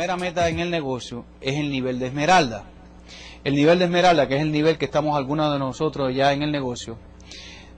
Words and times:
primera 0.00 0.16
meta 0.16 0.48
en 0.48 0.60
el 0.60 0.70
negocio 0.70 1.26
es 1.42 1.56
el 1.56 1.70
nivel 1.70 1.98
de 1.98 2.06
esmeralda. 2.06 2.64
El 3.44 3.54
nivel 3.54 3.78
de 3.78 3.84
esmeralda, 3.84 4.26
que 4.26 4.36
es 4.36 4.40
el 4.40 4.50
nivel 4.50 4.78
que 4.78 4.86
estamos 4.86 5.14
algunos 5.14 5.52
de 5.52 5.58
nosotros 5.58 6.14
ya 6.14 6.32
en 6.32 6.42
el 6.42 6.50
negocio, 6.50 6.96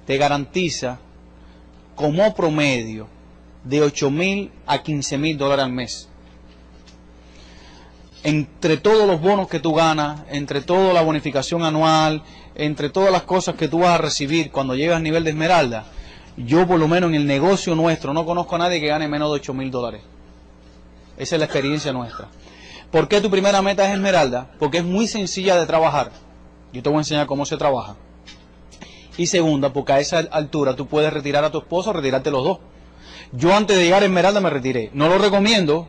te 0.06 0.18
garantiza 0.18 1.00
como 1.96 2.32
promedio 2.32 3.08
de 3.64 3.82
8 3.82 4.08
mil 4.12 4.52
a 4.68 4.84
15 4.84 5.18
mil 5.18 5.36
dólares 5.36 5.64
al 5.64 5.72
mes. 5.72 6.08
Entre 8.22 8.76
todos 8.76 9.08
los 9.08 9.20
bonos 9.20 9.48
que 9.48 9.58
tú 9.58 9.74
ganas, 9.74 10.20
entre 10.30 10.60
toda 10.60 10.92
la 10.92 11.02
bonificación 11.02 11.64
anual, 11.64 12.22
entre 12.54 12.88
todas 12.88 13.10
las 13.10 13.22
cosas 13.22 13.56
que 13.56 13.66
tú 13.66 13.80
vas 13.80 13.98
a 13.98 13.98
recibir 13.98 14.52
cuando 14.52 14.76
llegas 14.76 14.98
al 14.98 15.02
nivel 15.02 15.24
de 15.24 15.30
esmeralda, 15.30 15.86
yo 16.36 16.68
por 16.68 16.78
lo 16.78 16.86
menos 16.86 17.10
en 17.10 17.16
el 17.16 17.26
negocio 17.26 17.74
nuestro 17.74 18.14
no 18.14 18.24
conozco 18.24 18.54
a 18.54 18.58
nadie 18.58 18.80
que 18.80 18.86
gane 18.86 19.08
menos 19.08 19.28
de 19.28 19.34
8 19.34 19.54
mil 19.54 19.72
dólares. 19.72 20.11
Esa 21.22 21.36
es 21.36 21.38
la 21.38 21.44
experiencia 21.44 21.92
nuestra. 21.92 22.26
¿Por 22.90 23.06
qué 23.06 23.20
tu 23.20 23.30
primera 23.30 23.62
meta 23.62 23.86
es 23.86 23.94
esmeralda? 23.94 24.50
Porque 24.58 24.78
es 24.78 24.84
muy 24.84 25.06
sencilla 25.06 25.56
de 25.56 25.66
trabajar. 25.66 26.10
Yo 26.72 26.82
te 26.82 26.88
voy 26.88 26.96
a 26.96 27.02
enseñar 27.02 27.28
cómo 27.28 27.46
se 27.46 27.56
trabaja. 27.56 27.94
Y 29.16 29.26
segunda, 29.26 29.72
porque 29.72 29.92
a 29.92 30.00
esa 30.00 30.18
altura 30.18 30.74
tú 30.74 30.88
puedes 30.88 31.12
retirar 31.12 31.44
a 31.44 31.52
tu 31.52 31.58
esposo 31.58 31.90
o 31.90 31.92
retirarte 31.92 32.32
los 32.32 32.42
dos. 32.42 32.58
Yo 33.30 33.54
antes 33.54 33.76
de 33.76 33.84
llegar 33.84 34.02
a 34.02 34.06
Esmeralda 34.06 34.40
me 34.40 34.50
retiré. 34.50 34.90
No 34.94 35.08
lo 35.08 35.16
recomiendo, 35.16 35.86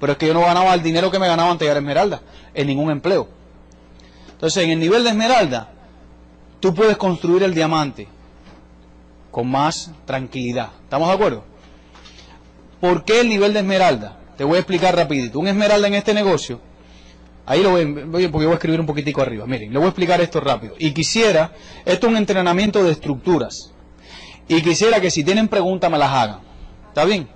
pero 0.00 0.14
es 0.14 0.18
que 0.18 0.26
yo 0.26 0.34
no 0.34 0.40
ganaba 0.40 0.74
el 0.74 0.82
dinero 0.82 1.12
que 1.12 1.20
me 1.20 1.28
ganaba 1.28 1.52
antes 1.52 1.60
de 1.60 1.66
llegar 1.66 1.76
a 1.76 1.80
Esmeralda, 1.80 2.22
en 2.52 2.66
ningún 2.66 2.90
empleo. 2.90 3.28
Entonces, 4.32 4.64
en 4.64 4.70
el 4.70 4.80
nivel 4.80 5.04
de 5.04 5.10
Esmeralda, 5.10 5.70
tú 6.58 6.74
puedes 6.74 6.96
construir 6.96 7.44
el 7.44 7.54
diamante 7.54 8.08
con 9.30 9.48
más 9.48 9.92
tranquilidad. 10.04 10.70
¿Estamos 10.82 11.06
de 11.10 11.14
acuerdo? 11.14 11.44
¿Por 12.80 13.04
qué 13.04 13.20
el 13.20 13.28
nivel 13.28 13.52
de 13.52 13.60
Esmeralda? 13.60 14.17
Te 14.38 14.44
voy 14.44 14.56
a 14.56 14.60
explicar 14.60 14.96
rapidito. 14.96 15.38
Un 15.38 15.48
Esmeralda 15.48 15.86
en 15.88 15.94
este 15.94 16.14
negocio 16.14 16.60
Ahí 17.48 17.62
lo 17.62 17.70
voy, 17.70 17.86
porque 18.28 18.44
voy 18.44 18.50
a 18.50 18.54
escribir 18.54 18.78
un 18.78 18.84
poquitico 18.84 19.22
arriba. 19.22 19.46
Miren, 19.46 19.72
le 19.72 19.78
voy 19.78 19.86
a 19.86 19.88
explicar 19.88 20.20
esto 20.20 20.38
rápido. 20.38 20.74
Y 20.78 20.90
quisiera, 20.90 21.52
esto 21.86 22.06
es 22.06 22.10
un 22.10 22.18
entrenamiento 22.18 22.84
de 22.84 22.92
estructuras. 22.92 23.72
Y 24.48 24.60
quisiera 24.60 25.00
que 25.00 25.10
si 25.10 25.24
tienen 25.24 25.48
preguntas 25.48 25.90
me 25.90 25.96
las 25.96 26.12
hagan. 26.12 26.40
¿Está 26.88 27.06
bien? 27.06 27.26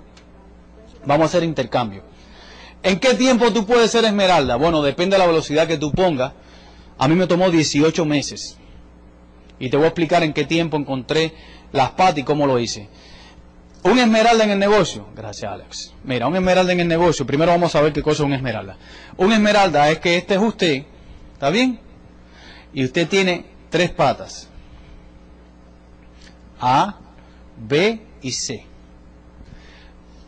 Vamos 1.03 1.23
a 1.23 1.25
hacer 1.25 1.43
intercambio. 1.43 2.03
¿En 2.83 2.99
qué 2.99 3.15
tiempo 3.15 3.51
tú 3.51 3.65
puedes 3.65 3.89
ser 3.89 4.05
esmeralda? 4.05 4.55
Bueno, 4.55 4.83
depende 4.83 5.15
de 5.15 5.19
la 5.19 5.25
velocidad 5.25 5.67
que 5.67 5.77
tú 5.77 5.91
pongas. 5.91 6.33
A 6.99 7.07
mí 7.07 7.15
me 7.15 7.25
tomó 7.25 7.49
18 7.49 8.05
meses. 8.05 8.59
Y 9.57 9.71
te 9.71 9.77
voy 9.77 9.85
a 9.85 9.89
explicar 9.89 10.21
en 10.21 10.33
qué 10.33 10.45
tiempo 10.45 10.77
encontré 10.77 11.33
las 11.71 11.89
patas 11.91 12.19
y 12.19 12.23
cómo 12.23 12.45
lo 12.45 12.59
hice. 12.59 12.87
Un 13.83 13.99
esmeralda 13.99 14.45
en 14.45 14.51
el 14.51 14.59
negocio. 14.59 15.07
Gracias, 15.15 15.51
Alex. 15.51 15.93
Mira, 16.03 16.27
un 16.27 16.35
esmeralda 16.35 16.71
en 16.71 16.79
el 16.79 16.87
negocio. 16.87 17.25
Primero 17.25 17.51
vamos 17.51 17.75
a 17.75 17.81
ver 17.81 17.91
qué 17.91 18.01
cosa 18.01 18.23
es 18.23 18.27
un 18.27 18.33
esmeralda. 18.33 18.77
Un 19.17 19.33
esmeralda 19.33 19.89
es 19.89 19.99
que 19.99 20.15
este 20.15 20.35
es 20.35 20.39
usted. 20.39 20.83
¿Está 21.33 21.49
bien? 21.49 21.79
Y 22.73 22.85
usted 22.85 23.07
tiene 23.07 23.45
tres 23.69 23.91
patas. 23.91 24.47
A, 26.61 26.97
B 27.57 27.99
y 28.21 28.31
C. 28.31 28.65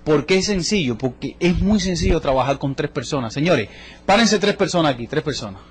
¿Por 0.03 0.25
qué 0.25 0.37
es 0.37 0.45
sencillo? 0.45 0.97
Porque 0.97 1.37
es 1.39 1.57
muy 1.59 1.79
sencillo 1.79 2.19
trabajar 2.19 2.59
con 2.59 2.75
tres 2.75 2.91
personas. 2.91 3.33
Señores, 3.33 3.69
párense 4.05 4.37
tres 4.37 4.55
personas 4.55 4.93
aquí, 4.93 5.07
tres 5.07 5.23
personas. 5.23 5.61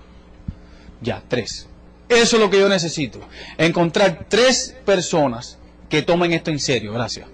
Ya, 1.01 1.23
tres. 1.29 1.69
Eso 2.09 2.37
es 2.37 2.43
lo 2.43 2.51
que 2.51 2.59
yo 2.59 2.69
necesito. 2.69 3.21
Encontrar 3.59 4.27
tres 4.29 4.75
personas 4.85 5.59
que 5.89 6.03
tomen 6.03 6.33
esto 6.33 6.51
en 6.51 6.59
serio. 6.59 6.93
Gracias. 6.95 7.29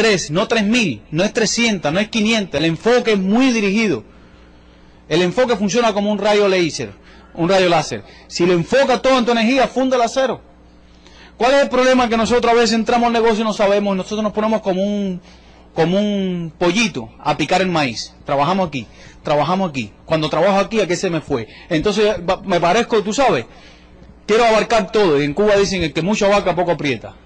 Tres, 0.00 0.30
no 0.30 0.48
tres 0.48 0.64
mil, 0.64 1.02
no 1.10 1.22
es 1.24 1.34
300, 1.34 1.92
no 1.92 2.00
es 2.00 2.08
500. 2.08 2.58
El 2.58 2.64
enfoque 2.64 3.12
es 3.12 3.18
muy 3.18 3.52
dirigido. 3.52 4.02
El 5.10 5.20
enfoque 5.20 5.56
funciona 5.56 5.92
como 5.92 6.10
un 6.10 6.16
rayo 6.16 6.48
láser. 6.48 6.94
Un 7.34 7.50
rayo 7.50 7.68
láser. 7.68 8.02
Si 8.26 8.46
lo 8.46 8.54
enfoca 8.54 9.02
todo 9.02 9.18
en 9.18 9.26
tu 9.26 9.32
energía, 9.32 9.68
funde 9.68 9.96
el 9.96 10.02
acero. 10.02 10.40
¿Cuál 11.36 11.52
es 11.52 11.62
el 11.64 11.68
problema? 11.68 12.08
Que 12.08 12.16
nosotros 12.16 12.50
a 12.50 12.54
veces 12.54 12.72
entramos 12.72 13.08
al 13.08 13.12
negocio 13.12 13.42
y 13.42 13.44
no 13.44 13.52
sabemos. 13.52 13.94
Nosotros 13.94 14.22
nos 14.22 14.32
ponemos 14.32 14.62
como 14.62 14.82
un, 14.82 15.20
como 15.74 15.98
un 15.98 16.50
pollito 16.56 17.10
a 17.18 17.36
picar 17.36 17.60
el 17.60 17.68
maíz. 17.68 18.14
Trabajamos 18.24 18.68
aquí, 18.68 18.86
trabajamos 19.22 19.68
aquí. 19.68 19.92
Cuando 20.06 20.30
trabajo 20.30 20.60
aquí, 20.60 20.80
¿a 20.80 20.86
qué 20.86 20.96
se 20.96 21.10
me 21.10 21.20
fue? 21.20 21.46
Entonces 21.68 22.16
me 22.46 22.58
parezco, 22.58 23.02
tú 23.02 23.12
sabes, 23.12 23.44
quiero 24.24 24.46
abarcar 24.46 24.90
todo. 24.90 25.20
Y 25.20 25.26
en 25.26 25.34
Cuba 25.34 25.56
dicen 25.56 25.92
que 25.92 26.00
mucha 26.00 26.26
vaca 26.26 26.56
poco 26.56 26.70
aprieta. 26.70 27.16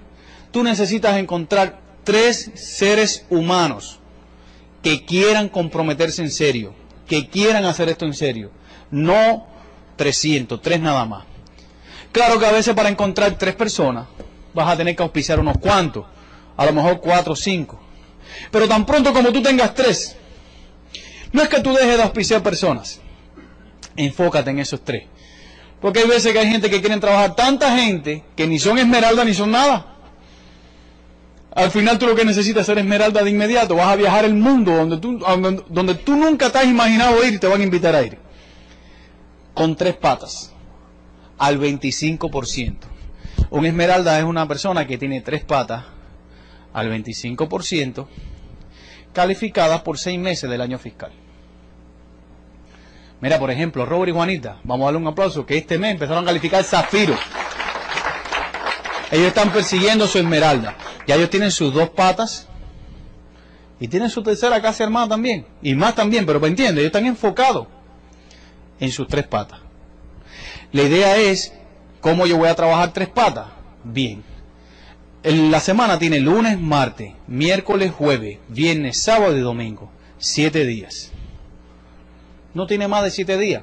Tú 0.51 0.65
necesitas 0.65 1.17
encontrar 1.19 1.84
tres 2.05 2.51
seres 2.55 3.27
humanos 3.31 3.99
que 4.83 5.05
quieran 5.05 5.49
comprometerse 5.49 6.23
en 6.23 6.31
serio, 6.31 6.75
que 7.07 7.29
quieran 7.29 7.65
hacer 7.65 7.89
esto 7.89 8.05
en 8.05 8.15
serio. 8.15 8.51
No 8.91 9.47
300, 9.97 10.61
tres 10.61 10.81
nada 10.81 11.05
más. 11.05 11.25
Claro 12.13 12.39
que 12.39 12.47
a 12.47 12.53
veces 12.53 12.75
para 12.75 12.89
encontrar 12.89 13.37
tres 13.39 13.55
personas 13.55 14.07
vas 14.53 14.69
a 14.69 14.77
tener 14.77 14.95
que 14.95 15.03
auspiciar 15.03 15.41
unos 15.41 15.59
cuantos, 15.59 16.05
a 16.57 16.65
lo 16.67 16.73
mejor 16.73 17.01
cuatro 17.01 17.33
o 17.33 17.37
cinco. 17.37 17.81
Pero 18.51 18.69
tan 18.69 18.87
pronto 18.87 19.13
como 19.13 19.33
tú 19.33 19.43
tengas 19.43 19.75
tres, 19.75 20.17
no 21.33 21.43
es 21.43 21.49
que 21.49 21.61
tú 21.61 21.73
dejes 21.73 21.97
de 21.97 22.03
auspiciar 22.03 22.43
personas, 22.43 23.01
enfócate 23.97 24.51
en 24.51 24.61
esos 24.61 24.83
tres. 24.85 25.05
Porque 25.81 26.01
hay 26.01 26.09
veces 26.09 26.33
que 26.33 26.39
hay 26.39 26.51
gente 26.51 26.71
que 26.71 26.81
quieren 26.81 27.01
trabajar 27.01 27.35
tanta 27.35 27.77
gente 27.77 28.25
que 28.37 28.47
ni 28.47 28.59
son 28.59 28.79
esmeralda 28.79 29.25
ni 29.25 29.35
son 29.35 29.51
nada. 29.51 29.94
Al 31.55 31.71
final 31.71 31.99
tú 31.99 32.07
lo 32.07 32.17
que 32.17 32.25
necesitas 32.25 32.63
es 32.63 32.67
ser 32.67 32.79
esmeralda 32.79 33.23
de 33.23 33.31
inmediato. 33.31 33.77
Vas 33.77 33.89
a 33.89 33.97
viajar 33.97 34.25
el 34.25 34.35
mundo 34.35 34.75
donde 34.75 34.99
tú, 34.99 35.19
donde 35.69 35.95
tú 35.95 36.17
nunca 36.17 36.51
te 36.51 36.59
has 36.59 36.67
imaginado 36.67 37.25
ir 37.25 37.35
y 37.35 37.39
te 37.39 37.47
van 37.47 37.61
a 37.61 37.65
invitar 37.65 37.95
a 37.95 38.03
ir. 38.03 38.19
Con 39.55 39.77
tres 39.77 39.95
patas. 39.95 40.53
Al 41.39 41.61
25%. 41.61 42.75
Un 43.51 43.67
esmeralda 43.67 44.19
es 44.19 44.25
una 44.25 44.49
persona 44.49 44.87
que 44.87 44.99
tiene 44.99 45.21
tres 45.21 45.45
patas 45.45 45.85
al 46.73 46.91
25% 46.91 48.07
calificadas 49.13 49.83
por 49.83 49.97
seis 49.97 50.19
meses 50.19 50.51
del 50.51 50.61
año 50.61 50.79
fiscal. 50.79 51.13
Mira, 53.21 53.39
por 53.39 53.51
ejemplo, 53.51 53.87
Robert 53.87 54.11
y 54.11 54.13
Juanita, 54.13 54.59
vamos 54.65 54.85
a 54.85 54.87
darle 54.87 54.99
un 54.99 55.07
aplauso, 55.07 55.47
que 55.47 55.57
este 55.57 55.79
mes 55.79 55.93
empezaron 55.93 56.25
a 56.25 56.27
calificar 56.27 56.63
Zafiro. 56.65 57.15
Ellos 59.15 59.29
están 59.29 59.53
persiguiendo 59.53 60.09
su 60.09 60.19
esmeralda. 60.19 60.77
Ya 61.07 61.15
ellos 61.15 61.31
tienen 61.31 61.53
sus 61.53 61.73
dos 61.73 61.89
patas 61.91 62.49
y 63.79 63.87
tienen 63.87 64.11
su 64.11 64.25
tercera 64.25 64.61
casi 64.61 64.83
armada 64.83 65.11
también. 65.11 65.47
Y 65.63 65.77
más 65.77 65.95
también, 65.95 66.27
pero 66.27 66.41
me 66.41 66.49
entiende, 66.49 66.81
ellos 66.81 66.89
están 66.89 67.07
enfocados 67.07 67.69
en 68.81 68.91
sus 68.91 69.07
tres 69.07 69.25
patas. 69.25 69.61
La 70.73 70.83
idea 70.83 71.17
es, 71.17 71.53
¿cómo 72.01 72.27
yo 72.27 72.39
voy 72.39 72.49
a 72.49 72.57
trabajar 72.57 72.93
tres 72.93 73.09
patas? 73.09 73.47
Bien. 73.85 74.25
En 75.23 75.53
la 75.53 75.61
semana 75.61 75.97
tiene 75.97 76.19
lunes, 76.19 76.59
martes, 76.59 77.13
miércoles, 77.29 77.93
jueves, 77.93 78.39
viernes, 78.49 79.01
sábado 79.01 79.37
y 79.37 79.43
domingo. 79.43 79.93
Siete 80.19 80.67
días. 80.67 81.13
No 82.53 82.67
tiene 82.67 82.89
más 82.89 83.05
de 83.05 83.13
siete 83.13 83.39
días. 83.39 83.63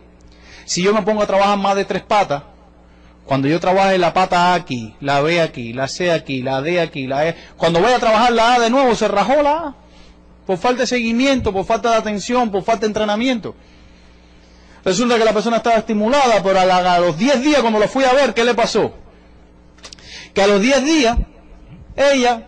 Si 0.64 0.82
yo 0.82 0.94
me 0.94 1.02
pongo 1.02 1.24
a 1.24 1.28
trabajar 1.28 1.58
más 1.58 1.76
de 1.76 1.84
tres 1.84 2.04
patas, 2.04 2.44
cuando 3.32 3.48
yo 3.48 3.62
trabaje 3.62 3.98
la 3.98 4.14
pata 4.14 4.52
A 4.52 4.56
aquí, 4.56 4.94
la 5.00 5.22
B 5.22 5.40
aquí, 5.40 5.72
la 5.72 5.88
C 5.88 6.12
aquí, 6.12 6.42
la 6.42 6.62
D 6.62 6.82
aquí, 6.82 7.08
la 7.08 7.30
E, 7.30 7.36
cuando 7.56 7.80
voy 7.80 7.94
a 7.94 7.98
trabajar 7.98 8.34
la 8.34 8.56
A 8.56 8.60
de 8.60 8.70
nuevo, 8.70 8.94
se 8.94 9.08
rajó 9.08 9.42
la 9.42 9.52
A. 9.54 9.76
Por 10.46 10.58
falta 10.58 10.82
de 10.82 10.88
seguimiento, 10.88 11.54
por 11.54 11.64
falta 11.64 11.92
de 11.92 11.96
atención, 11.96 12.52
por 12.52 12.62
falta 12.62 12.82
de 12.82 12.88
entrenamiento. 12.88 13.56
Resulta 14.84 15.18
que 15.18 15.24
la 15.24 15.32
persona 15.32 15.56
estaba 15.56 15.78
estimulada, 15.78 16.44
pero 16.44 16.60
a, 16.60 17.00
los 17.00 17.18
10 17.18 17.42
días, 17.42 17.62
cuando 17.62 17.80
lo 17.80 17.88
fui 17.88 18.04
a 18.04 18.12
ver, 18.12 18.34
¿qué 18.34 18.44
le 18.44 18.54
pasó? 18.54 18.92
Que 20.34 20.42
a 20.42 20.48
los 20.48 20.60
10 20.60 20.84
días, 20.84 21.18
ella, 21.96 22.48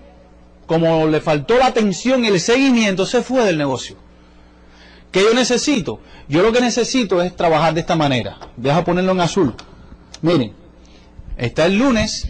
como 0.65 1.07
le 1.07 1.21
faltó 1.21 1.57
la 1.57 1.67
atención 1.67 2.25
y 2.25 2.27
el 2.27 2.41
seguimiento, 2.41 3.05
se 3.05 3.21
fue 3.21 3.45
del 3.45 3.57
negocio. 3.57 3.95
¿Qué 5.13 5.21
yo 5.21 5.33
necesito? 5.33 6.01
Yo 6.27 6.41
lo 6.41 6.51
que 6.51 6.59
necesito 6.59 7.21
es 7.21 7.33
trabajar 7.37 7.73
de 7.73 7.79
esta 7.79 7.95
manera. 7.95 8.37
Deja 8.57 8.83
ponerlo 8.83 9.13
en 9.13 9.21
azul. 9.21 9.55
Miren, 10.21 10.62
Está 11.37 11.65
el 11.65 11.77
lunes. 11.77 12.29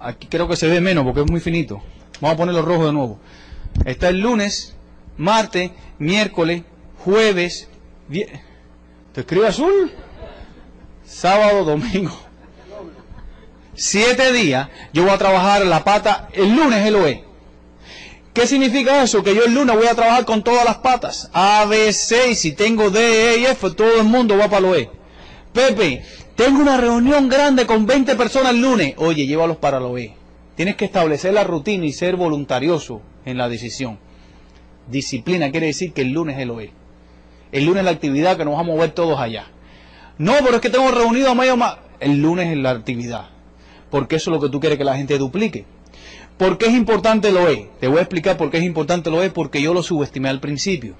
Aquí 0.00 0.26
creo 0.28 0.48
que 0.48 0.56
se 0.56 0.68
ve 0.68 0.80
menos 0.80 1.04
porque 1.04 1.20
es 1.22 1.30
muy 1.30 1.40
finito. 1.40 1.82
Vamos 2.20 2.34
a 2.34 2.36
ponerlo 2.36 2.62
rojo 2.62 2.86
de 2.86 2.92
nuevo. 2.92 3.18
Está 3.84 4.08
el 4.08 4.20
lunes, 4.20 4.74
martes, 5.16 5.70
miércoles, 5.98 6.62
jueves, 6.98 7.68
¿Te 8.08 9.20
escribe 9.20 9.48
azul? 9.48 9.90
Sábado, 11.04 11.64
domingo. 11.64 12.16
Siete 13.74 14.32
días 14.32 14.68
yo 14.92 15.02
voy 15.02 15.12
a 15.12 15.18
trabajar 15.18 15.64
la 15.66 15.84
pata. 15.84 16.28
El 16.32 16.54
lunes 16.54 16.84
el 16.86 16.96
OE. 16.96 17.24
¿Qué 18.32 18.46
significa 18.46 19.02
eso? 19.02 19.22
Que 19.22 19.34
yo 19.34 19.44
el 19.44 19.54
lunes 19.54 19.74
voy 19.74 19.86
a 19.86 19.94
trabajar 19.94 20.26
con 20.26 20.44
todas 20.44 20.64
las 20.64 20.78
patas. 20.78 21.30
A, 21.32 21.64
B, 21.64 21.92
C, 21.92 22.30
y 22.30 22.34
si 22.34 22.52
tengo 22.52 22.90
D, 22.90 23.34
E 23.34 23.38
y 23.38 23.46
F, 23.46 23.70
todo 23.70 24.00
el 24.00 24.04
mundo 24.04 24.36
va 24.36 24.48
para 24.48 24.58
el 24.58 24.64
OE. 24.66 24.90
Pepe, 25.52 26.04
tengo 26.36 26.60
una 26.60 26.76
reunión 26.76 27.30
grande 27.30 27.66
con 27.66 27.86
20 27.86 28.14
personas 28.14 28.52
el 28.52 28.60
lunes. 28.60 28.94
Oye, 28.98 29.26
llévalos 29.26 29.56
para 29.56 29.80
lo 29.80 29.94
B. 29.94 30.12
Tienes 30.54 30.76
que 30.76 30.84
establecer 30.84 31.32
la 31.32 31.44
rutina 31.44 31.86
y 31.86 31.92
ser 31.92 32.16
voluntarioso 32.16 33.00
en 33.24 33.38
la 33.38 33.48
decisión. 33.48 33.98
Disciplina 34.86 35.50
quiere 35.50 35.68
decir 35.68 35.94
que 35.94 36.02
el 36.02 36.12
lunes 36.12 36.36
es 36.36 36.42
el 36.42 36.50
OE. 36.50 36.72
El 37.52 37.64
lunes 37.64 37.80
es 37.80 37.84
la 37.86 37.90
actividad 37.90 38.36
que 38.36 38.44
nos 38.44 38.54
vamos 38.54 38.68
a 38.68 38.74
mover 38.74 38.90
todos 38.90 39.18
allá. 39.18 39.46
No, 40.18 40.34
pero 40.44 40.56
es 40.56 40.60
que 40.60 40.68
tengo 40.68 40.90
reunido 40.90 41.30
a 41.30 41.34
medio 41.34 41.56
más. 41.56 41.78
El 42.00 42.20
lunes 42.20 42.48
es 42.48 42.58
la 42.58 42.70
actividad. 42.70 43.30
Porque 43.90 44.16
eso 44.16 44.30
es 44.30 44.34
lo 44.34 44.42
que 44.42 44.50
tú 44.50 44.60
quieres 44.60 44.76
que 44.76 44.84
la 44.84 44.96
gente 44.96 45.16
duplique. 45.16 45.64
¿Por 46.36 46.58
qué 46.58 46.66
es 46.66 46.74
importante 46.74 47.28
el 47.28 47.38
OE? 47.38 47.70
Te 47.80 47.88
voy 47.88 47.98
a 47.98 48.02
explicar 48.02 48.36
por 48.36 48.50
qué 48.50 48.58
es 48.58 48.64
importante 48.64 49.08
el 49.08 49.14
OE, 49.14 49.30
porque 49.30 49.62
yo 49.62 49.72
lo 49.72 49.82
subestimé 49.82 50.28
al 50.28 50.40
principio. 50.40 50.96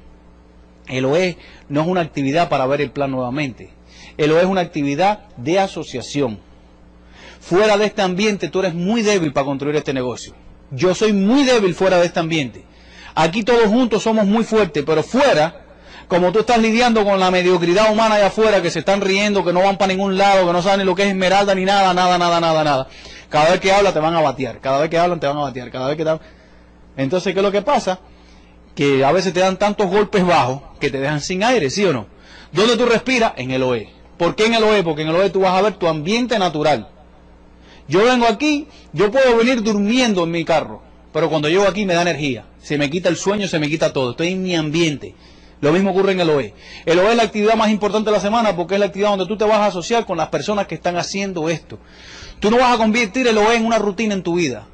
El 0.87 1.05
OE 1.05 1.37
no 1.69 1.83
es 1.83 1.87
una 1.87 2.00
actividad 2.00 2.49
para 2.49 2.65
ver 2.67 2.81
el 2.81 2.91
plan 2.91 3.11
nuevamente. 3.11 3.75
El 4.17 4.33
OE 4.33 4.41
es 4.41 4.47
una 4.47 4.63
actividad 4.63 5.21
de 5.37 5.59
asociación. 5.59 6.39
Fuera 7.41 7.77
de 7.77 7.87
este 7.87 8.03
ambiente 8.03 8.49
tú 8.49 8.61
eres 8.61 8.75
muy 8.75 9.03
débil 9.03 9.33
para 9.33 9.45
construir 9.45 9.77
este 9.77 9.93
negocio. 9.93 10.35
Yo 10.71 10.95
soy 10.95 11.13
muy 11.13 11.45
débil 11.45 11.75
fuera 11.75 11.99
de 11.99 12.07
este 12.07 12.19
ambiente. 12.19 12.65
Aquí 13.15 13.43
todos 13.43 13.67
juntos 13.67 14.03
somos 14.03 14.27
muy 14.27 14.45
fuertes, 14.45 14.83
pero 14.87 15.03
fuera, 15.03 15.63
como 16.09 16.33
tú 16.33 16.41
estás 16.41 16.59
lidiando 16.59 17.05
con 17.05 17.21
la 17.21 17.31
mediocridad 17.31 17.93
humana 17.93 18.17
allá 18.17 18.27
afuera, 18.27 18.63
que 18.63 18.71
se 18.71 18.81
están 18.81 19.01
riendo, 19.01 19.45
que 19.45 19.53
no 19.53 19.63
van 19.63 19.79
para 19.79 19.93
ningún 19.93 20.19
lado, 20.19 20.47
que 20.47 20.53
no 20.53 20.62
saben 20.62 20.81
ni 20.81 20.85
lo 20.85 20.95
que 20.95 21.03
es 21.03 21.09
esmeralda, 21.09 21.55
ni 21.55 21.65
nada, 21.65 21.95
nada, 21.95 22.19
nada, 22.19 22.41
nada, 22.41 22.65
nada. 22.65 22.89
Cada 23.29 23.51
vez 23.51 23.61
que 23.61 23.73
hablan 23.73 23.93
te 23.93 24.01
van 24.01 24.15
a 24.15 24.21
batear, 24.21 24.61
cada 24.61 24.81
vez 24.81 24.91
que 24.91 24.99
hablan 24.99 25.21
te 25.21 25.27
van 25.27 25.37
a 25.37 25.41
batear, 25.41 25.71
cada 25.71 25.89
vez 25.89 25.97
que 25.97 26.05
te... 26.05 26.19
Entonces, 26.97 27.33
¿qué 27.33 27.41
es 27.41 27.45
lo 27.45 27.53
que 27.53 27.62
pasa? 27.62 28.01
Que 28.75 29.05
a 29.05 29.12
veces 29.12 29.33
te 29.33 29.41
dan 29.41 29.57
tantos 29.57 29.89
golpes 29.89 30.25
bajos 30.25 30.62
que 30.81 30.91
te 30.91 31.01
dejan 31.01 31.21
sin 31.21 31.43
aire, 31.43 31.71
¿sí 31.71 31.85
o 31.85 31.93
no? 31.93 32.07
¿Dónde 32.53 32.77
tú 32.77 32.87
respiras? 32.87 33.33
En 33.37 33.51
el 33.51 33.62
OE. 33.62 33.96
¿Por 34.19 34.35
qué 34.35 34.47
en 34.47 34.55
el 34.55 34.65
OE? 34.65 34.83
Porque 34.83 35.03
en 35.03 35.09
el 35.09 35.17
OE 35.17 35.31
tú 35.31 35.41
vas 35.41 35.53
a 35.53 35.63
ver 35.63 35.75
tu 35.75 35.87
ambiente 35.87 36.39
natural. 36.39 36.89
Yo 37.89 38.05
vengo 38.05 38.27
aquí, 38.27 38.67
yo 38.93 39.11
puedo 39.11 39.37
venir 39.37 39.63
durmiendo 39.63 40.25
en 40.25 40.31
mi 40.31 40.45
carro, 40.45 40.83
pero 41.13 41.29
cuando 41.29 41.49
llego 41.49 41.67
aquí 41.69 41.85
me 41.87 41.95
da 41.95 42.03
energía. 42.03 42.47
Se 42.61 42.79
me 42.79 42.91
quita 42.91 43.09
el 43.09 43.17
sueño, 43.17 43.47
se 43.47 43.59
me 43.59 43.69
quita 43.69 43.93
todo. 43.93 44.11
Estoy 44.11 44.29
en 44.29 44.43
mi 44.43 44.57
ambiente. 44.57 45.15
Lo 45.61 45.73
mismo 45.73 45.91
ocurre 45.91 46.13
en 46.13 46.21
el 46.21 46.29
OE. 46.29 46.55
El 46.85 46.99
OE 46.99 47.11
es 47.11 47.17
la 47.17 47.23
actividad 47.23 47.55
más 47.55 47.71
importante 47.71 48.11
de 48.11 48.17
la 48.17 48.21
semana 48.21 48.57
porque 48.57 48.75
es 48.75 48.81
la 48.81 48.87
actividad 48.87 49.11
donde 49.11 49.27
tú 49.27 49.37
te 49.37 49.45
vas 49.45 49.59
a 49.59 49.67
asociar 49.67 50.05
con 50.05 50.17
las 50.17 50.29
personas 50.29 50.67
que 50.67 50.75
están 50.75 50.97
haciendo 50.97 51.49
esto. 51.49 51.79
Tú 52.41 52.51
no 52.51 52.59
vas 52.59 52.75
a 52.75 52.79
convertir 52.79 53.27
el 53.27 53.39
OE 53.39 53.57
en 53.57 53.65
una 53.65 53.79
rutina 53.79 54.15
en 54.15 54.23
tu 54.23 54.35
vida. 54.35 54.67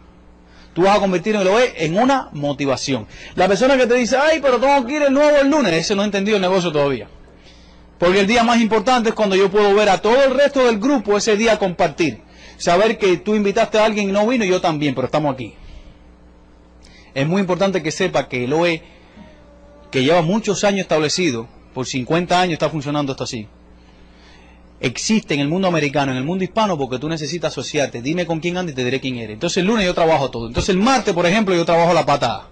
Tú 0.75 0.83
vas 0.83 0.97
a 0.97 1.01
convertir 1.01 1.37
el 1.37 1.47
OE 1.47 1.85
en 1.85 1.99
una 1.99 2.31
motivación. 2.33 3.07
La 3.35 3.47
persona 3.47 3.77
que 3.77 3.87
te 3.87 3.95
dice, 3.95 4.17
ay, 4.17 4.41
pero 4.41 4.59
tengo 4.59 4.87
que 4.87 4.97
ir 4.97 5.03
el 5.03 5.13
nuevo 5.13 5.37
el 5.37 5.51
lunes, 5.51 5.73
ese 5.75 5.95
no 5.95 6.03
ha 6.03 6.07
entendido 6.07 6.37
el 6.37 6.43
negocio 6.43 6.73
todavía. 6.73 7.09
Porque 8.03 8.19
el 8.19 8.27
día 8.27 8.43
más 8.43 8.61
importante 8.61 9.11
es 9.11 9.15
cuando 9.15 9.37
yo 9.37 9.49
puedo 9.49 9.73
ver 9.77 9.89
a 9.89 9.99
todo 9.99 10.25
el 10.25 10.35
resto 10.35 10.67
del 10.67 10.81
grupo 10.81 11.17
ese 11.17 11.37
día 11.37 11.61
compartir. 11.61 12.21
Saber 12.57 12.99
que 12.99 13.17
tú 13.19 13.37
invitaste 13.37 13.79
a 13.79 13.85
alguien 13.85 14.09
y 14.09 14.13
no 14.13 14.27
vino 14.27 14.45
y 14.45 14.49
yo 14.49 14.61
también, 14.61 14.93
pero 14.93 15.07
estamos 15.07 15.33
aquí. 15.33 15.55
Es 17.15 17.29
muy 17.29 17.41
importante 17.41 17.81
que 17.81 17.93
sepa 17.93 18.29
que 18.29 18.43
el 18.43 18.55
OE, 18.55 18.83
que 19.93 20.03
lleva 20.03 20.21
muchos 20.21 20.65
años 20.65 20.81
establecido, 20.81 21.47
por 21.73 21.87
50 21.87 22.41
años 22.41 22.55
está 22.55 22.69
funcionando 22.69 23.13
esto 23.13 23.23
así, 23.23 23.47
existe 24.81 25.35
en 25.35 25.41
el 25.41 25.49
mundo 25.49 25.69
americano, 25.69 26.11
en 26.11 26.19
el 26.19 26.25
mundo 26.25 26.43
hispano, 26.43 26.77
porque 26.77 26.99
tú 26.99 27.09
necesitas 27.09 27.53
asociarte. 27.53 28.03
Dime 28.03 28.27
con 28.27 28.41
quién 28.41 28.57
andas 28.57 28.73
y 28.73 28.75
te 28.75 28.85
diré 28.85 28.99
quién 28.99 29.19
eres. 29.19 29.35
Entonces 29.35 29.59
el 29.59 29.67
lunes 29.67 29.87
yo 29.87 29.95
trabajo 29.95 30.29
todo. 30.29 30.49
Entonces 30.49 30.71
el 30.71 30.83
martes, 30.83 31.15
por 31.15 31.25
ejemplo, 31.25 31.55
yo 31.55 31.65
trabajo 31.65 31.95
la 31.95 32.05
patada. 32.05 32.49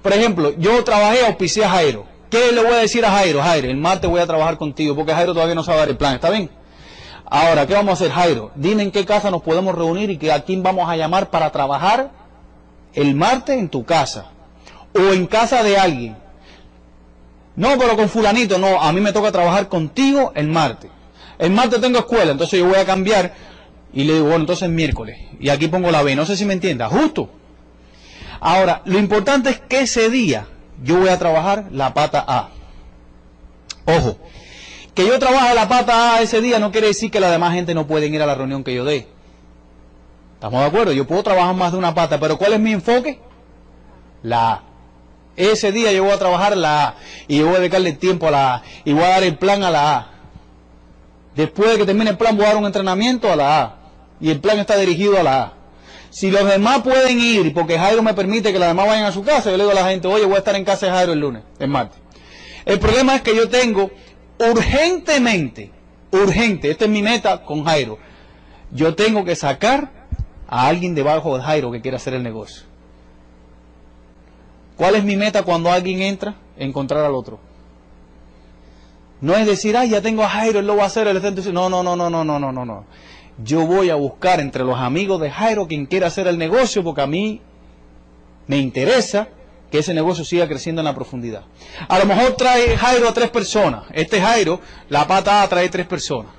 Por 0.00 0.12
ejemplo, 0.12 0.56
yo 0.56 0.84
trabajé, 0.84 1.26
a 1.26 1.68
Jairo. 1.70 2.15
¿Qué 2.30 2.52
le 2.52 2.62
voy 2.62 2.72
a 2.72 2.78
decir 2.78 3.04
a 3.04 3.10
Jairo? 3.10 3.40
Jairo, 3.40 3.68
el 3.68 3.76
martes 3.76 4.10
voy 4.10 4.20
a 4.20 4.26
trabajar 4.26 4.58
contigo, 4.58 4.96
porque 4.96 5.12
Jairo 5.12 5.32
todavía 5.32 5.54
no 5.54 5.62
sabe 5.62 5.78
dar 5.78 5.88
el 5.88 5.96
plan. 5.96 6.14
¿Está 6.14 6.30
bien? 6.30 6.50
Ahora, 7.28 7.66
¿qué 7.66 7.74
vamos 7.74 7.90
a 7.90 7.92
hacer, 7.94 8.10
Jairo? 8.10 8.52
Dime 8.54 8.82
en 8.82 8.90
qué 8.90 9.04
casa 9.04 9.30
nos 9.30 9.42
podemos 9.42 9.74
reunir 9.74 10.10
y 10.10 10.18
que 10.18 10.32
a 10.32 10.42
quién 10.42 10.62
vamos 10.62 10.88
a 10.88 10.96
llamar 10.96 11.30
para 11.30 11.50
trabajar 11.50 12.10
el 12.94 13.14
martes 13.14 13.58
en 13.58 13.68
tu 13.68 13.84
casa 13.84 14.30
o 14.94 15.12
en 15.12 15.26
casa 15.26 15.62
de 15.62 15.76
alguien. 15.76 16.16
No, 17.56 17.78
pero 17.78 17.96
con 17.96 18.08
fulanito, 18.08 18.58
no, 18.58 18.80
a 18.80 18.92
mí 18.92 19.00
me 19.00 19.12
toca 19.12 19.32
trabajar 19.32 19.68
contigo 19.68 20.32
el 20.34 20.48
martes. 20.48 20.90
El 21.38 21.50
martes 21.50 21.80
tengo 21.80 21.98
escuela, 21.98 22.32
entonces 22.32 22.58
yo 22.60 22.66
voy 22.66 22.76
a 22.76 22.84
cambiar 22.84 23.34
y 23.92 24.04
le 24.04 24.14
digo, 24.14 24.26
bueno, 24.26 24.40
entonces 24.40 24.68
miércoles. 24.68 25.18
Y 25.40 25.48
aquí 25.48 25.68
pongo 25.68 25.90
la 25.90 26.02
B, 26.02 26.14
no 26.16 26.26
sé 26.26 26.36
si 26.36 26.44
me 26.44 26.54
entiendas, 26.54 26.92
justo. 26.92 27.30
Ahora, 28.40 28.82
lo 28.84 28.98
importante 28.98 29.50
es 29.50 29.60
que 29.60 29.80
ese 29.80 30.10
día 30.10 30.46
yo 30.82 30.98
voy 30.98 31.08
a 31.08 31.18
trabajar 31.18 31.66
la 31.70 31.94
pata 31.94 32.24
A. 32.26 32.50
Ojo, 33.86 34.18
que 34.94 35.06
yo 35.06 35.18
trabaje 35.18 35.54
la 35.54 35.68
pata 35.68 36.14
A 36.14 36.22
ese 36.22 36.40
día 36.40 36.58
no 36.58 36.72
quiere 36.72 36.88
decir 36.88 37.10
que 37.10 37.20
la 37.20 37.30
demás 37.30 37.54
gente 37.54 37.74
no 37.74 37.86
pueden 37.86 38.14
ir 38.14 38.22
a 38.22 38.26
la 38.26 38.34
reunión 38.34 38.64
que 38.64 38.74
yo 38.74 38.84
dé. 38.84 39.08
¿Estamos 40.34 40.60
de 40.60 40.66
acuerdo? 40.66 40.92
Yo 40.92 41.06
puedo 41.06 41.22
trabajar 41.22 41.54
más 41.54 41.72
de 41.72 41.78
una 41.78 41.94
pata, 41.94 42.20
pero 42.20 42.36
¿cuál 42.36 42.52
es 42.52 42.60
mi 42.60 42.72
enfoque? 42.72 43.20
La 44.22 44.52
A. 44.52 44.62
Ese 45.36 45.70
día 45.70 45.92
yo 45.92 46.04
voy 46.04 46.12
a 46.12 46.18
trabajar 46.18 46.56
la 46.56 46.88
A 46.88 46.94
y 47.28 47.38
yo 47.38 47.46
voy 47.46 47.56
a 47.56 47.58
dedicarle 47.58 47.92
tiempo 47.92 48.28
a 48.28 48.30
la 48.30 48.54
A 48.54 48.62
y 48.84 48.92
voy 48.92 49.02
a 49.02 49.08
dar 49.08 49.22
el 49.22 49.36
plan 49.36 49.62
a 49.62 49.70
la 49.70 49.96
A. 49.96 50.10
Después 51.34 51.72
de 51.72 51.78
que 51.78 51.84
termine 51.84 52.10
el 52.10 52.16
plan 52.16 52.36
voy 52.36 52.46
a 52.46 52.48
dar 52.48 52.56
un 52.56 52.66
entrenamiento 52.66 53.30
a 53.30 53.36
la 53.36 53.60
A 53.60 53.76
y 54.20 54.30
el 54.30 54.40
plan 54.40 54.58
está 54.58 54.76
dirigido 54.76 55.18
a 55.18 55.22
la 55.22 55.42
A. 55.42 55.52
Si 56.16 56.30
los 56.30 56.46
demás 56.46 56.80
pueden 56.80 57.20
ir, 57.20 57.52
porque 57.52 57.78
Jairo 57.78 58.02
me 58.02 58.14
permite 58.14 58.50
que 58.50 58.58
los 58.58 58.66
demás 58.66 58.86
vayan 58.86 59.04
a 59.04 59.12
su 59.12 59.22
casa, 59.22 59.50
yo 59.50 59.58
le 59.58 59.64
digo 59.64 59.72
a 59.72 59.82
la 59.82 59.90
gente, 59.90 60.08
oye, 60.08 60.24
voy 60.24 60.36
a 60.36 60.38
estar 60.38 60.56
en 60.56 60.64
casa 60.64 60.86
de 60.86 60.92
Jairo 60.92 61.12
el 61.12 61.20
lunes, 61.20 61.42
el 61.58 61.68
martes. 61.68 62.00
El 62.64 62.78
problema 62.78 63.16
es 63.16 63.20
que 63.20 63.36
yo 63.36 63.50
tengo 63.50 63.90
urgentemente, 64.38 65.72
urgente, 66.12 66.70
esta 66.70 66.86
es 66.86 66.90
mi 66.90 67.02
meta 67.02 67.42
con 67.42 67.66
Jairo, 67.66 67.98
yo 68.72 68.94
tengo 68.94 69.26
que 69.26 69.36
sacar 69.36 69.92
a 70.48 70.66
alguien 70.68 70.94
debajo 70.94 71.36
de 71.36 71.44
Jairo 71.44 71.70
que 71.70 71.82
quiera 71.82 71.98
hacer 71.98 72.14
el 72.14 72.22
negocio. 72.22 72.64
¿Cuál 74.78 74.94
es 74.94 75.04
mi 75.04 75.16
meta 75.16 75.42
cuando 75.42 75.70
alguien 75.70 76.00
entra? 76.00 76.36
Encontrar 76.56 77.04
al 77.04 77.14
otro. 77.14 77.40
No 79.20 79.34
es 79.34 79.44
decir, 79.44 79.76
ay, 79.76 79.90
ya 79.90 80.00
tengo 80.00 80.22
a 80.22 80.30
Jairo, 80.30 80.60
él 80.60 80.66
lo 80.66 80.76
va 80.76 80.84
a 80.84 80.86
hacer, 80.86 81.08
él 81.08 81.18
está 81.18 81.30
No, 81.52 81.68
no, 81.68 81.82
no, 81.82 81.94
no, 81.94 82.08
no, 82.08 82.24
no, 82.24 82.38
no, 82.38 82.64
no. 82.64 82.86
Yo 83.38 83.66
voy 83.66 83.90
a 83.90 83.94
buscar 83.96 84.40
entre 84.40 84.64
los 84.64 84.78
amigos 84.78 85.20
de 85.20 85.30
Jairo 85.30 85.66
quien 85.66 85.86
quiera 85.86 86.06
hacer 86.06 86.26
el 86.26 86.38
negocio 86.38 86.82
porque 86.82 87.02
a 87.02 87.06
mí 87.06 87.40
me 88.46 88.58
interesa 88.58 89.28
que 89.70 89.78
ese 89.78 89.92
negocio 89.92 90.24
siga 90.24 90.48
creciendo 90.48 90.80
en 90.80 90.86
la 90.86 90.94
profundidad. 90.94 91.42
A 91.88 91.98
lo 91.98 92.06
mejor 92.06 92.36
trae 92.36 92.76
Jairo 92.76 93.08
a 93.08 93.12
tres 93.12 93.30
personas. 93.30 93.84
Este 93.92 94.20
Jairo, 94.20 94.60
la 94.88 95.06
pata 95.06 95.42
A 95.42 95.48
trae 95.48 95.68
tres 95.68 95.86
personas. 95.86 96.32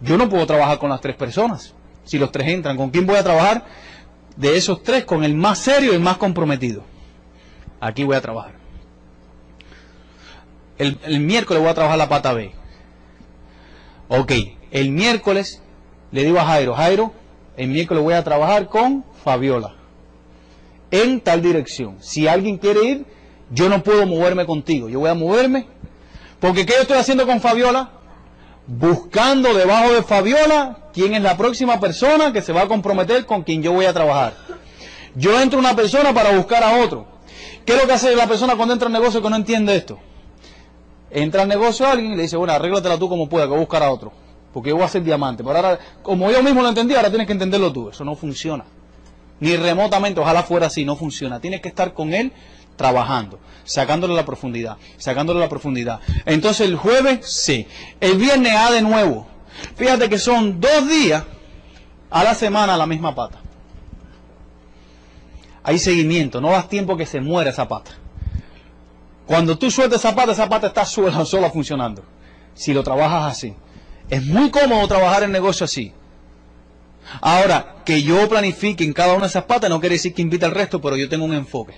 Yo 0.00 0.16
no 0.16 0.28
puedo 0.28 0.46
trabajar 0.46 0.78
con 0.78 0.90
las 0.90 1.00
tres 1.00 1.14
personas. 1.14 1.74
Si 2.04 2.18
los 2.18 2.32
tres 2.32 2.48
entran, 2.48 2.76
¿con 2.76 2.90
quién 2.90 3.06
voy 3.06 3.16
a 3.16 3.22
trabajar? 3.22 3.64
De 4.36 4.56
esos 4.56 4.82
tres, 4.82 5.04
con 5.04 5.24
el 5.24 5.34
más 5.34 5.58
serio 5.58 5.92
y 5.92 5.94
el 5.94 6.00
más 6.00 6.16
comprometido. 6.16 6.82
Aquí 7.80 8.02
voy 8.02 8.16
a 8.16 8.20
trabajar. 8.20 8.54
El, 10.78 11.20
miércoles 11.20 11.62
voy 11.62 11.70
a 11.70 11.74
trabajar 11.74 11.98
la 11.98 12.08
pata 12.08 12.32
B. 12.32 12.52
Ok, 14.08 14.32
el 14.72 14.90
miércoles 14.90 15.62
le 16.12 16.24
digo 16.24 16.38
a 16.38 16.44
Jairo, 16.44 16.74
Jairo, 16.74 17.12
el 17.56 17.68
miércoles 17.68 18.02
voy 18.02 18.14
a 18.14 18.22
trabajar 18.22 18.68
con 18.68 19.04
Fabiola. 19.24 19.74
En 20.90 21.20
tal 21.20 21.40
dirección. 21.40 21.96
Si 22.00 22.28
alguien 22.28 22.58
quiere 22.58 22.84
ir, 22.84 23.06
yo 23.50 23.68
no 23.68 23.82
puedo 23.82 24.06
moverme 24.06 24.44
contigo. 24.44 24.88
Yo 24.90 25.00
voy 25.00 25.10
a 25.10 25.14
moverme. 25.14 25.66
Porque 26.38 26.66
¿qué 26.66 26.74
yo 26.74 26.82
estoy 26.82 26.98
haciendo 26.98 27.26
con 27.26 27.40
Fabiola? 27.40 27.90
Buscando 28.66 29.54
debajo 29.54 29.92
de 29.92 30.02
Fabiola 30.02 30.90
quién 30.92 31.14
es 31.14 31.22
la 31.22 31.36
próxima 31.36 31.80
persona 31.80 32.32
que 32.32 32.42
se 32.42 32.52
va 32.52 32.62
a 32.62 32.68
comprometer 32.68 33.24
con 33.24 33.42
quien 33.42 33.62
yo 33.62 33.72
voy 33.72 33.86
a 33.86 33.92
trabajar. 33.92 34.34
Yo 35.14 35.40
entro 35.40 35.58
una 35.58 35.74
persona 35.74 36.12
para 36.12 36.36
buscar 36.36 36.62
a 36.62 36.82
otro. 36.82 37.06
¿Qué 37.64 37.72
es 37.72 37.80
lo 37.80 37.86
que 37.86 37.94
hace 37.94 38.14
la 38.14 38.26
persona 38.26 38.56
cuando 38.56 38.74
entra 38.74 38.86
al 38.86 38.92
negocio 38.92 39.22
que 39.22 39.30
no 39.30 39.36
entiende 39.36 39.76
esto? 39.76 39.98
Entra 41.10 41.42
al 41.42 41.48
negocio 41.48 41.86
a 41.86 41.92
alguien 41.92 42.12
y 42.12 42.16
le 42.16 42.22
dice, 42.22 42.36
bueno, 42.36 42.52
arréglatela 42.52 42.98
tú 42.98 43.08
como 43.08 43.28
puedas, 43.28 43.46
que 43.46 43.50
voy 43.50 43.58
a 43.58 43.60
buscar 43.60 43.82
a 43.82 43.90
otro. 43.90 44.12
Porque 44.52 44.70
yo 44.70 44.76
voy 44.76 44.84
a 44.84 44.88
ser 44.88 45.02
diamante. 45.02 45.42
Pero 45.42 45.56
ahora, 45.56 45.78
como 46.02 46.30
yo 46.30 46.42
mismo 46.42 46.62
lo 46.62 46.68
entendí, 46.68 46.94
ahora 46.94 47.08
tienes 47.08 47.26
que 47.26 47.32
entenderlo 47.32 47.72
tú. 47.72 47.88
Eso 47.88 48.04
no 48.04 48.14
funciona. 48.14 48.64
Ni 49.40 49.56
remotamente, 49.56 50.20
ojalá 50.20 50.42
fuera 50.42 50.66
así, 50.66 50.84
no 50.84 50.96
funciona. 50.96 51.40
Tienes 51.40 51.60
que 51.60 51.68
estar 51.68 51.94
con 51.94 52.12
él 52.12 52.32
trabajando, 52.76 53.38
sacándole 53.64 54.14
la 54.14 54.24
profundidad, 54.24 54.76
sacándole 54.98 55.40
la 55.40 55.48
profundidad. 55.48 56.00
Entonces 56.26 56.68
el 56.68 56.76
jueves, 56.76 57.26
sí. 57.26 57.66
El 58.00 58.18
viernes 58.18 58.54
A 58.54 58.70
de 58.70 58.82
nuevo. 58.82 59.26
Fíjate 59.76 60.08
que 60.08 60.18
son 60.18 60.60
dos 60.60 60.88
días 60.88 61.24
a 62.10 62.24
la 62.24 62.34
semana 62.34 62.76
la 62.76 62.86
misma 62.86 63.14
pata. 63.14 63.38
Hay 65.64 65.78
seguimiento, 65.78 66.40
no 66.40 66.50
das 66.50 66.68
tiempo 66.68 66.96
que 66.96 67.06
se 67.06 67.20
muera 67.20 67.50
esa 67.50 67.68
pata. 67.68 67.92
Cuando 69.26 69.56
tú 69.56 69.70
sueltas 69.70 70.00
esa 70.00 70.14
pata, 70.14 70.32
esa 70.32 70.48
pata 70.48 70.66
está 70.66 70.84
sola, 70.84 71.24
sola 71.24 71.50
funcionando. 71.50 72.02
Si 72.54 72.74
lo 72.74 72.82
trabajas 72.82 73.32
así. 73.32 73.54
Es 74.12 74.22
muy 74.22 74.50
cómodo 74.50 74.86
trabajar 74.86 75.22
el 75.22 75.32
negocio 75.32 75.64
así. 75.64 75.90
Ahora, 77.22 77.76
que 77.86 78.02
yo 78.02 78.28
planifique 78.28 78.84
en 78.84 78.92
cada 78.92 79.14
una 79.14 79.22
de 79.22 79.28
esas 79.28 79.44
patas 79.44 79.70
no 79.70 79.80
quiere 79.80 79.94
decir 79.94 80.12
que 80.12 80.20
invite 80.20 80.44
al 80.44 80.50
resto, 80.50 80.82
pero 80.82 80.98
yo 80.98 81.08
tengo 81.08 81.24
un 81.24 81.32
enfoque. 81.32 81.72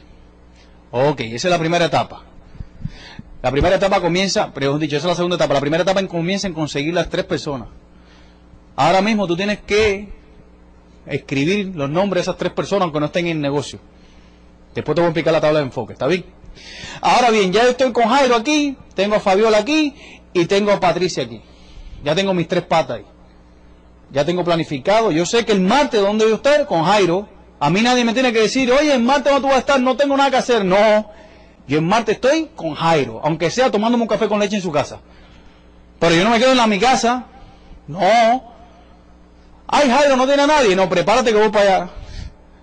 Ok, 0.91 1.21
esa 1.21 1.47
es 1.47 1.53
la 1.53 1.61
primera 1.61 1.85
etapa. 1.85 2.25
La 3.41 3.53
primera 3.53 3.77
etapa 3.77 4.01
comienza, 4.01 4.53
pero 4.53 4.77
dicho, 4.81 4.97
esa 4.97 5.07
es 5.07 5.11
la 5.11 5.15
segunda 5.15 5.37
etapa. 5.37 5.55
La 5.55 5.61
primera 5.61 5.85
etapa 5.85 6.05
comienza 6.09 6.49
en 6.49 6.55
conseguir 6.55 6.93
las 6.93 7.09
tres 7.09 7.25
personas. 7.25 7.69
Ahora 8.75 9.01
mismo 9.01 9.29
tú 9.29 9.37
tienes 9.37 9.61
que 9.61 10.09
escribir 11.07 11.71
los 11.77 11.89
nombres 11.89 12.25
de 12.25 12.31
esas 12.33 12.37
tres 12.37 12.53
personas 12.53 12.83
aunque 12.83 12.99
no 12.99 13.07
estén 13.07 13.29
en 13.29 13.37
el 13.37 13.43
negocio. 13.43 13.79
Después 14.75 14.97
te 14.97 15.03
voy 15.03 15.07
a 15.07 15.11
explicar 15.11 15.33
la 15.33 15.41
tabla 15.41 15.61
de 15.61 15.67
enfoque, 15.67 15.93
¿está 15.93 16.09
bien? 16.09 16.25
Ahora 17.01 17.31
bien, 17.31 17.53
ya 17.53 17.63
estoy 17.63 17.93
con 17.93 18.09
Jairo 18.09 18.35
aquí, 18.35 18.77
tengo 18.97 19.15
a 19.15 19.21
Fabiola 19.21 19.59
aquí 19.59 19.95
y 20.33 20.47
tengo 20.47 20.73
a 20.73 20.81
Patricia 20.81 21.23
aquí. 21.23 21.41
Ya 22.05 22.15
tengo 22.15 22.35
mis 22.35 22.47
tres 22.47 22.63
patas 22.63 22.99
ahí. 22.99 23.05
Ya 24.13 24.25
tengo 24.25 24.45
planificado. 24.45 25.11
Yo 25.11 25.27
sé 25.27 25.45
que 25.45 25.53
el 25.53 25.61
martes, 25.61 26.01
¿dónde 26.01 26.25
voy 26.25 26.35
a 26.35 26.37
estar? 26.37 26.67
Con 26.67 26.85
Jairo. 26.85 27.27
A 27.59 27.71
mí 27.71 27.81
nadie 27.81 28.05
me 28.05 28.13
tiene 28.13 28.33
que 28.33 28.41
decir, 28.41 28.71
oye, 28.71 28.95
el 28.95 29.03
martes 29.03 29.33
no 29.33 29.41
tú 29.41 29.47
vas 29.47 29.57
a 29.57 29.61
estar, 29.61 29.81
no 29.81 29.97
tengo 29.97 30.17
nada 30.17 30.31
que 30.31 30.37
hacer. 30.37 30.65
No. 30.65 31.11
Yo 31.67 31.79
el 31.79 31.85
martes 31.85 32.17
estoy 32.17 32.51
con 32.55 32.75
Jairo, 32.75 33.21
aunque 33.25 33.51
sea 33.51 33.71
tomándome 33.71 34.03
un 34.03 34.09
café 34.09 34.29
con 34.29 34.39
leche 34.39 34.57
en 34.57 34.63
su 34.63 34.71
casa. 34.71 35.01
Pero 35.99 36.15
yo 36.15 36.25
no 36.25 36.31
me 36.31 36.39
quedo 36.39 36.51
en 36.51 36.59
la, 36.59 36.67
mi 36.67 36.79
casa. 36.79 37.25
No. 37.89 38.53
Ay, 39.67 39.89
Jairo, 39.89 40.17
no 40.17 40.27
tiene 40.27 40.43
a 40.43 40.47
nadie. 40.47 40.77
No, 40.77 40.89
prepárate 40.89 41.33
que 41.33 41.39
voy 41.39 41.49
para 41.49 41.77
allá. 41.77 41.91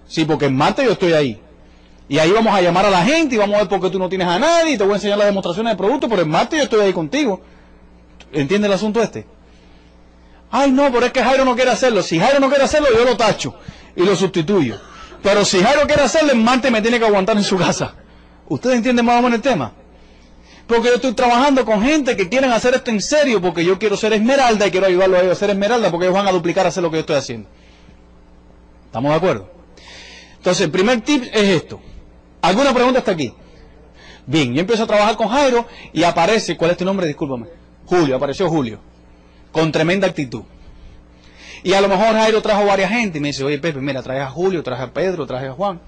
Sí, 0.08 0.24
porque 0.26 0.46
el 0.46 0.54
martes 0.54 0.86
yo 0.86 0.92
estoy 0.92 1.14
ahí. 1.14 1.42
Y 2.08 2.20
ahí 2.20 2.32
vamos 2.32 2.54
a 2.54 2.62
llamar 2.62 2.86
a 2.86 2.90
la 2.90 3.04
gente 3.04 3.36
y 3.36 3.38
vamos 3.38 3.56
a 3.56 3.60
ver 3.60 3.70
por 3.70 3.82
qué 3.82 3.90
tú 3.90 3.98
no 3.98 4.10
tienes 4.10 4.28
a 4.28 4.38
nadie 4.38 4.74
y 4.74 4.78
te 4.78 4.84
voy 4.84 4.94
a 4.94 4.96
enseñar 4.98 5.18
las 5.18 5.28
demostraciones 5.28 5.74
de 5.74 5.78
producto, 5.78 6.08
pero 6.10 6.22
el 6.22 6.28
martes 6.28 6.60
yo 6.60 6.64
estoy 6.66 6.82
ahí 6.82 6.94
contigo. 6.94 7.42
¿Entiendes 8.34 8.70
el 8.70 8.74
asunto 8.74 9.02
este? 9.02 9.26
Ay, 10.50 10.72
no, 10.72 10.92
pero 10.92 11.06
es 11.06 11.12
que 11.12 11.24
Jairo 11.24 11.46
no 11.46 11.56
quiere 11.56 11.72
hacerlo. 11.72 12.04
Si 12.04 12.20
Jairo 12.20 12.40
no 12.40 12.50
quiere 12.50 12.64
hacerlo, 12.64 12.90
yo 12.94 13.06
lo 13.06 13.16
tacho 13.16 13.56
y 13.96 14.04
lo 14.04 14.16
sustituyo. 14.16 14.80
Pero 15.24 15.46
si 15.46 15.62
Jairo 15.62 15.88
quiere 15.88 16.04
hacerlo, 16.04 16.32
el 16.32 16.40
martes 16.40 16.72
me 16.72 16.82
tiene 16.82 17.00
que 17.00 17.06
aguantar 17.06 17.38
en 17.38 17.44
su 17.44 17.58
casa. 17.58 17.96
¿Ustedes 18.48 18.78
entienden 18.78 19.06
más 19.06 19.20
o 19.20 19.22
menos 19.22 19.38
el 19.38 19.42
tema? 19.42 19.74
Porque 20.68 20.90
yo 20.90 20.96
estoy 20.96 21.14
trabajando 21.14 21.66
con 21.66 21.82
gente 21.82 22.16
que 22.16 22.28
quieren 22.28 22.52
hacer 22.52 22.74
esto 22.74 22.92
en 22.92 23.02
serio, 23.02 23.42
porque 23.42 23.64
yo 23.64 23.80
quiero 23.80 23.96
ser 23.98 24.14
esmeralda 24.14 24.68
y 24.68 24.72
quiero 24.72 24.88
ayudarlos 24.88 25.20
a 25.20 25.24
ellos 25.24 25.38
a 25.38 25.40
ser 25.40 25.50
esmeralda, 25.52 25.90
porque 25.90 26.06
ellos 26.06 26.16
van 26.16 26.28
a 26.28 26.32
duplicar 26.32 26.66
a 26.66 26.70
hacer 26.70 26.84
lo 26.84 26.90
que 26.90 26.98
yo 26.98 27.02
estoy 27.02 27.16
haciendo. 27.16 27.48
¿Estamos 28.86 29.12
de 29.12 29.18
acuerdo? 29.18 29.50
Entonces, 30.38 30.66
el 30.66 30.72
primer 30.72 31.02
tip 31.02 31.24
es 31.32 31.44
esto. 31.44 31.80
¿Alguna 32.42 32.74
pregunta 32.74 33.00
hasta 33.00 33.12
aquí? 33.12 33.34
Bien, 34.26 34.54
yo 34.54 34.62
empiezo 34.62 34.84
a 34.84 34.88
trabajar 34.88 35.16
con 35.16 35.28
Jairo 35.30 35.68
y 35.94 36.04
aparece, 36.04 36.58
¿cuál 36.58 36.72
es 36.72 36.78
tu 36.78 36.86
nombre? 36.86 37.08
Discúlpame. 37.08 37.61
Julio, 37.92 38.16
apareció 38.16 38.48
Julio. 38.48 38.80
Con 39.52 39.70
tremenda 39.70 40.08
actitud. 40.08 40.44
Y 41.62 41.74
a 41.74 41.82
lo 41.82 41.90
mejor 41.90 42.14
Jairo 42.14 42.42
trajo 42.42 42.66
varias 42.66 42.90
gente 42.90 43.18
y 43.18 43.22
me 43.22 43.28
dice, 43.28 43.44
oye 43.44 43.60
Pepe, 43.60 43.82
mira, 43.82 44.02
traje 44.02 44.22
a 44.22 44.30
Julio, 44.30 44.64
traje 44.64 44.84
a 44.84 44.94
Pedro, 44.94 45.28
traje 45.28 45.48
a 45.48 45.52
Juan. 45.52 45.82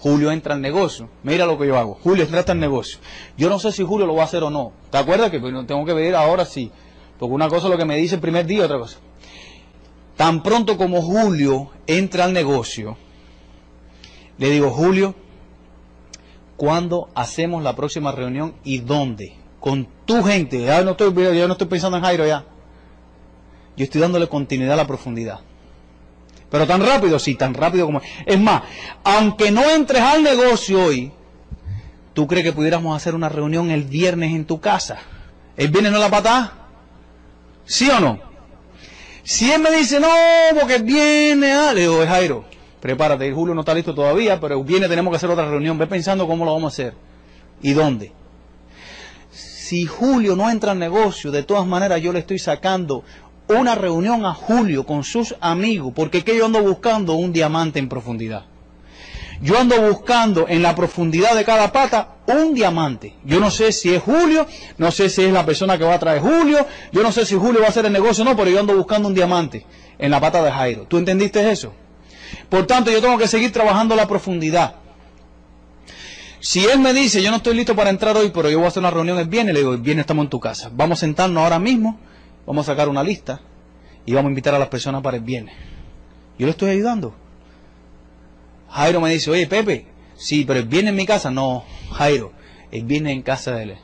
Julio 0.00 0.30
entra 0.30 0.52
al 0.52 0.60
negocio. 0.60 1.08
Mira 1.22 1.46
lo 1.46 1.58
que 1.58 1.66
yo 1.66 1.78
hago. 1.78 1.98
Julio 2.02 2.24
entra 2.24 2.44
al 2.46 2.60
negocio. 2.60 2.98
Yo 3.38 3.48
no 3.48 3.58
sé 3.58 3.72
si 3.72 3.82
Julio 3.82 4.06
lo 4.06 4.16
va 4.16 4.24
a 4.24 4.26
hacer 4.26 4.42
o 4.42 4.50
no. 4.50 4.72
¿Te 4.90 4.98
acuerdas 4.98 5.30
que 5.30 5.40
tengo 5.40 5.86
que 5.86 5.94
ver 5.94 6.14
ahora 6.14 6.44
sí? 6.44 6.70
Porque 7.18 7.34
una 7.34 7.48
cosa 7.48 7.68
es 7.68 7.70
lo 7.70 7.78
que 7.78 7.86
me 7.86 7.96
dice 7.96 8.16
el 8.16 8.20
primer 8.20 8.44
día, 8.44 8.66
otra 8.66 8.78
cosa. 8.78 8.98
Tan 10.14 10.42
pronto 10.42 10.76
como 10.76 11.00
Julio 11.00 11.70
entra 11.86 12.24
al 12.24 12.34
negocio, 12.34 12.98
le 14.36 14.50
digo, 14.50 14.70
Julio, 14.70 15.14
¿cuándo 16.58 17.08
hacemos 17.14 17.62
la 17.62 17.74
próxima 17.74 18.12
reunión 18.12 18.56
y 18.62 18.80
dónde? 18.80 19.43
Con 19.64 19.88
tu 20.04 20.22
gente. 20.22 20.60
Ya 20.60 20.82
no 20.82 20.90
estoy, 20.90 21.10
ya 21.34 21.46
no 21.46 21.54
estoy 21.54 21.68
pensando 21.68 21.96
en 21.96 22.04
Jairo 22.04 22.26
ya. 22.26 22.44
Yo 23.78 23.84
estoy 23.84 23.98
dándole 23.98 24.28
continuidad 24.28 24.74
a 24.74 24.76
la 24.76 24.86
profundidad. 24.86 25.40
Pero 26.50 26.66
tan 26.66 26.84
rápido, 26.84 27.18
sí, 27.18 27.34
tan 27.34 27.54
rápido 27.54 27.86
como... 27.86 28.02
Es 28.26 28.38
más, 28.38 28.64
aunque 29.04 29.50
no 29.50 29.62
entres 29.70 30.02
al 30.02 30.22
negocio 30.22 30.84
hoy, 30.84 31.12
¿tú 32.12 32.26
crees 32.26 32.44
que 32.44 32.52
pudiéramos 32.52 32.94
hacer 32.94 33.14
una 33.14 33.30
reunión 33.30 33.70
el 33.70 33.84
viernes 33.84 34.34
en 34.34 34.44
tu 34.44 34.60
casa? 34.60 34.98
¿El 35.56 35.70
viernes 35.70 35.92
no 35.92 35.98
la 35.98 36.10
patada? 36.10 36.52
¿Sí 37.64 37.88
o 37.88 37.98
no? 38.00 38.18
Si 39.22 39.50
él 39.50 39.62
me 39.62 39.70
dice, 39.70 39.98
no, 39.98 40.08
porque 40.60 40.76
viene, 40.76 41.52
ah, 41.52 41.72
le 41.72 41.88
Jairo, 42.06 42.44
prepárate, 42.80 43.32
Julio 43.32 43.54
no 43.54 43.62
está 43.62 43.72
listo 43.72 43.94
todavía, 43.94 44.38
pero 44.38 44.62
viene, 44.62 44.88
tenemos 44.88 45.10
que 45.10 45.16
hacer 45.16 45.30
otra 45.30 45.48
reunión, 45.48 45.78
ve 45.78 45.86
pensando 45.86 46.26
cómo 46.26 46.44
lo 46.44 46.52
vamos 46.52 46.70
a 46.70 46.74
hacer 46.74 46.94
y 47.62 47.72
dónde. 47.72 48.12
Si 49.64 49.86
Julio 49.86 50.36
no 50.36 50.50
entra 50.50 50.72
al 50.72 50.78
negocio, 50.78 51.30
de 51.30 51.42
todas 51.42 51.66
maneras 51.66 51.98
yo 52.02 52.12
le 52.12 52.18
estoy 52.18 52.38
sacando 52.38 53.02
una 53.48 53.74
reunión 53.74 54.26
a 54.26 54.34
Julio 54.34 54.84
con 54.84 55.04
sus 55.04 55.34
amigos, 55.40 55.94
porque 55.96 56.22
que 56.22 56.36
yo 56.36 56.44
ando 56.44 56.60
buscando 56.60 57.14
un 57.14 57.32
diamante 57.32 57.78
en 57.78 57.88
profundidad. 57.88 58.44
Yo 59.40 59.58
ando 59.58 59.80
buscando 59.80 60.44
en 60.50 60.60
la 60.60 60.74
profundidad 60.74 61.34
de 61.34 61.46
cada 61.46 61.72
pata 61.72 62.16
un 62.26 62.52
diamante. 62.52 63.14
Yo 63.24 63.40
no 63.40 63.50
sé 63.50 63.72
si 63.72 63.94
es 63.94 64.02
Julio, 64.02 64.46
no 64.76 64.90
sé 64.90 65.08
si 65.08 65.22
es 65.22 65.32
la 65.32 65.46
persona 65.46 65.78
que 65.78 65.84
va 65.84 65.94
a 65.94 65.98
traer 65.98 66.20
Julio, 66.20 66.66
yo 66.92 67.02
no 67.02 67.10
sé 67.10 67.24
si 67.24 67.34
Julio 67.34 67.62
va 67.62 67.68
a 67.68 67.70
hacer 67.70 67.86
el 67.86 67.92
negocio 67.94 68.22
o 68.22 68.26
no, 68.26 68.36
pero 68.36 68.50
yo 68.50 68.60
ando 68.60 68.76
buscando 68.76 69.08
un 69.08 69.14
diamante 69.14 69.64
en 69.98 70.10
la 70.10 70.20
pata 70.20 70.42
de 70.42 70.52
Jairo. 70.52 70.84
¿Tú 70.86 70.98
entendiste 70.98 71.50
eso? 71.50 71.72
Por 72.50 72.66
tanto, 72.66 72.90
yo 72.90 73.00
tengo 73.00 73.16
que 73.16 73.28
seguir 73.28 73.50
trabajando 73.50 73.96
la 73.96 74.06
profundidad. 74.06 74.83
Si 76.44 76.62
él 76.66 76.78
me 76.78 76.92
dice, 76.92 77.22
yo 77.22 77.30
no 77.30 77.38
estoy 77.38 77.54
listo 77.54 77.74
para 77.74 77.88
entrar 77.88 78.18
hoy, 78.18 78.28
pero 78.28 78.50
yo 78.50 78.58
voy 78.58 78.66
a 78.66 78.68
hacer 78.68 78.82
una 78.82 78.90
reunión 78.90 79.18
el 79.18 79.28
viernes, 79.28 79.54
le 79.54 79.60
digo, 79.60 79.72
el 79.72 79.98
estamos 79.98 80.24
en 80.24 80.28
tu 80.28 80.38
casa. 80.38 80.70
Vamos 80.70 80.98
a 80.98 81.00
sentarnos 81.00 81.42
ahora 81.42 81.58
mismo, 81.58 81.98
vamos 82.46 82.68
a 82.68 82.72
sacar 82.72 82.90
una 82.90 83.02
lista 83.02 83.40
y 84.04 84.12
vamos 84.12 84.28
a 84.28 84.32
invitar 84.32 84.54
a 84.54 84.58
las 84.58 84.68
personas 84.68 85.00
para 85.00 85.16
el 85.16 85.22
viernes. 85.22 85.54
Yo 86.38 86.44
le 86.44 86.50
estoy 86.50 86.68
ayudando. 86.68 87.14
Jairo 88.68 89.00
me 89.00 89.10
dice, 89.10 89.30
oye 89.30 89.46
Pepe, 89.46 89.86
sí, 90.16 90.44
pero 90.44 90.60
el 90.60 90.66
viernes 90.66 90.90
en 90.90 90.96
mi 90.96 91.06
casa. 91.06 91.30
No, 91.30 91.64
Jairo, 91.92 92.32
el 92.70 92.84
viernes 92.84 93.14
en 93.14 93.22
casa 93.22 93.52
de, 93.52 93.78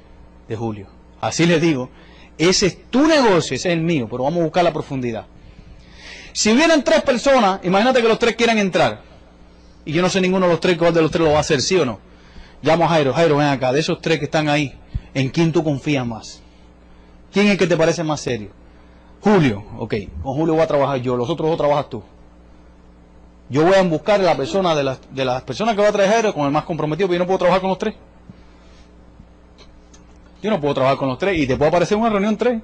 de 0.47 0.57
Julio. 0.57 0.88
Así 1.23 1.47
le 1.47 1.61
digo, 1.61 1.88
ese 2.37 2.67
es 2.67 2.90
tu 2.90 3.07
negocio, 3.07 3.57
ese 3.57 3.71
es 3.71 3.75
el 3.75 3.81
mío, 3.81 4.07
pero 4.11 4.25
vamos 4.25 4.40
a 4.40 4.45
buscar 4.45 4.64
la 4.64 4.73
profundidad. 4.75 5.25
Si 6.35 6.52
vienen 6.52 6.85
tres 6.85 7.00
personas, 7.00 7.61
imagínate 7.64 8.02
que 8.02 8.09
los 8.09 8.19
tres 8.19 8.37
quieran 8.37 8.59
entrar. 8.59 9.00
Y 9.87 9.93
yo 9.93 10.02
no 10.02 10.11
sé 10.11 10.21
ninguno 10.21 10.45
de 10.45 10.52
los 10.52 10.61
tres 10.61 10.76
cuál 10.76 10.93
de 10.93 11.00
los 11.00 11.11
tres 11.11 11.25
lo 11.25 11.33
va 11.33 11.38
a 11.38 11.40
hacer, 11.40 11.62
¿sí 11.62 11.76
o 11.76 11.87
no? 11.87 12.10
Llamo 12.62 12.85
a 12.85 12.88
Jairo, 12.88 13.12
Jairo, 13.14 13.37
ven 13.37 13.49
acá, 13.49 13.73
de 13.73 13.81
esos 13.81 14.00
tres 14.00 14.19
que 14.19 14.26
están 14.26 14.49
ahí, 14.49 14.79
¿en 15.14 15.31
quién 15.31 15.52
tú 15.52 15.64
confías 15.64 16.07
más? 16.07 16.43
¿Quién 17.33 17.47
es 17.47 17.52
el 17.52 17.59
que 17.59 17.67
te 17.67 17.76
parece 17.76 18.05
más 18.05 18.21
serio? 18.21 18.50
Julio, 19.21 19.64
ok, 19.79 19.95
con 20.23 20.35
Julio 20.35 20.55
voy 20.55 20.62
a 20.62 20.67
trabajar 20.67 21.00
yo, 21.00 21.17
los 21.17 21.29
otros 21.29 21.49
dos 21.49 21.59
trabajas 21.59 21.88
tú. 21.88 22.02
Yo 23.49 23.64
voy 23.64 23.75
a 23.75 23.83
buscar 23.83 24.21
a 24.21 24.25
la 24.25 24.37
persona 24.37 24.75
de 24.75 24.85
las, 24.85 25.00
de 25.11 25.25
personas 25.45 25.75
que 25.75 25.83
va 25.83 25.88
a 25.88 25.93
traer 25.93 26.11
Jairo 26.11 26.35
con 26.35 26.47
el 26.47 26.52
más 26.52 26.64
comprometido, 26.64 27.09
pero 27.09 27.19
yo 27.19 27.25
no 27.25 27.26
puedo 27.26 27.38
trabajar 27.38 27.61
con 27.61 27.71
los 27.71 27.79
tres. 27.79 27.95
Yo 30.43 30.50
no 30.50 30.61
puedo 30.61 30.75
trabajar 30.75 30.99
con 30.99 31.09
los 31.09 31.19
tres 31.19 31.38
y 31.38 31.47
te 31.47 31.57
puedo 31.57 31.69
aparecer 31.69 31.97
una 31.97 32.11
reunión 32.11 32.37
tres. 32.37 32.62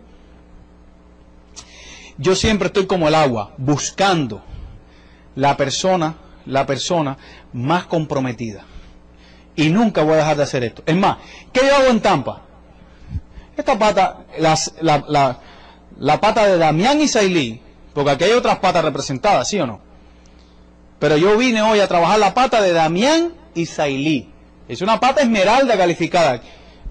Yo 2.19 2.35
siempre 2.35 2.69
estoy 2.69 2.87
como 2.87 3.09
el 3.09 3.15
agua, 3.15 3.53
buscando 3.59 4.43
la 5.35 5.57
persona, 5.57 6.17
la 6.47 6.65
persona 6.65 7.19
más 7.53 7.87
comprometida. 7.87 8.65
Y 9.57 9.71
nunca 9.71 10.03
voy 10.03 10.15
a 10.15 10.19
dejar 10.19 10.37
de 10.37 10.43
hacer 10.43 10.65
esto. 10.65 10.83
Es 10.87 10.95
más, 10.95 11.17
¿qué 11.53 11.61
yo 11.67 11.75
hago 11.75 11.89
en 11.89 12.01
Tampa? 12.01 12.43
Esta 13.57 13.79
pata, 13.79 14.19
la, 14.39 14.57
la, 15.99 16.21
pata 16.21 16.47
de 16.47 16.59
Damián 16.59 17.01
y 17.01 17.09
Sailí, 17.09 17.61
porque 17.95 18.11
aquí 18.11 18.25
hay 18.25 18.33
otras 18.33 18.59
patas 18.59 18.85
representadas, 18.85 19.49
¿sí 19.49 19.59
o 19.59 19.67
no? 19.67 19.81
Pero 20.99 21.17
yo 21.17 21.39
vine 21.39 21.63
hoy 21.63 21.81
a 21.81 21.89
trabajar 21.89 22.19
la 22.19 22.35
pata 22.35 22.61
de 22.61 22.73
Damián 22.73 23.33
y 23.55 23.65
Sailí. 23.65 24.31
Es 24.69 24.83
una 24.83 25.01
pata 25.01 25.23
esmeralda 25.23 25.77
calificada. 25.77 26.43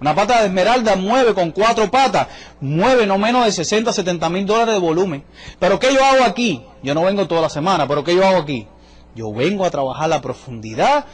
Una 0.02 0.16
pata 0.16 0.42
de 0.42 0.48
esmeralda 0.48 0.96
mueve 0.96 1.34
con 1.34 1.52
cuatro 1.52 1.90
patas, 1.90 2.28
mueve 2.60 3.06
no 3.06 3.18
menos 3.18 3.46
de 3.46 3.52
60, 3.52 3.94
70 3.94 4.30
mil 4.30 4.46
dólares 4.46 4.74
de 4.74 4.80
volumen. 4.80 5.24
Pero 5.60 5.80
¿qué 5.80 5.94
yo 5.94 6.04
hago 6.04 6.24
aquí? 6.24 6.64
Yo 6.84 6.94
no 6.94 7.04
vengo 7.04 7.28
toda 7.28 7.42
la 7.42 7.50
semana, 7.50 7.88
pero 7.88 8.04
¿qué 8.04 8.16
yo 8.16 8.26
hago 8.26 8.38
aquí? 8.38 8.68
Yo 9.16 9.32
vengo 9.32 9.66
a 9.66 9.72
trabajar 9.72 10.10
la 10.10 10.22
profundidad 10.22 11.06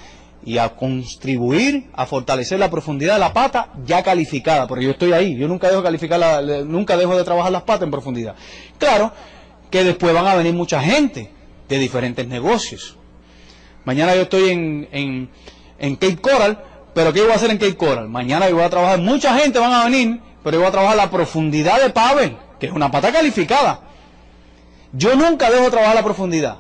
y 0.44 0.58
a 0.58 0.70
contribuir 0.70 1.90
a 1.94 2.06
fortalecer 2.06 2.60
la 2.60 2.70
profundidad 2.70 3.14
de 3.14 3.20
la 3.20 3.34
pata 3.34 3.70
ya 3.86 4.02
calificada, 4.04 4.68
porque 4.68 4.86
yo 4.86 4.92
estoy 4.92 5.14
ahí, 5.14 5.36
yo 5.38 5.48
nunca 5.48 5.70
dejo 5.70 5.84
calificar 5.84 6.20
la, 6.20 6.42
nunca 6.64 6.98
dejo 6.98 7.16
de 7.16 7.24
trabajar 7.24 7.52
las 7.52 7.64
patas 7.64 7.84
en 7.84 7.92
profundidad. 7.92 8.36
Claro 8.78 9.12
que 9.70 9.84
después 9.84 10.14
van 10.14 10.28
a 10.28 10.36
venir 10.36 10.54
mucha 10.54 10.82
gente 10.82 11.32
de 11.70 11.80
diferentes 11.80 12.28
negocios. 12.28 12.98
Mañana 13.86 14.16
yo 14.16 14.24
estoy 14.24 14.50
en, 14.50 14.88
en, 14.92 15.30
en 15.80 15.96
Cape 15.96 16.18
Coral, 16.18 16.64
pero 16.94 17.14
¿qué 17.14 17.22
voy 17.22 17.32
a 17.32 17.36
hacer 17.36 17.52
en 17.52 17.58
Cape 17.58 17.78
Coral? 17.78 18.10
Mañana 18.10 18.50
yo 18.50 18.56
voy 18.56 18.64
a 18.64 18.70
trabajar, 18.70 19.00
mucha 19.00 19.38
gente 19.38 19.60
van 19.60 19.74
a 19.74 19.86
venir, 19.86 20.20
pero 20.44 20.56
yo 20.56 20.62
voy 20.62 20.70
a 20.70 20.72
trabajar 20.72 20.98
la 20.98 21.10
profundidad 21.10 21.82
de 21.82 21.90
Pavel, 21.92 22.38
que 22.60 22.68
es 22.68 22.72
una 22.72 22.92
pata 22.92 23.12
calificada. 23.12 23.82
Yo 24.92 25.16
nunca 25.16 25.50
dejo 25.50 25.66
de 25.66 25.72
trabajar 25.72 25.96
la 25.96 26.04
profundidad. 26.04 26.58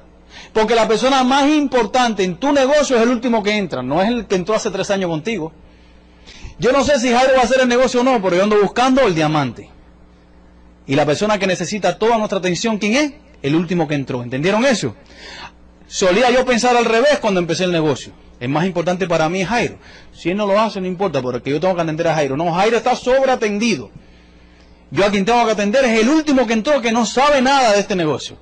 Porque 0.53 0.75
la 0.75 0.87
persona 0.87 1.23
más 1.23 1.47
importante 1.47 2.23
en 2.23 2.35
tu 2.35 2.51
negocio 2.51 2.97
es 2.97 3.03
el 3.03 3.09
último 3.09 3.41
que 3.41 3.55
entra, 3.55 3.81
no 3.81 4.01
es 4.01 4.09
el 4.09 4.25
que 4.25 4.35
entró 4.35 4.55
hace 4.55 4.69
tres 4.69 4.89
años 4.91 5.09
contigo. 5.09 5.53
Yo 6.59 6.71
no 6.71 6.83
sé 6.83 6.99
si 6.99 7.11
Jairo 7.11 7.33
va 7.35 7.41
a 7.41 7.43
hacer 7.45 7.61
el 7.61 7.67
negocio 7.67 8.01
o 8.01 8.03
no, 8.03 8.21
pero 8.21 8.35
yo 8.35 8.43
ando 8.43 8.59
buscando 8.61 9.01
el 9.01 9.15
diamante. 9.15 9.69
Y 10.85 10.95
la 10.95 11.05
persona 11.05 11.39
que 11.39 11.47
necesita 11.47 11.97
toda 11.97 12.17
nuestra 12.17 12.39
atención, 12.39 12.77
¿quién 12.77 12.93
es? 12.93 13.13
El 13.41 13.55
último 13.55 13.87
que 13.87 13.95
entró. 13.95 14.21
¿Entendieron 14.21 14.65
eso? 14.65 14.95
Solía 15.87 16.29
yo 16.29 16.45
pensar 16.45 16.75
al 16.75 16.85
revés 16.85 17.19
cuando 17.19 17.39
empecé 17.39 17.63
el 17.63 17.71
negocio. 17.71 18.13
Es 18.39 18.49
más 18.49 18.65
importante 18.65 19.07
para 19.07 19.29
mí 19.29 19.43
Jairo. 19.43 19.77
Si 20.13 20.29
él 20.29 20.37
no 20.37 20.45
lo 20.45 20.59
hace, 20.59 20.81
no 20.81 20.87
importa, 20.87 21.21
porque 21.21 21.49
yo 21.49 21.59
tengo 21.59 21.75
que 21.75 21.81
atender 21.81 22.07
a 22.07 22.15
Jairo. 22.15 22.35
No, 22.35 22.51
Jairo 22.53 22.77
está 22.77 22.95
sobreatendido. 22.95 23.89
Yo 24.91 25.05
a 25.05 25.09
quien 25.09 25.25
tengo 25.25 25.45
que 25.45 25.51
atender 25.51 25.85
es 25.85 26.01
el 26.01 26.09
último 26.09 26.45
que 26.45 26.53
entró 26.53 26.81
que 26.81 26.91
no 26.91 27.05
sabe 27.05 27.41
nada 27.41 27.73
de 27.73 27.79
este 27.79 27.95
negocio. 27.95 28.37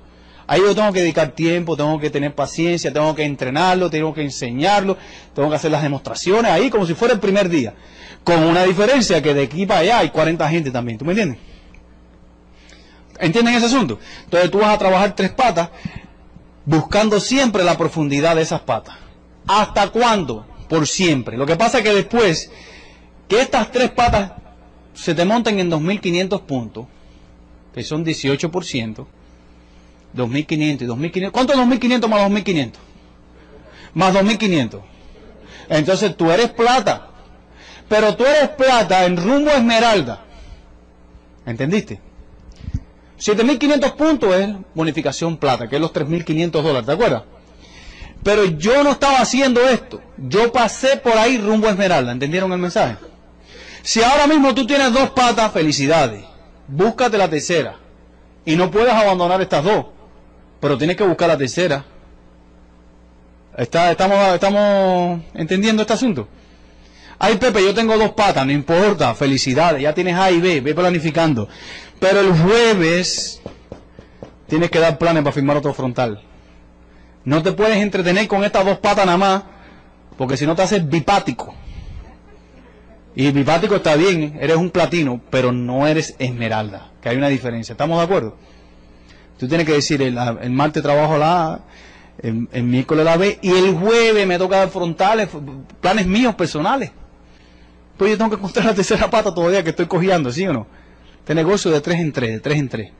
Ahí 0.50 0.62
yo 0.62 0.74
tengo 0.74 0.92
que 0.92 0.98
dedicar 0.98 1.30
tiempo, 1.30 1.76
tengo 1.76 2.00
que 2.00 2.10
tener 2.10 2.34
paciencia, 2.34 2.92
tengo 2.92 3.14
que 3.14 3.22
entrenarlo, 3.22 3.88
tengo 3.88 4.12
que 4.12 4.22
enseñarlo, 4.22 4.96
tengo 5.32 5.48
que 5.48 5.54
hacer 5.54 5.70
las 5.70 5.80
demostraciones 5.80 6.50
ahí 6.50 6.70
como 6.70 6.86
si 6.86 6.94
fuera 6.94 7.14
el 7.14 7.20
primer 7.20 7.48
día. 7.48 7.74
Con 8.24 8.42
una 8.42 8.64
diferencia 8.64 9.22
que 9.22 9.32
de 9.32 9.44
aquí 9.44 9.64
para 9.64 9.78
allá 9.78 9.98
hay 10.00 10.10
40 10.10 10.48
gente 10.48 10.72
también. 10.72 10.98
¿Tú 10.98 11.04
me 11.04 11.12
entiendes? 11.12 11.38
¿Entienden 13.20 13.54
ese 13.54 13.66
asunto? 13.66 14.00
Entonces 14.24 14.50
tú 14.50 14.58
vas 14.58 14.74
a 14.74 14.78
trabajar 14.78 15.14
tres 15.14 15.30
patas 15.30 15.68
buscando 16.64 17.20
siempre 17.20 17.62
la 17.62 17.78
profundidad 17.78 18.34
de 18.34 18.42
esas 18.42 18.62
patas. 18.62 18.96
¿Hasta 19.46 19.90
cuándo? 19.90 20.44
Por 20.68 20.88
siempre. 20.88 21.36
Lo 21.36 21.46
que 21.46 21.54
pasa 21.54 21.78
es 21.78 21.84
que 21.84 21.94
después 21.94 22.50
que 23.28 23.40
estas 23.40 23.70
tres 23.70 23.90
patas 23.90 24.32
se 24.94 25.14
te 25.14 25.24
monten 25.24 25.60
en 25.60 25.70
2.500 25.70 26.40
puntos, 26.40 26.86
que 27.72 27.84
son 27.84 28.04
18%, 28.04 29.06
2.500 30.14 30.82
y 30.82 30.86
2.500. 30.86 31.30
¿Cuánto 31.30 31.52
es 31.52 31.58
2.500 31.58 32.08
más 32.08 32.30
2.500? 32.30 32.72
Más 33.94 34.14
2.500. 34.14 34.80
Entonces 35.68 36.16
tú 36.16 36.30
eres 36.30 36.50
plata. 36.50 37.08
Pero 37.88 38.16
tú 38.16 38.24
eres 38.24 38.50
plata 38.50 39.04
en 39.04 39.16
rumbo 39.16 39.50
esmeralda. 39.50 40.24
¿Entendiste? 41.46 42.00
7.500 43.18 43.96
puntos 43.96 44.34
es 44.34 44.48
bonificación 44.74 45.36
plata, 45.36 45.68
que 45.68 45.76
es 45.76 45.82
los 45.82 45.92
3.500 45.92 46.50
dólares, 46.50 46.86
¿te 46.86 46.92
acuerdas? 46.92 47.22
Pero 48.22 48.44
yo 48.44 48.84
no 48.84 48.90
estaba 48.90 49.18
haciendo 49.18 49.60
esto. 49.68 50.00
Yo 50.16 50.52
pasé 50.52 50.96
por 50.98 51.16
ahí 51.16 51.38
rumbo 51.38 51.68
Esmeralda. 51.68 52.12
¿Entendieron 52.12 52.52
el 52.52 52.58
mensaje? 52.58 52.96
Si 53.82 54.02
ahora 54.02 54.26
mismo 54.26 54.54
tú 54.54 54.66
tienes 54.66 54.92
dos 54.92 55.10
patas, 55.10 55.52
felicidades. 55.52 56.24
Búscate 56.68 57.16
la 57.16 57.30
tercera. 57.30 57.76
Y 58.44 58.56
no 58.56 58.70
puedes 58.70 58.92
abandonar 58.92 59.40
estas 59.40 59.64
dos. 59.64 59.86
Pero 60.60 60.76
tienes 60.78 60.96
que 60.96 61.04
buscar 61.04 61.28
la 61.28 61.38
tercera. 61.38 61.84
¿Está, 63.56 63.90
estamos, 63.90 64.34
¿Estamos 64.34 65.20
entendiendo 65.34 65.82
este 65.82 65.94
asunto? 65.94 66.28
Ay, 67.18 67.36
Pepe, 67.36 67.62
yo 67.62 67.74
tengo 67.74 67.98
dos 67.98 68.12
patas, 68.12 68.46
no 68.46 68.52
importa, 68.52 69.14
felicidades, 69.14 69.82
ya 69.82 69.92
tienes 69.92 70.16
A 70.16 70.30
y 70.30 70.40
B, 70.40 70.62
ve 70.62 70.74
planificando. 70.74 71.48
Pero 71.98 72.20
el 72.20 72.32
jueves 72.32 73.42
tienes 74.46 74.70
que 74.70 74.78
dar 74.78 74.96
planes 74.96 75.22
para 75.22 75.34
firmar 75.34 75.56
otro 75.58 75.74
frontal. 75.74 76.22
No 77.24 77.42
te 77.42 77.52
puedes 77.52 77.76
entretener 77.76 78.26
con 78.26 78.42
estas 78.44 78.64
dos 78.64 78.78
patas 78.78 79.04
nada 79.04 79.18
más, 79.18 79.42
porque 80.16 80.38
si 80.38 80.46
no 80.46 80.54
te 80.54 80.62
haces 80.62 80.88
bipático. 80.88 81.54
Y 83.14 83.30
bipático 83.32 83.76
está 83.76 83.96
bien, 83.96 84.38
eres 84.40 84.56
un 84.56 84.70
platino, 84.70 85.20
pero 85.28 85.52
no 85.52 85.86
eres 85.86 86.14
esmeralda, 86.18 86.92
que 87.02 87.10
hay 87.10 87.16
una 87.16 87.28
diferencia. 87.28 87.72
¿Estamos 87.72 87.98
de 87.98 88.04
acuerdo? 88.04 88.36
Tú 89.40 89.48
tienes 89.48 89.66
que 89.66 89.72
decir, 89.72 90.02
el, 90.02 90.50
martes 90.50 90.82
trabajo 90.82 91.16
la 91.16 91.46
A, 91.46 91.60
el, 92.22 92.46
el, 92.52 92.62
miércoles 92.62 93.06
la 93.06 93.16
B, 93.16 93.38
y 93.40 93.52
el 93.52 93.74
jueves 93.74 94.26
me 94.26 94.36
toca 94.36 94.68
frontales, 94.68 95.30
planes 95.80 96.06
míos 96.06 96.34
personales. 96.34 96.90
Pues 97.96 98.10
yo 98.10 98.18
tengo 98.18 98.28
que 98.28 98.36
encontrar 98.36 98.66
la 98.66 98.74
tercera 98.74 99.08
pata 99.08 99.34
todavía 99.34 99.64
que 99.64 99.70
estoy 99.70 99.86
cogiendo, 99.86 100.30
¿sí 100.30 100.46
o 100.46 100.52
no? 100.52 100.66
Este 101.20 101.34
negocio 101.34 101.70
de 101.70 101.80
tres 101.80 102.00
en 102.00 102.12
tres, 102.12 102.32
de 102.32 102.40
tres 102.40 102.58
en 102.58 102.68
tres. 102.68 102.92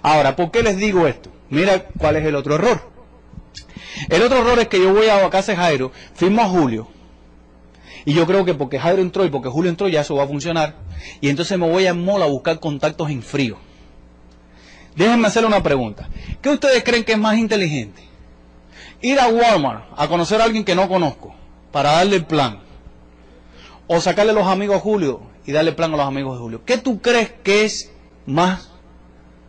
Ahora, 0.00 0.36
¿por 0.36 0.52
qué 0.52 0.62
les 0.62 0.76
digo 0.76 1.04
esto? 1.08 1.30
Mira 1.50 1.86
cuál 1.98 2.14
es 2.14 2.24
el 2.24 2.36
otro 2.36 2.54
error. 2.54 2.80
El 4.08 4.22
otro 4.22 4.38
error 4.38 4.60
es 4.60 4.68
que 4.68 4.80
yo 4.80 4.94
voy 4.94 5.08
a 5.08 5.28
casa 5.30 5.50
de 5.50 5.58
Jairo, 5.58 5.90
firmo 6.14 6.42
a 6.42 6.44
Julio, 6.44 6.86
y 8.04 8.14
yo 8.14 8.24
creo 8.24 8.44
que 8.44 8.54
porque 8.54 8.78
Jairo 8.78 9.02
entró 9.02 9.24
y 9.24 9.30
porque 9.30 9.48
Julio 9.48 9.68
entró 9.68 9.88
ya 9.88 10.02
eso 10.02 10.14
va 10.14 10.22
a 10.22 10.28
funcionar, 10.28 10.76
y 11.20 11.28
entonces 11.28 11.58
me 11.58 11.68
voy 11.68 11.88
a 11.88 11.94
Mola 11.94 12.26
a 12.26 12.28
buscar 12.28 12.60
contactos 12.60 13.10
en 13.10 13.20
frío. 13.20 13.58
Déjenme 14.98 15.28
hacerle 15.28 15.46
una 15.46 15.62
pregunta. 15.62 16.08
¿Qué 16.42 16.48
ustedes 16.48 16.82
creen 16.82 17.04
que 17.04 17.12
es 17.12 17.18
más 17.18 17.38
inteligente? 17.38 18.02
Ir 19.00 19.20
a 19.20 19.28
Walmart 19.28 19.84
a 19.96 20.08
conocer 20.08 20.40
a 20.40 20.44
alguien 20.44 20.64
que 20.64 20.74
no 20.74 20.88
conozco 20.88 21.32
para 21.70 21.92
darle 21.92 22.16
el 22.16 22.26
plan. 22.26 22.58
O 23.86 24.00
sacarle 24.00 24.32
los 24.32 24.48
amigos 24.48 24.78
a 24.78 24.80
Julio 24.80 25.20
y 25.46 25.52
darle 25.52 25.70
plan 25.70 25.94
a 25.94 25.96
los 25.96 26.06
amigos 26.06 26.34
de 26.36 26.40
Julio. 26.40 26.62
¿Qué 26.64 26.78
tú 26.78 27.00
crees 27.00 27.30
que 27.44 27.64
es 27.64 27.92
más 28.26 28.70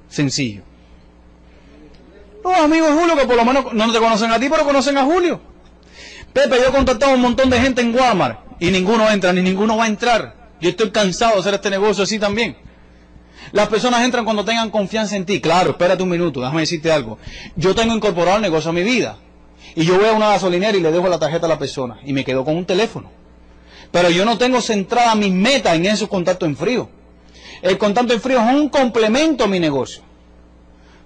sencillo? 0.08 0.62
Los 2.44 2.56
amigos 2.56 2.94
de 2.94 3.02
Julio 3.02 3.16
que 3.16 3.26
por 3.26 3.36
lo 3.36 3.44
menos 3.44 3.74
no 3.74 3.92
te 3.92 3.98
conocen 3.98 4.32
a 4.32 4.40
ti, 4.40 4.50
pero 4.52 4.64
conocen 4.66 5.00
a 5.00 5.04
Julio. 5.04 5.42
Pepe, 6.32 6.58
yo 6.58 6.68
he 6.68 6.72
contactado 6.72 7.14
a 7.14 7.16
un 7.16 7.22
montón 7.22 7.50
de 7.50 7.60
gente 7.60 7.82
en 7.82 7.96
Walmart 7.96 8.40
y 8.60 8.70
ninguno 8.70 9.10
entra, 9.10 9.34
ni 9.34 9.42
ninguno 9.42 9.78
va 9.78 9.86
a 9.86 9.88
entrar. 9.88 10.52
Yo 10.62 10.70
estoy 10.70 10.92
cansado 10.92 11.34
de 11.34 11.40
hacer 11.40 11.56
este 11.56 11.72
negocio 11.72 12.04
así 12.04 12.20
también. 12.20 12.69
Las 13.52 13.68
personas 13.68 14.04
entran 14.04 14.26
cuando 14.26 14.46
tengan 14.46 14.70
confianza 14.70 15.16
en 15.16 15.26
ti. 15.26 15.42
Claro, 15.42 15.72
espérate 15.72 16.04
un 16.04 16.10
minuto, 16.10 16.40
déjame 16.42 16.62
decirte 16.62 16.92
algo. 16.92 17.18
Yo 17.56 17.74
tengo 17.74 17.96
incorporado 17.96 18.38
el 18.38 18.42
negocio 18.42 18.70
a 18.70 18.74
mi 18.74 18.84
vida. 18.84 19.18
Y 19.76 19.86
yo 19.86 19.98
voy 19.98 20.08
a 20.08 20.14
una 20.14 20.30
gasolinera 20.30 20.78
y 20.78 20.82
le 20.82 20.92
dejo 20.92 21.08
la 21.08 21.20
tarjeta 21.20 21.46
a 21.46 21.50
la 21.50 21.60
persona. 21.60 22.00
Y 22.06 22.14
me 22.14 22.24
quedo 22.24 22.46
con 22.46 22.56
un 22.56 22.66
teléfono. 22.66 23.10
Pero 23.92 24.10
yo 24.10 24.26
no 24.26 24.38
tengo 24.38 24.62
centrada 24.62 25.16
mis 25.16 25.32
metas 25.32 25.76
en 25.76 25.86
esos 25.86 26.10
contactos 26.10 26.48
en 26.48 26.56
frío. 26.56 26.90
El 27.62 27.78
contacto 27.78 28.14
en 28.14 28.22
frío 28.22 28.40
es 28.40 28.56
un 28.56 28.70
complemento 28.70 29.44
a 29.44 29.48
mi 29.48 29.60
negocio. 29.60 30.04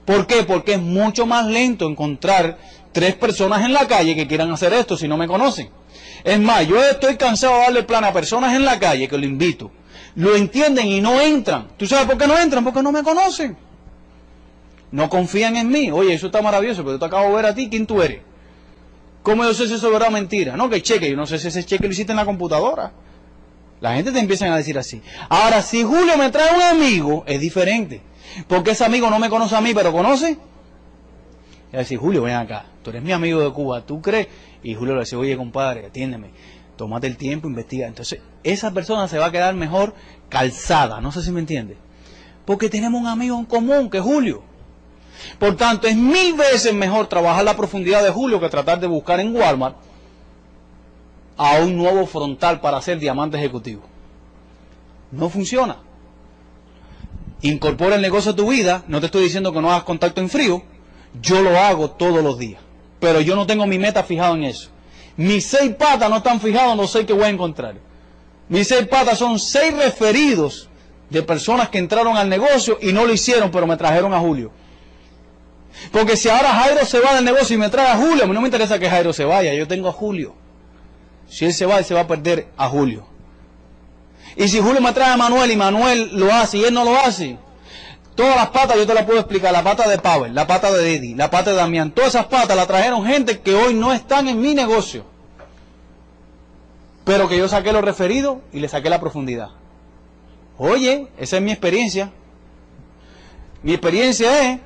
¿Por 0.06 0.28
qué? 0.28 0.44
Porque 0.44 0.74
es 0.74 0.82
mucho 0.82 1.26
más 1.26 1.46
lento 1.46 1.88
encontrar 1.90 2.58
tres 2.92 3.16
personas 3.16 3.64
en 3.64 3.74
la 3.74 3.88
calle 3.88 4.16
que 4.16 4.28
quieran 4.28 4.52
hacer 4.52 4.74
esto 4.74 4.98
si 4.98 5.08
no 5.08 5.18
me 5.18 5.28
conocen. 5.28 5.70
Es 6.24 6.40
más, 6.40 6.68
yo 6.68 6.82
estoy 6.84 7.16
cansado 7.16 7.54
de 7.56 7.60
darle 7.62 7.84
plan 7.84 8.04
a 8.04 8.14
personas 8.14 8.54
en 8.54 8.66
la 8.66 8.80
calle 8.80 9.08
que 9.08 9.18
lo 9.18 9.26
invito. 9.26 9.72
Lo 10.16 10.36
entienden 10.36 10.88
y 10.88 11.02
no 11.02 11.20
entran. 11.20 11.70
¿Tú 11.78 11.88
sabes 11.88 12.06
por 12.06 12.18
qué 12.18 12.28
no 12.28 12.38
entran? 12.38 12.64
Porque 12.64 12.84
no 12.84 12.92
me 12.92 13.04
conocen. 13.04 13.58
No 14.92 15.10
confían 15.10 15.56
en 15.58 15.70
mí. 15.70 15.90
Oye, 15.92 16.14
eso 16.14 16.28
está 16.28 16.42
maravilloso, 16.42 16.84
pero 16.84 16.94
yo 16.94 17.00
te 17.00 17.06
acabo 17.06 17.30
de 17.30 17.36
ver 17.36 17.46
a 17.48 17.56
ti. 17.56 17.68
¿Quién 17.70 17.88
tú 17.88 18.02
eres? 18.02 18.22
¿Cómo 19.24 19.44
yo 19.44 19.54
sé 19.54 19.68
si 19.68 19.74
eso 19.74 19.88
es 19.88 19.94
verdad 19.94 20.10
o 20.10 20.12
mentira? 20.12 20.56
No, 20.56 20.70
que 20.70 20.82
cheque. 20.82 21.10
Yo 21.10 21.16
no 21.16 21.26
sé 21.26 21.40
si 21.40 21.48
ese 21.48 21.64
cheque 21.64 21.86
lo 21.86 21.94
hiciste 21.94 22.12
en 22.12 22.18
la 22.18 22.26
computadora. 22.26 22.92
La 23.82 23.96
gente 23.96 24.12
te 24.12 24.20
empieza 24.20 24.46
a 24.54 24.56
decir 24.56 24.78
así. 24.78 25.02
Ahora, 25.30 25.62
si 25.62 25.84
Julio 25.84 26.16
me 26.18 26.30
trae 26.30 26.56
un 26.56 26.62
amigo, 26.62 27.24
es 27.26 27.40
diferente. 27.40 28.02
Porque 28.48 28.72
ese 28.72 28.86
amigo 28.86 29.10
no 29.10 29.20
me 29.20 29.30
conoce 29.30 29.56
a 29.56 29.62
mí, 29.62 29.74
pero 29.74 29.92
conoce. 29.92 30.38
Y 31.72 31.76
decir, 31.76 31.98
Julio, 31.98 32.24
ven 32.24 32.36
acá. 32.36 32.66
Tú 32.84 32.92
eres 32.92 33.02
mi 33.02 33.12
amigo 33.12 33.42
de 33.42 33.52
Cuba. 33.52 33.82
¿Tú 33.82 34.02
crees? 34.02 34.28
Y 34.62 34.76
Julio 34.76 34.94
le 34.94 35.02
dice, 35.02 35.16
oye, 35.16 35.36
compadre, 35.36 35.86
atiéndeme. 35.86 36.30
Tómate 36.76 37.08
el 37.08 37.18
tiempo, 37.18 37.48
investiga. 37.48 37.88
Entonces, 37.88 38.20
esa 38.44 38.72
persona 38.72 39.08
se 39.08 39.18
va 39.18 39.28
a 39.28 39.32
quedar 39.32 39.54
mejor 39.54 39.94
calzada. 40.30 41.02
No 41.02 41.12
sé 41.12 41.22
si 41.22 41.32
me 41.32 41.40
entiende. 41.40 41.78
Porque 42.46 42.70
tenemos 42.70 43.00
un 43.00 43.08
amigo 43.08 43.38
en 43.38 43.46
común, 43.46 43.90
que 43.90 44.00
es 44.00 44.04
Julio. 44.04 44.44
Por 45.40 45.56
tanto, 45.56 45.88
es 45.88 45.96
mil 45.96 46.34
veces 46.34 46.74
mejor 46.74 47.08
trabajar 47.08 47.46
la 47.46 47.56
profundidad 47.56 48.04
de 48.04 48.10
Julio 48.10 48.40
que 48.40 48.50
tratar 48.50 48.80
de 48.80 48.88
buscar 48.88 49.20
en 49.20 49.36
Walmart 49.36 49.78
a 51.38 51.60
un 51.60 51.78
nuevo 51.78 52.06
frontal 52.06 52.60
para 52.60 52.82
ser 52.82 53.00
diamante 53.00 53.38
ejecutivo. 53.38 53.84
No 55.12 55.30
funciona. 55.30 55.78
Incorpora 57.42 57.96
el 57.96 58.02
negocio 58.02 58.32
a 58.32 58.36
tu 58.36 58.50
vida. 58.50 58.84
No 58.88 59.00
te 59.00 59.08
estoy 59.08 59.24
diciendo 59.24 59.52
que 59.52 59.62
no 59.62 59.72
hagas 59.72 59.84
contacto 59.84 60.22
en 60.22 60.30
frío. 60.30 60.64
Yo 61.22 61.42
lo 61.42 61.58
hago 61.58 61.92
todos 61.92 62.24
los 62.24 62.38
días. 62.38 62.62
Pero 63.00 63.22
yo 63.22 63.36
no 63.36 63.46
tengo 63.46 63.68
mi 63.68 63.78
meta 63.78 64.04
fijada 64.04 64.34
en 64.34 64.46
eso. 64.46 64.70
Mis 65.16 65.46
seis 65.46 65.76
patas 65.76 66.10
no 66.10 66.18
están 66.18 66.42
fijadas 66.42 66.72
en 66.72 66.78
los 66.78 66.92
seis 66.92 67.06
que 67.06 67.14
voy 67.14 67.26
a 67.26 67.30
encontrar. 67.30 67.76
Mis 68.50 68.68
seis 68.68 68.88
patas 68.88 69.20
son 69.20 69.40
seis 69.40 69.76
referidos 69.76 70.70
de 71.10 71.22
personas 71.22 71.70
que 71.70 71.78
entraron 71.78 72.18
al 72.18 72.28
negocio 72.28 72.78
y 72.82 72.92
no 72.92 73.06
lo 73.06 73.14
hicieron, 73.14 73.52
pero 73.52 73.68
me 73.68 73.78
trajeron 73.78 74.14
a 74.14 74.20
Julio. 74.20 74.52
Porque 75.92 76.18
si 76.18 76.30
ahora 76.30 76.54
Jairo 76.54 76.86
se 76.86 77.00
va 77.00 77.16
del 77.16 77.26
negocio 77.26 77.56
y 77.56 77.60
me 77.60 77.70
trae 77.70 77.88
a 77.88 77.98
Julio, 77.98 78.24
a 78.24 78.28
mí 78.28 78.34
no 78.34 78.42
me 78.42 78.48
interesa 78.48 78.80
que 78.80 78.90
Jairo 78.90 79.14
se 79.14 79.26
vaya, 79.26 79.54
yo 79.54 79.68
tengo 79.68 79.90
a 79.90 79.92
Julio. 79.92 80.36
Si 81.28 81.46
él 81.46 81.54
se 81.54 81.66
va, 81.66 81.80
él 81.80 81.86
se 81.86 81.94
va 81.94 82.02
a 82.02 82.08
perder 82.08 82.48
a 82.58 82.68
Julio. 82.68 83.06
Y 84.36 84.48
si 84.48 84.60
Julio 84.60 84.82
me 84.82 84.92
trae 84.94 85.14
a 85.14 85.18
Manuel 85.18 85.52
y 85.52 85.56
Manuel 85.56 86.10
lo 86.14 86.34
hace 86.34 86.58
y 86.58 86.64
él 86.64 86.74
no 86.74 86.84
lo 86.84 86.98
hace, 86.98 87.38
todas 88.16 88.36
las 88.36 88.50
patas 88.50 88.78
yo 88.78 88.86
te 88.86 88.94
las 88.94 89.06
puedo 89.06 89.20
explicar. 89.20 89.52
La 89.52 89.64
pata 89.64 89.88
de 89.88 89.98
Pavel, 89.98 90.34
la 90.34 90.48
pata 90.48 90.72
de 90.72 90.96
Eddie, 90.96 91.16
la 91.16 91.30
pata 91.30 91.52
de 91.52 91.58
Damián, 91.58 91.92
todas 91.92 92.16
esas 92.16 92.26
patas 92.26 92.56
las 92.56 92.68
trajeron 92.68 93.06
gente 93.06 93.40
que 93.42 93.54
hoy 93.54 93.74
no 93.74 93.94
están 93.94 94.28
en 94.28 94.40
mi 94.40 94.54
negocio. 94.54 95.06
Pero 97.04 97.28
que 97.28 97.38
yo 97.38 97.48
saqué 97.48 97.72
los 97.74 97.84
referidos 97.84 98.38
y 98.52 98.60
le 98.60 98.70
saqué 98.70 98.90
la 98.90 99.00
profundidad. 99.00 99.50
Oye, 100.58 101.08
esa 101.18 101.38
es 101.38 101.44
mi 101.44 101.52
experiencia. 101.52 102.12
Mi 103.62 103.74
experiencia 103.74 104.52
es 104.52 104.60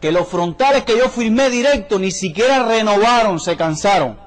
que 0.00 0.12
los 0.12 0.28
frontales 0.28 0.84
que 0.84 0.98
yo 0.98 1.08
firmé 1.08 1.48
directo 1.50 1.98
ni 1.98 2.10
siquiera 2.10 2.64
renovaron, 2.64 3.38
se 3.40 3.56
cansaron. 3.56 4.18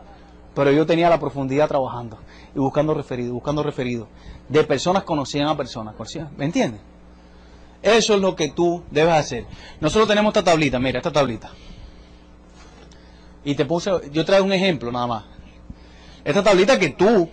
Pero 0.54 0.72
yo 0.72 0.86
tenía 0.86 1.10
la 1.10 1.20
profundidad 1.20 1.68
trabajando 1.68 2.18
y 2.56 2.60
buscando 2.60 2.94
referidos, 2.94 3.34
buscando 3.34 3.62
referidos. 3.62 4.08
De 4.48 4.64
personas 4.64 5.04
conocían 5.04 5.48
a 5.48 5.58
personas, 5.58 5.96
¿me 6.38 6.46
entiendes? 6.46 6.82
Eso 7.86 8.16
es 8.16 8.20
lo 8.20 8.36
que 8.36 8.50
tú 8.50 8.84
debes 8.90 9.14
hacer. 9.14 9.46
Nosotros 9.80 10.08
tenemos 10.08 10.32
esta 10.32 10.44
tablita, 10.44 10.80
mira, 10.80 10.98
esta 10.98 11.12
tablita. 11.12 11.52
Y 13.44 13.54
te 13.54 13.64
puse, 13.64 13.92
yo 14.12 14.26
traigo 14.26 14.44
un 14.44 14.54
ejemplo 14.54 14.92
nada 14.92 15.06
más. 15.06 15.24
Esta 16.24 16.42
tablita 16.42 16.80
que 16.80 16.90
tú 16.90 17.30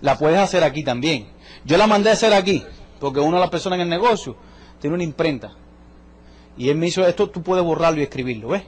la 0.00 0.16
puedes 0.16 0.38
hacer 0.38 0.64
aquí 0.64 0.82
también. 0.82 1.28
Yo 1.66 1.76
la 1.76 1.86
mandé 1.86 2.08
a 2.08 2.14
hacer 2.14 2.32
aquí, 2.32 2.64
porque 2.98 3.20
una 3.20 3.36
de 3.36 3.42
las 3.42 3.50
personas 3.50 3.76
en 3.76 3.82
el 3.82 3.90
negocio 3.90 4.34
tiene 4.80 4.94
una 4.94 5.04
imprenta 5.04 5.52
y 6.56 6.70
él 6.70 6.78
me 6.78 6.86
hizo 6.86 7.06
esto, 7.06 7.28
tú 7.28 7.42
puedes 7.42 7.62
borrarlo 7.62 8.00
y 8.00 8.04
escribirlo, 8.04 8.48
¿ves? 8.48 8.62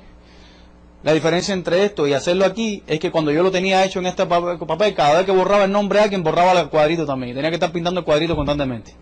La 1.03 1.15
diferencia 1.15 1.55
entre 1.55 1.87
esto 1.87 2.07
y 2.07 2.13
hacerlo 2.13 2.45
aquí 2.45 2.83
es 2.87 3.01
que 3.01 3.11
cuando 3.11 3.31
yo 3.31 3.43
lo 3.43 3.51
tenía 3.51 3.83
hecho 3.83 3.99
en 3.99 4.07
este 4.07 4.27
papel, 4.27 4.95
cada 4.95 5.17
vez 5.17 5.25
que 5.25 5.33
borraba 5.33 5.65
el 5.65 5.73
nombre 5.73 5.99
de 5.99 6.05
alguien, 6.05 6.23
borraba 6.23 6.61
el 6.61 6.69
cuadrito 6.69 7.07
también. 7.07 7.35
Tenía 7.35 7.49
que 7.49 7.57
estar 7.57 7.73
pintando 7.73 8.01
el 8.01 8.05
cuadrito 8.05 8.37
constantemente. 8.37 8.95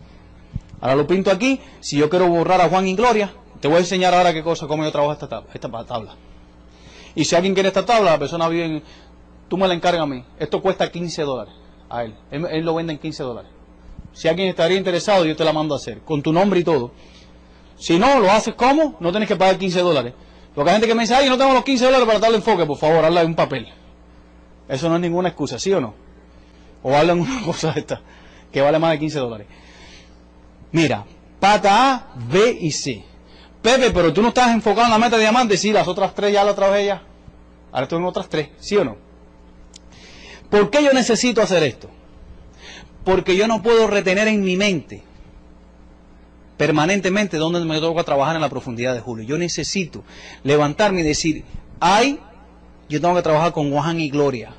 Ahora 0.80 0.96
lo 0.96 1.06
pinto 1.06 1.30
aquí. 1.30 1.60
Si 1.80 1.96
yo 1.96 2.08
quiero 2.08 2.28
borrar 2.28 2.60
a 2.60 2.68
Juan 2.68 2.86
y 2.86 2.94
Gloria, 2.94 3.32
te 3.60 3.68
voy 3.68 3.78
a 3.78 3.80
enseñar 3.80 4.14
ahora 4.14 4.32
qué 4.32 4.42
cosa, 4.42 4.66
cómo 4.66 4.84
yo 4.84 4.92
trabajo 4.92 5.12
esta 5.12 5.28
tabla. 5.28 5.50
Esta 5.52 5.68
tabla. 5.84 6.14
Y 7.14 7.24
si 7.24 7.36
alguien 7.36 7.54
quiere 7.54 7.68
esta 7.68 7.84
tabla, 7.84 8.12
la 8.12 8.18
persona 8.18 8.48
vive 8.48 8.64
en... 8.64 8.82
Tú 9.48 9.58
me 9.58 9.66
la 9.66 9.74
encargas 9.74 10.02
a 10.02 10.06
mí. 10.06 10.24
Esto 10.38 10.62
cuesta 10.62 10.90
15 10.90 11.22
dólares 11.22 11.54
a 11.88 12.04
él. 12.04 12.14
él. 12.30 12.64
lo 12.64 12.74
vende 12.74 12.92
en 12.92 12.98
15 12.98 13.22
dólares. 13.22 13.50
Si 14.12 14.28
alguien 14.28 14.48
estaría 14.48 14.78
interesado, 14.78 15.24
yo 15.26 15.36
te 15.36 15.44
la 15.44 15.52
mando 15.52 15.74
a 15.74 15.76
hacer. 15.76 16.00
Con 16.00 16.22
tu 16.22 16.32
nombre 16.32 16.60
y 16.60 16.64
todo. 16.64 16.92
Si 17.76 17.98
no, 17.98 18.20
lo 18.20 18.30
haces 18.30 18.54
como, 18.54 18.96
no 19.00 19.10
tienes 19.10 19.28
que 19.28 19.36
pagar 19.36 19.58
15 19.58 19.80
dólares. 19.80 20.14
Porque 20.54 20.70
hay 20.70 20.74
gente 20.76 20.88
que 20.88 20.94
me 20.94 21.02
dice, 21.02 21.14
ay, 21.14 21.28
no 21.28 21.38
tengo 21.38 21.52
los 21.52 21.64
15 21.64 21.84
dólares 21.84 22.06
para 22.06 22.18
darle 22.18 22.36
enfoque, 22.36 22.66
por 22.66 22.76
favor, 22.76 23.04
hazle 23.04 23.24
un 23.24 23.34
papel. 23.34 23.68
Eso 24.68 24.88
no 24.88 24.96
es 24.96 25.00
ninguna 25.00 25.28
excusa, 25.28 25.58
¿sí 25.58 25.72
o 25.72 25.80
no? 25.80 25.94
O 26.82 26.94
hazle 26.94 27.12
una 27.12 27.42
cosa 27.46 27.72
esta, 27.76 28.00
que 28.52 28.60
vale 28.60 28.78
más 28.78 28.92
de 28.92 28.98
15 28.98 29.18
dólares. 29.18 29.46
Mira, 30.72 31.04
pata 31.38 31.94
A, 31.94 32.14
B 32.30 32.58
y 32.60 32.70
C. 32.70 33.04
Pepe, 33.62 33.90
pero 33.90 34.12
tú 34.12 34.22
no 34.22 34.28
estás 34.28 34.52
enfocado 34.52 34.86
en 34.86 34.92
la 34.92 34.98
meta 34.98 35.16
de 35.16 35.22
diamante, 35.22 35.56
sí, 35.56 35.72
las 35.72 35.86
otras 35.86 36.14
tres 36.14 36.32
ya 36.32 36.44
la 36.44 36.54
trabajé 36.54 36.86
ya. 36.86 37.02
Ahora 37.72 37.88
en 37.90 38.04
otras 38.04 38.28
tres, 38.28 38.48
¿sí 38.58 38.76
o 38.76 38.84
no? 38.84 38.96
¿Por 40.48 40.70
qué 40.70 40.82
yo 40.82 40.92
necesito 40.92 41.42
hacer 41.42 41.62
esto? 41.62 41.88
Porque 43.04 43.36
yo 43.36 43.46
no 43.46 43.62
puedo 43.62 43.86
retener 43.86 44.28
en 44.28 44.42
mi 44.42 44.56
mente 44.56 45.04
permanentemente 46.56 47.38
donde 47.38 47.60
me 47.60 47.80
toca 47.80 48.04
trabajar 48.04 48.34
en 48.36 48.42
la 48.42 48.50
profundidad 48.50 48.92
de 48.92 49.00
Julio. 49.00 49.24
Yo 49.24 49.38
necesito 49.38 50.04
levantarme 50.42 51.00
y 51.00 51.04
decir, 51.04 51.44
ay, 51.80 52.18
yo 52.88 53.00
tengo 53.00 53.14
que 53.14 53.22
trabajar 53.22 53.52
con 53.52 53.70
Juan 53.70 53.98
y 53.98 54.10
Gloria. 54.10 54.52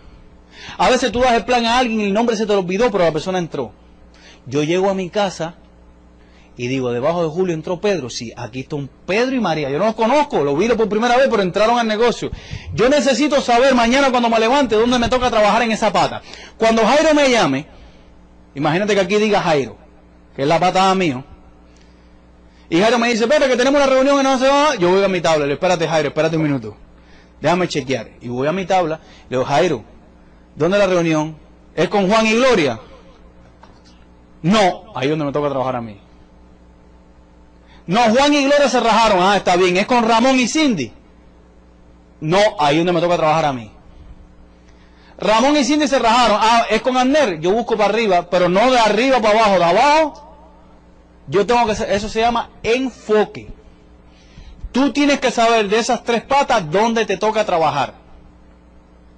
A 0.77 0.89
veces 0.89 1.11
tú 1.11 1.19
das 1.19 1.33
el 1.33 1.45
plan 1.45 1.65
a 1.65 1.77
alguien 1.77 1.99
y 1.99 2.05
el 2.05 2.13
nombre 2.13 2.35
se 2.35 2.47
te 2.47 2.53
olvidó, 2.53 2.89
pero 2.89 3.03
la 3.03 3.11
persona 3.11 3.37
entró. 3.37 3.71
Yo 4.47 4.63
llego 4.63 4.89
a 4.89 4.95
mi 4.95 5.09
casa 5.11 5.55
y 6.57 6.67
digo, 6.67 6.91
debajo 6.91 7.23
de 7.23 7.29
Julio 7.29 7.53
entró 7.53 7.79
Pedro. 7.79 8.09
Sí, 8.09 8.33
aquí 8.35 8.61
están 8.61 8.89
Pedro 9.05 9.35
y 9.35 9.39
María. 9.39 9.69
Yo 9.69 9.79
no 9.79 9.85
los 9.85 9.95
conozco, 9.95 10.43
los 10.43 10.57
vi 10.57 10.67
por 10.69 10.89
primera 10.89 11.15
vez, 11.17 11.27
pero 11.29 11.41
entraron 11.41 11.79
al 11.79 11.87
negocio. 11.87 12.29
Yo 12.73 12.89
necesito 12.89 13.41
saber 13.41 13.73
mañana 13.73 14.11
cuando 14.11 14.29
me 14.29 14.39
levante 14.39 14.75
dónde 14.75 14.99
me 14.99 15.09
toca 15.09 15.29
trabajar 15.29 15.61
en 15.61 15.71
esa 15.71 15.91
pata. 15.91 16.21
Cuando 16.57 16.85
Jairo 16.85 17.13
me 17.13 17.29
llame, 17.29 17.67
imagínate 18.53 18.93
que 18.93 19.01
aquí 19.01 19.15
diga 19.15 19.41
Jairo, 19.41 19.77
que 20.35 20.41
es 20.41 20.47
la 20.47 20.59
patada 20.59 20.93
mío. 20.93 21.23
Y 22.69 22.79
Jairo 22.79 22.99
me 22.99 23.09
dice, 23.09 23.27
Pepe, 23.27 23.47
que 23.47 23.57
tenemos 23.57 23.81
una 23.81 23.89
reunión 23.89 24.19
y 24.19 24.23
no 24.23 24.37
se 24.37 24.47
va. 24.47 24.75
Yo 24.75 24.89
voy 24.89 25.03
a 25.03 25.07
mi 25.07 25.19
tabla. 25.19 25.45
Le 25.45 25.53
espérate, 25.53 25.87
Jairo, 25.87 26.09
espérate 26.09 26.37
un 26.37 26.43
minuto. 26.43 26.77
Déjame 27.41 27.67
chequear. 27.67 28.11
Y 28.21 28.29
voy 28.29 28.47
a 28.47 28.51
mi 28.51 28.65
tabla. 28.65 28.99
Le 29.29 29.37
digo, 29.37 29.45
Jairo, 29.45 29.83
¿dónde 30.55 30.77
es 30.77 30.83
la 30.83 30.87
reunión? 30.87 31.37
¿Es 31.75 31.89
con 31.89 32.09
Juan 32.09 32.27
y 32.27 32.33
Gloria? 32.33 32.79
No, 34.43 34.93
ahí 34.95 35.05
es 35.05 35.09
donde 35.09 35.25
me 35.25 35.31
toca 35.31 35.49
trabajar 35.49 35.75
a 35.75 35.81
mí. 35.81 35.99
No, 37.87 38.01
Juan 38.01 38.33
y 38.33 38.43
Gloria 38.43 38.69
se 38.69 38.79
rajaron. 38.79 39.19
Ah, 39.21 39.37
está 39.37 39.55
bien. 39.55 39.77
¿Es 39.77 39.85
con 39.85 40.07
Ramón 40.07 40.39
y 40.39 40.47
Cindy? 40.47 40.91
No, 42.21 42.39
ahí 42.59 42.77
donde 42.77 42.93
me 42.93 43.01
toca 43.01 43.17
trabajar 43.17 43.45
a 43.45 43.53
mí. 43.53 43.71
Ramón 45.17 45.57
y 45.57 45.63
Cindy 45.63 45.87
se 45.87 45.99
rajaron. 45.99 46.37
Ah, 46.39 46.65
es 46.69 46.81
con 46.81 46.97
Anner. 46.97 47.39
Yo 47.39 47.51
busco 47.51 47.75
para 47.75 47.89
arriba, 47.89 48.29
pero 48.29 48.49
no 48.49 48.71
de 48.71 48.79
arriba 48.79 49.19
para 49.19 49.39
abajo, 49.39 49.57
de 49.57 49.65
abajo 49.65 50.31
yo 51.31 51.45
tengo 51.45 51.65
que 51.65 51.71
eso 51.71 52.09
se 52.09 52.19
llama 52.19 52.49
enfoque. 52.61 53.47
Tú 54.71 54.91
tienes 54.91 55.19
que 55.19 55.31
saber 55.31 55.69
de 55.69 55.79
esas 55.79 56.03
tres 56.03 56.23
patas 56.23 56.69
dónde 56.69 57.05
te 57.05 57.17
toca 57.17 57.45
trabajar. 57.45 57.93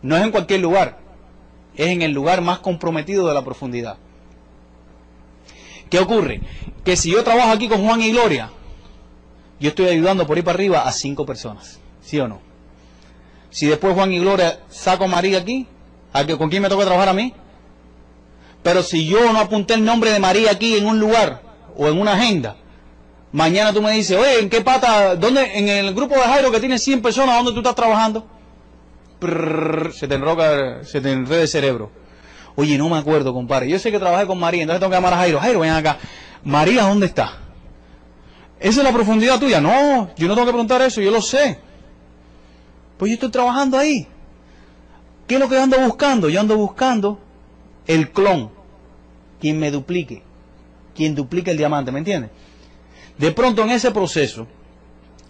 No 0.02 0.16
es 0.16 0.24
en 0.24 0.32
cualquier 0.32 0.60
lugar, 0.60 1.00
es 1.76 1.88
en 1.88 2.02
el 2.02 2.12
lugar 2.12 2.42
más 2.42 2.60
comprometido 2.60 3.28
de 3.28 3.34
la 3.34 3.44
profundidad. 3.44 3.98
¿Qué 5.94 6.00
ocurre? 6.00 6.42
Que 6.84 6.98
si 6.98 7.12
yo 7.12 7.24
trabajo 7.24 7.52
aquí 7.52 7.70
con 7.70 7.86
Juan 7.86 8.02
y 8.02 8.12
Gloria, 8.12 8.50
yo 9.60 9.70
estoy 9.70 9.90
ayudando 9.90 10.26
por 10.26 10.36
ir 10.40 10.44
para 10.44 10.56
arriba 10.56 10.82
a 10.82 10.92
cinco 10.92 11.24
personas. 11.24 11.80
¿Sí 12.02 12.20
o 12.20 12.28
no? 12.28 12.42
Si 13.52 13.68
después 13.68 13.94
Juan 13.94 14.12
y 14.12 14.18
Gloria 14.18 14.62
saco 14.70 15.04
a 15.04 15.08
María 15.08 15.38
aquí, 15.38 15.68
¿con 16.40 16.50
quién 16.50 16.64
me 16.64 16.70
toca 16.70 16.86
trabajar 16.86 17.10
a 17.10 17.14
mí? 17.14 17.32
Pero 18.64 18.82
si 18.82 19.06
yo 19.06 19.32
no 19.32 19.38
apunté 19.38 19.76
el 19.76 19.86
nombre 19.86 20.10
de 20.10 20.20
María 20.20 20.50
aquí 20.50 20.76
en 20.76 20.88
un 20.88 21.00
lugar, 21.00 21.44
o 21.78 21.88
en 21.88 22.00
una 22.00 22.14
agenda, 22.14 22.56
mañana 23.32 23.72
tú 23.72 23.84
me 23.84 23.92
dices, 23.92 24.18
oye, 24.18 24.40
¿en 24.40 24.50
qué 24.50 24.62
pata, 24.62 25.16
dónde, 25.16 25.60
en 25.60 25.70
el 25.70 25.94
grupo 25.94 26.16
de 26.16 26.22
Jairo 26.22 26.50
que 26.50 26.60
tiene 26.60 26.80
100 26.80 27.04
personas, 27.04 27.36
¿dónde 27.36 27.52
tú 27.52 27.60
estás 27.60 27.76
trabajando? 27.76 28.26
se 29.94 30.08
te 30.08 30.16
enroca, 30.16 30.84
se 30.86 31.02
te 31.02 31.12
enreda 31.12 31.44
el 31.44 31.48
cerebro. 31.48 31.92
Oye, 32.56 32.78
no 32.78 32.90
me 32.90 32.98
acuerdo, 32.98 33.34
compadre. 33.34 33.70
Yo 33.70 33.80
sé 33.80 33.92
que 33.92 34.00
trabajé 34.00 34.28
con 34.28 34.40
María, 34.40 34.62
entonces 34.62 34.80
tengo 34.80 34.92
que 34.92 34.98
llamar 34.98 35.14
a 35.14 35.18
Jairo. 35.18 35.40
Jairo, 35.40 35.60
ven 35.60 35.72
acá. 35.72 35.98
María, 36.44 36.84
¿dónde 36.84 37.08
está? 37.08 37.40
¿Esa 38.60 38.80
es 38.80 38.84
la 38.86 38.94
profundidad 38.94 39.40
tuya? 39.40 39.60
No, 39.60 40.10
yo 40.16 40.28
no 40.28 40.36
tengo 40.36 40.46
que 40.46 40.54
preguntar 40.54 40.82
eso, 40.82 41.02
yo 41.02 41.12
lo 41.12 41.22
sé. 41.22 41.60
Pues 42.98 43.10
yo 43.10 43.14
estoy 43.16 43.30
trabajando 43.30 43.78
ahí. 43.78 44.08
¿Qué 45.28 45.36
es 45.36 45.40
lo 45.40 45.50
que 45.50 45.58
ando 45.58 45.80
buscando? 45.80 46.30
Yo 46.30 46.40
ando 46.40 46.56
buscando 46.56 47.20
el 47.88 48.12
clon, 48.12 48.52
quien 49.40 49.60
me 49.60 49.72
duplique 49.72 50.24
quien 50.96 51.16
duplica 51.16 51.52
el 51.52 51.58
diamante, 51.58 51.92
¿me 51.92 52.00
entiendes? 52.00 52.32
De 53.18 53.32
pronto 53.32 53.64
en 53.64 53.72
ese 53.72 53.92
proceso, 53.92 54.48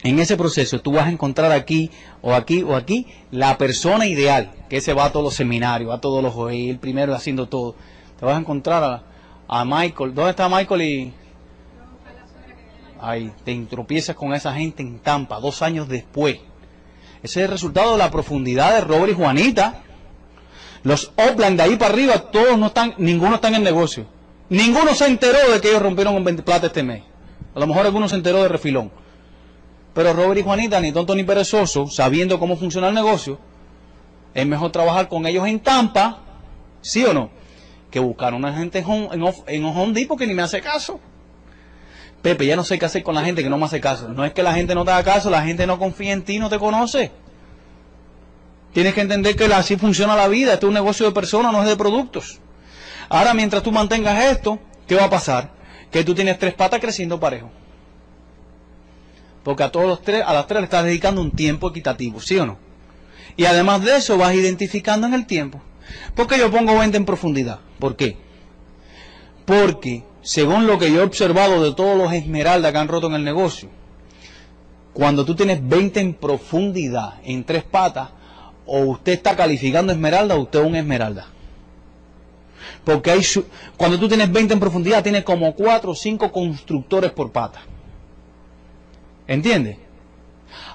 en 0.03 0.19
ese 0.19 0.35
proceso 0.35 0.81
tú 0.81 0.91
vas 0.91 1.07
a 1.07 1.09
encontrar 1.09 1.51
aquí 1.51 1.89
o 2.21 2.33
aquí 2.33 2.61
o 2.61 2.75
aquí 2.75 3.07
la 3.31 3.57
persona 3.57 4.05
ideal, 4.05 4.51
que 4.69 4.81
se 4.81 4.93
va 4.93 5.05
a 5.05 5.11
todos 5.11 5.23
los 5.23 5.33
seminarios, 5.33 5.93
a 5.93 6.01
todos 6.01 6.21
los 6.21 6.51
el 6.51 6.77
primero 6.77 7.15
haciendo 7.15 7.47
todo. 7.47 7.75
Te 8.19 8.25
vas 8.25 8.35
a 8.35 8.39
encontrar 8.39 9.03
a, 9.47 9.65
Michael. 9.65 10.13
¿Dónde 10.13 10.31
está 10.31 10.49
Michael 10.49 10.81
y 10.81 11.13
Ahí, 12.99 13.31
te 13.43 13.53
tropiezas 13.65 14.15
con 14.15 14.33
esa 14.33 14.53
gente 14.53 14.81
en 14.81 14.99
Tampa, 14.99 15.39
dos 15.41 15.61
años 15.61 15.89
después. 15.89 16.37
Ese 17.21 17.39
es 17.41 17.45
el 17.45 17.51
resultado 17.51 17.93
de 17.93 17.97
la 17.97 18.09
profundidad 18.09 18.73
de 18.73 18.81
Robert 18.81 19.11
y 19.11 19.15
Juanita. 19.15 19.83
Los 20.83 21.11
Oakland 21.17 21.57
de 21.57 21.63
ahí 21.63 21.75
para 21.75 21.93
arriba, 21.93 22.31
todos 22.31 22.57
no 22.57 22.67
están, 22.67 22.93
ninguno 22.97 23.35
está 23.35 23.49
en 23.49 23.55
el 23.55 23.63
negocio. 23.63 24.05
Ninguno 24.49 24.93
se 24.95 25.05
enteró 25.05 25.51
de 25.51 25.59
que 25.59 25.69
ellos 25.69 25.81
rompieron 25.81 26.15
un 26.15 26.23
20 26.23 26.43
plata 26.43 26.67
este 26.67 26.83
mes. 26.83 27.03
A 27.53 27.59
lo 27.59 27.67
mejor 27.67 27.85
alguno 27.85 28.07
se 28.07 28.15
enteró 28.15 28.41
de 28.41 28.49
refilón. 28.49 28.91
Pero 29.93 30.13
Robert 30.13 30.39
y 30.39 30.43
Juanita, 30.43 30.79
ni 30.79 30.91
tonto 30.91 31.15
ni 31.15 31.23
perezoso, 31.23 31.87
sabiendo 31.87 32.39
cómo 32.39 32.57
funciona 32.57 32.89
el 32.89 32.95
negocio, 32.95 33.39
es 34.33 34.45
mejor 34.45 34.71
trabajar 34.71 35.07
con 35.07 35.25
ellos 35.27 35.47
en 35.47 35.59
Tampa, 35.59 36.19
¿sí 36.81 37.05
o 37.05 37.13
no? 37.13 37.29
Que 37.91 37.99
buscar 37.99 38.33
una 38.33 38.53
gente 38.53 38.79
en, 38.79 39.09
en, 39.47 39.65
Home 39.65 39.93
Depot 39.93 40.17
que 40.17 40.25
ni 40.25 40.33
me 40.33 40.41
hace 40.41 40.61
caso. 40.61 40.99
Pepe, 42.23 42.45
ya 42.45 42.55
no 42.55 42.63
sé 42.63 42.79
qué 42.79 42.85
hacer 42.85 43.03
con 43.03 43.13
la 43.13 43.23
gente 43.23 43.43
que 43.43 43.49
no 43.49 43.57
me 43.57 43.65
hace 43.65 43.79
caso. 43.79 44.07
No 44.09 44.25
es 44.25 44.33
que 44.33 44.41
la 44.41 44.53
gente 44.53 44.73
no 44.73 44.83
te 44.83 44.91
haga 44.91 45.03
caso, 45.03 45.29
la 45.29 45.43
gente 45.43 45.67
no 45.67 45.77
confía 45.77 46.13
en 46.13 46.23
ti, 46.23 46.39
no 46.39 46.49
te 46.49 46.57
conoce. 46.57 47.11
Tienes 48.73 48.95
que 48.95 49.01
entender 49.01 49.35
que 49.35 49.45
así 49.53 49.77
funciona 49.77 50.15
la 50.15 50.27
vida. 50.27 50.53
Este 50.53 50.65
es 50.65 50.67
un 50.69 50.73
negocio 50.73 51.05
de 51.05 51.11
personas, 51.11 51.51
no 51.51 51.61
es 51.61 51.69
de 51.69 51.75
productos. 51.75 52.39
Ahora, 53.09 53.35
mientras 53.35 53.61
tú 53.61 53.71
mantengas 53.71 54.23
esto, 54.25 54.57
¿qué 54.87 54.95
va 54.95 55.03
a 55.03 55.09
pasar? 55.09 55.51
Que 55.91 56.03
tú 56.03 56.15
tienes 56.15 56.39
tres 56.39 56.55
patas 56.55 56.79
creciendo 56.79 57.19
parejo. 57.19 57.51
Porque 59.43 59.63
a 59.63 59.71
todos 59.71 59.87
los 59.87 60.01
tres, 60.01 60.23
a 60.25 60.33
las 60.33 60.47
tres 60.47 60.61
le 60.61 60.65
estás 60.65 60.85
dedicando 60.85 61.21
un 61.21 61.31
tiempo 61.31 61.69
equitativo, 61.69 62.21
¿sí 62.21 62.37
o 62.37 62.45
no? 62.45 62.57
Y 63.35 63.45
además 63.45 63.83
de 63.83 63.97
eso 63.97 64.17
vas 64.17 64.33
identificando 64.33 65.07
en 65.07 65.13
el 65.13 65.25
tiempo. 65.25 65.61
Porque 66.15 66.37
yo 66.37 66.51
pongo 66.51 66.77
20 66.77 66.97
en 66.97 67.05
profundidad. 67.05 67.59
¿Por 67.79 67.95
qué? 67.95 68.17
Porque, 69.45 70.03
según 70.21 70.67
lo 70.67 70.77
que 70.79 70.91
yo 70.91 71.01
he 71.01 71.03
observado 71.03 71.63
de 71.63 71.73
todos 71.73 71.97
los 71.97 72.13
esmeraldas 72.13 72.71
que 72.71 72.77
han 72.77 72.87
roto 72.87 73.07
en 73.07 73.15
el 73.15 73.23
negocio, 73.23 73.69
cuando 74.93 75.25
tú 75.25 75.35
tienes 75.35 75.67
20 75.67 75.99
en 75.99 76.13
profundidad, 76.13 77.15
en 77.23 77.43
tres 77.43 77.63
patas, 77.63 78.09
o 78.65 78.79
usted 78.81 79.13
está 79.13 79.35
calificando 79.35 79.91
esmeralda 79.91 80.35
o 80.35 80.41
usted 80.41 80.59
es 80.59 80.65
un 80.65 80.75
esmeralda. 80.75 81.27
Porque 82.85 83.11
hay, 83.11 83.21
cuando 83.75 83.99
tú 83.99 84.07
tienes 84.07 84.31
20 84.31 84.53
en 84.53 84.59
profundidad, 84.59 85.03
tienes 85.03 85.23
como 85.23 85.53
4 85.53 85.91
o 85.91 85.95
5 85.95 86.31
constructores 86.31 87.11
por 87.11 87.31
pata. 87.31 87.61
¿Entiendes? 89.27 89.77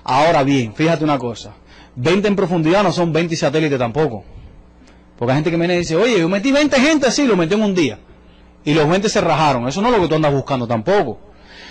Ahora 0.04 0.42
bien, 0.42 0.74
fíjate 0.74 1.04
una 1.04 1.18
cosa. 1.18 1.54
20 1.96 2.28
en 2.28 2.36
profundidad 2.36 2.82
no 2.82 2.92
son 2.92 3.12
20 3.12 3.36
satélites 3.36 3.78
tampoco. 3.78 4.24
Porque 5.18 5.32
hay 5.32 5.36
gente 5.36 5.50
que 5.50 5.56
viene 5.56 5.74
y 5.74 5.78
dice, 5.78 5.96
oye, 5.96 6.18
yo 6.18 6.28
metí 6.28 6.52
20 6.52 6.80
gente 6.80 7.06
así, 7.06 7.26
lo 7.26 7.36
metí 7.36 7.54
en 7.54 7.62
un 7.62 7.74
día. 7.74 7.98
Y 8.64 8.74
los 8.74 8.88
20 8.88 9.08
se 9.08 9.20
rajaron. 9.20 9.66
Eso 9.66 9.82
no 9.82 9.88
es 9.88 9.96
lo 9.96 10.02
que 10.02 10.08
tú 10.08 10.14
andas 10.14 10.32
buscando 10.32 10.66
tampoco. 10.66 11.18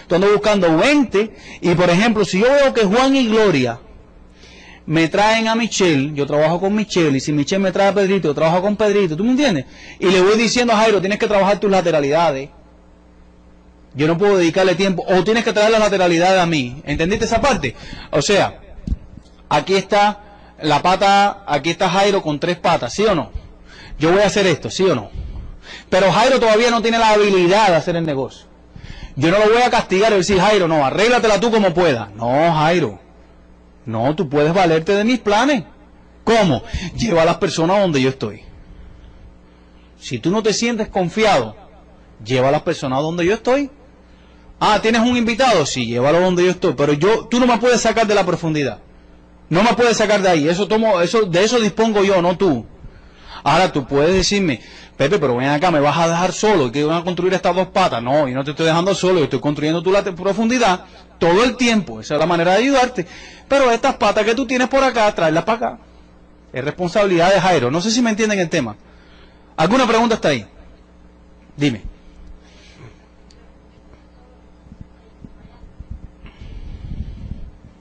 Tú 0.08 0.16
andas 0.16 0.32
buscando 0.32 0.78
20. 0.78 1.34
Y 1.62 1.76
por 1.76 1.90
ejemplo, 1.90 2.26
si 2.26 2.40
yo 2.40 2.48
veo 2.48 2.74
que 2.74 2.84
Juan 2.84 3.16
y 3.16 3.28
Gloria 3.28 3.80
me 4.86 5.08
traen 5.10 5.48
a 5.48 5.56
Michelle, 5.56 6.12
yo 6.14 6.26
trabajo 6.26 6.62
con 6.62 6.74
Michelle, 6.74 7.16
y 7.18 7.20
si 7.20 7.34
Michelle 7.34 7.62
me 7.62 7.74
trae 7.74 7.90
a 7.90 7.94
Pedrito, 7.94 8.30
yo 8.30 8.34
trabajo 8.34 8.62
con 8.62 8.78
Pedrito, 8.78 9.18
¿tú 9.18 9.24
me 9.26 9.32
entiendes? 9.32 9.66
Y 10.00 10.06
le 10.06 10.22
voy 10.22 10.38
diciendo 10.38 10.72
a 10.72 10.78
Jairo, 10.78 11.02
tienes 11.02 11.20
que 11.20 11.28
trabajar 11.28 11.60
tus 11.60 11.70
lateralidades. 11.70 12.50
Yo 13.98 14.08
no 14.08 14.18
puedo 14.18 14.38
dedicarle 14.38 14.76
tiempo. 14.76 15.04
O 15.08 15.24
tienes 15.24 15.44
que 15.44 15.52
traer 15.52 15.72
la 15.72 15.80
lateralidad 15.80 16.40
a 16.40 16.46
mí. 16.46 16.82
¿Entendiste 16.86 17.26
esa 17.26 17.42
parte? 17.42 17.76
O 18.12 18.22
sea, 18.22 18.60
aquí 19.50 19.74
está 19.74 20.22
la 20.62 20.84
pata, 20.84 21.44
aquí 21.48 21.72
está 21.72 21.90
Jairo 21.90 22.22
con 22.22 22.40
tres 22.40 22.58
patas, 22.58 22.94
¿sí 22.94 23.04
o 23.06 23.16
no? 23.16 23.32
Yo 23.98 24.12
voy 24.12 24.22
a 24.22 24.28
hacer 24.28 24.46
esto, 24.46 24.70
¿sí 24.70 24.84
o 24.84 24.94
no? 24.94 25.10
Pero 25.90 26.12
Jairo 26.12 26.40
todavía 26.40 26.70
no 26.70 26.84
tiene 26.84 27.00
la 27.00 27.10
habilidad 27.10 27.70
de 27.70 27.76
hacer 27.76 27.96
el 27.96 28.06
negocio. 28.06 28.46
Yo 29.16 29.32
no 29.32 29.40
lo 29.40 29.50
voy 29.52 29.64
a 29.64 29.72
castigar 29.72 30.14
y 30.14 30.18
decir, 30.18 30.40
Jairo, 30.40 30.68
no, 30.68 30.86
arréglatela 30.86 31.40
tú 31.40 31.50
como 31.50 31.74
puedas. 31.74 32.12
No, 32.14 32.54
Jairo. 32.54 33.00
No, 33.88 34.16
tú 34.16 34.30
puedes 34.30 34.54
valerte 34.54 34.94
de 34.94 35.04
mis 35.04 35.18
planes. 35.18 35.64
¿Cómo? 36.24 36.62
Lleva 36.96 37.24
a 37.24 37.26
las 37.26 37.38
personas 37.38 37.80
donde 37.80 38.00
yo 38.00 38.10
estoy. 38.10 38.44
Si 40.00 40.20
tú 40.20 40.30
no 40.30 40.44
te 40.44 40.54
sientes 40.54 40.88
confiado, 40.88 41.56
lleva 42.24 42.50
a 42.50 42.52
las 42.52 42.62
personas 42.62 43.02
donde 43.02 43.26
yo 43.26 43.34
estoy. 43.34 43.72
Ah, 44.60 44.80
¿tienes 44.82 45.02
un 45.02 45.16
invitado? 45.16 45.66
Sí, 45.66 45.86
llévalo 45.86 46.20
donde 46.20 46.46
yo 46.46 46.52
estoy. 46.52 46.74
Pero 46.74 46.94
yo, 46.94 47.28
tú 47.30 47.40
no 47.40 47.48
me 47.48 47.58
puedes 47.58 47.82
sacar 47.82 48.08
de 48.08 48.16
la 48.16 48.26
profundidad. 48.26 48.80
No 49.50 49.64
me 49.64 49.74
puedes 49.74 49.98
sacar 49.98 50.22
de 50.22 50.30
ahí. 50.30 50.50
Eso 50.50 50.68
tomo, 50.68 51.00
eso, 51.02 51.26
de 51.26 51.44
eso 51.44 51.60
dispongo 51.60 52.04
yo, 52.04 52.22
no 52.22 52.38
tú. 52.38 52.66
Ahora 53.44 53.72
tú 53.72 53.86
puedes 53.86 54.14
decirme, 54.14 54.62
Pepe, 54.98 55.20
pero 55.20 55.38
ven 55.38 55.50
acá, 55.50 55.70
me 55.70 55.80
vas 55.80 55.98
a 55.98 56.10
dejar 56.10 56.34
solo 56.34 56.72
que 56.72 56.84
van 56.84 57.02
a 57.02 57.04
construir 57.04 57.34
estas 57.34 57.56
dos 57.56 57.68
patas. 57.68 58.02
No, 58.02 58.28
yo 58.28 58.36
no 58.36 58.44
te 58.44 58.52
estoy 58.52 58.66
dejando 58.66 58.94
solo, 58.96 59.20
yo 59.20 59.26
estoy 59.26 59.40
construyendo 59.40 59.82
tu 59.84 59.92
la 59.92 60.04
profundidad 60.04 60.86
todo 61.20 61.44
el 61.44 61.56
tiempo. 61.56 62.02
Esa 62.02 62.16
es 62.16 62.20
la 62.20 62.26
manera 62.26 62.54
de 62.54 62.58
ayudarte. 62.58 63.06
Pero 63.48 63.72
estas 63.72 63.96
patas 63.96 64.26
que 64.26 64.36
tú 64.36 64.46
tienes 64.48 64.68
por 64.68 64.84
acá, 64.84 65.14
tráelas 65.14 65.44
para 65.44 65.58
acá. 65.58 65.80
Es 66.52 66.64
responsabilidad 66.64 67.32
de 67.34 67.40
Jairo. 67.40 67.70
No 67.70 67.80
sé 67.80 67.92
si 67.92 68.02
me 68.02 68.10
entienden 68.10 68.40
el 68.40 68.50
tema. 68.50 68.76
¿Alguna 69.56 69.88
pregunta 69.88 70.16
está 70.16 70.30
ahí? 70.30 70.46
Dime. 71.56 71.97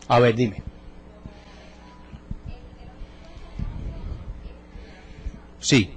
A 0.08 0.20
ver, 0.20 0.34
dime. 0.34 0.62
Sí. 5.60 5.96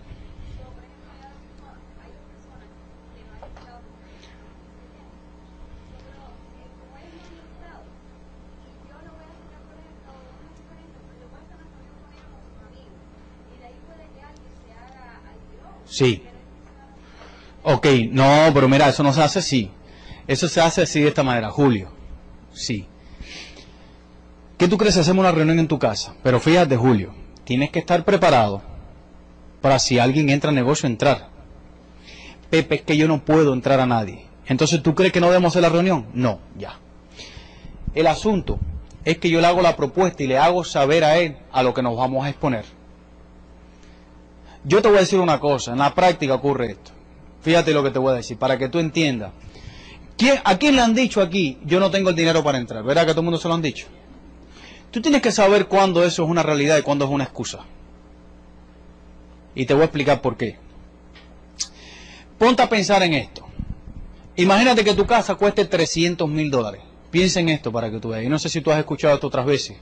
Sí. 15.86 16.24
Ok, 17.64 17.86
no, 18.12 18.52
pero 18.54 18.70
mira, 18.70 18.90
eso 18.90 19.04
no 19.04 19.12
se 19.12 19.22
hace 19.22 19.40
así. 19.40 19.72
Eso 20.28 20.48
se 20.48 20.62
hace 20.62 20.84
así 20.84 21.02
de 21.02 21.10
esta 21.10 21.24
manera, 21.24 21.50
Julio. 21.52 21.92
Sí. 22.54 22.88
¿Qué 24.60 24.68
tú 24.68 24.78
crees 24.78 24.96
si 24.96 25.00
hacemos 25.00 25.22
una 25.22 25.32
reunión 25.32 25.58
en 25.58 25.70
tu 25.70 25.80
casa? 25.80 26.16
Pero 26.22 26.42
fíjate, 26.42 26.76
Julio, 26.76 27.14
tienes 27.46 27.72
que 27.72 27.80
estar 27.80 28.04
preparado 28.04 28.62
para 29.62 29.80
si 29.80 30.00
alguien 30.00 30.30
entra 30.30 30.50
al 30.50 30.56
negocio, 30.56 30.86
entrar. 30.86 31.30
Pepe, 32.50 32.76
es 32.76 32.82
que 32.82 32.98
yo 32.98 33.08
no 33.08 33.24
puedo 33.24 33.54
entrar 33.54 33.80
a 33.80 33.86
nadie. 33.86 34.26
Entonces, 34.48 34.84
¿tú 34.84 34.94
crees 34.96 35.14
que 35.14 35.22
no 35.22 35.28
debemos 35.28 35.54
hacer 35.54 35.62
la 35.62 35.70
reunión? 35.70 36.08
No, 36.14 36.40
ya. 36.58 36.78
El 37.96 38.08
asunto 38.08 38.60
es 39.06 39.18
que 39.18 39.30
yo 39.30 39.40
le 39.40 39.48
hago 39.48 39.62
la 39.62 39.78
propuesta 39.78 40.24
y 40.24 40.28
le 40.28 40.38
hago 40.38 40.66
saber 40.66 41.06
a 41.06 41.18
él 41.20 41.38
a 41.54 41.64
lo 41.64 41.74
que 41.74 41.82
nos 41.82 41.96
vamos 41.96 42.26
a 42.26 42.30
exponer. 42.30 42.66
Yo 44.66 44.82
te 44.82 44.90
voy 44.90 44.98
a 44.98 45.02
decir 45.02 45.22
una 45.22 45.40
cosa, 45.40 45.72
en 45.72 45.78
la 45.78 45.96
práctica 45.96 46.34
ocurre 46.34 46.72
esto. 46.72 46.92
Fíjate 47.42 47.72
lo 47.72 47.82
que 47.82 47.92
te 47.92 48.00
voy 48.00 48.12
a 48.12 48.18
decir, 48.18 48.38
para 48.38 48.58
que 48.58 48.68
tú 48.68 48.80
entiendas. 48.80 49.32
¿A 50.44 50.58
quién 50.58 50.76
le 50.76 50.82
han 50.82 50.94
dicho 50.94 51.22
aquí, 51.22 51.60
yo 51.64 51.80
no 51.80 51.90
tengo 51.90 52.10
el 52.10 52.16
dinero 52.18 52.44
para 52.44 52.58
entrar? 52.58 52.84
¿Verdad 52.84 53.06
que 53.06 53.12
todo 53.12 53.22
el 53.22 53.26
mundo 53.26 53.40
se 53.40 53.48
lo 53.48 53.54
han 53.54 53.62
dicho? 53.62 53.88
Tú 54.92 55.02
tienes 55.02 55.22
que 55.22 55.32
saber 55.32 55.68
cuándo 55.68 56.04
eso 56.04 56.24
es 56.24 56.30
una 56.30 56.44
realidad 56.44 56.78
y 56.78 56.82
cuándo 56.82 57.06
es 57.06 57.12
una 57.12 57.24
excusa. 57.24 57.60
Y 59.56 59.66
te 59.66 59.74
voy 59.74 59.82
a 59.82 59.86
explicar 59.86 60.22
por 60.22 60.38
qué. 60.38 60.58
Ponte 62.38 62.64
a 62.64 62.70
pensar 62.70 63.04
en 63.04 63.14
esto. 63.14 63.46
Imagínate 64.36 64.84
que 64.84 64.94
tu 64.94 65.06
casa 65.06 65.36
cueste 65.36 65.66
300 65.66 66.28
mil 66.30 66.50
dólares. 66.50 66.82
Piensa 67.12 67.40
en 67.40 67.50
esto 67.50 67.72
para 67.72 67.92
que 67.92 68.00
tú 68.00 68.10
veas. 68.10 68.24
Y 68.24 68.30
no 68.30 68.40
sé 68.40 68.50
si 68.50 68.62
tú 68.62 68.72
has 68.72 68.80
escuchado 68.80 69.16
esto 69.16 69.28
otras 69.28 69.46
veces. 69.46 69.78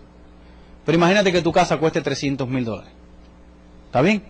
Pero 0.85 0.97
imagínate 0.97 1.31
que 1.31 1.41
tu 1.41 1.51
casa 1.51 1.77
cueste 1.77 2.01
300 2.01 2.47
mil 2.47 2.65
dólares. 2.65 2.91
¿Está 3.85 4.01
bien? 4.01 4.23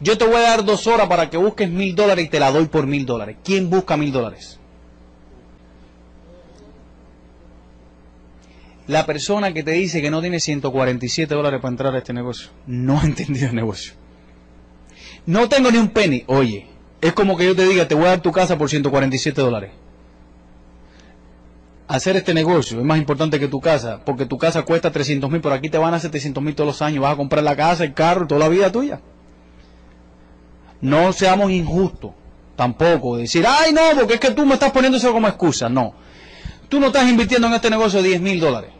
Yo 0.00 0.18
te 0.18 0.26
voy 0.26 0.36
a 0.36 0.40
dar 0.40 0.64
dos 0.64 0.86
horas 0.86 1.08
para 1.08 1.30
que 1.30 1.36
busques 1.36 1.70
mil 1.70 1.94
dólares 1.94 2.26
y 2.26 2.28
te 2.28 2.38
la 2.38 2.50
doy 2.50 2.66
por 2.66 2.86
mil 2.86 3.06
dólares. 3.06 3.36
¿Quién 3.42 3.70
busca 3.70 3.96
mil 3.96 4.12
dólares? 4.12 4.60
La 8.88 9.04
persona 9.04 9.52
que 9.52 9.64
te 9.64 9.72
dice 9.72 10.00
que 10.00 10.10
no 10.10 10.20
tiene 10.20 10.38
147 10.38 11.34
dólares 11.34 11.60
para 11.60 11.72
entrar 11.72 11.94
a 11.94 11.98
este 11.98 12.12
negocio 12.12 12.50
no 12.66 13.00
ha 13.00 13.04
entendido 13.04 13.48
el 13.48 13.54
negocio. 13.54 13.94
No 15.26 15.48
tengo 15.48 15.70
ni 15.72 15.78
un 15.78 15.88
penny. 15.88 16.22
Oye, 16.28 16.68
es 17.00 17.12
como 17.12 17.36
que 17.36 17.44
yo 17.44 17.56
te 17.56 17.66
diga, 17.66 17.88
te 17.88 17.94
voy 17.94 18.04
a 18.04 18.10
dar 18.10 18.22
tu 18.22 18.30
casa 18.30 18.56
por 18.56 18.70
147 18.70 19.40
dólares. 19.40 19.72
Hacer 21.88 22.16
este 22.16 22.34
negocio 22.34 22.78
es 22.78 22.84
más 22.84 22.98
importante 22.98 23.38
que 23.38 23.48
tu 23.48 23.60
casa, 23.60 24.00
porque 24.04 24.26
tu 24.26 24.38
casa 24.38 24.62
cuesta 24.62 24.90
300 24.90 25.30
mil, 25.30 25.40
por 25.40 25.52
aquí 25.52 25.68
te 25.68 25.78
van 25.78 25.94
a 25.94 26.00
700 26.00 26.42
mil 26.42 26.54
todos 26.54 26.66
los 26.66 26.82
años, 26.82 27.02
vas 27.02 27.14
a 27.14 27.16
comprar 27.16 27.44
la 27.44 27.54
casa, 27.54 27.84
el 27.84 27.94
carro, 27.94 28.26
toda 28.26 28.40
la 28.40 28.48
vida 28.48 28.72
tuya. 28.72 29.00
No 30.80 31.12
seamos 31.12 31.50
injustos, 31.52 32.10
tampoco, 32.56 33.16
decir, 33.16 33.44
ay 33.46 33.72
no, 33.72 33.80
porque 33.96 34.14
es 34.14 34.20
que 34.20 34.32
tú 34.32 34.44
me 34.44 34.54
estás 34.54 34.72
poniendo 34.72 34.98
eso 34.98 35.12
como 35.12 35.28
excusa. 35.28 35.68
No, 35.68 35.94
tú 36.68 36.80
no 36.80 36.88
estás 36.88 37.08
invirtiendo 37.08 37.46
en 37.46 37.54
este 37.54 37.70
negocio 37.70 38.02
10 38.02 38.20
mil 38.20 38.40
dólares. 38.40 38.75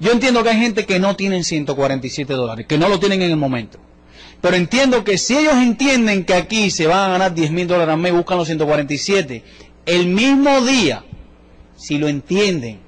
Yo 0.00 0.12
entiendo 0.12 0.42
que 0.42 0.50
hay 0.50 0.58
gente 0.58 0.86
que 0.86 0.98
no 0.98 1.16
tienen 1.16 1.44
147 1.44 2.32
dólares, 2.32 2.66
que 2.66 2.78
no 2.78 2.88
lo 2.88 2.98
tienen 2.98 3.22
en 3.22 3.30
el 3.30 3.36
momento. 3.36 3.78
Pero 4.40 4.56
entiendo 4.56 5.04
que 5.04 5.16
si 5.16 5.36
ellos 5.36 5.54
entienden 5.54 6.24
que 6.24 6.34
aquí 6.34 6.70
se 6.70 6.86
van 6.86 6.98
a 6.98 7.12
ganar 7.12 7.34
10 7.34 7.50
mil 7.50 7.66
dólares 7.66 7.94
al 7.94 8.00
mes, 8.00 8.12
buscan 8.12 8.36
los 8.38 8.46
147, 8.46 9.42
el 9.86 10.06
mismo 10.08 10.60
día, 10.62 11.04
si 11.76 11.98
lo 11.98 12.08
entienden, 12.08 12.80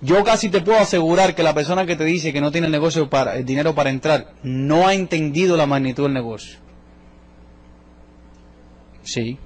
yo 0.00 0.22
casi 0.22 0.50
te 0.50 0.60
puedo 0.60 0.78
asegurar 0.78 1.34
que 1.34 1.42
la 1.42 1.54
persona 1.54 1.86
que 1.86 1.96
te 1.96 2.04
dice 2.04 2.32
que 2.32 2.40
no 2.40 2.52
tiene 2.52 2.66
el 2.66 2.72
negocio 2.72 3.08
para 3.08 3.36
el 3.36 3.44
dinero 3.44 3.74
para 3.74 3.90
entrar 3.90 4.34
no 4.42 4.86
ha 4.86 4.94
entendido 4.94 5.56
la 5.56 5.66
magnitud 5.66 6.04
del 6.04 6.12
negocio. 6.12 6.58
Sí. 9.02 9.38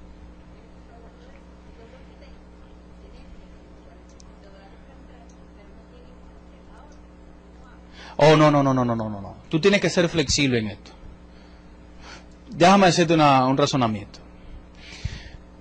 Oh, 8.21 8.35
no, 8.35 8.51
no, 8.51 8.61
no, 8.61 8.73
no, 8.73 8.83
no, 8.83 8.95
no, 8.95 9.09
no. 9.09 9.35
Tú 9.49 9.59
tienes 9.59 9.79
que 9.81 9.89
ser 9.89 10.09
flexible 10.09 10.59
en 10.59 10.67
esto 10.67 10.91
déjame 12.49 12.87
hacerte 12.87 13.13
un 13.13 13.57
razonamiento. 13.57 14.19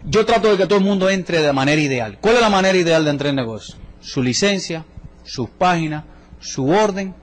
Yo 0.04 0.24
trato 0.24 0.50
de 0.50 0.56
que 0.56 0.66
todo 0.66 0.78
el 0.78 0.84
mundo 0.84 1.10
entre 1.10 1.40
de 1.40 1.52
manera 1.52 1.80
ideal. 1.80 2.18
¿Cuál 2.20 2.36
es 2.36 2.40
la 2.40 2.50
manera 2.50 2.76
ideal 2.76 3.04
de 3.04 3.10
entrar 3.10 3.30
en 3.30 3.36
negocio? 3.36 3.76
Su 4.00 4.22
licencia, 4.22 4.84
sus 5.24 5.48
páginas, 5.50 6.04
su 6.40 6.68
orden 6.68 7.14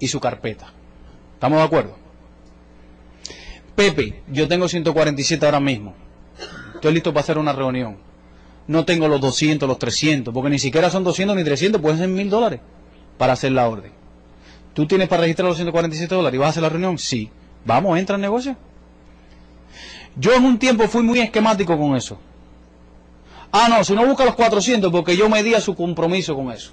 y 0.00 0.08
su 0.08 0.18
carpeta. 0.18 0.72
¿Estamos 1.34 1.58
de 1.58 1.64
acuerdo? 1.64 1.96
Pepe, 3.76 4.22
yo 4.28 4.48
tengo 4.48 4.68
147 4.68 5.44
ahora 5.44 5.60
mismo. 5.60 5.94
Estoy 6.74 6.94
listo 6.94 7.12
para 7.12 7.22
hacer 7.22 7.38
una 7.38 7.52
reunión. 7.52 7.98
No 8.66 8.84
tengo 8.84 9.08
los 9.08 9.20
200, 9.20 9.68
los 9.68 9.78
300, 9.78 10.32
porque 10.32 10.50
ni 10.50 10.58
siquiera 10.58 10.90
son 10.90 11.04
200 11.04 11.36
ni 11.36 11.44
300, 11.44 11.80
pueden 11.80 11.98
ser 11.98 12.08
1000 12.08 12.30
dólares 12.30 12.60
para 13.18 13.34
hacer 13.34 13.52
la 13.52 13.68
orden. 13.68 14.01
¿Tú 14.74 14.86
tienes 14.86 15.08
para 15.08 15.22
registrar 15.22 15.48
los 15.48 15.56
147 15.56 16.14
dólares 16.14 16.36
y 16.36 16.38
vas 16.38 16.46
a 16.46 16.50
hacer 16.50 16.62
la 16.62 16.68
reunión? 16.68 16.98
Sí. 16.98 17.30
Vamos, 17.64 17.98
entra 17.98 18.16
en 18.16 18.22
negocio. 18.22 18.56
Yo 20.16 20.34
en 20.34 20.44
un 20.44 20.58
tiempo 20.58 20.88
fui 20.88 21.02
muy 21.02 21.20
esquemático 21.20 21.78
con 21.78 21.96
eso. 21.96 22.18
Ah, 23.50 23.68
no, 23.68 23.84
si 23.84 23.94
no 23.94 24.06
busca 24.06 24.24
los 24.24 24.34
400 24.34 24.90
porque 24.90 25.16
yo 25.16 25.28
medía 25.28 25.60
su 25.60 25.74
compromiso 25.74 26.34
con 26.34 26.50
eso. 26.50 26.72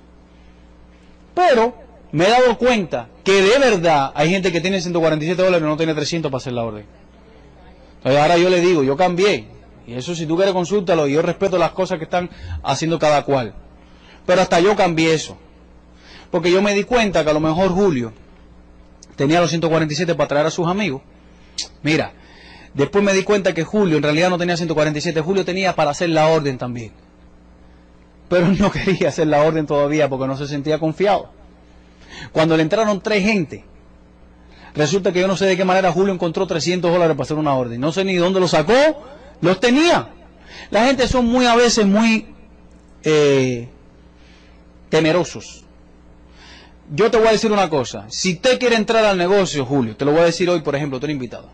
Pero 1.34 1.74
me 2.12 2.26
he 2.26 2.30
dado 2.30 2.58
cuenta 2.58 3.10
que 3.24 3.42
de 3.42 3.60
verdad 3.60 4.12
hay 4.16 4.30
gente 4.30 4.52
que 4.52 4.62
tiene 4.62 4.82
147 4.82 5.42
dólares 5.42 5.66
y 5.66 5.70
no 5.70 5.78
tiene 5.78 5.94
300 5.94 6.32
para 6.32 6.38
hacer 6.38 6.54
la 6.54 6.64
orden. 6.64 6.86
Entonces 7.98 8.22
ahora 8.22 8.38
yo 8.38 8.50
le 8.50 8.62
digo, 8.62 8.84
yo 8.84 8.96
cambié. 8.96 9.48
Y 9.86 9.94
eso 9.94 10.16
si 10.16 10.26
tú 10.26 10.36
quieres 10.36 10.54
consúltalo 10.54 11.08
y 11.08 11.14
yo 11.14 11.22
respeto 11.22 11.58
las 11.58 11.72
cosas 11.72 11.98
que 11.98 12.06
están 12.06 12.30
haciendo 12.64 12.98
cada 12.98 13.24
cual. 13.24 13.54
Pero 14.26 14.42
hasta 14.42 14.60
yo 14.60 14.76
cambié 14.76 15.14
eso. 15.14 15.38
Porque 16.32 16.52
yo 16.52 16.62
me 16.62 16.74
di 16.74 16.84
cuenta 16.84 17.24
que 17.24 17.30
a 17.30 17.34
lo 17.34 17.40
mejor 17.40 17.70
Julio 17.70 18.14
tenía 19.16 19.40
los 19.42 19.50
147 19.50 20.16
para 20.16 20.28
traer 20.28 20.46
a 20.46 20.52
sus 20.52 20.68
amigos. 20.68 21.02
Mira, 21.82 22.14
Después 22.74 23.04
me 23.04 23.14
di 23.14 23.24
cuenta 23.24 23.54
que 23.54 23.64
Julio 23.64 23.98
en 23.98 24.04
realidad 24.04 24.30
no 24.30 24.38
tenía 24.38 24.56
147, 24.56 25.22
Julio 25.22 25.44
tenía 25.44 25.76
para 25.76 25.92
hacer 25.92 26.10
la 26.10 26.28
orden 26.28 26.58
también. 26.58 26.92
Pero 28.28 28.48
no 28.60 28.72
quería 28.72 29.10
hacer 29.10 29.28
la 29.28 29.44
orden 29.44 29.66
todavía 29.66 30.10
porque 30.10 30.28
no 30.28 30.38
se 30.38 30.48
sentía 30.48 30.80
confiado. 30.80 31.32
Cuando 32.32 32.56
le 32.58 32.64
entraron 32.64 33.02
tres 33.02 33.24
gente, 33.24 33.66
resulta 34.76 35.12
que 35.12 35.22
yo 35.22 35.28
no 35.28 35.38
sé 35.38 35.46
de 35.46 35.58
qué 35.58 35.66
manera 35.66 35.92
Julio 35.92 36.14
encontró 36.14 36.46
300 36.46 36.92
dólares 36.92 37.16
para 37.16 37.24
hacer 37.24 37.38
una 37.38 37.56
orden. 37.56 37.82
No 37.82 37.92
sé 37.92 38.04
ni 38.04 38.16
dónde 38.16 38.40
lo 38.40 38.48
sacó, 38.48 38.74
los 39.42 39.60
tenía. 39.60 40.10
La 40.70 40.86
gente 40.86 41.08
son 41.08 41.26
muy 41.26 41.46
a 41.46 41.56
veces 41.56 41.86
muy 41.86 42.28
eh, 43.04 43.70
temerosos. 44.90 45.66
Yo 46.92 47.12
te 47.12 47.18
voy 47.18 47.28
a 47.28 47.32
decir 47.32 47.52
una 47.52 47.70
cosa. 47.70 48.06
Si 48.10 48.34
usted 48.34 48.60
quiere 48.60 48.76
entrar 48.76 49.06
al 49.06 49.18
negocio, 49.18 49.66
Julio, 49.66 49.96
te 49.96 50.06
lo 50.06 50.12
voy 50.12 50.22
a 50.22 50.26
decir 50.26 50.50
hoy, 50.50 50.62
por 50.62 50.76
ejemplo, 50.76 51.00
tú 51.00 51.06
eres 51.06 51.16
invitado. 51.16 51.50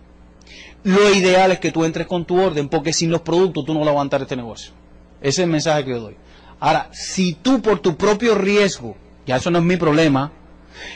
Lo 0.84 1.13
ideal 1.13 1.52
es 1.52 1.60
que 1.60 1.71
tú 1.71 1.84
entres 1.84 2.08
con 2.08 2.26
tu 2.26 2.39
orden, 2.39 2.69
porque 2.69 2.93
sin 2.93 3.10
los 3.10 3.21
productos 3.21 3.65
tú 3.65 3.74
no 3.74 3.80
vas 3.80 3.88
a 3.88 3.91
aguantar 3.91 4.21
este 4.21 4.36
negocio. 4.36 4.71
Ese 5.19 5.41
es 5.41 5.45
el 5.45 5.50
mensaje 5.50 5.84
que 5.84 5.91
yo 5.91 6.00
doy. 6.00 6.15
Ahora, 6.60 6.89
si 6.91 7.34
tú 7.34 7.62
por 7.62 7.80
tu 7.80 7.98
propio 7.98 8.36
riesgo, 8.36 8.95
ya 9.26 9.38
eso 9.38 9.52
no 9.52 9.60
es 9.60 9.65
mi 9.65 9.78
problema, 9.78 10.32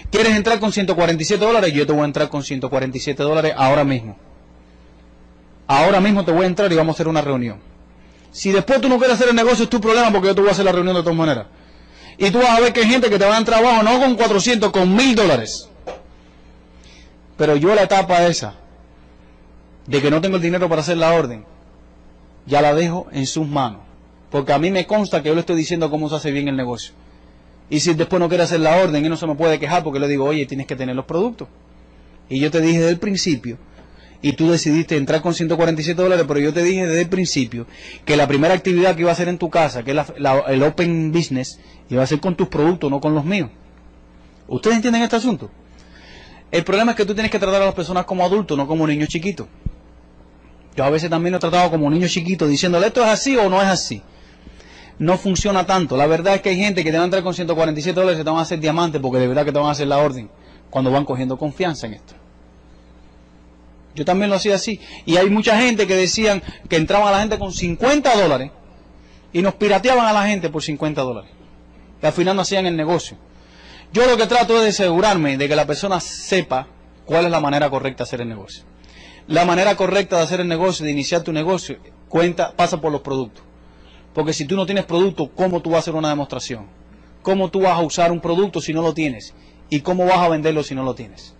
quieres 0.09 0.35
entrar 0.35 0.59
con 0.59 0.71
147 0.71 1.43
dólares, 1.43 1.73
yo 1.73 1.85
te 1.85 1.91
voy 1.91 2.03
a 2.03 2.05
entrar 2.05 2.29
con 2.29 2.43
147 2.43 3.23
dólares 3.23 3.53
ahora 3.57 3.83
mismo. 3.83 4.17
Ahora 5.67 5.99
mismo 5.99 6.23
te 6.23 6.31
voy 6.31 6.45
a 6.45 6.47
entrar 6.47 6.71
y 6.71 6.75
vamos 6.75 6.93
a 6.93 6.95
hacer 6.95 7.07
una 7.07 7.21
reunión. 7.21 7.59
Si 8.31 8.51
después 8.51 8.79
tú 8.79 8.87
no 8.87 8.97
quieres 8.99 9.15
hacer 9.15 9.29
el 9.29 9.35
negocio 9.35 9.63
es 9.63 9.69
tu 9.69 9.81
problema 9.81 10.11
porque 10.11 10.27
yo 10.27 10.35
te 10.35 10.41
voy 10.41 10.49
a 10.49 10.53
hacer 10.53 10.65
la 10.65 10.71
reunión 10.71 10.95
de 10.95 11.01
todas 11.01 11.17
maneras. 11.17 11.47
Y 12.21 12.31
tú 12.31 12.39
vas 12.39 12.49
a 12.49 12.59
ver 12.59 12.73
que 12.73 12.81
hay 12.81 12.89
gente 12.89 13.09
que 13.09 13.17
te 13.17 13.25
va 13.25 13.35
a 13.35 13.37
entrar 13.37 13.63
abajo 13.63 13.81
no 13.81 13.97
con 13.97 14.15
400, 14.15 14.71
con 14.71 14.93
1000 14.93 15.15
dólares. 15.15 15.69
Pero 17.37 17.55
yo 17.55 17.73
la 17.73 17.83
etapa 17.83 18.27
esa, 18.27 18.55
de 19.87 20.01
que 20.01 20.11
no 20.11 20.19
tengo 20.19 20.35
el 20.35 20.41
dinero 20.41 20.67
para 20.67 20.81
hacer 20.81 20.97
la 20.97 21.13
orden, 21.13 21.45
ya 22.45 22.61
la 22.61 22.75
dejo 22.75 23.07
en 23.13 23.25
sus 23.25 23.47
manos. 23.47 23.79
Porque 24.29 24.51
a 24.51 24.59
mí 24.59 24.69
me 24.69 24.85
consta 24.85 25.23
que 25.23 25.29
yo 25.29 25.33
le 25.33 25.39
estoy 25.39 25.55
diciendo 25.55 25.89
cómo 25.89 26.09
se 26.09 26.15
hace 26.15 26.31
bien 26.31 26.49
el 26.49 26.57
negocio. 26.57 26.93
Y 27.69 27.79
si 27.79 27.93
después 27.93 28.19
no 28.19 28.27
quiere 28.27 28.43
hacer 28.43 28.59
la 28.59 28.75
orden, 28.75 29.03
él 29.03 29.09
no 29.09 29.15
se 29.15 29.25
me 29.25 29.35
puede 29.35 29.57
quejar 29.57 29.83
porque 29.83 29.99
le 29.99 30.09
digo, 30.09 30.25
oye, 30.25 30.45
tienes 30.45 30.67
que 30.67 30.75
tener 30.75 30.97
los 30.97 31.05
productos. 31.05 31.47
Y 32.27 32.41
yo 32.41 32.51
te 32.51 32.59
dije 32.59 32.79
desde 32.79 32.91
el 32.91 32.99
principio 32.99 33.57
y 34.21 34.33
tú 34.33 34.51
decidiste 34.51 34.97
entrar 34.97 35.21
con 35.21 35.33
147 35.33 36.01
dólares, 36.01 36.25
pero 36.27 36.39
yo 36.39 36.53
te 36.53 36.63
dije 36.63 36.85
desde 36.85 37.01
el 37.01 37.09
principio 37.09 37.67
que 38.05 38.17
la 38.17 38.27
primera 38.27 38.53
actividad 38.53 38.95
que 38.95 39.01
iba 39.01 39.09
a 39.09 39.13
hacer 39.13 39.29
en 39.29 39.37
tu 39.37 39.49
casa, 39.49 39.83
que 39.83 39.91
es 39.91 39.97
el 40.47 40.63
Open 40.63 41.11
Business, 41.11 41.59
iba 41.89 42.03
a 42.03 42.07
ser 42.07 42.19
con 42.19 42.35
tus 42.35 42.49
productos, 42.49 42.91
no 42.91 42.99
con 42.99 43.15
los 43.15 43.23
míos. 43.23 43.49
¿Ustedes 44.47 44.77
entienden 44.77 45.03
este 45.03 45.15
asunto? 45.15 45.49
El 46.51 46.63
problema 46.63 46.91
es 46.91 46.97
que 46.97 47.05
tú 47.05 47.13
tienes 47.13 47.31
que 47.31 47.39
tratar 47.39 47.61
a 47.61 47.65
las 47.65 47.75
personas 47.75 48.05
como 48.05 48.25
adultos, 48.25 48.57
no 48.57 48.67
como 48.67 48.87
niños 48.87 49.07
chiquitos. 49.07 49.47
Yo 50.75 50.83
a 50.83 50.89
veces 50.89 51.09
también 51.09 51.31
lo 51.31 51.37
he 51.37 51.39
tratado 51.39 51.69
como 51.69 51.89
niños 51.89 52.11
chiquitos, 52.11 52.49
diciéndole 52.49 52.87
esto 52.87 53.01
es 53.01 53.07
así 53.07 53.37
o 53.37 53.49
no 53.49 53.61
es 53.61 53.67
así. 53.67 54.01
No 54.97 55.17
funciona 55.17 55.65
tanto. 55.65 55.95
La 55.95 56.07
verdad 56.07 56.35
es 56.35 56.41
que 56.41 56.49
hay 56.49 56.57
gente 56.57 56.83
que 56.83 56.91
te 56.91 56.97
va 56.97 57.03
a 57.03 57.05
entrar 57.05 57.23
con 57.23 57.33
147 57.33 57.97
dólares 57.97 58.19
y 58.19 58.23
te 58.23 58.29
van 58.29 58.39
a 58.39 58.41
hacer 58.41 58.59
diamantes 58.59 59.01
porque 59.01 59.19
de 59.19 59.27
verdad 59.27 59.45
que 59.45 59.53
te 59.53 59.59
van 59.59 59.67
a 59.67 59.71
hacer 59.71 59.87
la 59.87 59.99
orden 59.99 60.29
cuando 60.69 60.91
van 60.91 61.05
cogiendo 61.05 61.37
confianza 61.37 61.87
en 61.87 61.93
esto. 61.93 62.18
Yo 63.99 64.05
también 64.05 64.29
lo 64.29 64.37
hacía 64.37 64.55
así. 64.55 64.79
Y 65.05 65.17
hay 65.17 65.29
mucha 65.29 65.59
gente 65.59 65.85
que 65.85 65.93
decían 65.93 66.41
que 66.69 66.77
entraban 66.77 67.09
a 67.09 67.11
la 67.11 67.19
gente 67.19 67.37
con 67.37 67.51
50 67.51 68.15
dólares 68.15 68.49
y 69.33 69.41
nos 69.41 69.55
pirateaban 69.55 70.05
a 70.05 70.13
la 70.13 70.25
gente 70.25 70.49
por 70.49 70.63
50 70.63 71.01
dólares. 71.01 71.29
Y 72.01 72.05
al 72.05 72.13
final 72.13 72.37
no 72.37 72.43
hacían 72.43 72.65
el 72.65 72.77
negocio. 72.77 73.17
Yo 73.91 74.07
lo 74.07 74.15
que 74.15 74.25
trato 74.25 74.55
es 74.55 74.63
de 74.63 74.69
asegurarme 74.69 75.35
de 75.35 75.49
que 75.49 75.55
la 75.57 75.67
persona 75.67 75.99
sepa 75.99 76.67
cuál 77.03 77.25
es 77.25 77.31
la 77.31 77.41
manera 77.41 77.69
correcta 77.69 78.05
de 78.05 78.07
hacer 78.07 78.21
el 78.21 78.29
negocio. 78.29 78.63
La 79.27 79.43
manera 79.43 79.75
correcta 79.75 80.15
de 80.15 80.23
hacer 80.23 80.39
el 80.39 80.47
negocio, 80.47 80.85
de 80.85 80.93
iniciar 80.93 81.21
tu 81.21 81.33
negocio, 81.33 81.77
cuenta, 82.07 82.55
pasa 82.55 82.79
por 82.79 82.93
los 82.93 83.01
productos. 83.01 83.43
Porque 84.13 84.31
si 84.31 84.45
tú 84.45 84.55
no 84.55 84.65
tienes 84.65 84.85
producto, 84.85 85.29
¿cómo 85.35 85.61
tú 85.61 85.71
vas 85.71 85.79
a 85.79 85.79
hacer 85.81 85.95
una 85.95 86.07
demostración? 86.07 86.67
¿Cómo 87.21 87.49
tú 87.49 87.59
vas 87.59 87.73
a 87.73 87.81
usar 87.81 88.13
un 88.13 88.21
producto 88.21 88.61
si 88.61 88.71
no 88.71 88.81
lo 88.81 88.93
tienes? 88.93 89.33
¿Y 89.69 89.81
cómo 89.81 90.05
vas 90.05 90.19
a 90.19 90.29
venderlo 90.29 90.63
si 90.63 90.73
no 90.73 90.83
lo 90.83 90.95
tienes? 90.95 91.35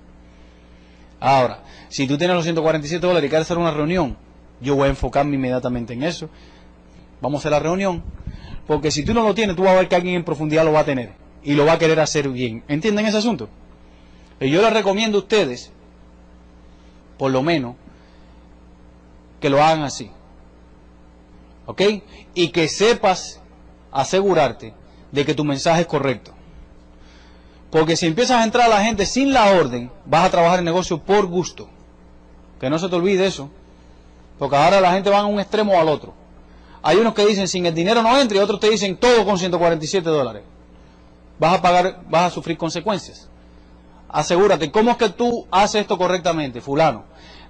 Ahora, 1.20 1.64
si 1.90 2.08
tú 2.08 2.18
tienes 2.18 2.36
los 2.36 2.44
147 2.46 3.06
dólares 3.06 3.28
y 3.28 3.30
quieres 3.30 3.48
hacer 3.48 3.58
una 3.58 3.72
reunión, 3.72 4.18
yo 4.62 4.76
voy 4.76 4.88
a 4.88 4.90
enfocarme 4.90 5.36
inmediatamente 5.36 5.94
en 5.94 6.04
eso. 6.04 6.30
Vamos 7.22 7.40
a 7.40 7.42
hacer 7.42 7.52
la 7.52 7.60
reunión. 7.60 8.04
Porque 8.68 8.92
si 8.92 9.04
tú 9.04 9.14
no 9.14 9.24
lo 9.24 9.34
tienes, 9.34 9.56
tú 9.56 9.64
vas 9.64 9.74
a 9.74 9.80
ver 9.80 9.88
que 9.88 9.96
alguien 9.96 10.16
en 10.16 10.24
profundidad 10.24 10.64
lo 10.64 10.72
va 10.72 10.82
a 10.82 10.86
tener. 10.86 11.14
Y 11.44 11.54
lo 11.54 11.66
va 11.66 11.74
a 11.74 11.80
querer 11.80 12.00
hacer 12.00 12.30
bien. 12.30 12.64
¿Entienden 12.68 13.06
ese 13.06 13.18
asunto? 13.18 13.50
Y 14.40 14.50
yo 14.50 14.62
les 14.62 14.72
recomiendo 14.72 15.18
a 15.18 15.22
ustedes, 15.22 15.72
por 17.18 17.32
lo 17.32 17.42
menos, 17.42 17.76
que 19.42 19.50
lo 19.50 19.62
hagan 19.64 19.84
así. 19.84 20.12
¿Ok? 21.66 21.82
Y 22.34 22.50
que 22.50 22.68
sepas 22.68 23.42
asegurarte 23.92 24.74
de 25.12 25.26
que 25.26 25.34
tu 25.34 25.44
mensaje 25.44 25.82
es 25.82 25.88
correcto. 25.88 26.34
Porque 27.72 27.96
si 27.96 28.08
empiezas 28.08 28.42
a 28.42 28.44
entrar 28.44 28.66
a 28.66 28.76
la 28.76 28.84
gente 28.84 29.06
sin 29.06 29.32
la 29.32 29.52
orden, 29.52 29.92
vas 30.06 30.26
a 30.26 30.32
trabajar 30.32 30.60
el 30.60 30.66
negocio 30.66 31.00
por 31.00 31.28
gusto. 31.28 31.70
Que 32.60 32.70
no 32.70 32.80
se 32.80 32.90
te 32.90 32.96
olvide 32.96 33.28
eso. 33.28 33.50
Porque 34.40 34.56
ahora 34.56 34.82
la 34.82 34.94
gente 34.94 35.10
va 35.10 35.20
a 35.20 35.26
un 35.26 35.40
extremo 35.40 35.74
o 35.74 35.80
al 35.80 35.90
otro. 35.90 36.14
Hay 36.82 36.98
unos 36.98 37.14
que 37.14 37.26
dicen 37.26 37.48
sin 37.48 37.66
el 37.66 37.76
dinero 37.76 38.02
no 38.02 38.20
entra 38.20 38.38
y 38.38 38.42
otros 38.42 38.60
te 38.60 38.70
dicen 38.70 38.98
todo 38.98 39.26
con 39.26 39.38
147 39.38 40.10
dólares. 40.10 40.44
Vas 41.38 41.56
a 41.56 41.62
pagar, 41.62 42.02
vas 42.10 42.32
a 42.32 42.34
sufrir 42.34 42.58
consecuencias. 42.58 43.30
Asegúrate, 44.08 44.72
¿cómo 44.72 44.92
es 44.92 44.98
que 44.98 45.10
tú 45.10 45.46
haces 45.52 45.82
esto 45.82 45.98
correctamente, 45.98 46.62
fulano? 46.62 47.04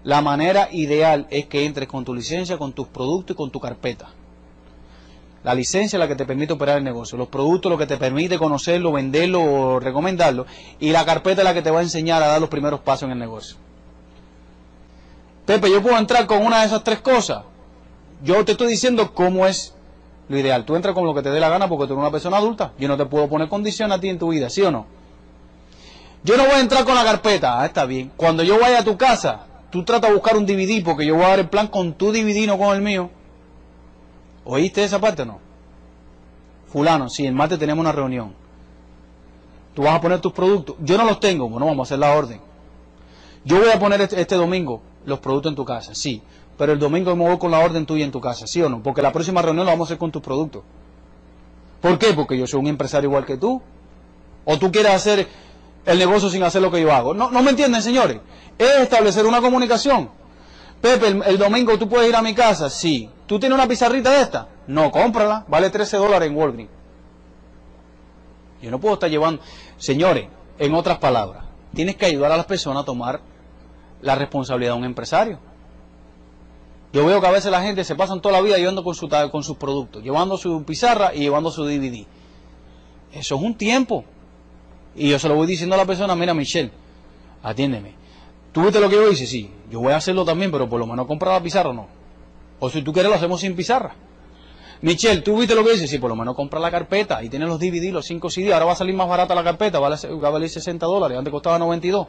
La 0.04 0.22
manera 0.22 0.70
ideal 0.72 1.28
es 1.30 1.46
que 1.46 1.66
entres 1.66 1.88
con 1.88 2.04
tu 2.04 2.14
licencia, 2.14 2.58
con 2.58 2.74
tus 2.74 2.88
productos 2.88 3.34
y 3.34 3.38
con 3.38 3.50
tu 3.50 3.60
carpeta. 3.60 4.10
La 5.44 5.54
licencia 5.54 5.98
es 5.98 6.00
la 6.00 6.08
que 6.08 6.16
te 6.16 6.26
permite 6.26 6.54
operar 6.54 6.78
el 6.78 6.84
negocio, 6.84 7.18
los 7.18 7.30
productos 7.30 7.72
lo 7.72 7.78
que 7.78 7.86
te 7.86 7.98
permite 7.98 8.38
conocerlo, 8.38 8.92
venderlo 8.92 9.42
o 9.42 9.80
recomendarlo, 9.80 10.46
y 10.80 10.92
la 10.92 11.06
carpeta 11.06 11.42
es 11.42 11.46
la 11.46 11.54
que 11.54 11.62
te 11.62 11.72
va 11.72 11.80
a 11.80 11.84
enseñar 11.84 12.22
a 12.22 12.28
dar 12.28 12.42
los 12.42 12.50
primeros 12.50 12.82
pasos 12.82 13.04
en 13.04 13.12
el 13.12 13.20
negocio. 13.20 13.58
Pepe, 15.46 15.72
yo 15.72 15.82
puedo 15.82 15.98
entrar 15.98 16.28
con 16.28 16.46
una 16.46 16.60
de 16.60 16.68
esas 16.68 16.84
tres 16.84 17.00
cosas. 17.00 17.44
Yo 18.22 18.44
te 18.46 18.52
estoy 18.52 18.68
diciendo 18.68 19.14
cómo 19.14 19.48
es 19.48 19.74
lo 20.28 20.38
ideal. 20.38 20.64
Tú 20.64 20.76
entras 20.76 20.94
con 20.94 21.06
lo 21.06 21.16
que 21.16 21.24
te 21.24 21.32
dé 21.32 21.40
la 21.40 21.50
gana 21.50 21.68
porque 21.68 21.88
tú 21.88 21.94
eres 21.94 22.02
una 22.02 22.12
persona 22.12 22.38
adulta. 22.38 22.74
Yo 22.78 22.88
no 22.88 22.98
te 22.98 23.06
puedo 23.06 23.28
poner 23.28 23.50
condición 23.50 23.92
a 23.92 24.00
ti 24.00 24.10
en 24.10 24.20
tu 24.20 24.30
vida, 24.30 24.50
¿sí 24.50 24.62
o 24.62 24.70
no? 24.70 24.86
Yo 26.24 26.38
no 26.38 26.44
voy 26.44 26.54
a 26.54 26.60
entrar 26.60 26.84
con 26.84 26.94
la 26.94 27.04
carpeta. 27.04 27.60
Ah, 27.60 27.66
está 27.66 27.86
bien. 27.86 28.12
Cuando 28.16 28.44
yo 28.44 28.60
vaya 28.60 28.80
a 28.80 28.84
tu 28.84 28.96
casa, 28.96 29.48
tú 29.72 29.84
tratas 29.84 30.10
de 30.10 30.16
buscar 30.16 30.38
un 30.38 30.46
DVD 30.46 30.84
porque 30.84 31.06
yo 31.06 31.16
voy 31.16 31.24
a 31.24 31.30
dar 31.30 31.40
el 31.40 31.50
plan 31.50 31.68
con 31.68 31.94
tu 31.94 32.12
DVD, 32.12 32.46
no 32.46 32.58
con 32.58 32.76
el 32.76 32.84
mío. 32.84 33.10
¿Oíste 34.52 34.84
esa 34.84 35.00
parte 35.00 35.22
o 35.22 35.26
no? 35.26 35.40
Fulano, 36.72 37.08
si 37.08 37.24
el 37.28 37.34
martes 37.34 37.60
tenemos 37.60 37.84
una 37.84 37.92
reunión, 37.92 38.34
tú 39.76 39.84
vas 39.84 39.94
a 39.94 40.02
poner 40.02 40.20
tus 40.22 40.34
productos. 40.34 40.76
Yo 40.80 40.98
no 40.98 41.06
los 41.06 41.20
tengo, 41.20 41.48
bueno, 41.48 41.68
vamos 41.68 41.86
a 41.86 41.88
hacer 41.88 42.00
la 42.00 42.18
orden. 42.18 42.42
Yo 43.46 43.60
voy 43.60 43.70
a 43.70 43.78
poner 43.78 44.02
este, 44.02 44.20
este, 44.20 44.36
domingo 44.36 44.82
los 45.06 45.20
productos 45.20 45.52
en 45.52 45.56
tu 45.56 45.66
casa, 45.66 45.94
sí. 45.94 46.24
Pero 46.58 46.74
el 46.74 46.80
domingo 46.80 47.16
me 47.16 47.28
voy 47.28 47.38
con 47.38 47.52
la 47.52 47.60
orden 47.60 47.86
tuya 47.86 48.04
en 48.04 48.12
tu 48.12 48.20
casa, 48.20 48.48
¿sí 48.48 48.60
o 48.64 48.70
no? 48.70 48.82
Porque 48.82 49.04
la 49.04 49.12
próxima 49.12 49.40
reunión 49.44 49.68
la 49.68 49.74
vamos 49.74 49.86
a 49.86 49.90
hacer 49.90 50.00
con 50.00 50.12
tus 50.12 50.22
productos. 50.24 50.64
¿Por 51.80 52.00
qué? 52.00 52.14
Porque 52.14 52.36
yo 52.36 52.48
soy 52.48 52.60
un 52.60 52.68
empresario 52.68 53.08
igual 53.08 53.28
que 53.28 53.38
tú. 53.38 53.62
O 54.46 54.58
tú 54.58 54.72
quieres 54.72 54.94
hacer 54.94 55.28
el 55.86 56.00
negocio 56.00 56.28
sin 56.28 56.42
hacer 56.42 56.64
lo 56.64 56.72
que 56.72 56.82
yo 56.82 56.92
hago. 56.92 57.14
No, 57.14 57.30
no 57.30 57.44
me 57.44 57.52
entienden, 57.52 57.84
señores. 57.84 58.20
Es 58.58 58.80
establecer 58.80 59.28
una 59.28 59.42
comunicación. 59.42 60.10
Pepe, 60.82 61.08
el, 61.08 61.38
domingo 61.38 61.78
tú 61.78 61.88
puedes 61.88 62.10
ir 62.10 62.16
a 62.16 62.24
mi 62.24 62.34
casa. 62.34 62.68
Sí. 62.68 63.10
¿Tú 63.30 63.40
tienes 63.40 63.56
una 63.56 63.68
pizarrita 63.68 64.10
de 64.10 64.22
esta? 64.22 64.48
No, 64.66 64.90
cómprala. 64.90 65.46
Vale 65.48 65.70
13 65.70 65.98
dólares 65.98 66.28
en 66.28 66.36
Walgreens. 66.36 66.72
Yo 68.60 68.72
no 68.72 68.80
puedo 68.80 68.96
estar 68.96 69.08
llevando... 69.08 69.40
Señores, 69.78 70.28
en 70.58 70.74
otras 70.74 70.98
palabras, 70.98 71.46
tienes 71.76 71.96
que 71.96 72.08
ayudar 72.08 72.32
a 72.32 72.38
las 72.38 72.48
personas 72.48 72.82
a 72.82 72.86
tomar 72.88 73.22
la 74.02 74.16
responsabilidad 74.16 74.74
de 74.74 74.80
un 74.80 74.86
empresario. 74.86 75.38
Yo 76.92 77.06
veo 77.06 77.22
que 77.22 77.28
a 77.28 77.32
veces 77.32 77.52
la 77.52 77.62
gente 77.62 77.84
se 77.84 77.94
pasan 77.94 78.20
toda 78.20 78.34
la 78.34 78.42
vida 78.42 78.58
llevando 78.58 78.84
con, 78.84 78.96
su, 78.96 79.08
con 79.08 79.44
sus 79.44 79.58
productos, 79.58 80.02
llevando 80.02 80.36
su 80.36 80.64
pizarra 80.64 81.14
y 81.14 81.20
llevando 81.20 81.52
su 81.52 81.64
DVD. 81.66 82.08
Eso 83.14 83.36
es 83.36 83.42
un 83.44 83.54
tiempo. 83.54 84.06
Y 84.96 85.10
yo 85.12 85.20
se 85.20 85.30
lo 85.30 85.36
voy 85.36 85.46
diciendo 85.46 85.76
a 85.76 85.78
la 85.78 85.86
persona, 85.86 86.16
mira 86.16 86.34
Michelle, 86.34 86.72
atiéndeme. 87.44 87.94
¿Tú 88.52 88.64
viste 88.64 88.80
lo 88.80 88.90
que 88.90 88.96
yo 88.96 89.08
hice? 89.12 89.28
Sí. 89.28 89.52
Yo 89.70 89.82
voy 89.82 89.94
a 89.94 89.98
hacerlo 89.98 90.26
también, 90.26 90.52
pero 90.52 90.68
por 90.68 90.80
lo 90.80 90.88
menos 90.88 91.06
comprar 91.06 91.36
la 91.36 91.44
pizarra 91.44 91.70
o 91.70 91.74
no. 91.74 91.99
O 92.60 92.70
si 92.70 92.82
tú 92.82 92.94
quieres 92.94 93.10
lo 93.10 93.16
hacemos 93.16 93.42
sin 93.42 93.56
pizarra. 93.56 93.96
Michelle, 94.82 95.22
¿tú 95.22 95.38
viste 95.38 95.56
lo 95.56 95.64
que 95.66 95.74
dice? 95.74 95.88
Sí, 95.88 95.98
por 95.98 96.10
lo 96.10 96.16
menos 96.16 96.36
compra 96.36 96.60
la 96.60 96.72
carpeta 96.72 97.22
y 97.22 97.30
tienes 97.30 97.50
los 97.50 97.60
DVD, 97.60 97.92
los 97.92 98.06
5 98.06 98.30
CD. 98.30 98.54
Ahora 98.54 98.66
va 98.66 98.72
a 98.74 98.76
salir 98.76 98.96
más 98.96 99.10
barata 99.10 99.36
la 99.36 99.44
carpeta, 99.44 99.80
va 99.80 99.88
a 99.88 100.30
valer 100.30 100.50
60 100.50 100.86
dólares, 100.86 101.18
antes 101.18 101.32
costaba 101.32 101.60
92. 101.60 102.08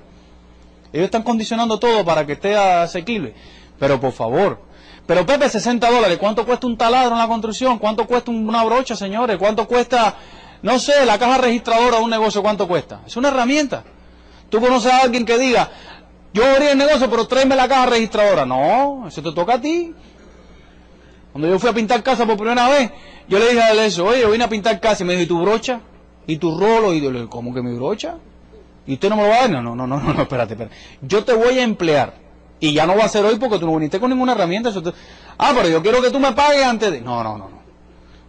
Ellos 0.93 1.05
están 1.05 1.23
condicionando 1.23 1.79
todo 1.79 2.05
para 2.05 2.27
que 2.27 2.35
esté 2.35 2.57
asequible. 2.57 3.35
Pero 3.79 4.01
por 4.01 4.13
favor. 4.13 4.61
Pero 5.07 5.27
Pepe, 5.27 5.49
60 5.49 5.91
dólares. 5.91 6.19
¿Cuánto 6.19 6.47
cuesta 6.47 6.67
un 6.67 6.77
taladro 6.77 7.13
en 7.13 7.19
la 7.19 7.27
construcción? 7.27 7.79
¿Cuánto 7.79 8.07
cuesta 8.07 8.31
una 8.31 8.63
brocha, 8.63 8.95
señores? 8.95 9.39
¿Cuánto 9.39 9.67
cuesta, 9.67 10.15
no 10.63 10.79
sé, 10.79 11.05
la 11.07 11.19
caja 11.19 11.39
registradora 11.39 11.99
de 11.99 12.05
un 12.05 12.11
negocio? 12.11 12.43
¿Cuánto 12.43 12.69
cuesta? 12.69 13.01
Es 13.07 13.17
una 13.17 13.29
herramienta. 13.29 13.83
Tú 14.49 14.61
conoces 14.61 14.93
a 14.93 15.03
alguien 15.03 15.25
que 15.25 15.39
diga, 15.39 15.71
yo 16.33 16.45
abrí 16.45 16.67
el 16.67 16.79
negocio, 16.79 17.11
pero 17.11 17.27
tráeme 17.27 17.57
la 17.57 17.67
caja 17.67 17.87
registradora. 17.87 18.47
No, 18.47 19.09
eso 19.09 19.23
te 19.23 19.33
toca 19.33 19.55
a 19.55 19.61
ti. 19.61 19.93
Cuando 21.33 21.49
yo 21.49 21.59
fui 21.59 21.71
a 21.71 21.73
pintar 21.73 22.03
casa 22.03 22.27
por 22.27 22.37
primera 22.37 22.69
vez, 22.69 22.91
yo 23.29 23.39
le 23.39 23.49
dije 23.49 23.63
a 23.63 23.71
él 23.73 23.79
eso, 23.81 24.05
oye, 24.05 24.21
yo 24.21 24.31
vine 24.31 24.45
a 24.45 24.49
pintar 24.49 24.81
casa 24.81 25.05
y 25.05 25.07
me 25.07 25.13
dijo, 25.13 25.25
¿y 25.25 25.27
tu 25.27 25.41
brocha? 25.41 25.81
¿Y 26.27 26.37
tu 26.39 26.59
rolo? 26.59 26.93
Y 26.93 27.01
yo 27.01 27.11
le 27.11 27.21
dije, 27.21 27.31
¿cómo 27.31 27.55
que 27.55 27.63
mi 27.63 27.75
brocha? 27.75 28.17
¿Y 28.87 28.95
usted 28.95 29.09
no 29.09 29.17
me 29.17 29.23
lo 29.23 29.29
va 29.29 29.37
a 29.37 29.41
dar? 29.43 29.51
No, 29.51 29.63
no, 29.63 29.75
no, 29.75 29.87
no, 29.87 30.01
no, 30.01 30.23
espérate, 30.23 30.55
espérate. 30.55 30.77
Yo 31.03 31.25
te 31.25 31.33
voy 31.35 31.59
a 31.59 31.63
emplear. 31.63 32.15
Y 32.59 32.73
ya 32.73 32.87
no 32.87 32.97
va 32.97 33.05
a 33.05 33.09
ser 33.09 33.25
hoy 33.25 33.37
porque 33.37 33.59
tú 33.59 33.67
no 33.67 33.73
viniste 33.73 33.99
con 34.01 34.11
ninguna 34.11 34.33
herramienta. 34.33 34.71
Ah, 35.39 35.53
pero 35.55 35.69
yo 35.69 35.81
quiero 35.81 36.03
que 36.03 36.11
tú 36.11 36.21
me 36.21 36.33
pagues 36.33 36.65
antes 36.65 36.91
de... 36.91 37.01
No, 37.01 37.23
no, 37.23 37.39
no, 37.39 37.49
no. 37.49 37.61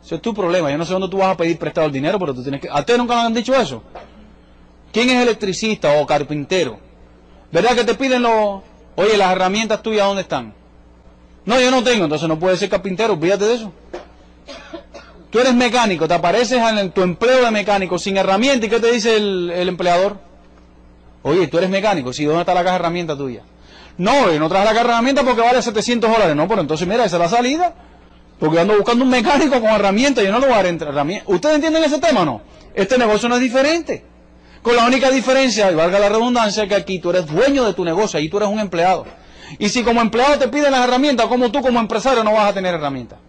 Eso 0.03 0.15
es 0.15 0.21
tu 0.21 0.33
problema. 0.33 0.71
Yo 0.71 0.77
no 0.77 0.85
sé 0.85 0.93
dónde 0.93 1.09
tú 1.09 1.17
vas 1.17 1.33
a 1.33 1.37
pedir 1.37 1.57
prestado 1.57 1.87
el 1.87 1.93
dinero, 1.93 2.17
pero 2.17 2.33
tú 2.33 2.41
tienes 2.41 2.61
que... 2.61 2.69
¿A 2.69 2.79
ustedes 2.79 2.97
nunca 2.97 3.15
le 3.15 3.21
han 3.21 3.33
dicho 3.33 3.53
eso? 3.53 3.83
¿Quién 4.93 5.09
es 5.09 5.21
electricista 5.21 5.99
o 5.99 6.05
carpintero? 6.05 6.79
¿Verdad 7.51 7.75
que 7.75 7.83
te 7.83 7.95
piden 7.95 8.21
los... 8.21 8.61
Oye, 8.95 9.17
las 9.17 9.31
herramientas 9.31 9.81
tuyas, 9.81 10.05
¿dónde 10.05 10.21
están? 10.21 10.53
No, 11.45 11.59
yo 11.59 11.71
no 11.71 11.83
tengo, 11.83 12.03
entonces 12.05 12.27
no 12.27 12.37
puedes 12.37 12.59
ser 12.59 12.69
carpintero, 12.69 13.13
olvídate 13.13 13.45
de 13.45 13.53
eso. 13.55 13.73
Tú 15.29 15.39
eres 15.39 15.53
mecánico, 15.53 16.07
te 16.07 16.13
apareces 16.13 16.61
en 16.61 16.91
tu 16.91 17.01
empleo 17.01 17.45
de 17.45 17.51
mecánico 17.51 17.97
sin 17.97 18.17
herramienta 18.17 18.65
y 18.65 18.69
¿qué 18.69 18.79
te 18.79 18.91
dice 18.91 19.15
el, 19.15 19.69
empleador? 19.69 20.17
Oye, 21.23 21.47
tú 21.47 21.57
eres 21.57 21.69
mecánico, 21.69 22.11
sí, 22.11 22.25
¿dónde 22.25 22.41
está 22.41 22.53
la 22.53 22.63
caja 22.63 22.73
de 22.73 22.79
herramienta 22.79 23.17
tuya? 23.17 23.41
No, 23.97 24.31
yo 24.31 24.39
no 24.39 24.49
traes 24.49 24.65
la 24.65 24.71
caja 24.71 24.83
de 24.83 24.89
herramientas 24.91 25.23
porque 25.23 25.41
vale 25.41 25.61
700 25.61 26.11
dólares. 26.11 26.35
No, 26.35 26.47
pero 26.47 26.61
entonces 26.61 26.87
mira, 26.87 27.05
esa 27.05 27.17
es 27.17 27.21
la 27.21 27.29
salida. 27.29 27.73
Porque 28.39 28.59
ando 28.59 28.75
buscando 28.75 29.03
un 29.03 29.11
mecánico 29.11 29.61
con 29.61 29.69
herramientas, 29.69 30.23
yo 30.23 30.31
no 30.31 30.39
lo 30.39 30.47
voy 30.47 30.55
a 30.55 30.61
herramientas. 30.61 31.29
¿Ustedes 31.29 31.55
entienden 31.55 31.83
ese 31.83 31.99
tema 31.99 32.21
o 32.21 32.25
no? 32.25 32.41
Este 32.73 32.97
negocio 32.97 33.29
no 33.29 33.35
es 33.35 33.41
diferente. 33.41 34.03
Con 34.63 34.75
la 34.75 34.85
única 34.85 35.11
diferencia, 35.11 35.71
y 35.71 35.75
valga 35.75 35.99
la 35.99 36.09
redundancia, 36.09 36.67
que 36.67 36.75
aquí 36.75 36.99
tú 36.99 37.11
eres 37.11 37.27
dueño 37.27 37.63
de 37.65 37.73
tu 37.73 37.85
negocio, 37.85 38.19
ahí 38.19 38.29
tú 38.29 38.37
eres 38.37 38.49
un 38.49 38.59
empleado. 38.59 39.05
Y 39.59 39.69
si 39.69 39.83
como 39.83 40.01
empleado 40.01 40.39
te 40.39 40.47
piden 40.47 40.71
las 40.71 40.87
herramientas, 40.87 41.27
como 41.27 41.51
tú 41.51 41.61
como 41.61 41.79
empresario 41.79 42.23
no 42.23 42.33
vas 42.33 42.49
a 42.49 42.53
tener 42.53 42.73
herramientas. 42.73 43.19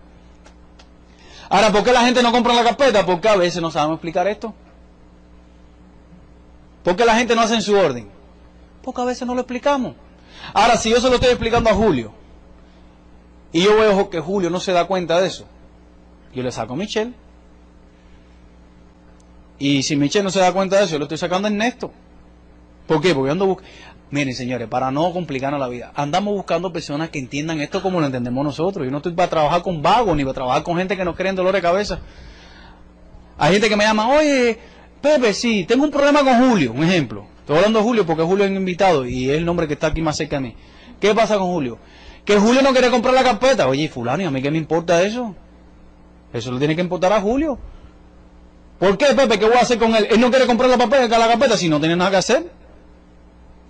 Ahora, 1.48 1.70
¿por 1.70 1.84
qué 1.84 1.92
la 1.92 2.02
gente 2.02 2.22
no 2.22 2.32
compra 2.32 2.54
la 2.54 2.64
carpeta? 2.64 3.04
Porque 3.04 3.28
a 3.28 3.36
veces 3.36 3.60
no 3.60 3.70
sabemos 3.70 3.96
explicar 3.96 4.26
esto. 4.26 4.54
¿Por 6.82 6.96
qué 6.96 7.04
la 7.04 7.14
gente 7.14 7.34
no 7.34 7.42
hace 7.42 7.54
en 7.54 7.62
su 7.62 7.76
orden? 7.76 8.08
Porque 8.82 9.00
a 9.00 9.04
veces 9.04 9.26
no 9.26 9.34
lo 9.34 9.42
explicamos. 9.42 9.94
Ahora, 10.54 10.76
si 10.76 10.90
yo 10.90 11.00
se 11.00 11.08
lo 11.08 11.16
estoy 11.16 11.30
explicando 11.30 11.70
a 11.70 11.74
Julio, 11.74 12.12
y 13.52 13.62
yo 13.62 13.76
veo 13.76 14.08
que 14.08 14.18
Julio 14.18 14.50
no 14.50 14.60
se 14.60 14.72
da 14.72 14.86
cuenta 14.86 15.20
de 15.20 15.26
eso, 15.28 15.44
yo 16.34 16.42
le 16.42 16.50
saco 16.50 16.72
a 16.72 16.76
Michelle. 16.76 17.12
Y 19.58 19.82
si 19.82 19.94
Michelle 19.94 20.24
no 20.24 20.30
se 20.30 20.40
da 20.40 20.52
cuenta 20.52 20.78
de 20.78 20.84
eso, 20.84 20.92
yo 20.92 20.98
lo 20.98 21.04
estoy 21.04 21.18
sacando 21.18 21.46
a 21.46 21.50
Ernesto. 21.50 21.92
¿Por 22.86 23.00
qué? 23.00 23.14
Porque 23.14 23.28
yo 23.28 23.32
ando 23.32 23.46
buscando... 23.46 23.72
Miren, 24.12 24.34
señores, 24.34 24.68
para 24.68 24.90
no 24.90 25.10
complicarnos 25.10 25.58
la 25.58 25.68
vida, 25.68 25.90
andamos 25.94 26.34
buscando 26.34 26.70
personas 26.70 27.08
que 27.08 27.18
entiendan 27.18 27.62
esto 27.62 27.80
como 27.80 27.98
lo 27.98 28.04
entendemos 28.04 28.44
nosotros. 28.44 28.84
Yo 28.84 28.90
no 28.90 28.98
estoy 28.98 29.12
para 29.12 29.30
trabajar 29.30 29.62
con 29.62 29.80
vagos, 29.80 30.14
ni 30.14 30.22
para 30.22 30.34
trabajar 30.34 30.62
con 30.62 30.76
gente 30.76 30.98
que 30.98 31.04
no 31.06 31.14
cree 31.14 31.30
en 31.30 31.36
dolor 31.36 31.54
de 31.54 31.62
cabeza. 31.62 31.98
Hay 33.38 33.52
gente 33.52 33.70
que 33.70 33.76
me 33.76 33.84
llama, 33.84 34.10
oye, 34.10 34.58
Pepe, 35.00 35.32
sí, 35.32 35.64
tengo 35.66 35.84
un 35.84 35.90
problema 35.90 36.22
con 36.22 36.46
Julio, 36.46 36.72
un 36.72 36.84
ejemplo. 36.84 37.24
Estoy 37.40 37.56
hablando 37.56 37.78
de 37.78 37.84
Julio 37.86 38.04
porque 38.04 38.22
Julio 38.22 38.44
es 38.44 38.50
un 38.50 38.58
invitado 38.58 39.06
y 39.06 39.30
es 39.30 39.38
el 39.38 39.46
nombre 39.46 39.66
que 39.66 39.72
está 39.72 39.86
aquí 39.86 40.02
más 40.02 40.18
cerca 40.18 40.36
de 40.36 40.42
mí. 40.42 40.56
¿Qué 41.00 41.14
pasa 41.14 41.38
con 41.38 41.46
Julio? 41.46 41.78
Que 42.26 42.36
Julio 42.36 42.60
no 42.60 42.72
quiere 42.72 42.90
comprar 42.90 43.14
la 43.14 43.22
carpeta. 43.22 43.66
Oye, 43.66 43.88
fulano, 43.88 44.22
¿y 44.22 44.26
a 44.26 44.30
mí 44.30 44.42
qué 44.42 44.50
me 44.50 44.58
importa 44.58 45.02
eso? 45.02 45.34
Eso 46.34 46.52
le 46.52 46.58
tiene 46.58 46.76
que 46.76 46.82
importar 46.82 47.14
a 47.14 47.20
Julio. 47.22 47.58
¿Por 48.78 48.98
qué, 48.98 49.06
Pepe? 49.06 49.38
¿Qué 49.38 49.46
voy 49.46 49.56
a 49.56 49.60
hacer 49.60 49.78
con 49.78 49.96
él? 49.96 50.06
Él 50.10 50.20
no 50.20 50.28
quiere 50.28 50.44
comprar 50.44 50.68
la, 50.68 50.76
papel, 50.76 51.08
la 51.08 51.28
carpeta 51.28 51.56
si 51.56 51.70
no 51.70 51.80
tiene 51.80 51.96
nada 51.96 52.10
que 52.10 52.16
hacer 52.18 52.61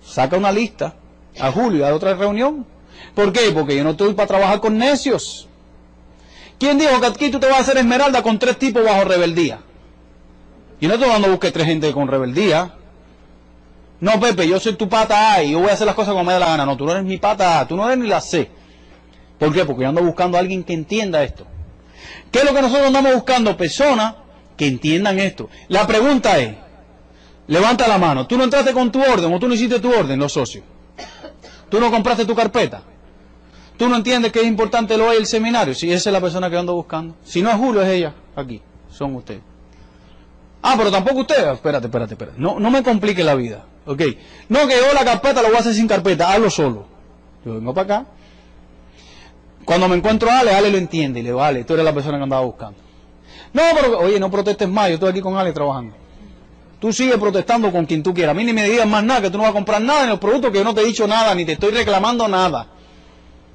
saca 0.05 0.37
una 0.37 0.51
lista 0.51 0.95
a 1.39 1.51
Julio 1.51 1.85
a 1.85 1.93
otra 1.93 2.13
reunión. 2.13 2.65
¿Por 3.15 3.31
qué? 3.31 3.51
Porque 3.53 3.75
yo 3.75 3.83
no 3.83 3.91
estoy 3.91 4.13
para 4.13 4.27
trabajar 4.27 4.59
con 4.59 4.77
necios. 4.77 5.47
¿Quién 6.59 6.77
dijo 6.77 6.99
que 6.99 7.07
aquí 7.07 7.29
tú 7.29 7.39
te 7.39 7.47
vas 7.47 7.57
a 7.57 7.61
hacer 7.61 7.77
esmeralda 7.77 8.21
con 8.21 8.39
tres 8.39 8.57
tipos 8.57 8.83
bajo 8.83 9.03
rebeldía? 9.03 9.59
Y 10.79 10.87
no 10.87 10.95
estoy 10.95 11.09
dando 11.09 11.29
busque 11.29 11.51
tres 11.51 11.65
gente 11.65 11.91
con 11.91 12.07
rebeldía. 12.07 12.73
No, 13.99 14.19
Pepe, 14.19 14.47
yo 14.47 14.59
soy 14.59 14.73
tu 14.73 14.89
pata 14.89 15.33
A 15.33 15.43
y 15.43 15.51
yo 15.51 15.59
voy 15.59 15.69
a 15.69 15.73
hacer 15.73 15.87
las 15.87 15.95
cosas 15.95 16.13
como 16.13 16.25
me 16.25 16.33
da 16.33 16.39
la 16.39 16.47
gana. 16.47 16.65
No, 16.65 16.75
tú 16.75 16.85
no 16.85 16.91
eres 16.91 17.03
mi 17.03 17.17
pata 17.17 17.59
A, 17.59 17.67
tú 17.67 17.75
no 17.75 17.85
eres 17.85 17.97
ni 17.99 18.07
la 18.07 18.19
C. 18.19 18.49
¿Por 19.39 19.53
qué? 19.53 19.65
Porque 19.65 19.83
yo 19.83 19.89
ando 19.89 20.03
buscando 20.03 20.37
a 20.37 20.41
alguien 20.41 20.63
que 20.63 20.73
entienda 20.73 21.23
esto. 21.23 21.45
¿Qué 22.31 22.39
es 22.39 22.45
lo 22.45 22.53
que 22.53 22.61
nosotros 22.61 22.87
andamos 22.87 23.13
buscando? 23.13 23.55
Personas 23.55 24.15
que 24.57 24.67
entiendan 24.67 25.19
esto. 25.19 25.49
La 25.67 25.87
pregunta 25.87 26.37
es, 26.37 26.55
Levanta 27.47 27.87
la 27.87 27.97
mano. 27.97 28.25
¿Tú 28.25 28.37
no 28.37 28.43
entraste 28.45 28.73
con 28.73 28.91
tu 28.91 29.01
orden 29.01 29.33
o 29.33 29.39
tú 29.39 29.47
no 29.47 29.53
hiciste 29.53 29.79
tu 29.79 29.91
orden, 29.93 30.19
los 30.19 30.33
socios? 30.33 30.63
¿Tú 31.69 31.79
no 31.79 31.91
compraste 31.91 32.25
tu 32.25 32.35
carpeta? 32.35 32.81
¿Tú 33.77 33.89
no 33.89 33.95
entiendes 33.95 34.31
que 34.31 34.39
es 34.39 34.45
importante 34.45 34.97
lo 34.97 35.09
hay 35.09 35.17
el 35.17 35.25
seminario? 35.25 35.73
Si 35.73 35.91
esa 35.91 36.09
es 36.09 36.13
la 36.13 36.21
persona 36.21 36.49
que 36.49 36.57
ando 36.57 36.75
buscando. 36.75 37.15
Si 37.23 37.41
no 37.41 37.49
es 37.49 37.55
Julio, 37.55 37.81
es 37.81 37.89
ella. 37.89 38.13
Aquí. 38.35 38.61
Son 38.89 39.15
ustedes. 39.15 39.41
Ah, 40.61 40.75
pero 40.77 40.91
tampoco 40.91 41.21
ustedes. 41.21 41.45
Espérate, 41.53 41.87
espérate, 41.87 42.13
espérate. 42.13 42.39
No, 42.39 42.59
no 42.59 42.69
me 42.69 42.83
complique 42.83 43.23
la 43.23 43.35
vida. 43.35 43.65
Ok. 43.85 44.01
No, 44.49 44.67
que 44.67 44.75
yo 44.75 44.93
la 44.93 45.03
carpeta 45.03 45.41
lo 45.41 45.49
voy 45.49 45.57
a 45.57 45.59
hacer 45.59 45.73
sin 45.73 45.87
carpeta. 45.87 46.31
Hazlo 46.31 46.49
solo. 46.49 46.85
Yo 47.43 47.55
vengo 47.55 47.73
para 47.73 47.95
acá. 47.95 48.05
Cuando 49.65 49.87
me 49.89 49.95
encuentro 49.95 50.29
a 50.29 50.39
Ale, 50.39 50.51
Ale 50.53 50.69
lo 50.69 50.77
entiende. 50.77 51.19
Y 51.19 51.23
le 51.23 51.33
vale, 51.33 51.63
tú 51.63 51.73
eres 51.73 51.83
la 51.83 51.93
persona 51.93 52.17
que 52.17 52.23
andaba 52.23 52.43
buscando. 52.43 52.77
No, 53.51 53.63
pero, 53.73 53.99
oye, 53.99 54.19
no 54.19 54.29
protestes 54.29 54.69
más. 54.69 54.89
Yo 54.89 54.95
estoy 54.95 55.09
aquí 55.09 55.21
con 55.21 55.35
Ale 55.35 55.51
trabajando. 55.51 55.95
Tú 56.83 56.91
sigues 56.91 57.15
protestando 57.15 57.71
con 57.71 57.85
quien 57.85 58.03
tú 58.03 58.13
quieras. 58.13 58.31
A 58.31 58.37
mí 58.37 58.43
ni 58.43 58.51
me 58.51 58.67
digas 58.67 58.85
más 58.85 59.05
nada, 59.05 59.21
que 59.21 59.29
tú 59.29 59.37
no 59.37 59.43
vas 59.43 59.51
a 59.51 59.53
comprar 59.53 59.81
nada 59.81 60.03
en 60.03 60.09
los 60.09 60.19
productos 60.19 60.51
que 60.51 60.57
yo 60.57 60.65
no 60.65 60.73
te 60.73 60.81
he 60.81 60.85
dicho 60.85 61.07
nada, 61.07 61.33
ni 61.33 61.45
te 61.45 61.53
estoy 61.53 61.71
reclamando 61.71 62.27
nada. 62.27 62.67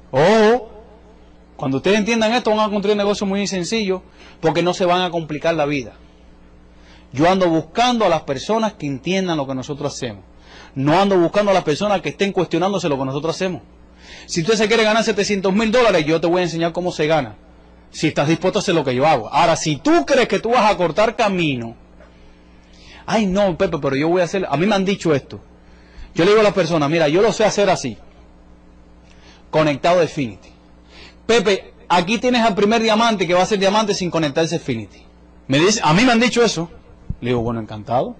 Oh, 0.09 0.67
cuando 1.55 1.77
ustedes 1.77 1.99
entiendan 1.99 2.33
esto, 2.33 2.49
van 2.49 2.61
a 2.61 2.71
construir 2.71 2.93
un 2.93 2.97
negocio 2.97 3.27
muy 3.27 3.45
sencillo, 3.45 4.01
porque 4.41 4.63
no 4.63 4.73
se 4.73 4.83
van 4.83 5.03
a 5.03 5.11
complicar 5.11 5.53
la 5.53 5.67
vida. 5.67 5.93
Yo 7.13 7.29
ando 7.29 7.47
buscando 7.47 8.03
a 8.03 8.09
las 8.09 8.23
personas 8.23 8.73
que 8.73 8.87
entiendan 8.87 9.37
lo 9.37 9.45
que 9.45 9.53
nosotros 9.53 9.93
hacemos. 9.93 10.23
No 10.73 10.99
ando 10.99 11.15
buscando 11.15 11.51
a 11.51 11.53
las 11.53 11.63
personas 11.63 12.01
que 12.01 12.09
estén 12.09 12.31
cuestionándose 12.31 12.89
lo 12.89 12.97
que 12.97 13.05
nosotros 13.05 13.35
hacemos. 13.35 13.61
Si 14.25 14.41
usted 14.41 14.55
se 14.55 14.67
quiere 14.67 14.83
ganar 14.83 15.03
700 15.03 15.53
mil 15.53 15.71
dólares, 15.71 16.03
yo 16.03 16.19
te 16.19 16.25
voy 16.25 16.39
a 16.39 16.45
enseñar 16.45 16.71
cómo 16.71 16.91
se 16.91 17.05
gana. 17.05 17.35
Si 17.91 18.07
estás 18.07 18.27
dispuesto 18.27 18.57
a 18.57 18.61
hacer 18.61 18.73
lo 18.73 18.83
que 18.83 18.95
yo 18.95 19.05
hago. 19.05 19.31
Ahora, 19.31 19.55
si 19.55 19.75
tú 19.75 20.03
crees 20.07 20.27
que 20.27 20.39
tú 20.39 20.49
vas 20.49 20.71
a 20.71 20.75
cortar 20.75 21.15
camino, 21.15 21.75
ay 23.09 23.25
no, 23.25 23.57
Pepe, 23.57 23.79
pero 23.79 23.95
yo 23.95 24.07
voy 24.07 24.21
a 24.21 24.25
hacer, 24.25 24.45
a 24.47 24.55
mí 24.55 24.67
me 24.67 24.75
han 24.75 24.85
dicho 24.85 25.15
esto. 25.15 25.39
Yo 26.13 26.23
le 26.23 26.31
digo 26.31 26.41
a 26.41 26.43
las 26.43 26.53
personas, 26.53 26.89
mira, 26.89 27.07
yo 27.07 27.21
lo 27.21 27.33
sé 27.33 27.43
hacer 27.43 27.69
así, 27.69 27.97
conectado 29.49 29.99
a 29.99 30.03
Infinity. 30.03 30.49
Pepe, 31.25 31.73
aquí 31.87 32.19
tienes 32.19 32.43
al 32.43 32.53
primer 32.53 32.81
diamante 32.81 33.25
que 33.25 33.33
va 33.33 33.41
a 33.41 33.47
ser 33.47 33.57
diamante 33.57 33.95
sin 33.95 34.11
conectarse 34.11 34.55
a 34.55 34.57
Infinity. 34.59 35.03
Me 35.47 35.57
dice, 35.57 35.81
a 35.83 35.93
mí 35.93 36.03
me 36.03 36.11
han 36.11 36.19
dicho 36.19 36.43
eso. 36.43 36.69
Le 37.21 37.31
digo, 37.31 37.41
bueno, 37.41 37.59
encantado. 37.59 38.15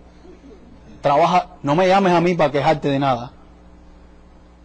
Trabaja, 1.02 1.58
no 1.62 1.76
me 1.76 1.88
llames 1.88 2.14
a 2.14 2.22
mí 2.22 2.34
para 2.34 2.52
quejarte 2.52 2.90
de 2.90 2.98
nada. 2.98 3.34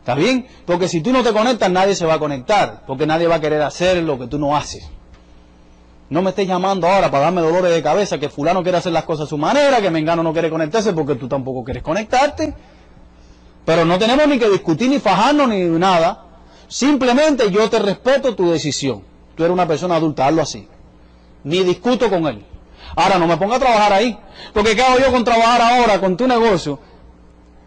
¿Está 0.00 0.14
bien? 0.14 0.46
Porque 0.64 0.88
si 0.88 1.02
tú 1.02 1.12
no 1.12 1.22
te 1.22 1.32
conectas, 1.34 1.70
nadie 1.70 1.94
se 1.94 2.06
va 2.06 2.14
a 2.14 2.18
conectar. 2.18 2.84
Porque 2.86 3.06
nadie 3.06 3.26
va 3.26 3.36
a 3.36 3.40
querer 3.40 3.60
hacer 3.60 4.02
lo 4.02 4.18
que 4.18 4.26
tú 4.26 4.38
no 4.38 4.56
haces. 4.56 4.88
No 6.14 6.22
me 6.22 6.30
estés 6.30 6.46
llamando 6.46 6.86
ahora 6.86 7.10
para 7.10 7.24
darme 7.24 7.40
dolores 7.40 7.72
de 7.72 7.82
cabeza 7.82 8.18
que 8.18 8.28
fulano 8.28 8.62
quiere 8.62 8.78
hacer 8.78 8.92
las 8.92 9.02
cosas 9.02 9.26
a 9.26 9.28
su 9.28 9.36
manera, 9.36 9.80
que 9.80 9.90
Mengano 9.90 10.22
no 10.22 10.32
quiere 10.32 10.48
conectarse 10.48 10.92
porque 10.92 11.16
tú 11.16 11.26
tampoco 11.26 11.64
quieres 11.64 11.82
conectarte. 11.82 12.54
Pero 13.64 13.84
no 13.84 13.98
tenemos 13.98 14.28
ni 14.28 14.38
que 14.38 14.48
discutir 14.48 14.90
ni 14.90 15.00
fajarnos 15.00 15.48
ni 15.48 15.64
nada. 15.64 16.24
Simplemente 16.68 17.50
yo 17.50 17.68
te 17.68 17.80
respeto 17.80 18.36
tu 18.36 18.48
decisión. 18.48 19.02
Tú 19.34 19.42
eres 19.42 19.52
una 19.52 19.66
persona 19.66 19.96
adulta, 19.96 20.28
hazlo 20.28 20.42
así. 20.42 20.68
Ni 21.42 21.64
discuto 21.64 22.08
con 22.08 22.24
él. 22.28 22.44
Ahora 22.94 23.18
no 23.18 23.26
me 23.26 23.36
ponga 23.36 23.56
a 23.56 23.58
trabajar 23.58 23.94
ahí. 23.94 24.16
Porque 24.52 24.76
¿qué 24.76 24.82
hago 24.82 25.00
yo 25.00 25.10
con 25.10 25.24
trabajar 25.24 25.62
ahora 25.62 26.00
con 26.00 26.16
tu 26.16 26.28
negocio? 26.28 26.78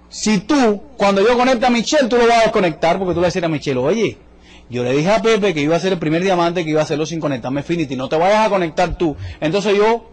Si 0.08 0.38
tú, 0.38 0.84
cuando 0.96 1.22
yo 1.22 1.38
conecte 1.38 1.66
a 1.66 1.70
Michelle, 1.70 2.08
tú 2.08 2.16
lo 2.16 2.26
vas 2.26 2.38
a 2.38 2.44
desconectar 2.44 2.98
porque 2.98 3.14
tú 3.14 3.20
le 3.20 3.26
vas 3.26 3.34
a 3.34 3.34
decir 3.34 3.44
a 3.44 3.50
Michelle, 3.50 3.80
oye, 3.82 4.18
yo 4.70 4.84
le 4.84 4.92
dije 4.92 5.10
a 5.12 5.22
Pepe 5.22 5.54
que 5.54 5.62
iba 5.62 5.76
a 5.76 5.80
ser 5.80 5.94
el 5.94 6.00
primer 6.00 6.22
diamante 6.22 6.64
que 6.64 6.72
iba 6.72 6.82
a 6.82 6.84
hacerlo 6.84 7.06
sin 7.06 7.22
conectarme 7.22 7.62
Infinity. 7.62 7.96
No 7.96 8.10
te 8.10 8.18
vayas 8.18 8.46
a 8.46 8.50
conectar 8.50 8.98
tú. 8.98 9.16
Entonces 9.40 9.78
yo, 9.78 10.10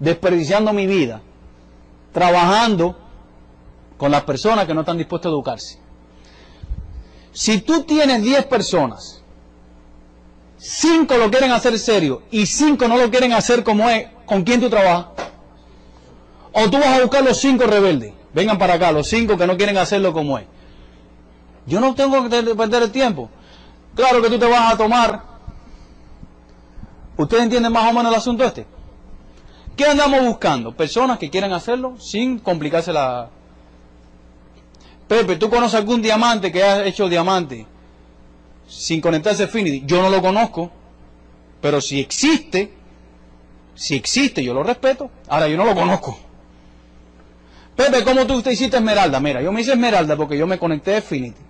desperdiciando 0.00 0.72
mi 0.72 0.86
vida, 0.86 1.20
trabajando 2.12 2.98
con 3.96 4.10
las 4.10 4.22
personas 4.24 4.66
que 4.66 4.74
no 4.74 4.80
están 4.80 4.98
dispuestas 4.98 5.30
a 5.30 5.32
educarse. 5.32 5.78
Si 7.32 7.60
tú 7.60 7.84
tienes 7.84 8.22
10 8.22 8.46
personas, 8.46 9.22
5 10.56 11.16
lo 11.16 11.30
quieren 11.30 11.52
hacer 11.52 11.78
serio 11.78 12.22
y 12.32 12.46
5 12.46 12.88
no 12.88 12.96
lo 12.96 13.10
quieren 13.10 13.32
hacer 13.32 13.62
como 13.62 13.88
es, 13.88 14.08
¿con 14.26 14.42
quién 14.42 14.60
tú 14.60 14.68
trabajas? 14.68 15.06
O 16.52 16.68
tú 16.68 16.78
vas 16.78 16.98
a 16.98 17.00
buscar 17.02 17.22
los 17.22 17.38
5 17.38 17.64
rebeldes. 17.64 18.12
Vengan 18.34 18.58
para 18.58 18.74
acá, 18.74 18.90
los 18.90 19.08
5 19.08 19.36
que 19.36 19.46
no 19.46 19.56
quieren 19.56 19.78
hacerlo 19.78 20.12
como 20.12 20.38
es. 20.38 20.46
Yo 21.66 21.78
no 21.78 21.94
tengo 21.94 22.28
que 22.28 22.42
perder 22.54 22.82
el 22.82 22.90
tiempo. 22.90 23.30
Claro 23.98 24.22
que 24.22 24.30
tú 24.30 24.38
te 24.38 24.46
vas 24.46 24.74
a 24.74 24.76
tomar. 24.76 25.24
¿Ustedes 27.16 27.42
entienden 27.42 27.72
más 27.72 27.90
o 27.90 27.92
menos 27.92 28.12
el 28.12 28.16
asunto 28.16 28.44
este? 28.44 28.64
¿Qué 29.76 29.86
andamos 29.86 30.24
buscando? 30.24 30.70
Personas 30.70 31.18
que 31.18 31.28
quieran 31.28 31.52
hacerlo 31.52 31.96
sin 31.98 32.38
complicarse 32.38 32.92
la... 32.92 33.28
Pepe, 35.08 35.34
¿tú 35.34 35.50
conoces 35.50 35.80
algún 35.80 36.00
diamante 36.00 36.52
que 36.52 36.62
haya 36.62 36.84
hecho 36.84 37.08
diamante 37.08 37.66
sin 38.68 39.00
conectarse 39.00 39.42
a 39.42 39.46
Infinity? 39.46 39.82
Yo 39.84 40.00
no 40.00 40.10
lo 40.10 40.22
conozco, 40.22 40.70
pero 41.60 41.80
si 41.80 41.98
existe, 41.98 42.72
si 43.74 43.96
existe, 43.96 44.44
yo 44.44 44.54
lo 44.54 44.62
respeto. 44.62 45.10
Ahora, 45.26 45.48
yo 45.48 45.56
no 45.56 45.64
lo 45.64 45.74
conozco. 45.74 46.16
Pepe, 47.74 48.04
¿cómo 48.04 48.28
tú 48.28 48.42
te 48.42 48.52
hiciste 48.52 48.76
Esmeralda? 48.76 49.18
Mira, 49.18 49.42
yo 49.42 49.50
me 49.50 49.62
hice 49.62 49.72
Esmeralda 49.72 50.16
porque 50.16 50.38
yo 50.38 50.46
me 50.46 50.56
conecté 50.56 50.94
a 50.94 50.98
Infinity. 50.98 51.47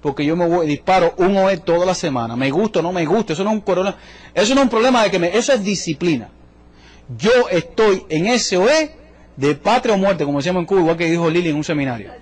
Porque 0.00 0.24
yo 0.24 0.36
me 0.36 0.46
voy, 0.46 0.66
disparo 0.66 1.14
un 1.18 1.36
OE 1.36 1.58
toda 1.58 1.84
la 1.84 1.94
semana, 1.94 2.36
me 2.36 2.50
gusta 2.50 2.78
o 2.78 2.82
no 2.82 2.92
me 2.92 3.04
gusta, 3.04 3.34
eso 3.34 3.44
no 3.44 3.50
es 3.50 3.56
un 3.56 3.62
problema, 3.62 3.96
eso 4.34 4.54
no 4.54 4.60
es 4.60 4.64
un 4.64 4.70
problema 4.70 5.02
de 5.02 5.10
que 5.10 5.18
me, 5.18 5.36
eso 5.36 5.52
es 5.52 5.62
disciplina. 5.62 6.28
Yo 7.18 7.48
estoy 7.50 8.04
en 8.08 8.26
ese 8.26 8.56
OE 8.56 8.94
de 9.36 9.54
patria 9.54 9.94
o 9.94 9.98
muerte, 9.98 10.24
como 10.24 10.38
decíamos 10.38 10.60
en 10.60 10.66
Cuba, 10.66 10.80
igual 10.80 10.96
que 10.96 11.10
dijo 11.10 11.28
Lili 11.28 11.50
en 11.50 11.56
un 11.56 11.64
seminario. 11.64 12.12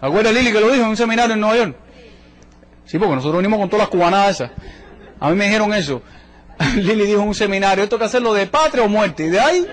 ¿Acuerdas 0.00 0.34
Lili 0.34 0.52
que 0.52 0.60
lo 0.60 0.70
dijo 0.70 0.84
en 0.84 0.90
un 0.90 0.96
seminario 0.96 1.34
en 1.34 1.40
Nueva 1.40 1.56
York? 1.56 1.76
Sí, 2.84 2.98
porque 2.98 3.14
nosotros 3.14 3.38
venimos 3.38 3.58
con 3.58 3.68
todas 3.68 3.84
las 3.84 3.88
cubanadas 3.88 4.40
esas. 4.40 4.50
A 5.18 5.30
mí 5.30 5.36
me 5.36 5.46
dijeron 5.46 5.72
eso. 5.72 6.02
Lili 6.76 7.06
dijo 7.06 7.22
en 7.22 7.28
un 7.28 7.34
seminario, 7.34 7.82
esto 7.82 7.96
hay 7.96 8.00
que 8.00 8.06
hacerlo 8.06 8.34
de 8.34 8.46
patria 8.46 8.84
o 8.84 8.88
muerte. 8.88 9.26
Y 9.26 9.30
de 9.30 9.40
ahí, 9.40 9.66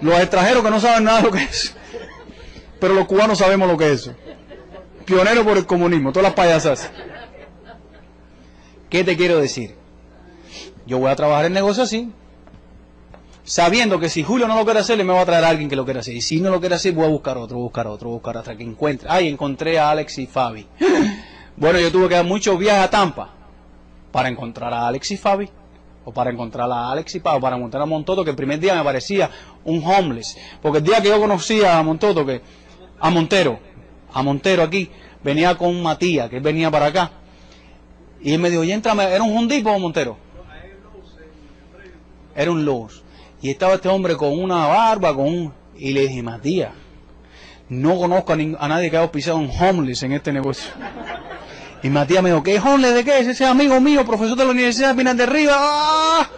los 0.00 0.20
extranjeros 0.20 0.62
que 0.62 0.70
no 0.70 0.80
saben 0.80 1.04
nada 1.04 1.18
de 1.18 1.24
lo 1.24 1.30
que 1.30 1.42
es. 1.42 1.74
Pero 2.78 2.94
los 2.94 3.06
cubanos 3.06 3.38
sabemos 3.38 3.68
lo 3.68 3.76
que 3.78 3.86
es 3.86 4.02
eso. 4.02 4.14
Pionero 5.04 5.44
por 5.44 5.56
el 5.56 5.66
comunismo, 5.66 6.12
todas 6.12 6.24
las 6.24 6.34
payasas. 6.34 6.90
¿Qué 8.88 9.04
te 9.04 9.16
quiero 9.16 9.40
decir? 9.40 9.74
Yo 10.86 10.98
voy 10.98 11.10
a 11.10 11.16
trabajar 11.16 11.46
el 11.46 11.52
negocio 11.52 11.82
así, 11.84 12.10
sabiendo 13.44 13.98
que 13.98 14.08
si 14.08 14.22
Julio 14.22 14.48
no 14.48 14.56
lo 14.56 14.64
quiere 14.64 14.80
hacer, 14.80 14.98
le 14.98 15.04
me 15.04 15.12
va 15.12 15.22
a 15.22 15.24
traer 15.26 15.44
a 15.44 15.48
alguien 15.48 15.68
que 15.68 15.76
lo 15.76 15.84
quiera 15.84 16.00
hacer. 16.00 16.14
Y 16.14 16.20
si 16.20 16.40
no 16.40 16.50
lo 16.50 16.60
quiere 16.60 16.74
hacer, 16.74 16.92
voy 16.92 17.06
a 17.06 17.08
buscar 17.08 17.38
otro, 17.38 17.58
buscar 17.58 17.86
otro, 17.86 18.10
buscar 18.10 18.36
hasta 18.36 18.56
que 18.56 18.64
encuentre. 18.64 19.08
Ay, 19.10 19.28
encontré 19.28 19.78
a 19.78 19.90
Alex 19.90 20.18
y 20.18 20.26
Fabi. 20.26 20.66
Bueno, 21.56 21.78
yo 21.78 21.92
tuve 21.92 22.08
que 22.08 22.14
dar 22.14 22.24
muchos 22.24 22.58
viajes 22.58 22.84
a 22.84 22.90
Tampa 22.90 23.30
para 24.10 24.28
encontrar 24.28 24.72
a 24.74 24.88
Alex 24.88 25.10
y 25.12 25.16
Fabi, 25.16 25.48
o 26.04 26.12
para 26.12 26.30
encontrar 26.30 26.70
a 26.70 26.90
Alex 26.90 27.14
y 27.14 27.18
o 27.18 27.40
para 27.40 27.56
encontrar 27.56 27.82
a 27.82 27.86
Montoto, 27.86 28.24
que 28.24 28.30
el 28.30 28.36
primer 28.36 28.58
día 28.58 28.74
me 28.74 28.82
parecía 28.82 29.30
un 29.64 29.82
homeless. 29.84 30.36
Porque 30.60 30.78
el 30.78 30.84
día 30.84 31.00
que 31.00 31.08
yo 31.08 31.20
conocía 31.20 31.78
a 31.78 31.82
Montoto, 31.82 32.26
que 32.26 32.42
a 33.00 33.10
Montero, 33.10 33.58
a 34.12 34.22
Montero 34.22 34.62
aquí, 34.62 34.90
venía 35.22 35.56
con 35.56 35.82
Matías, 35.82 36.28
que 36.28 36.36
él 36.36 36.42
venía 36.42 36.70
para 36.70 36.86
acá. 36.86 37.10
Y 38.20 38.32
él 38.32 38.40
me 38.40 38.50
dijo, 38.50 38.62
oye, 38.62 38.72
entrame, 38.72 39.04
¿era 39.04 39.22
un 39.22 39.36
Hondipo 39.36 39.76
Montero? 39.78 40.16
Era 42.34 42.50
un 42.50 42.64
Lowe's. 42.64 43.02
Y 43.40 43.50
estaba 43.50 43.74
este 43.74 43.88
hombre 43.88 44.16
con 44.16 44.38
una 44.38 44.66
barba, 44.66 45.14
con 45.14 45.26
un... 45.26 45.52
Y 45.76 45.92
le 45.92 46.02
dije, 46.02 46.22
Matías, 46.22 46.70
no 47.68 47.96
conozco 47.96 48.32
a, 48.32 48.68
nadie 48.68 48.90
que 48.90 48.96
haya 48.96 49.10
pisado 49.10 49.38
un 49.38 49.50
homeless 49.50 50.02
en 50.04 50.12
este 50.12 50.32
negocio. 50.32 50.70
Y 51.82 51.90
Matías 51.90 52.22
me 52.22 52.30
dijo, 52.30 52.42
¿qué 52.42 52.60
homeless 52.60 52.94
de 52.94 53.04
qué? 53.04 53.18
Ese 53.18 53.32
es 53.32 53.40
amigo 53.40 53.80
mío, 53.80 54.04
profesor 54.04 54.36
de 54.36 54.44
la 54.44 54.50
Universidad 54.52 54.94
de 54.94 55.14
de 55.14 55.26
Rivas. 55.26 55.56
¡Ah! 55.58 56.30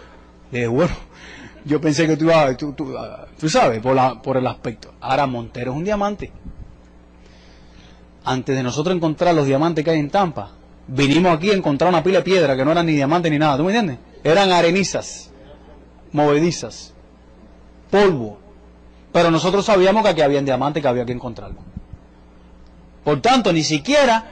Le 0.51 0.59
dije, 0.59 0.67
bueno, 0.69 0.95
yo 1.65 1.79
pensé 1.79 2.07
que 2.07 2.17
tú 2.17 2.25
ibas, 2.25 2.57
tú, 2.57 2.73
tú, 2.73 2.97
ah, 2.97 3.27
tú 3.39 3.49
sabes, 3.49 3.79
por, 3.81 3.95
la, 3.95 4.21
por 4.21 4.37
el 4.37 4.47
aspecto. 4.47 4.93
Ahora 5.01 5.27
Montero 5.27 5.71
es 5.71 5.77
un 5.77 5.83
diamante. 5.83 6.31
Antes 8.25 8.55
de 8.55 8.63
nosotros 8.63 8.95
encontrar 8.95 9.35
los 9.35 9.45
diamantes 9.45 9.85
que 9.85 9.91
hay 9.91 9.99
en 9.99 10.09
Tampa, 10.09 10.49
vinimos 10.87 11.35
aquí 11.35 11.51
a 11.51 11.53
encontrar 11.53 11.89
una 11.89 12.03
pila 12.03 12.17
de 12.17 12.23
piedra 12.23 12.55
que 12.57 12.65
no 12.65 12.71
eran 12.71 12.87
ni 12.87 12.93
diamantes 12.93 13.31
ni 13.31 13.37
nada. 13.37 13.57
¿Tú 13.57 13.63
me 13.63 13.71
entiendes? 13.71 13.99
Eran 14.23 14.51
arenizas, 14.51 15.29
movedizas, 16.11 16.93
polvo. 17.91 18.39
Pero 19.13 19.29
nosotros 19.29 19.63
sabíamos 19.63 20.03
que 20.03 20.09
aquí 20.09 20.21
había 20.21 20.41
diamantes 20.41 20.81
que 20.81 20.89
había 20.89 21.05
que 21.05 21.11
encontrarlo. 21.11 21.59
Por 23.03 23.21
tanto, 23.21 23.53
ni 23.53 23.63
siquiera 23.63 24.25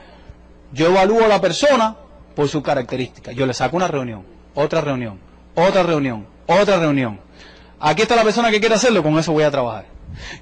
yo 0.72 0.88
evalúo 0.88 1.24
a 1.24 1.28
la 1.28 1.40
persona 1.40 1.96
por 2.34 2.48
sus 2.48 2.62
características. 2.62 3.34
Yo 3.36 3.46
le 3.46 3.54
saco 3.54 3.76
una 3.76 3.86
reunión, 3.86 4.24
otra 4.54 4.80
reunión, 4.80 5.20
otra 5.54 5.84
reunión, 5.84 6.26
otra 6.46 6.78
reunión. 6.78 7.20
Aquí 7.78 8.02
está 8.02 8.16
la 8.16 8.24
persona 8.24 8.50
que 8.50 8.58
quiere 8.58 8.74
hacerlo, 8.74 9.02
con 9.04 9.16
eso 9.18 9.32
voy 9.32 9.44
a 9.44 9.50
trabajar. 9.52 9.86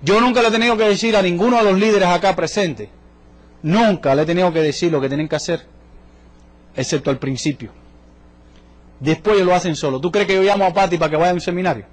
Yo 0.02 0.20
nunca 0.20 0.40
le 0.40 0.48
he 0.48 0.50
tenido 0.50 0.76
que 0.76 0.84
decir 0.84 1.16
a 1.16 1.22
ninguno 1.22 1.58
de 1.58 1.64
los 1.64 1.78
líderes 1.78 2.08
acá 2.08 2.34
presentes, 2.34 2.88
nunca 3.62 4.14
le 4.14 4.22
he 4.22 4.26
tenido 4.26 4.52
que 4.52 4.60
decir 4.60 4.92
lo 4.92 5.00
que 5.00 5.08
tienen 5.08 5.28
que 5.28 5.36
hacer, 5.36 5.66
excepto 6.74 7.10
al 7.10 7.18
principio. 7.18 7.72
Después 9.00 9.40
lo 9.44 9.54
hacen 9.54 9.74
solo. 9.74 10.00
¿Tú 10.00 10.12
crees 10.12 10.28
que 10.28 10.34
yo 10.34 10.42
llamo 10.42 10.64
a 10.64 10.72
Pati 10.72 10.96
para 10.96 11.10
que 11.10 11.16
vaya 11.16 11.30
a 11.32 11.34
un 11.34 11.40
seminario? 11.40 11.84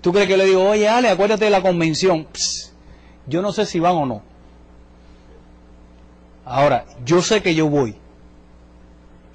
¿Tú 0.00 0.12
crees 0.12 0.28
que 0.28 0.36
le 0.36 0.44
digo, 0.44 0.68
oye 0.68 0.88
Ale, 0.88 1.08
acuérdate 1.08 1.44
de 1.44 1.50
la 1.50 1.62
convención? 1.62 2.26
Yo 3.26 3.42
no 3.42 3.52
sé 3.52 3.66
si 3.66 3.80
van 3.80 3.96
o 3.96 4.06
no. 4.06 4.22
Ahora, 6.44 6.86
yo 7.04 7.22
sé 7.22 7.42
que 7.42 7.54
yo 7.54 7.68
voy. 7.68 7.96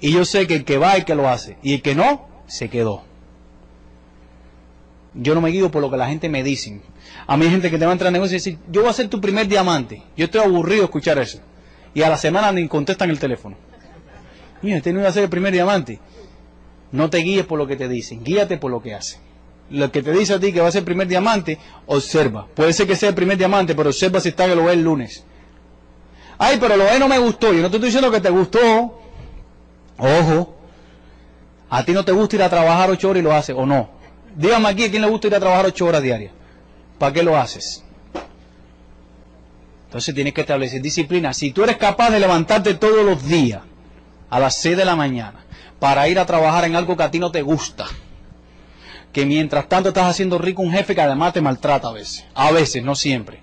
Y 0.00 0.12
yo 0.12 0.24
sé 0.24 0.46
que 0.46 0.56
el 0.56 0.64
que 0.64 0.78
va, 0.78 0.96
el 0.96 1.04
que 1.04 1.14
lo 1.14 1.28
hace. 1.28 1.58
Y 1.62 1.74
el 1.74 1.82
que 1.82 1.94
no, 1.94 2.26
se 2.46 2.68
quedó. 2.68 3.02
Yo 5.14 5.34
no 5.34 5.40
me 5.40 5.50
guío 5.50 5.70
por 5.70 5.82
lo 5.82 5.90
que 5.90 5.96
la 5.96 6.08
gente 6.08 6.28
me 6.28 6.42
dice. 6.42 6.80
A 7.26 7.36
mí 7.36 7.44
hay 7.44 7.50
gente 7.50 7.70
que 7.70 7.78
te 7.78 7.84
va 7.84 7.92
a 7.92 7.94
entrar 7.94 8.08
en 8.08 8.14
negocio 8.14 8.34
y 8.34 8.38
decir, 8.38 8.58
yo 8.70 8.82
voy 8.82 8.90
a 8.90 8.92
ser 8.92 9.08
tu 9.08 9.20
primer 9.20 9.46
diamante. 9.46 10.02
Yo 10.16 10.24
estoy 10.24 10.40
aburrido 10.40 10.84
escuchar 10.84 11.18
eso. 11.18 11.38
Y 11.94 12.02
a 12.02 12.08
la 12.08 12.16
semana 12.16 12.52
ni 12.52 12.66
contestan 12.68 13.10
el 13.10 13.18
teléfono. 13.18 13.56
Mira, 14.62 14.78
este 14.78 14.92
no 14.92 15.00
iba 15.00 15.08
a 15.08 15.12
ser 15.12 15.24
el 15.24 15.28
primer 15.28 15.52
diamante. 15.52 15.98
No 16.90 17.10
te 17.10 17.18
guíes 17.18 17.46
por 17.46 17.58
lo 17.58 17.66
que 17.66 17.76
te 17.76 17.88
dicen, 17.88 18.22
guíate 18.22 18.58
por 18.58 18.70
lo 18.70 18.82
que 18.82 18.94
hacen. 18.94 19.20
Lo 19.70 19.90
que 19.90 20.02
te 20.02 20.12
dice 20.12 20.34
a 20.34 20.40
ti 20.40 20.52
que 20.52 20.60
va 20.60 20.68
a 20.68 20.72
ser 20.72 20.80
el 20.80 20.84
primer 20.84 21.08
diamante, 21.08 21.58
observa. 21.86 22.46
Puede 22.54 22.72
ser 22.72 22.86
que 22.86 22.96
sea 22.96 23.08
el 23.08 23.14
primer 23.14 23.38
diamante, 23.38 23.74
pero 23.74 23.88
observa 23.88 24.20
si 24.20 24.28
está 24.28 24.46
que 24.46 24.54
lo 24.54 24.64
ve 24.64 24.74
el 24.74 24.82
lunes. 24.82 25.24
Ay, 26.38 26.58
pero 26.60 26.76
lo 26.76 26.84
ve 26.84 26.98
no 26.98 27.08
me 27.08 27.18
gustó. 27.18 27.52
Yo 27.52 27.62
no 27.62 27.70
te 27.70 27.76
estoy 27.76 27.88
diciendo 27.88 28.10
que 28.10 28.20
te 28.20 28.30
gustó. 28.30 28.98
Ojo. 29.98 30.56
A 31.70 31.84
ti 31.84 31.92
no 31.92 32.04
te 32.04 32.12
gusta 32.12 32.36
ir 32.36 32.42
a 32.42 32.50
trabajar 32.50 32.90
ocho 32.90 33.08
horas 33.08 33.20
y 33.20 33.24
lo 33.24 33.32
haces, 33.32 33.56
o 33.56 33.64
no. 33.64 33.88
Dígame 34.36 34.68
aquí 34.68 34.84
a 34.84 34.90
quién 34.90 35.00
le 35.00 35.08
gusta 35.08 35.28
ir 35.28 35.34
a 35.34 35.40
trabajar 35.40 35.66
ocho 35.66 35.86
horas 35.86 36.02
diarias. 36.02 36.32
¿Para 36.98 37.12
qué 37.12 37.22
lo 37.22 37.36
haces? 37.36 37.82
Entonces 39.86 40.14
tienes 40.14 40.32
que 40.32 40.40
establecer 40.40 40.80
disciplina. 40.80 41.34
Si 41.34 41.52
tú 41.52 41.64
eres 41.64 41.76
capaz 41.76 42.10
de 42.10 42.18
levantarte 42.18 42.74
todos 42.74 43.04
los 43.04 43.26
días 43.26 43.60
a 44.30 44.40
las 44.40 44.56
6 44.56 44.76
de 44.76 44.84
la 44.86 44.96
mañana 44.96 45.44
para 45.78 46.08
ir 46.08 46.18
a 46.18 46.24
trabajar 46.24 46.64
en 46.64 46.76
algo 46.76 46.96
que 46.96 47.02
a 47.02 47.10
ti 47.10 47.18
no 47.18 47.30
te 47.30 47.42
gusta, 47.42 47.86
que 49.12 49.26
mientras 49.26 49.68
tanto 49.68 49.90
estás 49.90 50.06
haciendo 50.06 50.38
rico 50.38 50.62
un 50.62 50.72
jefe 50.72 50.94
que 50.94 51.02
además 51.02 51.34
te 51.34 51.42
maltrata 51.42 51.88
a 51.88 51.92
veces, 51.92 52.24
a 52.34 52.50
veces, 52.50 52.82
no 52.82 52.94
siempre, 52.94 53.40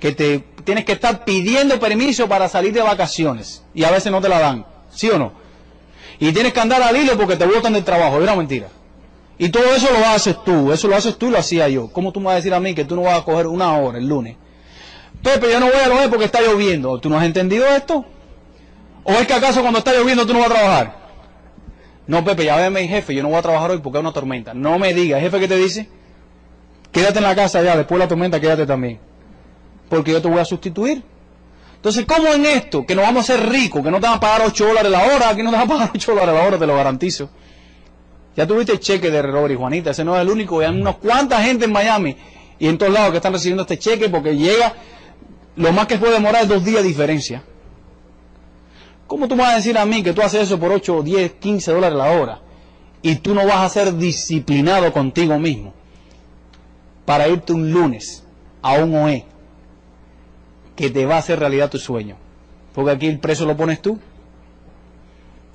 que 0.00 0.12
te 0.12 0.38
tienes 0.64 0.86
que 0.86 0.92
estar 0.92 1.24
pidiendo 1.24 1.78
permiso 1.78 2.28
para 2.28 2.48
salir 2.48 2.72
de 2.72 2.80
vacaciones 2.80 3.62
y 3.74 3.84
a 3.84 3.90
veces 3.90 4.10
no 4.10 4.22
te 4.22 4.30
la 4.30 4.38
dan, 4.38 4.64
¿sí 4.90 5.10
o 5.10 5.18
no? 5.18 5.32
Y 6.18 6.32
tienes 6.32 6.54
que 6.54 6.60
andar 6.60 6.82
al 6.82 6.96
hilo 6.96 7.16
porque 7.18 7.36
te 7.36 7.44
botan 7.44 7.74
del 7.74 7.84
trabajo, 7.84 8.16
es 8.16 8.22
una 8.22 8.34
mentira. 8.34 8.68
Y 9.38 9.50
todo 9.50 9.74
eso 9.74 9.88
lo 9.92 10.04
haces 10.06 10.36
tú, 10.44 10.72
eso 10.72 10.88
lo 10.88 10.96
haces 10.96 11.16
tú 11.16 11.28
y 11.28 11.30
lo 11.30 11.38
hacía 11.38 11.68
yo. 11.68 11.88
¿Cómo 11.92 12.12
tú 12.12 12.18
me 12.18 12.26
vas 12.26 12.32
a 12.32 12.36
decir 12.36 12.52
a 12.52 12.60
mí 12.60 12.74
que 12.74 12.84
tú 12.84 12.96
no 12.96 13.02
vas 13.02 13.20
a 13.20 13.24
coger 13.24 13.46
una 13.46 13.72
hora 13.78 13.98
el 13.98 14.08
lunes? 14.08 14.36
Pepe, 15.22 15.50
yo 15.50 15.60
no 15.60 15.66
voy 15.66 15.76
a 15.76 15.88
lo 15.88 16.10
porque 16.10 16.24
está 16.24 16.40
lloviendo. 16.40 16.98
¿Tú 16.98 17.08
no 17.08 17.18
has 17.18 17.24
entendido 17.24 17.66
esto? 17.66 18.04
¿O 19.04 19.12
es 19.12 19.26
que 19.26 19.34
acaso 19.34 19.60
cuando 19.60 19.78
está 19.78 19.92
lloviendo 19.92 20.26
tú 20.26 20.32
no 20.32 20.40
vas 20.40 20.50
a 20.50 20.54
trabajar? 20.54 20.98
No, 22.06 22.24
Pepe, 22.24 22.44
ya 22.44 22.56
ve 22.56 22.70
mi 22.70 22.88
jefe, 22.88 23.14
yo 23.14 23.22
no 23.22 23.28
voy 23.28 23.38
a 23.38 23.42
trabajar 23.42 23.70
hoy 23.70 23.78
porque 23.78 23.98
hay 23.98 24.02
una 24.02 24.12
tormenta. 24.12 24.54
No 24.54 24.78
me 24.78 24.92
digas, 24.92 25.20
jefe, 25.20 25.38
¿qué 25.38 25.48
te 25.48 25.56
dice? 25.56 25.88
Quédate 26.90 27.18
en 27.18 27.24
la 27.24 27.34
casa 27.36 27.62
ya, 27.62 27.76
después 27.76 27.98
de 27.98 28.04
la 28.04 28.08
tormenta 28.08 28.40
quédate 28.40 28.66
también. 28.66 28.98
Porque 29.88 30.12
yo 30.12 30.20
te 30.20 30.28
voy 30.28 30.38
a 30.38 30.44
sustituir. 30.44 31.02
Entonces, 31.76 32.04
¿cómo 32.06 32.26
en 32.28 32.44
esto? 32.44 32.84
Que 32.84 32.94
nos 32.94 33.04
vamos 33.04 33.30
a 33.30 33.34
hacer 33.34 33.48
ricos, 33.48 33.84
que 33.84 33.90
no 33.90 34.00
te 34.00 34.06
van 34.06 34.16
a 34.16 34.20
pagar 34.20 34.48
8 34.48 34.66
dólares 34.66 34.90
la 34.90 35.04
hora, 35.04 35.28
aquí 35.28 35.42
no 35.42 35.50
te 35.50 35.56
van 35.56 35.66
a 35.66 35.72
pagar 35.72 35.90
8 35.94 36.12
dólares 36.12 36.34
la 36.34 36.46
hora, 36.46 36.58
te 36.58 36.66
lo 36.66 36.74
garantizo. 36.74 37.30
Ya 38.38 38.46
tuviste 38.46 38.70
el 38.70 38.78
cheque 38.78 39.10
de 39.10 39.20
Robert 39.20 39.52
y 39.52 39.56
Juanita, 39.56 39.90
ese 39.90 40.04
no 40.04 40.14
es 40.14 40.22
el 40.22 40.28
único, 40.28 40.60
hay 40.60 40.68
unos 40.68 40.98
cuantas 40.98 41.42
gente 41.42 41.64
en 41.64 41.72
Miami 41.72 42.16
y 42.56 42.68
en 42.68 42.78
todos 42.78 42.92
lados 42.92 43.10
que 43.10 43.16
están 43.16 43.32
recibiendo 43.32 43.62
este 43.62 43.80
cheque 43.80 44.08
porque 44.08 44.36
llega, 44.36 44.74
lo 45.56 45.72
más 45.72 45.88
que 45.88 45.98
puede 45.98 46.12
demorar 46.12 46.44
es 46.44 46.48
dos 46.48 46.64
días 46.64 46.82
de 46.84 46.88
diferencia. 46.88 47.42
¿Cómo 49.08 49.26
tú 49.26 49.34
me 49.34 49.42
vas 49.42 49.54
a 49.54 49.56
decir 49.56 49.76
a 49.76 49.84
mí 49.84 50.04
que 50.04 50.12
tú 50.12 50.22
haces 50.22 50.42
eso 50.42 50.56
por 50.56 50.70
8, 50.70 51.02
10, 51.02 51.32
15 51.32 51.72
dólares 51.72 51.98
la 51.98 52.12
hora 52.12 52.40
y 53.02 53.16
tú 53.16 53.34
no 53.34 53.44
vas 53.44 53.56
a 53.56 53.68
ser 53.70 53.96
disciplinado 53.96 54.92
contigo 54.92 55.36
mismo 55.40 55.74
para 57.04 57.26
irte 57.26 57.52
un 57.52 57.72
lunes 57.72 58.22
a 58.62 58.74
un 58.74 58.94
OE 58.94 59.24
que 60.76 60.90
te 60.90 61.06
va 61.06 61.16
a 61.16 61.18
hacer 61.18 61.40
realidad 61.40 61.70
tu 61.70 61.78
sueño? 61.78 62.14
Porque 62.72 62.92
aquí 62.92 63.08
el 63.08 63.18
precio 63.18 63.46
lo 63.46 63.56
pones 63.56 63.82
tú. 63.82 63.98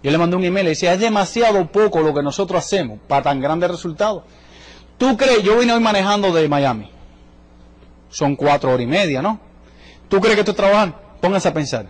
Yo 0.03 0.11
le 0.11 0.17
mandé 0.17 0.35
un 0.35 0.43
email 0.43 0.63
y 0.63 0.65
le 0.65 0.69
decía, 0.71 0.93
es 0.93 0.99
demasiado 0.99 1.65
poco 1.67 2.01
lo 2.01 2.13
que 2.13 2.21
nosotros 2.21 2.63
hacemos 2.63 2.99
para 3.07 3.23
tan 3.23 3.39
grandes 3.39 3.71
resultados. 3.71 4.23
¿Tú 4.97 5.15
crees? 5.15 5.41
Yo 5.43 5.57
vine 5.57 5.71
hoy 5.71 5.79
manejando 5.79 6.33
de 6.33 6.49
Miami. 6.49 6.91
Son 8.09 8.35
cuatro 8.35 8.71
horas 8.71 8.83
y 8.83 8.87
media, 8.87 9.21
¿no? 9.21 9.39
¿Tú 10.09 10.19
crees 10.19 10.35
que 10.35 10.41
esto 10.41 10.51
es 10.51 10.57
trabajar? 10.57 10.93
Póngase 11.21 11.47
a 11.47 11.53
pensar. 11.53 11.87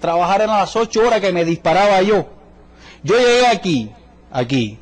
Trabajar 0.00 0.42
en 0.42 0.46
las 0.46 0.76
ocho 0.76 1.04
horas 1.04 1.20
que 1.20 1.32
me 1.32 1.44
disparaba 1.44 2.00
yo. 2.00 2.28
Yo 3.02 3.18
llegué 3.18 3.48
aquí, 3.48 3.90
aquí, 4.30 4.78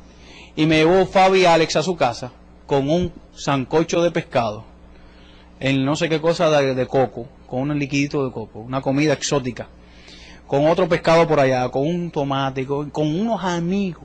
y 0.55 0.67
me 0.67 0.77
llevó 0.77 1.07
Fabi 1.07 1.41
y 1.41 1.45
Alex 1.45 1.77
a 1.77 1.83
su 1.83 1.95
casa 1.95 2.31
con 2.67 2.89
un 2.89 3.11
sancocho 3.35 4.03
de 4.03 4.11
pescado, 4.11 4.63
en 5.59 5.83
no 5.83 5.95
sé 5.95 6.09
qué 6.09 6.21
cosa 6.21 6.49
de 6.61 6.87
coco, 6.87 7.27
con 7.47 7.71
un 7.71 7.79
liquidito 7.79 8.23
de 8.23 8.31
coco, 8.31 8.59
una 8.59 8.81
comida 8.81 9.13
exótica 9.13 9.67
con 10.53 10.67
otro 10.67 10.87
pescado 10.87 11.27
por 11.27 11.39
allá, 11.39 11.67
con 11.69 11.87
un 11.87 12.11
tomate, 12.11 12.67
con, 12.67 12.91
unos 12.95 13.43
amigos. 13.43 14.03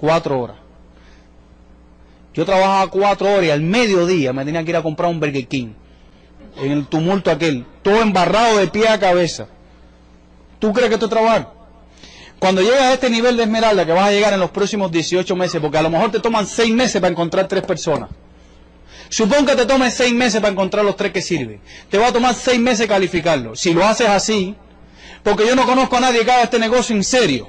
Cuatro 0.00 0.40
horas. 0.40 0.56
Yo 2.34 2.44
trabajaba 2.44 2.90
cuatro 2.90 3.28
horas 3.32 3.44
y 3.44 3.50
al 3.50 3.60
mediodía 3.60 4.32
me 4.32 4.44
tenía 4.44 4.64
que 4.64 4.70
ir 4.70 4.76
a 4.76 4.82
comprar 4.82 5.08
un 5.08 5.20
Burger 5.20 5.46
King. 5.46 5.68
en 6.56 6.72
el 6.72 6.86
tumulto 6.88 7.30
aquel, 7.30 7.64
todo 7.84 8.02
embarrado 8.02 8.58
de 8.58 8.66
pie 8.66 8.88
a 8.88 8.98
cabeza. 8.98 9.46
¿Tú 10.58 10.72
crees 10.72 10.88
que 10.88 10.94
esto 10.94 11.06
es 11.06 11.10
trabajar? 11.10 11.52
Cuando 12.40 12.60
llegas 12.60 12.82
a 12.82 12.94
este 12.94 13.08
nivel 13.08 13.36
de 13.36 13.44
esmeralda, 13.44 13.86
que 13.86 13.92
vas 13.92 14.08
a 14.08 14.10
llegar 14.10 14.32
en 14.32 14.40
los 14.40 14.50
próximos 14.50 14.90
18 14.90 15.36
meses, 15.36 15.60
porque 15.60 15.78
a 15.78 15.82
lo 15.82 15.90
mejor 15.90 16.10
te 16.10 16.18
toman 16.18 16.44
6 16.44 16.74
meses 16.74 17.00
para 17.00 17.12
encontrar 17.12 17.46
tres 17.46 17.62
personas. 17.62 18.10
Supón 19.10 19.46
que 19.46 19.54
te 19.54 19.64
tome 19.64 19.92
6 19.92 20.12
meses 20.12 20.40
para 20.40 20.50
encontrar 20.50 20.84
los 20.84 20.96
tres 20.96 21.12
que 21.12 21.22
sirven. 21.22 21.60
Te 21.88 21.98
va 21.98 22.08
a 22.08 22.12
tomar 22.12 22.34
6 22.34 22.58
meses 22.58 22.88
calificarlo. 22.88 23.54
Si 23.54 23.72
lo 23.72 23.84
haces 23.84 24.08
así, 24.08 24.56
porque 25.22 25.46
yo 25.46 25.54
no 25.54 25.64
conozco 25.66 25.96
a 25.96 26.00
nadie 26.00 26.24
que 26.24 26.30
haga 26.30 26.42
este 26.42 26.58
negocio 26.58 26.96
en 26.96 27.04
serio. 27.04 27.48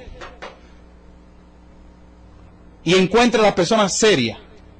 Y 2.84 2.94
encuentre 2.94 3.40
a 3.40 3.44
las 3.44 3.54
personas 3.54 3.96
serias. 3.96 4.38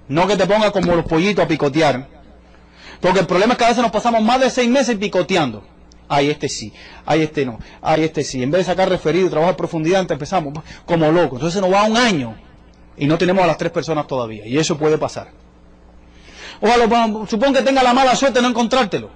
No 0.09 0.26
que 0.26 0.36
te 0.36 0.47
ponga 0.47 0.70
como 0.70 0.95
los 0.95 1.07
pollitos 1.07 1.45
a 1.45 1.49
picotear. 1.49 2.07
Porque 3.01 3.20
el 3.20 3.26
problema 3.26 3.55
es 3.55 3.59
que 3.59 3.64
a 3.64 3.68
veces 3.68 3.82
nos 3.82 3.92
pasamos 3.92 4.22
más 4.22 4.40
de 4.40 4.51
6 4.51 4.68
meses 4.68 4.97
picoteando. 4.97 5.64
Ay, 6.07 6.30
este 6.30 6.51
sí, 6.51 6.72
ay, 7.07 7.22
este 7.22 7.47
no, 7.47 7.59
ay, 7.80 8.05
este 8.05 8.22
sí. 8.24 8.42
En 8.42 8.51
vez 8.51 8.61
de 8.61 8.72
sacar 8.72 8.88
referido 8.88 9.30
trabajar 9.30 9.57
profundidad, 9.57 10.11
empezamos 10.11 10.53
como 10.84 11.11
locos. 11.11 11.38
Entonces 11.38 11.61
nos 11.61 11.72
va 11.72 11.84
un 11.84 11.97
año 11.97 12.36
y 12.97 13.07
no 13.07 13.16
tenemos 13.16 13.42
a 13.42 13.47
las 13.47 13.57
tres 13.57 13.72
personas 13.72 14.07
todavía. 14.07 14.47
Y 14.47 14.59
eso 14.59 14.76
puede 14.76 14.99
pasar. 14.99 15.28
O 16.61 17.26
supón 17.26 17.53
que 17.53 17.62
tenga 17.62 17.82
la 17.82 17.95
mala 17.95 18.14
suerte 18.14 18.38
de 18.38 18.42
no 18.42 18.49
encontrártelo. 18.49 19.11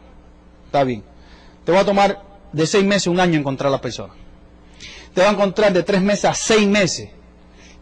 Está 0.67 0.85
bien. 0.85 1.05
Te 1.65 1.73
va 1.73 1.81
a 1.81 1.85
tomar 1.85 2.28
de 2.53 2.67
seis 2.67 2.85
meses, 2.85 3.07
un 3.07 3.21
año 3.21 3.39
encontrar 3.39 3.69
a 3.69 3.73
la 3.73 3.81
persona. 3.81 4.15
Te 5.15 5.23
va 5.23 5.29
a 5.29 5.33
encontrar 5.33 5.73
de 5.73 5.83
tres 5.83 6.01
meses 6.01 6.25
a 6.27 6.35
seis 6.35 6.67
meses. 6.67 7.11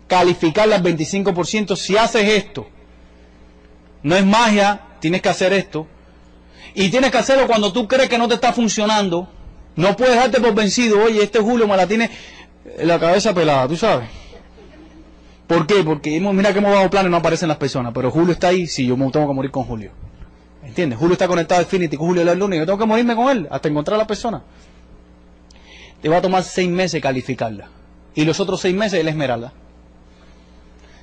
Calificarla 0.06 0.76
al 0.76 0.82
25%. 0.82 1.76
Si 1.76 1.96
haces 1.96 2.28
esto, 2.28 2.66
no 4.02 4.16
es 4.16 4.24
magia, 4.24 4.80
tienes 5.00 5.22
que 5.22 5.28
hacer 5.28 5.52
esto. 5.52 5.86
Y 6.74 6.90
tienes 6.90 7.10
que 7.10 7.18
hacerlo 7.18 7.46
cuando 7.46 7.72
tú 7.72 7.88
crees 7.88 8.08
que 8.08 8.18
no 8.18 8.28
te 8.28 8.34
está 8.34 8.52
funcionando. 8.52 9.28
No 9.74 9.96
puedes 9.96 10.16
darte 10.16 10.40
por 10.40 10.54
vencido. 10.54 11.02
Oye, 11.02 11.22
este 11.22 11.40
Julio 11.40 11.66
me 11.66 11.76
la 11.76 11.86
tiene 11.86 12.10
la 12.78 12.98
cabeza 12.98 13.34
pelada, 13.34 13.68
tú 13.68 13.76
sabes. 13.76 14.08
¿Por 15.46 15.66
qué? 15.66 15.82
Porque 15.84 16.20
mira 16.20 16.52
que 16.52 16.58
hemos 16.58 16.72
dado 16.72 16.90
planes, 16.90 17.10
no 17.10 17.18
aparecen 17.18 17.48
las 17.48 17.56
personas. 17.58 17.92
Pero 17.94 18.10
Julio 18.10 18.32
está 18.32 18.48
ahí, 18.48 18.66
si 18.66 18.86
yo 18.86 18.96
me 18.96 19.10
tengo 19.10 19.28
que 19.28 19.34
morir 19.34 19.50
con 19.50 19.64
Julio. 19.64 19.92
¿Entiendes? 20.76 20.98
Julio 20.98 21.14
está 21.14 21.26
conectado 21.26 21.58
a 21.58 21.62
Infinity 21.62 21.96
Julio 21.96 22.30
el 22.30 22.38
lunes. 22.38 22.58
Yo 22.58 22.66
tengo 22.66 22.78
que 22.78 22.84
morirme 22.84 23.16
con 23.16 23.30
él 23.30 23.48
hasta 23.50 23.66
encontrar 23.66 23.94
a 23.94 24.02
la 24.02 24.06
persona. 24.06 24.42
Te 26.02 26.08
va 26.10 26.18
a 26.18 26.20
tomar 26.20 26.42
seis 26.42 26.68
meses 26.68 27.00
calificarla. 27.00 27.70
Y 28.14 28.26
los 28.26 28.38
otros 28.40 28.60
seis 28.60 28.76
meses 28.76 29.02
la 29.02 29.10
esmeralda. 29.10 29.54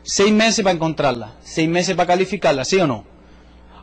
Seis 0.03 0.31
meses 0.31 0.63
para 0.63 0.75
encontrarla. 0.75 1.33
Seis 1.41 1.67
meses 1.67 1.95
para 1.95 2.05
calificarla, 2.05 2.65
¿sí 2.65 2.77
o 2.77 2.85
no? 2.85 3.03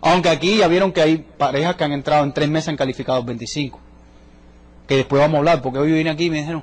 Aunque 0.00 0.28
aquí 0.28 0.58
ya 0.58 0.68
vieron 0.68 0.92
que 0.92 1.02
hay 1.02 1.16
parejas 1.16 1.74
que 1.74 1.82
han 1.82 1.90
entrado 1.90 2.22
en 2.22 2.32
tres 2.34 2.48
meses 2.48 2.68
han 2.68 2.76
calificado 2.76 3.24
25. 3.24 3.80
Que 4.86 4.94
después 4.94 5.20
vamos 5.20 5.34
a 5.34 5.38
hablar, 5.38 5.60
porque 5.60 5.80
hoy 5.80 5.90
vine 5.90 6.10
aquí 6.10 6.26
y 6.26 6.30
me 6.30 6.38
dijeron, 6.38 6.62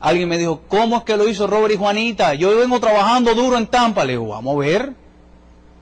alguien 0.00 0.26
me 0.26 0.38
dijo, 0.38 0.62
¿cómo 0.68 0.96
es 0.96 1.02
que 1.02 1.18
lo 1.18 1.28
hizo 1.28 1.46
Robert 1.46 1.74
y 1.74 1.76
Juanita? 1.76 2.32
Yo 2.32 2.56
vengo 2.56 2.80
trabajando 2.80 3.34
duro 3.34 3.58
en 3.58 3.66
Tampa. 3.66 4.06
Le 4.06 4.12
digo, 4.12 4.28
vamos 4.28 4.56
a 4.56 4.58
ver. 4.58 5.03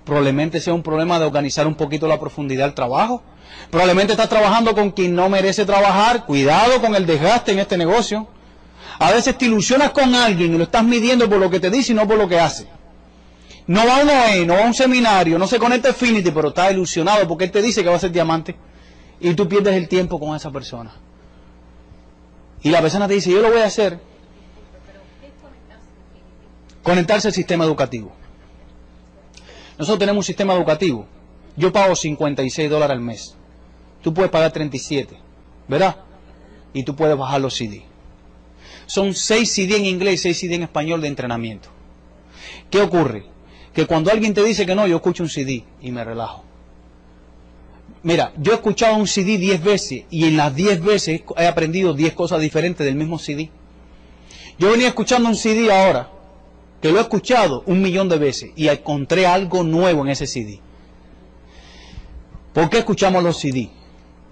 Probablemente 0.04 0.60
sea 0.60 0.74
un 0.74 0.82
problema 0.82 1.18
de 1.18 1.26
organizar 1.26 1.66
un 1.66 1.74
poquito 1.74 2.08
la 2.08 2.18
profundidad 2.18 2.64
del 2.64 2.74
trabajo. 2.74 3.22
Probablemente 3.70 4.12
estás 4.12 4.28
trabajando 4.28 4.74
con 4.74 4.90
quien 4.90 5.14
no 5.14 5.28
merece 5.28 5.64
trabajar. 5.64 6.26
Cuidado 6.26 6.80
con 6.80 6.94
el 6.94 7.06
desgaste 7.06 7.52
en 7.52 7.60
este 7.60 7.76
negocio. 7.76 8.26
A 8.98 9.10
veces 9.12 9.36
te 9.38 9.46
ilusionas 9.46 9.90
con 9.90 10.14
alguien 10.14 10.54
y 10.54 10.58
lo 10.58 10.64
estás 10.64 10.84
midiendo 10.84 11.28
por 11.28 11.38
lo 11.38 11.50
que 11.50 11.60
te 11.60 11.70
dice 11.70 11.92
y 11.92 11.94
no 11.94 12.06
por 12.06 12.18
lo 12.18 12.28
que 12.28 12.38
hace. 12.38 12.66
No 13.66 13.86
va 13.86 13.98
a 13.98 14.00
un 14.00 14.46
no 14.46 14.54
va 14.54 14.64
a 14.64 14.66
un 14.66 14.74
seminario, 14.74 15.38
no 15.38 15.46
se 15.46 15.58
conecta 15.58 15.88
a 15.88 15.90
Affinity, 15.92 16.30
pero 16.32 16.48
está 16.48 16.70
ilusionado 16.70 17.26
porque 17.28 17.44
él 17.44 17.50
te 17.52 17.62
dice 17.62 17.82
que 17.82 17.88
va 17.88 17.96
a 17.96 18.00
ser 18.00 18.10
diamante 18.10 18.56
y 19.20 19.34
tú 19.34 19.48
pierdes 19.48 19.74
el 19.76 19.88
tiempo 19.88 20.18
con 20.18 20.34
esa 20.34 20.50
persona. 20.50 20.92
Y 22.62 22.70
la 22.70 22.80
persona 22.80 23.08
te 23.08 23.14
dice, 23.14 23.30
yo 23.30 23.40
lo 23.40 23.50
voy 23.50 23.60
a 23.60 23.66
hacer. 23.66 23.98
Conectarse 26.82 27.28
al 27.28 27.34
sistema 27.34 27.64
educativo. 27.64 28.12
Nosotros 29.82 29.98
tenemos 29.98 30.20
un 30.20 30.26
sistema 30.26 30.54
educativo. 30.54 31.06
Yo 31.56 31.72
pago 31.72 31.96
56 31.96 32.70
dólares 32.70 32.94
al 32.94 33.02
mes. 33.02 33.34
Tú 34.00 34.14
puedes 34.14 34.30
pagar 34.30 34.52
37, 34.52 35.18
¿verdad? 35.66 35.96
Y 36.72 36.84
tú 36.84 36.94
puedes 36.94 37.18
bajar 37.18 37.40
los 37.40 37.56
CD. 37.56 37.82
Son 38.86 39.12
6 39.12 39.52
CD 39.52 39.78
en 39.78 39.86
inglés 39.86 40.14
y 40.14 40.18
6 40.18 40.38
CD 40.38 40.54
en 40.54 40.62
español 40.62 41.00
de 41.00 41.08
entrenamiento. 41.08 41.68
¿Qué 42.70 42.80
ocurre? 42.80 43.24
que 43.74 43.86
cuando 43.86 44.12
alguien 44.12 44.34
te 44.34 44.44
dice 44.44 44.66
que 44.66 44.76
no, 44.76 44.86
yo 44.86 44.96
escucho 44.96 45.24
un 45.24 45.28
CD 45.28 45.64
y 45.80 45.90
me 45.90 46.04
relajo. 46.04 46.44
Mira, 48.04 48.32
yo 48.36 48.52
he 48.52 48.54
escuchado 48.54 48.94
un 48.94 49.08
CD 49.08 49.36
10 49.36 49.64
veces 49.64 50.04
y 50.10 50.26
en 50.26 50.36
las 50.36 50.54
10 50.54 50.80
veces 50.80 51.22
he 51.36 51.46
aprendido 51.48 51.92
10 51.92 52.12
cosas 52.12 52.40
diferentes 52.40 52.86
del 52.86 52.94
mismo 52.94 53.18
CD. 53.18 53.50
Yo 54.60 54.70
venía 54.70 54.86
escuchando 54.86 55.28
un 55.28 55.34
CD 55.34 55.72
ahora, 55.72 56.08
que 56.82 56.90
lo 56.90 56.98
he 56.98 57.02
escuchado 57.02 57.62
un 57.66 57.80
millón 57.80 58.08
de 58.08 58.18
veces 58.18 58.50
y 58.56 58.66
encontré 58.66 59.24
algo 59.24 59.62
nuevo 59.62 60.02
en 60.02 60.10
ese 60.10 60.26
CD. 60.26 60.60
¿Por 62.52 62.68
qué 62.68 62.78
escuchamos 62.78 63.22
los 63.22 63.38
CD? 63.38 63.70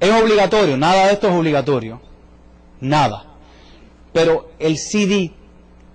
¿Es 0.01 0.11
obligatorio? 0.11 0.77
Nada 0.77 1.07
de 1.07 1.13
esto 1.13 1.29
es 1.29 1.35
obligatorio. 1.35 2.01
Nada. 2.81 3.25
Pero 4.13 4.51
el 4.59 4.79
CD 4.79 5.33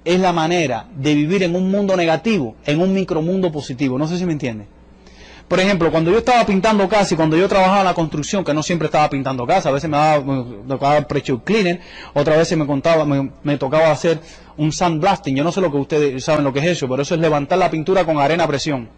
es 0.05 0.19
la 0.19 0.31
manera 0.31 0.87
de 0.95 1.13
vivir 1.13 1.43
en 1.43 1.55
un 1.55 1.69
mundo 1.69 1.97
negativo, 1.97 2.55
en 2.65 2.79
un 2.79 2.93
micromundo 2.93 3.51
positivo. 3.51 3.97
No 3.97 4.07
sé 4.07 4.17
si 4.17 4.25
me 4.25 4.31
entiende. 4.31 4.67
Por 5.47 5.59
ejemplo, 5.59 5.91
cuando 5.91 6.09
yo 6.09 6.17
estaba 6.17 6.43
pintando 6.43 6.89
casa 6.89 7.13
y 7.13 7.17
cuando 7.17 7.37
yo 7.37 7.47
trabajaba 7.47 7.79
en 7.79 7.85
la 7.85 7.93
construcción, 7.93 8.43
que 8.43 8.53
no 8.53 8.63
siempre 8.63 8.87
estaba 8.87 9.07
pintando 9.09 9.45
casa, 9.45 9.69
a 9.69 9.71
veces 9.71 9.87
me, 9.89 9.95
daba, 9.95 10.23
me 10.23 10.43
tocaba 10.67 10.97
el 10.97 11.05
pre 11.05 11.21
cleaner, 11.21 11.81
otras 12.13 12.37
veces 12.37 12.57
me, 12.57 12.65
contaba, 12.65 13.05
me, 13.05 13.57
tocaba 13.57 13.91
hacer 13.91 14.19
un 14.57 14.71
sandblasting. 14.71 15.35
Yo 15.35 15.43
no 15.43 15.51
sé 15.51 15.61
lo 15.61 15.69
que 15.69 15.77
ustedes 15.77 16.23
saben 16.23 16.43
lo 16.43 16.51
que 16.51 16.59
es 16.59 16.65
eso, 16.65 16.89
pero 16.89 17.03
eso 17.03 17.13
es 17.13 17.21
levantar 17.21 17.59
la 17.59 17.69
pintura 17.69 18.05
con 18.05 18.17
arena 18.19 18.45
a 18.45 18.47
presión. 18.47 18.89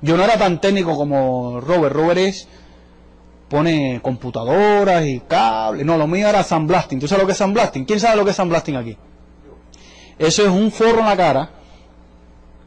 Yo 0.00 0.16
no 0.16 0.24
era 0.24 0.36
tan 0.36 0.60
técnico 0.60 0.96
como 0.96 1.60
Robert. 1.60 1.94
Robert 1.94 2.18
es, 2.18 2.48
pone 3.48 4.00
computadoras 4.02 5.06
y 5.06 5.20
cables. 5.20 5.86
No, 5.86 5.96
lo 5.96 6.08
mío 6.08 6.28
era 6.28 6.42
sandblasting. 6.42 6.98
¿Tú 6.98 7.06
sabes 7.06 7.22
lo 7.22 7.26
que 7.26 7.32
es 7.32 7.38
sandblasting? 7.38 7.84
¿Quién 7.84 8.00
sabe 8.00 8.16
lo 8.16 8.24
que 8.24 8.30
es 8.30 8.36
sandblasting 8.36 8.76
aquí? 8.76 8.96
Eso 10.18 10.42
es 10.42 10.48
un 10.48 10.72
forro 10.72 11.00
en 11.00 11.06
la 11.06 11.16
cara, 11.16 11.50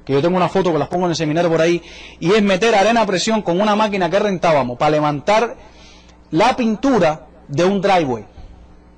que 0.05 0.13
yo 0.13 0.21
tengo 0.21 0.37
una 0.37 0.47
foto 0.49 0.71
que 0.71 0.77
las 0.77 0.87
pongo 0.87 1.05
en 1.05 1.11
el 1.11 1.15
seminario 1.15 1.49
por 1.49 1.61
ahí, 1.61 1.81
y 2.19 2.31
es 2.31 2.43
meter 2.43 2.75
arena 2.75 3.01
a 3.01 3.05
presión 3.05 3.41
con 3.41 3.59
una 3.59 3.75
máquina 3.75 4.09
que 4.09 4.19
rentábamos 4.19 4.77
para 4.77 4.91
levantar 4.91 5.55
la 6.31 6.55
pintura 6.55 7.27
de 7.47 7.65
un 7.65 7.81
driveway. 7.81 8.25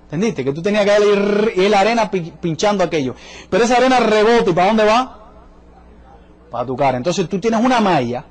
¿Entendiste? 0.03 0.43
Que 0.43 0.53
tú 0.53 0.62
tenías 0.62 0.86
que 0.86 1.53
ir, 1.55 1.70
la 1.70 1.80
arena 1.82 2.10
pinchando 2.10 2.84
aquello. 2.84 3.16
Pero 3.49 3.64
esa 3.64 3.78
arena 3.78 3.99
rebota 3.99 4.49
y 4.49 4.53
¿para 4.53 4.68
dónde 4.68 4.86
va? 4.86 5.20
Para 6.49 6.66
tu 6.66 6.78
cara. 6.78 6.97
Entonces 6.97 7.28
tú 7.28 7.39
tienes 7.39 7.60
una 7.60 7.82
malla 7.82 8.24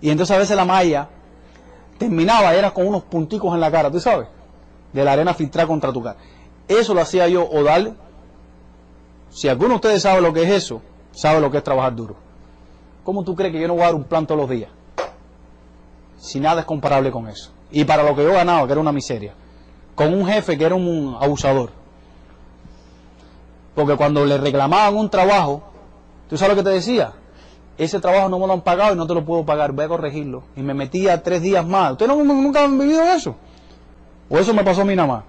y 0.00 0.10
entonces 0.10 0.36
a 0.36 0.38
veces 0.38 0.56
la 0.56 0.64
malla 0.64 1.08
terminaba 1.98 2.54
y 2.54 2.58
era 2.58 2.70
con 2.70 2.86
unos 2.86 3.02
punticos 3.02 3.52
en 3.52 3.60
la 3.60 3.70
cara, 3.70 3.90
¿tú 3.90 3.98
sabes? 3.98 4.28
De 4.92 5.02
la 5.02 5.12
arena 5.12 5.34
filtrada 5.34 5.66
contra 5.66 5.92
tu 5.92 6.02
cara. 6.02 6.18
Eso 6.68 6.94
lo 6.94 7.00
hacía 7.00 7.26
yo 7.26 7.48
o 7.50 7.64
darle 7.64 7.94
si 9.28 9.48
alguno 9.48 9.70
de 9.70 9.74
ustedes 9.74 10.02
sabe 10.02 10.20
lo 10.20 10.32
que 10.32 10.44
es 10.44 10.50
eso, 10.50 10.82
sabe 11.16 11.40
lo 11.40 11.50
que 11.50 11.58
es 11.58 11.64
trabajar 11.64 11.96
duro. 11.96 12.14
¿Cómo 13.02 13.24
tú 13.24 13.34
crees 13.34 13.52
que 13.52 13.60
yo 13.60 13.66
no 13.66 13.74
voy 13.74 13.82
a 13.82 13.86
dar 13.86 13.94
un 13.94 14.04
plan 14.04 14.26
todos 14.26 14.40
los 14.40 14.50
días? 14.50 14.70
Si 16.18 16.38
nada 16.38 16.60
es 16.60 16.66
comparable 16.66 17.10
con 17.10 17.26
eso. 17.28 17.50
Y 17.70 17.84
para 17.84 18.02
lo 18.02 18.14
que 18.14 18.22
yo 18.22 18.32
ganaba, 18.32 18.66
que 18.66 18.72
era 18.72 18.80
una 18.80 18.92
miseria. 18.92 19.34
Con 19.94 20.12
un 20.12 20.26
jefe 20.26 20.58
que 20.58 20.64
era 20.64 20.74
un 20.74 21.16
abusador. 21.18 21.70
Porque 23.74 23.96
cuando 23.96 24.24
le 24.26 24.38
reclamaban 24.38 24.94
un 24.94 25.08
trabajo, 25.08 25.62
¿tú 26.28 26.36
sabes 26.36 26.56
lo 26.56 26.62
que 26.62 26.68
te 26.68 26.74
decía? 26.74 27.12
Ese 27.78 28.00
trabajo 28.00 28.28
no 28.28 28.38
me 28.38 28.46
lo 28.46 28.52
han 28.52 28.62
pagado 28.62 28.94
y 28.94 28.96
no 28.96 29.06
te 29.06 29.14
lo 29.14 29.24
puedo 29.24 29.44
pagar, 29.44 29.72
voy 29.72 29.84
a 29.84 29.88
corregirlo. 29.88 30.42
Y 30.54 30.62
me 30.62 30.74
metía 30.74 31.22
tres 31.22 31.42
días 31.42 31.66
más. 31.66 31.92
¿Ustedes 31.92 32.16
nunca 32.16 32.64
han 32.64 32.78
vivido 32.78 33.02
eso? 33.02 33.36
¿O 34.28 34.38
eso 34.38 34.52
me 34.52 34.64
pasó 34.64 34.82
a 34.82 34.84
mí 34.84 34.94
nada 34.94 35.08
más? 35.08 35.24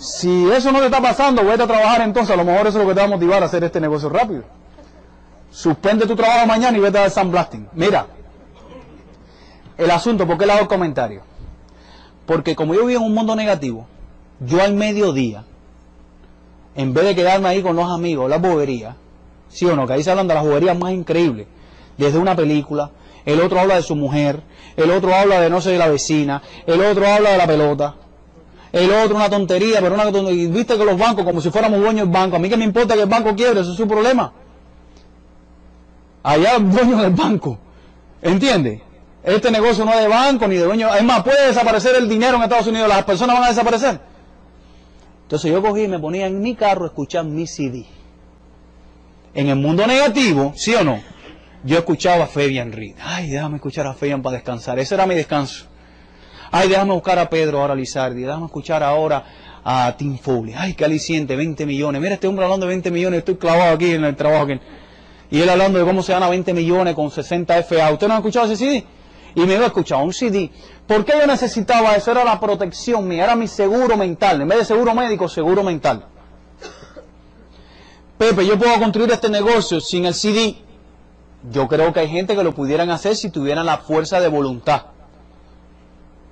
Si 0.00 0.50
eso 0.50 0.72
no 0.72 0.78
te 0.78 0.86
está 0.86 1.02
pasando, 1.02 1.44
vete 1.44 1.64
a 1.64 1.66
trabajar 1.66 2.00
entonces. 2.00 2.32
A 2.32 2.36
lo 2.38 2.44
mejor 2.44 2.66
eso 2.66 2.78
es 2.78 2.84
lo 2.84 2.88
que 2.88 2.94
te 2.94 3.00
va 3.00 3.06
a 3.06 3.10
motivar 3.10 3.42
a 3.42 3.46
hacer 3.46 3.62
este 3.62 3.80
negocio 3.82 4.08
rápido. 4.08 4.44
Suspende 5.50 6.06
tu 6.06 6.16
trabajo 6.16 6.46
mañana 6.46 6.78
y 6.78 6.80
vete 6.80 6.96
a 6.96 7.06
dar 7.06 7.26
Blasting. 7.26 7.68
Mira, 7.74 8.06
el 9.76 9.90
asunto, 9.90 10.26
¿por 10.26 10.38
qué 10.38 10.46
le 10.46 10.52
hago 10.52 10.62
el 10.62 10.68
comentario? 10.68 11.20
Porque 12.24 12.56
como 12.56 12.74
yo 12.74 12.86
vivo 12.86 13.00
en 13.00 13.06
un 13.08 13.14
mundo 13.14 13.36
negativo, 13.36 13.86
yo 14.40 14.62
al 14.62 14.72
mediodía, 14.72 15.44
en 16.76 16.94
vez 16.94 17.04
de 17.04 17.14
quedarme 17.14 17.50
ahí 17.50 17.62
con 17.62 17.76
los 17.76 17.90
amigos, 17.90 18.30
la 18.30 18.38
bobería, 18.38 18.96
sí 19.50 19.66
o 19.66 19.76
no, 19.76 19.86
que 19.86 19.92
ahí 19.92 20.02
se 20.02 20.10
hablan 20.10 20.28
de 20.28 20.34
las 20.34 20.44
boberías 20.44 20.78
más 20.78 20.92
increíbles, 20.92 21.46
desde 21.98 22.18
una 22.18 22.34
película, 22.34 22.90
el 23.26 23.38
otro 23.40 23.60
habla 23.60 23.74
de 23.74 23.82
su 23.82 23.96
mujer, 23.96 24.42
el 24.76 24.90
otro 24.92 25.14
habla 25.14 25.40
de 25.42 25.50
no 25.50 25.60
sé 25.60 25.72
de 25.72 25.78
la 25.78 25.88
vecina, 25.88 26.40
el 26.66 26.80
otro 26.80 27.06
habla 27.06 27.32
de 27.32 27.38
la 27.38 27.46
pelota, 27.46 27.96
el 28.72 28.90
otro 28.90 29.16
una 29.16 29.28
tontería, 29.28 29.80
pero 29.80 29.94
una 29.94 30.10
tontería. 30.10 30.48
Viste 30.48 30.76
que 30.76 30.84
los 30.84 30.98
bancos, 30.98 31.24
como 31.24 31.40
si 31.40 31.50
fuéramos 31.50 31.80
dueños 31.80 32.06
del 32.06 32.12
banco, 32.12 32.36
a 32.36 32.38
mí 32.38 32.48
que 32.48 32.56
me 32.56 32.64
importa 32.64 32.94
que 32.94 33.02
el 33.02 33.08
banco 33.08 33.34
quiebre, 33.34 33.60
eso 33.60 33.72
es 33.72 33.76
su 33.76 33.88
problema. 33.88 34.32
Allá 36.22 36.58
dueños 36.58 37.00
del 37.00 37.12
banco, 37.12 37.58
¿entiendes? 38.22 38.82
Este 39.22 39.50
negocio 39.50 39.84
no 39.84 39.92
es 39.92 40.00
de 40.00 40.08
banco 40.08 40.48
ni 40.48 40.56
de 40.56 40.64
dueño. 40.64 40.94
Es 40.94 41.02
más, 41.02 41.22
puede 41.22 41.46
desaparecer 41.46 41.96
el 41.96 42.08
dinero 42.08 42.36
en 42.36 42.42
Estados 42.42 42.66
Unidos. 42.66 42.88
Las 42.88 43.04
personas 43.04 43.36
van 43.36 43.44
a 43.44 43.48
desaparecer. 43.48 44.00
Entonces 45.22 45.50
yo 45.52 45.62
cogí 45.62 45.82
y 45.82 45.88
me 45.88 45.98
ponía 45.98 46.26
en 46.26 46.40
mi 46.40 46.54
carro 46.54 46.84
a 46.84 46.88
escuchar 46.88 47.24
mi 47.24 47.46
CD. 47.46 47.86
En 49.34 49.48
el 49.48 49.56
mundo 49.56 49.86
negativo, 49.86 50.52
¿sí 50.56 50.74
o 50.74 50.82
no? 50.82 51.00
Yo 51.62 51.78
escuchaba 51.78 52.24
a 52.24 52.26
Fabian 52.26 52.72
Reed. 52.72 52.96
Ay, 53.00 53.30
déjame 53.30 53.56
escuchar 53.56 53.86
a 53.86 53.94
Fabian 53.94 54.22
para 54.22 54.36
descansar. 54.36 54.78
Ese 54.78 54.94
era 54.94 55.06
mi 55.06 55.14
descanso. 55.14 55.66
Ay, 56.52 56.68
déjame 56.68 56.92
buscar 56.94 57.18
a 57.18 57.30
Pedro 57.30 57.60
ahora 57.60 57.74
Lizardi. 57.76 58.22
Déjame 58.22 58.46
escuchar 58.46 58.82
ahora 58.82 59.24
a 59.64 59.94
Tim 59.96 60.18
Foley. 60.18 60.54
Ay, 60.56 60.74
qué 60.74 60.84
aliciente, 60.84 61.36
20 61.36 61.64
millones. 61.64 62.00
Mira 62.00 62.14
este 62.14 62.26
hombre 62.26 62.44
hablando 62.44 62.66
de 62.66 62.70
20 62.70 62.90
millones. 62.90 63.18
Estoy 63.20 63.36
clavado 63.36 63.74
aquí 63.74 63.92
en 63.92 64.04
el 64.04 64.16
trabajo. 64.16 64.48
Y 65.30 65.40
él 65.40 65.48
hablando 65.48 65.78
de 65.78 65.84
cómo 65.84 66.02
se 66.02 66.12
gana 66.12 66.28
20 66.28 66.52
millones 66.52 66.94
con 66.96 67.10
60 67.10 67.62
FA. 67.62 67.92
¿Usted 67.92 68.08
no 68.08 68.14
ha 68.14 68.16
escuchado 68.16 68.46
ese 68.46 68.56
CD? 68.56 68.84
Y 69.36 69.42
me 69.42 69.54
iba 69.54 69.62
a 69.62 69.66
escuchar 69.66 70.02
un 70.02 70.12
CD. 70.12 70.50
¿Por 70.88 71.04
qué 71.04 71.12
yo 71.20 71.26
necesitaba 71.28 71.94
eso? 71.94 72.10
Era 72.10 72.24
la 72.24 72.40
protección 72.40 73.06
mía, 73.06 73.22
era 73.22 73.36
mi 73.36 73.46
seguro 73.46 73.96
mental. 73.96 74.40
En 74.40 74.48
vez 74.48 74.58
de 74.58 74.64
seguro 74.64 74.92
médico, 74.92 75.28
seguro 75.28 75.62
mental. 75.62 76.04
Pepe, 78.18 78.44
yo 78.44 78.58
puedo 78.58 78.76
construir 78.80 79.12
este 79.12 79.28
negocio 79.28 79.80
sin 79.80 80.04
el 80.04 80.14
CD. 80.14 80.56
Yo 81.52 81.68
creo 81.68 81.92
que 81.92 82.00
hay 82.00 82.08
gente 82.08 82.34
que 82.34 82.42
lo 82.42 82.52
pudieran 82.52 82.90
hacer 82.90 83.14
si 83.14 83.30
tuvieran 83.30 83.64
la 83.64 83.78
fuerza 83.78 84.20
de 84.20 84.26
voluntad 84.26 84.86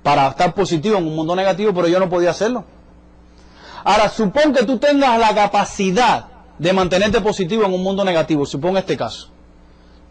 para 0.03 0.27
estar 0.29 0.53
positivo 0.53 0.97
en 0.97 1.07
un 1.07 1.15
mundo 1.15 1.35
negativo, 1.35 1.73
pero 1.73 1.87
yo 1.87 1.99
no 1.99 2.09
podía 2.09 2.31
hacerlo. 2.31 2.65
Ahora, 3.83 4.09
supón 4.09 4.53
que 4.53 4.65
tú 4.65 4.77
tengas 4.77 5.19
la 5.19 5.33
capacidad 5.33 6.25
de 6.57 6.73
mantenerte 6.73 7.21
positivo 7.21 7.63
en 7.65 7.73
un 7.73 7.83
mundo 7.83 8.03
negativo, 8.03 8.45
supón 8.45 8.77
este 8.77 8.97
caso. 8.97 9.29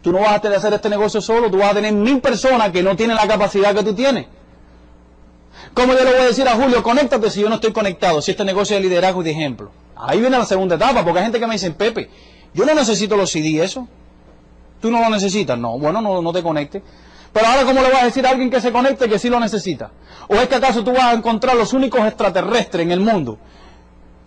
Tú 0.01 0.11
no 0.11 0.19
vas 0.19 0.33
a 0.33 0.39
tener 0.39 0.57
hacer 0.57 0.73
este 0.73 0.89
negocio 0.89 1.21
solo, 1.21 1.51
tú 1.51 1.57
vas 1.57 1.71
a 1.71 1.75
tener 1.75 1.93
mil 1.93 2.21
personas 2.21 2.71
que 2.71 2.81
no 2.81 2.95
tienen 2.95 3.17
la 3.17 3.27
capacidad 3.27 3.75
que 3.75 3.83
tú 3.83 3.93
tienes. 3.93 4.27
¿Cómo 5.73 5.93
yo 5.93 6.03
le 6.03 6.11
voy 6.11 6.21
a 6.21 6.25
decir 6.25 6.47
a 6.47 6.55
Julio, 6.55 6.81
conéctate 6.81 7.29
si 7.29 7.41
yo 7.41 7.49
no 7.49 7.55
estoy 7.55 7.71
conectado, 7.71 8.21
si 8.21 8.31
este 8.31 8.45
negocio 8.45 8.75
de 8.75 8.81
liderazgo 8.81 9.21
y 9.21 9.25
de 9.25 9.31
ejemplo? 9.31 9.71
Ahí 9.95 10.19
viene 10.19 10.37
la 10.37 10.45
segunda 10.45 10.75
etapa, 10.75 11.03
porque 11.03 11.19
hay 11.19 11.25
gente 11.25 11.39
que 11.39 11.47
me 11.47 11.53
dice, 11.53 11.71
Pepe, 11.71 12.09
yo 12.53 12.65
no 12.65 12.73
necesito 12.73 13.17
los 13.17 13.29
CD, 13.29 13.61
eso. 13.63 13.87
¿Tú 14.81 14.89
no 14.89 15.01
lo 15.01 15.09
necesitas? 15.09 15.59
No, 15.59 15.77
bueno, 15.77 16.01
no, 16.01 16.21
no 16.21 16.31
te 16.31 16.41
conectes. 16.41 16.81
Pero 17.31 17.47
ahora, 17.47 17.63
¿cómo 17.63 17.81
le 17.81 17.89
vas 17.89 18.03
a 18.03 18.05
decir 18.05 18.25
a 18.25 18.31
alguien 18.31 18.49
que 18.49 18.59
se 18.59 18.71
conecte 18.71 19.07
que 19.07 19.19
sí 19.19 19.29
lo 19.29 19.39
necesita? 19.39 19.91
¿O 20.27 20.35
es 20.35 20.47
que 20.47 20.55
acaso 20.55 20.83
tú 20.83 20.91
vas 20.91 21.05
a 21.05 21.13
encontrar 21.13 21.55
los 21.55 21.73
únicos 21.73 22.01
extraterrestres 22.01 22.83
en 22.83 22.91
el 22.91 22.99
mundo 22.99 23.37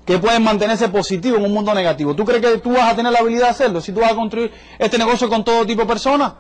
que 0.05 0.19
pueden 0.19 0.43
mantenerse 0.43 0.89
positivos 0.89 1.39
en 1.39 1.47
un 1.47 1.53
mundo 1.53 1.75
negativo? 1.75 2.15
¿Tú 2.15 2.25
crees 2.25 2.43
que 2.43 2.59
tú 2.59 2.73
vas 2.73 2.93
a 2.93 2.97
tener 2.97 3.13
la 3.13 3.21
habilidad 3.21 3.45
de 3.45 3.51
hacerlo 3.51 3.81
si 3.81 3.93
tú 3.93 4.01
vas 4.01 4.13
a 4.13 4.15
construir 4.15 4.53
este 4.79 4.99
negocio 4.99 5.29
con 5.29 5.45
todo 5.45 5.67
tipo 5.67 5.83
de 5.83 5.89
personas? 5.89 6.33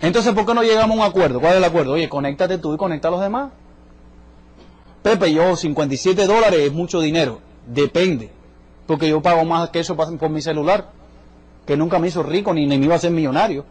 Entonces, 0.00 0.32
¿por 0.34 0.44
qué 0.44 0.52
no 0.52 0.62
llegamos 0.62 0.98
a 0.98 1.00
un 1.00 1.06
acuerdo? 1.06 1.40
¿Cuál 1.40 1.52
es 1.52 1.58
el 1.58 1.64
acuerdo? 1.64 1.92
Oye, 1.92 2.08
conéctate 2.08 2.58
tú 2.58 2.74
y 2.74 2.76
conecta 2.76 3.06
a 3.06 3.10
los 3.12 3.20
demás. 3.20 3.52
Pepe, 5.02 5.32
yo 5.32 5.56
57 5.56 6.26
dólares 6.26 6.60
es 6.60 6.72
mucho 6.72 7.00
dinero. 7.00 7.40
Depende. 7.66 8.30
Porque 8.86 9.08
yo 9.08 9.22
pago 9.22 9.44
más 9.44 9.70
que 9.70 9.78
eso 9.78 9.96
por 9.96 10.28
mi 10.28 10.42
celular. 10.42 10.90
Que 11.66 11.76
nunca 11.76 12.00
me 12.00 12.08
hizo 12.08 12.24
rico 12.24 12.52
ni, 12.52 12.66
ni 12.66 12.78
me 12.78 12.86
iba 12.86 12.96
a 12.96 12.98
ser 12.98 13.12
millonario. 13.12 13.64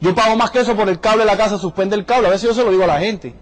Yo 0.00 0.14
pago 0.14 0.36
más 0.36 0.50
que 0.50 0.60
eso 0.60 0.76
por 0.76 0.88
el 0.88 1.00
cable 1.00 1.24
de 1.24 1.30
la 1.30 1.36
casa, 1.36 1.58
suspende 1.58 1.96
el 1.96 2.04
cable. 2.04 2.28
A 2.28 2.30
veces 2.30 2.48
yo 2.48 2.54
se 2.54 2.64
lo 2.64 2.70
digo 2.70 2.84
a 2.84 2.86
la 2.86 3.00
gente. 3.00 3.34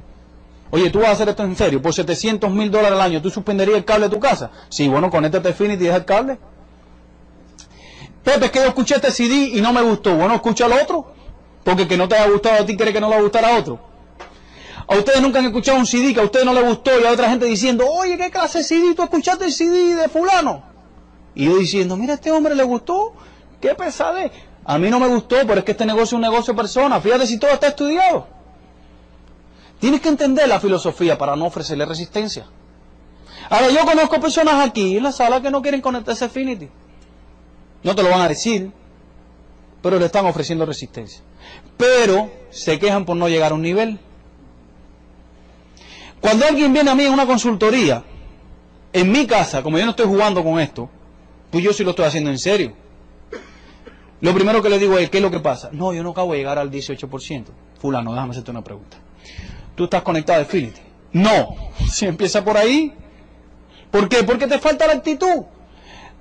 Oye, 0.70 0.90
tú 0.90 1.00
vas 1.00 1.08
a 1.08 1.12
hacer 1.12 1.28
esto 1.28 1.42
en 1.44 1.56
serio. 1.56 1.80
Por 1.80 1.94
700 1.94 2.50
mil 2.50 2.70
dólares 2.70 2.92
al 2.92 3.00
año, 3.00 3.22
¿tú 3.22 3.30
suspenderías 3.30 3.78
el 3.78 3.84
cable 3.84 4.08
de 4.08 4.14
tu 4.14 4.20
casa? 4.20 4.50
Sí, 4.68 4.88
bueno, 4.88 5.10
conéctate 5.10 5.48
a 5.48 5.50
Infinity 5.50 5.84
y 5.84 5.86
deja 5.86 5.98
el 5.98 6.04
cable. 6.04 6.38
Pepe, 8.24 8.46
es 8.46 8.50
que 8.50 8.58
yo 8.58 8.66
escuché 8.66 8.96
este 8.96 9.10
CD 9.12 9.50
y 9.52 9.60
no 9.60 9.72
me 9.72 9.82
gustó. 9.82 10.16
Bueno, 10.16 10.34
escucha 10.34 10.64
al 10.64 10.72
otro. 10.72 11.12
Porque 11.62 11.86
que 11.86 11.96
no 11.96 12.08
te 12.08 12.16
haya 12.16 12.28
gustado 12.30 12.62
a 12.62 12.66
ti 12.66 12.76
quiere 12.76 12.92
que 12.92 13.00
no 13.00 13.08
le 13.08 13.14
va 13.14 13.20
a 13.20 13.22
gustar 13.22 13.44
a 13.44 13.56
otro. 13.58 13.78
A 14.88 14.96
ustedes 14.96 15.20
nunca 15.20 15.40
han 15.40 15.46
escuchado 15.46 15.78
un 15.78 15.86
CD 15.86 16.14
que 16.14 16.20
a 16.20 16.24
ustedes 16.24 16.44
no 16.44 16.52
les 16.52 16.64
gustó 16.64 16.90
y 17.00 17.04
a 17.04 17.10
otra 17.10 17.28
gente 17.28 17.46
diciendo, 17.46 17.84
oye, 17.88 18.16
¿qué 18.16 18.30
clase 18.30 18.58
de 18.58 18.64
CD? 18.64 18.94
¿Tú 18.94 19.02
escuchaste 19.02 19.44
el 19.44 19.52
CD 19.52 19.94
de 19.94 20.08
fulano? 20.08 20.62
Y 21.34 21.46
yo 21.46 21.56
diciendo, 21.56 21.96
mira, 21.96 22.12
a 22.12 22.16
este 22.16 22.30
hombre 22.30 22.54
le 22.54 22.62
gustó. 22.62 23.12
Qué 23.60 23.74
pesade. 23.74 24.30
A 24.66 24.78
mí 24.78 24.90
no 24.90 24.98
me 24.98 25.06
gustó, 25.06 25.36
pero 25.46 25.60
es 25.60 25.64
que 25.64 25.72
este 25.72 25.86
negocio 25.86 26.04
es 26.04 26.12
un 26.14 26.22
negocio 26.22 26.52
de 26.52 26.56
personas. 26.56 27.02
Fíjate 27.02 27.26
si 27.26 27.38
todo 27.38 27.52
está 27.52 27.68
estudiado. 27.68 28.26
Tienes 29.78 30.00
que 30.00 30.08
entender 30.08 30.48
la 30.48 30.58
filosofía 30.58 31.16
para 31.16 31.36
no 31.36 31.46
ofrecerle 31.46 31.86
resistencia. 31.86 32.46
Ahora, 33.48 33.70
yo 33.70 33.84
conozco 33.84 34.20
personas 34.20 34.66
aquí 34.66 34.96
en 34.96 35.04
la 35.04 35.12
sala 35.12 35.40
que 35.40 35.50
no 35.50 35.62
quieren 35.62 35.80
conectarse 35.80 36.24
a 36.24 36.26
Affinity. 36.26 36.68
No 37.84 37.94
te 37.94 38.02
lo 38.02 38.10
van 38.10 38.22
a 38.22 38.28
decir, 38.28 38.72
pero 39.82 40.00
le 40.00 40.06
están 40.06 40.26
ofreciendo 40.26 40.66
resistencia. 40.66 41.20
Pero 41.76 42.28
se 42.50 42.78
quejan 42.80 43.04
por 43.04 43.16
no 43.16 43.28
llegar 43.28 43.52
a 43.52 43.54
un 43.54 43.62
nivel. 43.62 44.00
Cuando 46.20 46.44
alguien 46.44 46.72
viene 46.72 46.90
a 46.90 46.96
mí 46.96 47.04
en 47.04 47.12
una 47.12 47.26
consultoría, 47.26 48.02
en 48.92 49.12
mi 49.12 49.28
casa, 49.28 49.62
como 49.62 49.78
yo 49.78 49.84
no 49.84 49.90
estoy 49.90 50.06
jugando 50.06 50.42
con 50.42 50.58
esto, 50.58 50.90
pues 51.52 51.62
yo 51.62 51.72
sí 51.72 51.84
lo 51.84 51.90
estoy 51.90 52.06
haciendo 52.06 52.30
en 52.30 52.38
serio. 52.38 52.85
Lo 54.20 54.34
primero 54.34 54.62
que 54.62 54.70
le 54.70 54.78
digo 54.78 54.98
es, 54.98 55.10
¿qué 55.10 55.18
es 55.18 55.22
lo 55.22 55.30
que 55.30 55.40
pasa? 55.40 55.68
No, 55.72 55.92
yo 55.92 56.02
no 56.02 56.10
acabo 56.10 56.32
de 56.32 56.38
llegar 56.38 56.58
al 56.58 56.70
18%. 56.70 57.44
Fulano, 57.78 58.12
déjame 58.12 58.30
hacerte 58.30 58.50
una 58.50 58.64
pregunta. 58.64 58.96
¿Tú 59.74 59.84
estás 59.84 60.02
conectado 60.02 60.40
a 60.40 60.42
Affinity? 60.42 60.80
No. 61.12 61.54
Si 61.90 62.06
empieza 62.06 62.42
por 62.44 62.56
ahí. 62.56 62.94
¿Por 63.90 64.08
qué? 64.08 64.22
Porque 64.22 64.46
te 64.46 64.58
falta 64.58 64.86
la 64.86 64.94
actitud. 64.94 65.44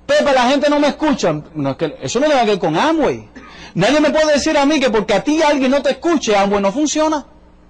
Pepe, 0.06 0.32
la 0.32 0.48
gente 0.48 0.68
no 0.70 0.78
me 0.78 0.88
escucha. 0.88 1.42
No, 1.54 1.70
es 1.70 1.76
que 1.76 1.96
eso 2.02 2.20
no 2.20 2.26
tiene 2.26 2.40
que 2.42 2.50
ver 2.50 2.58
con 2.58 2.76
Amway. 2.76 3.28
Nadie 3.74 4.00
me 4.00 4.10
puede 4.10 4.34
decir 4.34 4.56
a 4.56 4.64
mí 4.64 4.78
que 4.78 4.90
porque 4.90 5.14
a 5.14 5.24
ti 5.24 5.42
alguien 5.42 5.70
no 5.70 5.82
te 5.82 5.90
escuche, 5.90 6.36
Amway 6.36 6.62
no 6.62 6.72
funciona. 6.72 7.26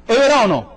¿Es 0.06 0.18
verdad 0.18 0.44
o 0.44 0.48
no? 0.48 0.76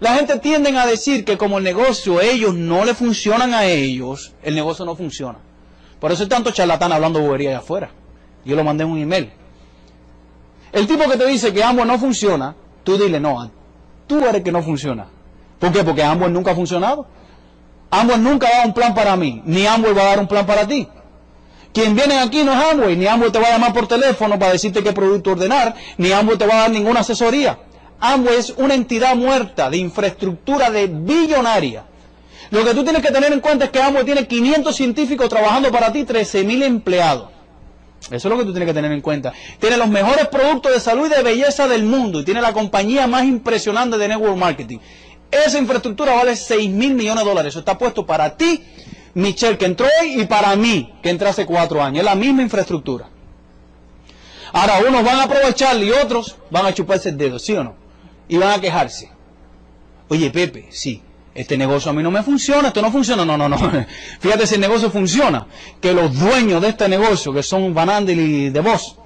La 0.00 0.14
gente 0.14 0.38
tiende 0.38 0.76
a 0.76 0.86
decir 0.86 1.24
que 1.24 1.36
como 1.36 1.58
el 1.58 1.64
negocio 1.64 2.20
ellos 2.20 2.54
no 2.54 2.84
le 2.84 2.94
funcionan 2.94 3.52
a 3.52 3.64
ellos, 3.64 4.32
el 4.42 4.54
negocio 4.54 4.84
no 4.84 4.94
funciona. 4.94 5.38
Por 5.98 6.12
eso 6.12 6.22
hay 6.22 6.28
tanto 6.28 6.50
charlatán 6.52 6.92
hablando 6.92 7.20
bobería 7.20 7.50
allá 7.50 7.58
afuera. 7.58 7.90
Yo 8.48 8.56
lo 8.56 8.64
mandé 8.64 8.82
en 8.82 8.90
un 8.90 8.98
email. 8.98 9.30
El 10.72 10.86
tipo 10.86 11.06
que 11.06 11.18
te 11.18 11.26
dice 11.26 11.52
que 11.52 11.62
Amway 11.62 11.86
no 11.86 11.98
funciona, 11.98 12.54
tú 12.82 12.96
dile, 12.96 13.20
no, 13.20 13.50
tú 14.06 14.24
eres 14.24 14.42
que 14.42 14.50
no 14.50 14.62
funciona. 14.62 15.06
¿Por 15.58 15.70
qué? 15.70 15.84
Porque 15.84 16.02
Amway 16.02 16.30
nunca 16.30 16.52
ha 16.52 16.54
funcionado. 16.54 17.06
Amway 17.90 18.18
nunca 18.18 18.48
ha 18.48 18.50
dado 18.52 18.68
un 18.68 18.72
plan 18.72 18.94
para 18.94 19.16
mí, 19.16 19.42
ni 19.44 19.66
Amway 19.66 19.92
va 19.92 20.00
a 20.00 20.06
dar 20.06 20.20
un 20.20 20.26
plan 20.26 20.46
para 20.46 20.66
ti. 20.66 20.88
Quien 21.74 21.94
viene 21.94 22.20
aquí 22.20 22.42
no 22.42 22.54
es 22.54 22.72
Amway, 22.72 22.96
ni 22.96 23.06
Amway 23.06 23.30
te 23.30 23.38
va 23.38 23.48
a 23.48 23.50
llamar 23.50 23.74
por 23.74 23.86
teléfono 23.86 24.38
para 24.38 24.52
decirte 24.52 24.82
qué 24.82 24.94
producto 24.94 25.32
ordenar, 25.32 25.74
ni 25.98 26.10
Amway 26.10 26.38
te 26.38 26.46
va 26.46 26.54
a 26.54 26.60
dar 26.60 26.70
ninguna 26.70 27.00
asesoría. 27.00 27.58
Amway 28.00 28.36
es 28.36 28.54
una 28.56 28.72
entidad 28.72 29.14
muerta 29.14 29.68
de 29.68 29.76
infraestructura 29.76 30.70
de 30.70 30.86
billonaria. 30.86 31.84
Lo 32.50 32.64
que 32.64 32.72
tú 32.72 32.82
tienes 32.82 33.02
que 33.02 33.12
tener 33.12 33.30
en 33.30 33.40
cuenta 33.40 33.66
es 33.66 33.70
que 33.70 33.82
Amway 33.82 34.06
tiene 34.06 34.26
500 34.26 34.74
científicos 34.74 35.28
trabajando 35.28 35.70
para 35.70 35.92
ti, 35.92 36.04
13.000 36.04 36.62
empleados. 36.62 37.37
Eso 38.10 38.16
es 38.16 38.24
lo 38.24 38.38
que 38.38 38.44
tú 38.44 38.52
tienes 38.52 38.68
que 38.68 38.74
tener 38.74 38.90
en 38.92 39.00
cuenta. 39.00 39.32
Tiene 39.58 39.76
los 39.76 39.88
mejores 39.88 40.28
productos 40.28 40.72
de 40.72 40.80
salud 40.80 41.06
y 41.06 41.14
de 41.14 41.22
belleza 41.22 41.68
del 41.68 41.84
mundo 41.84 42.20
y 42.20 42.24
tiene 42.24 42.40
la 42.40 42.52
compañía 42.52 43.06
más 43.06 43.24
impresionante 43.24 43.98
de 43.98 44.08
network 44.08 44.36
marketing. 44.36 44.78
Esa 45.30 45.58
infraestructura 45.58 46.14
vale 46.14 46.36
6 46.36 46.70
mil 46.70 46.94
millones 46.94 47.24
de 47.24 47.28
dólares. 47.28 47.52
Eso 47.52 47.58
está 47.58 47.76
puesto 47.76 48.06
para 48.06 48.36
ti, 48.36 48.64
Michelle, 49.14 49.58
que 49.58 49.66
entró 49.66 49.86
hoy, 50.00 50.22
y 50.22 50.24
para 50.26 50.56
mí, 50.56 50.94
que 51.02 51.10
entré 51.10 51.28
hace 51.28 51.44
cuatro 51.44 51.82
años. 51.82 51.98
Es 51.98 52.04
la 52.04 52.14
misma 52.14 52.42
infraestructura. 52.42 53.08
Ahora, 54.52 54.78
unos 54.88 55.04
van 55.04 55.20
a 55.20 55.24
aprovechar 55.24 55.76
y 55.82 55.90
otros 55.90 56.36
van 56.50 56.64
a 56.64 56.72
chuparse 56.72 57.10
el 57.10 57.18
dedo, 57.18 57.38
¿sí 57.38 57.52
o 57.52 57.62
no? 57.62 57.74
Y 58.28 58.38
van 58.38 58.52
a 58.52 58.60
quejarse. 58.60 59.10
Oye, 60.08 60.30
Pepe, 60.30 60.68
sí, 60.70 61.02
este 61.38 61.56
negocio 61.56 61.92
a 61.92 61.94
mí 61.94 62.02
no 62.02 62.10
me 62.10 62.24
funciona, 62.24 62.68
esto 62.68 62.82
no 62.82 62.90
funciona, 62.90 63.24
no, 63.24 63.36
no, 63.36 63.48
no. 63.48 63.56
Fíjate 64.20 64.44
si 64.44 64.56
el 64.56 64.60
negocio 64.60 64.90
funciona, 64.90 65.46
que 65.80 65.92
los 65.92 66.18
dueños 66.18 66.60
de 66.60 66.70
este 66.70 66.88
negocio, 66.88 67.32
que 67.32 67.44
son 67.44 67.72
Van 67.72 67.88
Andel 67.88 68.18
y 68.18 68.50
De 68.50 68.60
Vos, 68.60 68.96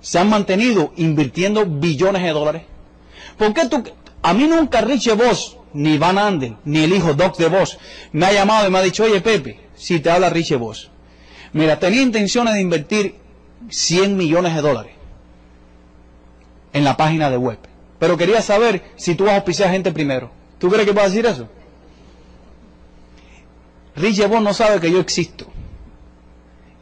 se 0.00 0.20
han 0.20 0.30
mantenido 0.30 0.92
invirtiendo 0.96 1.66
billones 1.66 2.22
de 2.22 2.30
dólares. 2.30 2.62
¿Por 3.36 3.52
qué 3.52 3.66
tú, 3.66 3.82
a 4.22 4.32
mí 4.32 4.46
nunca 4.46 4.80
Richie 4.80 5.14
Voss, 5.14 5.56
ni 5.72 5.98
Van 5.98 6.18
Andel, 6.18 6.56
ni 6.64 6.84
el 6.84 6.92
hijo 6.92 7.14
Doc 7.14 7.36
de 7.36 7.48
Vos, 7.48 7.76
me 8.12 8.26
ha 8.26 8.32
llamado 8.32 8.68
y 8.68 8.70
me 8.70 8.78
ha 8.78 8.82
dicho, 8.82 9.02
oye 9.02 9.20
Pepe, 9.20 9.58
si 9.74 9.98
te 9.98 10.08
habla 10.08 10.30
Richie 10.30 10.56
Voss, 10.56 10.88
mira, 11.52 11.80
tenía 11.80 12.02
intenciones 12.02 12.54
de 12.54 12.60
invertir 12.60 13.16
100 13.68 14.16
millones 14.16 14.54
de 14.54 14.60
dólares 14.60 14.92
en 16.72 16.84
la 16.84 16.96
página 16.96 17.28
de 17.28 17.38
web, 17.38 17.58
pero 17.98 18.16
quería 18.16 18.40
saber 18.40 18.84
si 18.94 19.16
tú 19.16 19.24
vas 19.24 19.32
a 19.32 19.36
auspiciar 19.38 19.70
gente 19.70 19.90
primero. 19.90 20.30
¿Tú 20.58 20.70
crees 20.70 20.86
que 20.86 20.92
va 20.92 21.02
a 21.02 21.08
decir 21.08 21.26
eso? 21.26 21.48
Richie 23.96 24.28
no 24.28 24.54
sabe 24.54 24.80
que 24.80 24.90
yo 24.90 25.00
existo. 25.00 25.46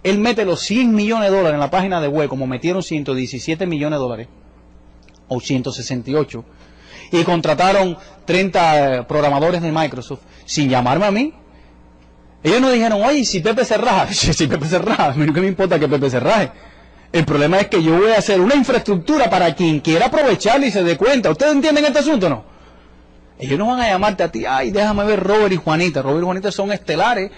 Él 0.02 0.18
mete 0.18 0.44
los 0.44 0.60
100 0.60 0.94
millones 0.94 1.30
de 1.30 1.36
dólares 1.36 1.54
en 1.54 1.60
la 1.60 1.70
página 1.70 2.00
de 2.00 2.08
web, 2.08 2.28
como 2.28 2.46
metieron 2.46 2.82
117 2.82 3.66
millones 3.66 3.98
de 3.98 4.02
dólares, 4.02 4.28
o 5.28 5.40
168, 5.40 6.44
y 7.12 7.22
contrataron 7.24 7.98
30 8.24 9.00
eh, 9.00 9.02
programadores 9.04 9.60
de 9.60 9.72
Microsoft 9.72 10.20
sin 10.46 10.70
llamarme 10.70 11.06
a 11.06 11.10
mí. 11.10 11.34
Ellos 12.42 12.60
no 12.62 12.70
dijeron, 12.70 13.02
oye, 13.02 13.24
si 13.24 13.40
Pepe 13.40 13.64
se 13.64 13.76
raja, 13.76 14.08
si 14.12 14.46
Pepe 14.46 14.66
se 14.66 14.78
raja, 14.78 15.06
a 15.08 15.14
mí 15.14 15.26
no 15.26 15.32
me 15.32 15.48
importa 15.48 15.78
que 15.78 15.88
Pepe 15.88 16.08
se 16.08 16.20
raje. 16.20 16.50
El 17.12 17.24
problema 17.24 17.58
es 17.58 17.66
que 17.66 17.82
yo 17.82 17.98
voy 17.98 18.12
a 18.12 18.18
hacer 18.18 18.40
una 18.40 18.54
infraestructura 18.54 19.28
para 19.28 19.54
quien 19.54 19.80
quiera 19.80 20.06
aprovecharla 20.06 20.66
y 20.66 20.70
se 20.70 20.84
dé 20.84 20.96
cuenta. 20.96 21.30
¿Ustedes 21.30 21.52
entienden 21.52 21.84
este 21.84 21.98
asunto 21.98 22.26
o 22.26 22.30
no? 22.30 22.49
Ellos 23.40 23.58
no 23.58 23.68
van 23.68 23.80
a 23.80 23.88
llamarte 23.88 24.22
a 24.22 24.30
ti, 24.30 24.44
ay, 24.46 24.70
déjame 24.70 25.04
ver 25.04 25.20
Robert 25.20 25.52
y 25.52 25.56
Juanita. 25.56 26.02
Robert 26.02 26.20
y 26.20 26.24
Juanita 26.24 26.52
son 26.52 26.72
estelares, 26.72 27.30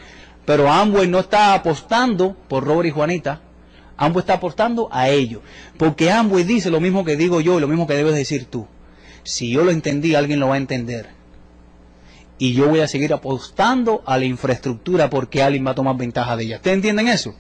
pero 0.44 0.70
Amway 0.70 1.07
no 1.07 1.20
está 1.20 1.55
apostando 1.55 2.36
por 2.48 2.64
Robert 2.64 2.88
y 2.88 2.90
Juanita. 2.90 3.40
Amway 3.96 4.20
está 4.20 4.34
apostando 4.34 4.88
a 4.90 5.09
ellos. 5.11 5.42
Porque 5.76 6.11
Amway 6.11 6.42
dice 6.42 6.70
lo 6.70 6.80
mismo 6.80 7.05
que 7.05 7.16
digo 7.16 7.40
yo 7.40 7.59
y 7.59 7.61
lo 7.61 7.68
mismo 7.68 7.86
que 7.86 7.94
debes 7.94 8.14
decir 8.14 8.46
tú. 8.46 8.66
Si 9.22 9.50
yo 9.50 9.62
lo 9.64 9.70
entendí, 9.70 10.16
alguien 10.16 10.40
lo 10.40 10.48
va 10.48 10.55
a 10.55 10.59
entender. 10.59 11.11
Y 12.38 12.55
yo 12.55 12.68
voy 12.68 12.80
a 12.80 12.88
seguir 12.88 13.12
apostando 13.12 14.03
a 14.05 14.18
la 14.18 14.24
infraestructura 14.24 15.09
porque 15.09 15.42
alguien 15.42 15.64
va 15.64 15.70
a 15.70 15.76
tomar 15.76 15.96
ventaja 15.96 16.36
de 16.36 16.44
ella. 16.44 16.57
¿Ustedes 16.57 16.74
entienden 16.74 17.07
eso? 17.07 17.36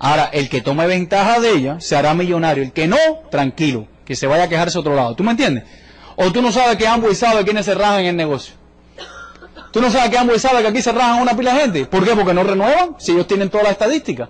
Ahora, 0.00 0.24
el 0.32 0.48
que 0.48 0.60
tome 0.60 0.86
ventaja 0.88 1.38
de 1.38 1.52
ella 1.52 1.80
se 1.80 1.94
hará 1.94 2.14
millonario. 2.14 2.64
El 2.64 2.72
que 2.72 2.88
no, 2.88 2.96
tranquilo, 3.30 3.86
que 4.04 4.16
se 4.16 4.26
vaya 4.26 4.44
a 4.44 4.48
quejarse 4.48 4.78
a 4.78 4.80
otro 4.80 4.96
lado. 4.96 5.14
¿Tú 5.14 5.22
me 5.22 5.30
entiendes? 5.30 5.64
O 6.20 6.32
tú 6.32 6.42
no 6.42 6.50
sabes 6.50 6.76
que 6.76 6.86
Amway 6.86 7.14
sabe 7.14 7.44
quiénes 7.44 7.64
se 7.64 7.74
rajan 7.74 8.00
en 8.00 8.06
el 8.06 8.16
negocio. 8.16 8.54
Tú 9.70 9.80
no 9.80 9.90
sabes 9.90 10.10
que 10.10 10.18
Amway 10.18 10.38
sabe 10.38 10.62
que 10.62 10.68
aquí 10.68 10.82
se 10.82 10.92
rajan 10.92 11.22
una 11.22 11.36
pila 11.36 11.54
de 11.54 11.60
gente. 11.60 11.86
¿Por 11.86 12.04
qué? 12.04 12.14
Porque 12.16 12.34
no 12.34 12.42
renuevan, 12.42 12.96
si 12.98 13.12
ellos 13.12 13.26
tienen 13.26 13.48
toda 13.50 13.64
la 13.64 13.70
estadística. 13.70 14.28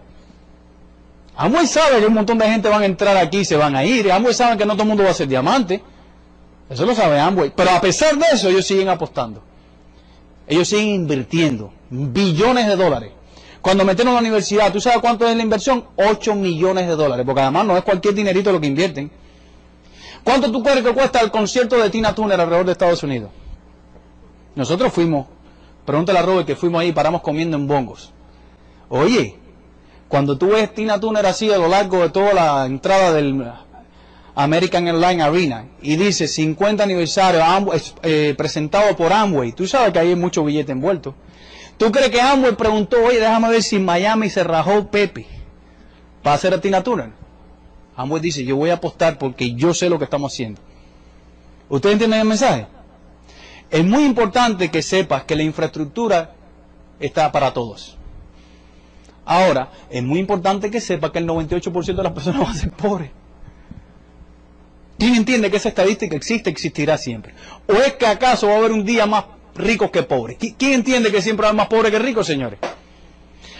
Amway 1.36 1.66
sabe 1.66 2.00
que 2.00 2.06
un 2.06 2.14
montón 2.14 2.36
de 2.38 2.46
gente 2.46 2.68
van 2.68 2.82
a 2.82 2.86
entrar 2.86 3.16
aquí 3.16 3.38
y 3.38 3.44
se 3.44 3.56
van 3.56 3.74
a 3.74 3.84
ir. 3.84 4.12
Amway 4.12 4.34
sabe 4.34 4.58
que 4.58 4.66
no 4.66 4.74
todo 4.74 4.82
el 4.82 4.88
mundo 4.88 5.04
va 5.04 5.10
a 5.10 5.14
ser 5.14 5.28
diamante. 5.28 5.82
Eso 6.68 6.84
lo 6.84 6.94
sabe 6.94 7.18
Amway. 7.18 7.52
Pero 7.56 7.70
a 7.70 7.80
pesar 7.80 8.16
de 8.16 8.26
eso, 8.32 8.48
ellos 8.48 8.66
siguen 8.66 8.90
apostando. 8.90 9.42
Ellos 10.46 10.68
siguen 10.68 10.88
invirtiendo 10.88 11.72
billones 11.90 12.66
de 12.66 12.76
dólares 12.76 13.12
cuando 13.60 13.84
metieron 13.84 14.12
a 14.12 14.14
la 14.16 14.20
universidad, 14.20 14.72
¿tú 14.72 14.80
sabes 14.80 15.00
cuánto 15.00 15.28
es 15.28 15.36
la 15.36 15.42
inversión? 15.42 15.84
8 15.96 16.34
millones 16.34 16.86
de 16.86 16.96
dólares, 16.96 17.26
porque 17.26 17.42
además 17.42 17.66
no 17.66 17.76
es 17.76 17.82
cualquier 17.82 18.14
dinerito 18.14 18.52
lo 18.52 18.60
que 18.60 18.66
invierten. 18.66 19.10
¿Cuánto 20.28 20.52
tú 20.52 20.62
crees 20.62 20.82
que 20.82 20.92
cuesta 20.92 21.22
el 21.22 21.30
concierto 21.30 21.78
de 21.78 21.88
Tina 21.88 22.14
Turner 22.14 22.38
alrededor 22.38 22.66
de 22.66 22.72
Estados 22.72 23.02
Unidos? 23.02 23.30
Nosotros 24.56 24.92
fuimos, 24.92 25.26
pregúntale 25.86 26.18
a 26.18 26.22
Robert 26.22 26.46
que 26.46 26.54
fuimos 26.54 26.82
ahí 26.82 26.88
y 26.88 26.92
paramos 26.92 27.22
comiendo 27.22 27.56
en 27.56 27.66
bongos. 27.66 28.12
Oye, 28.90 29.38
cuando 30.06 30.36
tú 30.36 30.48
ves 30.48 30.74
Tina 30.74 31.00
Turner 31.00 31.24
así 31.24 31.50
a 31.50 31.56
lo 31.56 31.66
largo 31.66 32.02
de 32.02 32.10
toda 32.10 32.34
la 32.34 32.66
entrada 32.66 33.10
del 33.14 33.42
American 34.34 34.86
Airlines 34.86 35.24
Arena 35.24 35.64
y 35.80 35.96
dice 35.96 36.28
50 36.28 36.84
aniversario 36.84 37.40
eh, 38.02 38.34
presentado 38.36 38.94
por 38.96 39.14
Amway, 39.14 39.52
tú 39.52 39.66
sabes 39.66 39.94
que 39.94 39.98
ahí 39.98 40.08
hay 40.08 40.14
mucho 40.14 40.44
billete 40.44 40.72
envuelto. 40.72 41.14
¿Tú 41.78 41.90
crees 41.90 42.10
que 42.10 42.20
Amway 42.20 42.54
preguntó, 42.54 43.02
oye, 43.02 43.18
déjame 43.18 43.48
ver 43.48 43.62
si 43.62 43.78
Miami 43.78 44.28
se 44.28 44.44
rajó 44.44 44.90
Pepe 44.90 45.26
para 46.22 46.36
hacer 46.36 46.52
a 46.52 46.60
Tina 46.60 46.82
Turner? 46.82 47.27
Amway 47.98 48.22
dice, 48.22 48.44
yo 48.44 48.56
voy 48.56 48.70
a 48.70 48.74
apostar 48.74 49.18
porque 49.18 49.54
yo 49.54 49.74
sé 49.74 49.90
lo 49.90 49.98
que 49.98 50.04
estamos 50.04 50.32
haciendo. 50.32 50.60
¿Ustedes 51.68 51.94
entienden 51.94 52.20
el 52.20 52.28
mensaje? 52.28 52.66
Es 53.70 53.84
muy 53.84 54.04
importante 54.04 54.70
que 54.70 54.80
sepas 54.80 55.24
que 55.24 55.36
la 55.36 55.42
infraestructura 55.42 56.32
está 56.98 57.30
para 57.30 57.52
todos. 57.52 57.98
Ahora, 59.26 59.70
es 59.90 60.02
muy 60.02 60.20
importante 60.20 60.70
que 60.70 60.80
sepas 60.80 61.10
que 61.10 61.18
el 61.18 61.26
98% 61.26 61.96
de 61.96 62.02
las 62.02 62.12
personas 62.12 62.40
van 62.44 62.50
a 62.52 62.54
ser 62.54 62.70
pobres. 62.70 63.10
¿Quién 64.98 65.14
entiende 65.14 65.50
que 65.50 65.58
esa 65.58 65.68
estadística 65.68 66.16
existe, 66.16 66.48
existirá 66.48 66.96
siempre? 66.96 67.34
¿O 67.66 67.74
es 67.74 67.94
que 67.94 68.06
acaso 68.06 68.46
va 68.46 68.54
a 68.54 68.56
haber 68.58 68.72
un 68.72 68.84
día 68.84 69.06
más 69.06 69.24
ricos 69.58 69.90
que 69.90 70.02
pobres. 70.04 70.38
¿Quién 70.38 70.72
entiende 70.72 71.10
que 71.10 71.20
siempre 71.20 71.46
hay 71.46 71.52
más 71.52 71.66
pobres 71.66 71.90
que 71.90 71.98
ricos, 71.98 72.26
señores? 72.26 72.58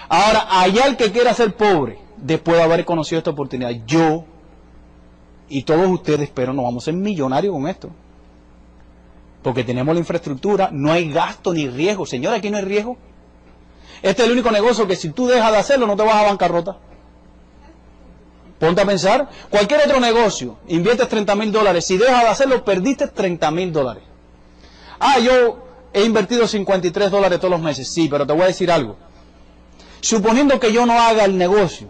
Ahora, 0.09 0.47
allá 0.49 0.87
el 0.87 0.97
que 0.97 1.11
quiera 1.11 1.35
ser 1.35 1.55
pobre, 1.55 1.99
después 2.23 2.57
de 2.57 2.63
haber 2.63 2.85
conocido 2.85 3.19
esta 3.19 3.31
oportunidad, 3.31 3.71
yo 3.87 4.25
y 5.49 5.63
todos 5.63 5.89
ustedes, 5.89 6.31
pero 6.33 6.53
no 6.53 6.63
vamos 6.63 6.85
a 6.85 6.87
ser 6.87 6.95
millonarios 6.95 7.55
con 7.55 7.69
esto. 7.69 7.91
Porque 9.43 9.65
tenemos 9.65 9.95
la 9.95 10.01
infraestructura, 10.01 10.69
no 10.73 10.93
hay 10.93 11.11
gasto 11.11 11.53
ni 11.53 11.69
riesgo. 11.69 12.05
Señores, 12.05 12.39
aquí 12.39 12.51
no 12.51 12.59
hay 12.59 12.65
riesgo. 12.65 12.97
Este 14.03 14.23
es 14.23 14.27
el 14.27 14.33
único 14.33 14.51
negocio 14.51 14.87
que 14.87 14.97
si 14.97 15.11
tú 15.11 15.27
dejas 15.27 15.51
de 15.53 15.59
hacerlo 15.59 15.87
no 15.87 15.97
te 15.97 16.03
vas 16.03 16.17
a 16.17 16.25
bancarrota. 16.25 16.77
Ponte 18.59 18.81
a 18.81 18.87
pensar, 18.87 19.29
cualquier 19.51 19.81
otro 19.87 20.01
negocio, 20.01 20.59
inviertes 20.67 21.09
30 21.09 21.37
mil 21.37 21.53
dólares, 21.53 21.87
si 21.87 21.97
dejas 21.97 22.23
de 22.23 22.29
hacerlo, 22.29 22.65
perdiste 22.65 23.07
30 23.07 23.51
mil 23.53 23.73
dólares. 23.73 24.03
Ah, 24.99 25.21
yo 25.21 25.65
he 25.93 26.05
invertido 26.05 26.47
53 26.47 27.11
dólares 27.11 27.39
todos 27.39 27.53
los 27.53 27.61
meses. 27.61 27.89
Sí, 27.89 28.09
pero 28.09 28.27
te 28.27 28.33
voy 28.33 28.43
a 28.43 28.47
decir 28.47 28.71
algo. 28.71 28.97
Suponiendo 30.01 30.59
que 30.59 30.73
yo 30.73 30.87
no 30.87 31.01
haga 31.01 31.25
el 31.25 31.39
negocio, 31.39 31.89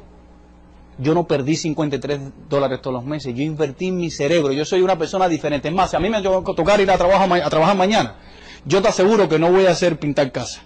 yo 0.99 1.15
no 1.15 1.27
perdí 1.27 1.55
53 1.57 2.21
dólares 2.49 2.83
todos 2.83 2.95
los 2.95 3.05
meses. 3.05 3.35
Yo 3.35 3.43
invertí 3.43 3.87
en 3.89 3.99
mi 3.99 4.11
cerebro. 4.11 4.53
Yo 4.53 4.65
soy 4.65 4.83
una 4.83 4.99
persona 4.99 5.29
diferente. 5.29 5.69
Es 5.69 5.75
más, 5.75 5.91
si 5.91 5.97
a 5.97 6.01
mí 6.01 6.11
me 6.11 6.21
tocar 6.21 6.81
ir 6.81 6.91
a 6.91 6.99
trabajar, 6.99 7.41
a 7.41 7.49
trabajar 7.49 7.77
mañana, 7.77 8.17
yo 8.65 8.83
te 8.83 8.89
aseguro 8.89 9.29
que 9.29 9.39
no 9.39 9.51
voy 9.53 9.67
a 9.67 9.71
hacer 9.71 9.99
pintar 9.99 10.33
casa. 10.33 10.63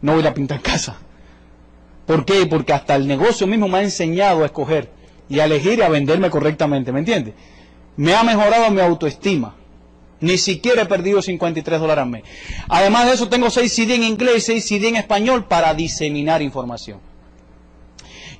No 0.00 0.14
voy 0.14 0.26
a 0.26 0.32
pintar 0.32 0.60
casa. 0.62 0.96
¿Por 2.06 2.24
qué? 2.24 2.46
Porque 2.46 2.72
hasta 2.72 2.96
el 2.96 3.06
negocio 3.06 3.46
mismo 3.46 3.68
me 3.68 3.78
ha 3.78 3.82
enseñado 3.82 4.42
a 4.42 4.46
escoger 4.46 4.90
y 5.28 5.40
a 5.40 5.44
elegir 5.44 5.80
y 5.80 5.82
a 5.82 5.90
venderme 5.90 6.30
correctamente. 6.30 6.90
¿Me 6.90 7.00
entiendes? 7.00 7.34
Me 7.96 8.14
ha 8.14 8.22
mejorado 8.22 8.70
mi 8.70 8.80
autoestima. 8.80 9.54
Ni 10.20 10.38
siquiera 10.38 10.82
he 10.82 10.86
perdido 10.86 11.20
53 11.20 11.78
dólares 11.78 12.02
al 12.02 12.08
mes. 12.08 12.22
Además 12.68 13.06
de 13.06 13.12
eso, 13.12 13.28
tengo 13.28 13.50
6 13.50 13.70
CD 13.70 13.96
en 13.96 14.04
inglés 14.04 14.36
y 14.36 14.40
6 14.40 14.66
CD 14.66 14.88
en 14.88 14.96
español 14.96 15.44
para 15.44 15.74
diseminar 15.74 16.40
información. 16.40 17.07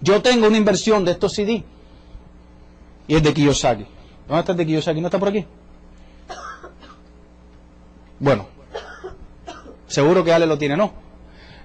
Yo 0.01 0.23
tengo 0.23 0.47
una 0.47 0.57
inversión 0.57 1.05
de 1.05 1.13
estos 1.13 1.35
CD 1.35 1.65
y 3.07 3.15
es 3.15 3.23
de 3.23 3.33
Kiyosaki. 3.33 3.87
¿Dónde 4.27 4.41
está 4.41 4.53
el 4.53 4.59
de 4.59 4.67
Kiyosaki? 4.67 5.01
¿No 5.01 5.09
está 5.09 5.19
por 5.19 5.29
aquí? 5.29 5.45
Bueno, 8.21 8.47
seguro 9.87 10.25
que 10.25 10.33
Ale 10.33 10.47
lo 10.47 10.59
tiene, 10.59 10.77
¿no? 10.77 10.93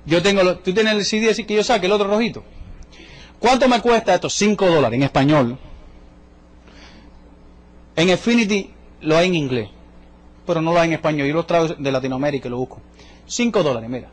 Yo 0.05 0.21
tengo, 0.21 0.57
tú 0.57 0.73
tienes 0.73 0.93
el 0.93 1.05
CD 1.05 1.33
de 1.33 1.45
Kiyosaki, 1.45 1.85
el 1.85 1.91
otro 1.91 2.07
rojito. 2.07 2.43
¿Cuánto 3.39 3.67
me 3.67 3.81
cuesta 3.81 4.15
esto? 4.15 4.29
5 4.29 4.65
dólares 4.67 4.97
en 4.97 5.03
español. 5.03 5.57
En 7.95 8.09
Affinity 8.09 8.71
lo 9.01 9.17
hay 9.17 9.27
en 9.27 9.35
inglés 9.35 9.69
pero 10.45 10.61
no 10.61 10.73
lo 10.73 10.79
hay 10.79 10.89
en 10.89 10.93
español. 10.93 11.27
Yo 11.27 11.33
lo 11.33 11.45
traigo 11.45 11.75
de 11.75 11.91
Latinoamérica 11.91 12.47
y 12.47 12.51
lo 12.51 12.57
busco. 12.57 12.81
5 13.25 13.63
dólares, 13.63 13.89
mira. 13.89 14.09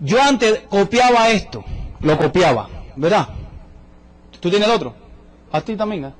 Yo 0.00 0.20
antes 0.22 0.60
copiaba 0.68 1.28
esto, 1.28 1.62
lo 2.00 2.18
copiaba, 2.18 2.68
¿verdad? 2.96 3.28
¿Tú 4.40 4.50
tienes 4.50 4.68
el 4.68 4.74
otro? 4.74 4.94
A 5.52 5.60
ti 5.60 5.76
también, 5.76 6.06
¿eh? 6.06 6.12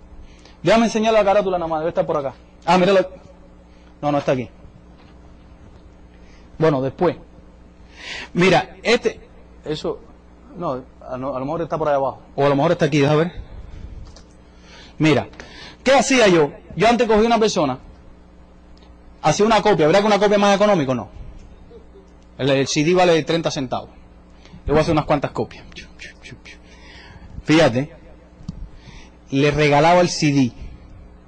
Déjame 0.63 0.87
enseñar 0.87 1.13
la 1.13 1.25
carátula 1.25 1.59
nada 1.59 1.69
más, 1.69 1.81
debe 1.81 1.91
estar 1.91 2.07
por 2.07 2.17
acá. 2.17 2.35
Ah, 2.67 2.77
míralo. 2.77 3.09
No, 4.03 4.13
no 4.13 4.19
está 4.19 4.33
aquí. 4.33 4.49
Bueno, 6.59 6.83
después. 6.83 7.17
Mira, 8.35 8.77
este, 8.83 9.21
eso, 9.65 10.01
no, 10.57 10.83
a, 11.01 11.17
lo 11.17 11.41
mejor 11.41 11.63
está 11.63 11.79
por 11.79 11.89
ahí 11.89 11.95
abajo. 11.95 12.21
O 12.37 12.45
a 12.45 12.49
lo 12.49 12.57
mejor 12.57 12.73
está 12.73 12.87
aquí, 12.87 12.99
déjame 12.99 13.25
ver. 13.25 13.33
Mira, 14.99 15.29
¿qué 15.83 15.93
hacía 15.93 16.29
yo? 16.29 16.51
Yo 16.77 16.89
antes 16.89 17.09
cogí 17.09 17.25
una 17.25 17.39
persona 17.39 17.79
hacía 19.23 19.47
una 19.47 19.63
copia, 19.63 19.87
¿verdad 19.87 20.01
que 20.01 20.07
una 20.07 20.19
copia 20.19 20.39
más 20.39 20.57
económico? 20.57 20.95
No. 20.95 21.09
El, 22.39 22.67
CD 22.67 22.95
vale 22.95 23.23
30 23.23 23.51
centavos. 23.51 23.91
Yo 24.71 24.75
voy 24.75 24.79
a 24.79 24.83
hacer 24.83 24.93
unas 24.93 25.05
cuantas 25.05 25.33
copias. 25.33 25.65
Fíjate, 27.43 27.91
le 29.33 29.51
regalaba 29.51 30.01
el 30.01 30.09
CD. 30.09 30.53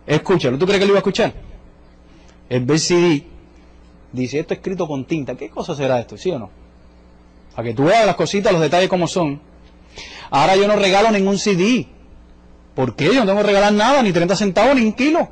Escúchalo, 0.06 0.56
¿tú 0.58 0.64
crees 0.64 0.78
que 0.78 0.86
lo 0.86 0.92
iba 0.92 0.98
a 0.98 1.00
escuchar? 1.00 1.32
El 2.48 2.78
CD 2.78 3.26
dice, 4.12 4.38
esto 4.38 4.54
escrito 4.54 4.86
con 4.86 5.06
tinta. 5.06 5.34
¿Qué 5.34 5.50
cosa 5.50 5.74
será 5.74 5.98
esto? 5.98 6.16
¿Sí 6.16 6.30
o 6.30 6.38
no? 6.38 6.50
Para 7.56 7.66
que 7.66 7.74
tú 7.74 7.82
veas 7.82 8.06
las 8.06 8.14
cositas, 8.14 8.52
los 8.52 8.62
detalles 8.62 8.88
como 8.88 9.08
son. 9.08 9.40
Ahora 10.30 10.54
yo 10.54 10.68
no 10.68 10.76
regalo 10.76 11.10
ningún 11.10 11.36
CD. 11.36 11.88
¿Por 12.76 12.94
qué? 12.94 13.06
Yo 13.06 13.14
no 13.14 13.26
tengo 13.26 13.40
que 13.40 13.46
regalar 13.48 13.72
nada, 13.72 14.04
ni 14.04 14.12
30 14.12 14.36
centavos, 14.36 14.76
ni 14.76 14.82
un 14.82 14.92
kilo. 14.92 15.28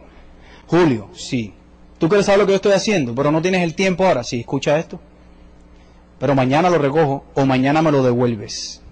Julio, 0.66 1.10
sí, 1.14 1.54
Tú 2.00 2.08
quieres 2.08 2.26
saber 2.26 2.40
lo 2.40 2.46
que 2.46 2.52
yo 2.52 2.56
estoy 2.56 2.72
haciendo, 2.72 3.14
pero 3.14 3.30
no 3.30 3.40
tienes 3.40 3.62
el 3.62 3.76
tiempo 3.76 4.04
ahora. 4.04 4.24
Sí, 4.24 4.40
escucha 4.40 4.80
esto. 4.80 4.98
Pero 6.20 6.34
mañana 6.34 6.68
lo 6.68 6.78
recojo 6.78 7.24
o 7.34 7.46
mañana 7.46 7.80
me 7.80 7.90
lo 7.90 8.02
devuelves. 8.02 8.82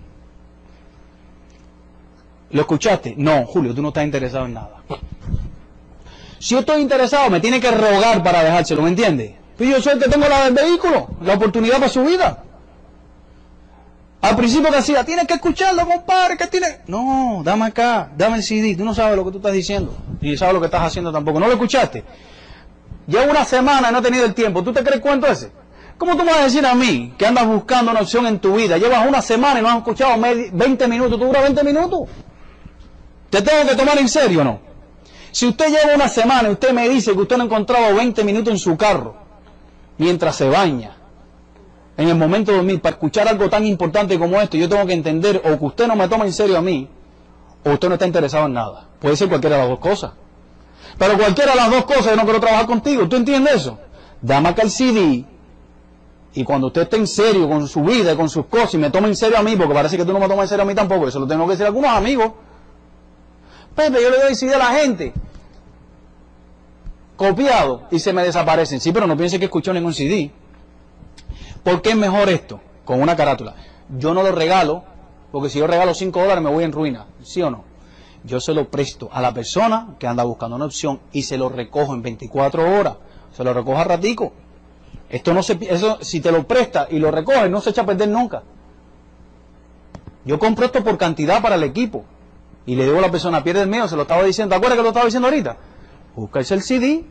¿Lo 2.50 2.62
escuchaste? 2.62 3.14
No, 3.18 3.44
Julio, 3.44 3.74
tú 3.74 3.82
no 3.82 3.88
estás 3.88 4.04
interesado 4.04 4.46
en 4.46 4.54
nada. 4.54 4.82
Si 6.38 6.54
yo 6.54 6.60
estoy 6.60 6.80
interesado, 6.80 7.28
me 7.28 7.40
tiene 7.40 7.60
que 7.60 7.70
rogar 7.70 8.22
para 8.22 8.42
dejárselo, 8.42 8.80
¿me 8.80 8.88
entiendes? 8.88 9.34
Pues 9.58 9.68
yo 9.68 9.82
soy 9.82 9.98
que 9.98 10.08
tengo 10.08 10.26
la 10.26 10.44
del 10.44 10.54
vehículo, 10.54 11.08
la 11.20 11.34
oportunidad 11.34 11.74
para 11.74 11.90
su 11.90 12.02
vida. 12.02 12.44
Al 14.22 14.34
principio 14.34 14.70
decía, 14.70 15.04
tienes 15.04 15.26
que 15.26 15.34
escucharlo, 15.34 15.86
compadre, 15.86 16.38
que 16.38 16.46
tiene. 16.46 16.78
No, 16.86 17.42
dame 17.44 17.66
acá, 17.66 18.10
dame 18.16 18.36
el 18.36 18.42
CD, 18.42 18.74
tú 18.74 18.84
no 18.84 18.94
sabes 18.94 19.16
lo 19.16 19.24
que 19.24 19.32
tú 19.32 19.36
estás 19.36 19.52
diciendo. 19.52 19.94
Y 20.22 20.36
sabes 20.36 20.54
lo 20.54 20.60
que 20.60 20.66
estás 20.66 20.82
haciendo 20.82 21.12
tampoco. 21.12 21.38
¿No 21.38 21.46
lo 21.46 21.52
escuchaste? 21.52 22.04
Llevo 23.06 23.30
una 23.30 23.44
semana 23.44 23.90
y 23.90 23.92
no 23.92 23.98
he 23.98 24.02
tenido 24.02 24.24
el 24.24 24.34
tiempo. 24.34 24.62
¿Tú 24.64 24.72
te 24.72 24.82
crees 24.82 25.00
cuánto 25.00 25.26
ese? 25.26 25.50
¿Cómo 25.98 26.16
tú 26.16 26.18
me 26.18 26.30
vas 26.30 26.40
a 26.40 26.44
decir 26.44 26.64
a 26.64 26.76
mí 26.76 27.12
que 27.18 27.26
andas 27.26 27.44
buscando 27.46 27.90
una 27.90 28.00
opción 28.00 28.24
en 28.26 28.38
tu 28.38 28.54
vida? 28.54 28.78
Llevas 28.78 29.06
una 29.06 29.20
semana 29.20 29.58
y 29.58 29.62
no 29.62 29.68
has 29.68 29.78
escuchado 29.78 30.14
20 30.20 30.88
minutos. 30.88 31.18
¿Tú 31.18 31.26
duras 31.26 31.42
20 31.42 31.64
minutos? 31.64 32.08
¿Te 33.28 33.42
tengo 33.42 33.68
que 33.68 33.74
tomar 33.74 33.98
en 33.98 34.08
serio 34.08 34.40
o 34.42 34.44
no? 34.44 34.60
Si 35.32 35.46
usted 35.46 35.66
lleva 35.68 35.94
una 35.96 36.08
semana 36.08 36.48
y 36.48 36.52
usted 36.52 36.72
me 36.72 36.88
dice 36.88 37.12
que 37.12 37.18
usted 37.18 37.36
no 37.36 37.42
ha 37.42 37.46
encontrado 37.46 37.96
20 37.96 38.24
minutos 38.24 38.52
en 38.52 38.58
su 38.58 38.76
carro 38.76 39.16
mientras 39.98 40.36
se 40.36 40.48
baña, 40.48 40.96
en 41.96 42.08
el 42.08 42.14
momento 42.14 42.52
de 42.52 42.58
dormir, 42.58 42.80
para 42.80 42.94
escuchar 42.94 43.26
algo 43.26 43.50
tan 43.50 43.66
importante 43.66 44.16
como 44.20 44.40
esto, 44.40 44.56
yo 44.56 44.68
tengo 44.68 44.86
que 44.86 44.92
entender 44.92 45.42
o 45.44 45.58
que 45.58 45.64
usted 45.64 45.88
no 45.88 45.96
me 45.96 46.08
toma 46.08 46.24
en 46.26 46.32
serio 46.32 46.56
a 46.56 46.62
mí, 46.62 46.88
o 47.64 47.70
usted 47.70 47.88
no 47.88 47.94
está 47.94 48.06
interesado 48.06 48.46
en 48.46 48.52
nada. 48.52 48.86
Puede 49.00 49.16
ser 49.16 49.28
cualquiera 49.28 49.56
de 49.56 49.62
las 49.62 49.70
dos 49.70 49.80
cosas. 49.80 50.12
Pero 50.96 51.18
cualquiera 51.18 51.52
de 51.52 51.56
las 51.56 51.70
dos 51.70 51.84
cosas 51.84 52.06
yo 52.06 52.16
no 52.16 52.22
quiero 52.22 52.38
trabajar 52.38 52.66
contigo. 52.66 53.08
¿Tú 53.08 53.16
entiendes 53.16 53.56
eso? 53.56 53.78
Dame 54.22 54.50
acá 54.50 54.62
el 54.62 54.70
CD 54.70 55.24
y 56.38 56.44
cuando 56.44 56.68
usted 56.68 56.82
esté 56.82 56.96
en 56.96 57.08
serio 57.08 57.48
con 57.48 57.66
su 57.66 57.82
vida 57.82 58.12
y 58.12 58.16
con 58.16 58.28
sus 58.28 58.46
cosas 58.46 58.74
y 58.74 58.78
me 58.78 58.90
toma 58.90 59.08
en 59.08 59.16
serio 59.16 59.38
a 59.38 59.42
mí, 59.42 59.56
porque 59.56 59.74
parece 59.74 59.96
que 59.96 60.04
tú 60.04 60.12
no 60.12 60.20
me 60.20 60.28
tomas 60.28 60.44
en 60.44 60.48
serio 60.50 60.62
a 60.62 60.66
mí 60.66 60.72
tampoco, 60.72 61.08
eso 61.08 61.18
lo 61.18 61.26
tengo 61.26 61.44
que 61.46 61.50
decir 61.50 61.64
a 61.64 61.66
algunos 61.66 61.90
amigos. 61.90 62.30
Pepe, 63.74 64.00
yo 64.00 64.08
le 64.08 64.20
doy 64.20 64.36
CD 64.36 64.54
a 64.54 64.58
la 64.58 64.66
gente 64.66 65.12
copiado 67.16 67.88
y 67.90 67.98
se 67.98 68.12
me 68.12 68.22
desaparecen. 68.22 68.80
Sí, 68.80 68.92
pero 68.92 69.08
no 69.08 69.16
piense 69.16 69.40
que 69.40 69.46
escuchó 69.46 69.72
ningún 69.72 69.92
CD. 69.92 70.30
¿Por 71.64 71.82
qué 71.82 71.90
es 71.90 71.96
mejor 71.96 72.28
esto? 72.28 72.60
Con 72.84 73.02
una 73.02 73.16
carátula. 73.16 73.56
Yo 73.98 74.14
no 74.14 74.22
lo 74.22 74.30
regalo, 74.30 74.84
porque 75.32 75.48
si 75.48 75.58
yo 75.58 75.66
regalo 75.66 75.92
5 75.92 76.20
dólares 76.20 76.44
me 76.44 76.50
voy 76.50 76.62
en 76.62 76.70
ruina. 76.70 77.06
¿Sí 77.24 77.42
o 77.42 77.50
no? 77.50 77.64
Yo 78.22 78.38
se 78.38 78.54
lo 78.54 78.70
presto 78.70 79.08
a 79.12 79.20
la 79.20 79.34
persona 79.34 79.96
que 79.98 80.06
anda 80.06 80.22
buscando 80.22 80.54
una 80.54 80.66
opción 80.66 81.00
y 81.10 81.24
se 81.24 81.36
lo 81.36 81.48
recojo 81.48 81.94
en 81.94 82.02
24 82.02 82.78
horas. 82.78 82.94
Se 83.32 83.42
lo 83.42 83.52
recojo 83.52 83.78
a 83.78 83.84
ratico. 83.84 84.32
Esto 85.10 85.32
no 85.32 85.42
se, 85.42 85.58
eso, 85.62 85.98
si 86.02 86.20
te 86.20 86.30
lo 86.30 86.46
presta 86.46 86.86
y 86.90 86.98
lo 86.98 87.10
recoge, 87.10 87.48
no 87.48 87.60
se 87.60 87.70
echa 87.70 87.82
a 87.82 87.86
perder 87.86 88.08
nunca. 88.08 88.42
Yo 90.24 90.38
compro 90.38 90.66
esto 90.66 90.84
por 90.84 90.98
cantidad 90.98 91.40
para 91.40 91.54
el 91.54 91.62
equipo. 91.62 92.04
Y 92.66 92.74
le 92.76 92.84
digo 92.84 92.98
a 92.98 93.00
la 93.00 93.10
persona, 93.10 93.42
pierde 93.42 93.62
el 93.62 93.68
mío, 93.68 93.88
se 93.88 93.96
lo 93.96 94.02
estaba 94.02 94.22
diciendo. 94.22 94.50
¿Te 94.52 94.56
acuerdas 94.56 94.76
que 94.76 94.82
lo 94.82 94.88
estaba 94.88 95.06
diciendo 95.06 95.28
ahorita? 95.28 95.56
Búscase 96.14 96.54
el 96.54 96.62
CD. 96.62 97.04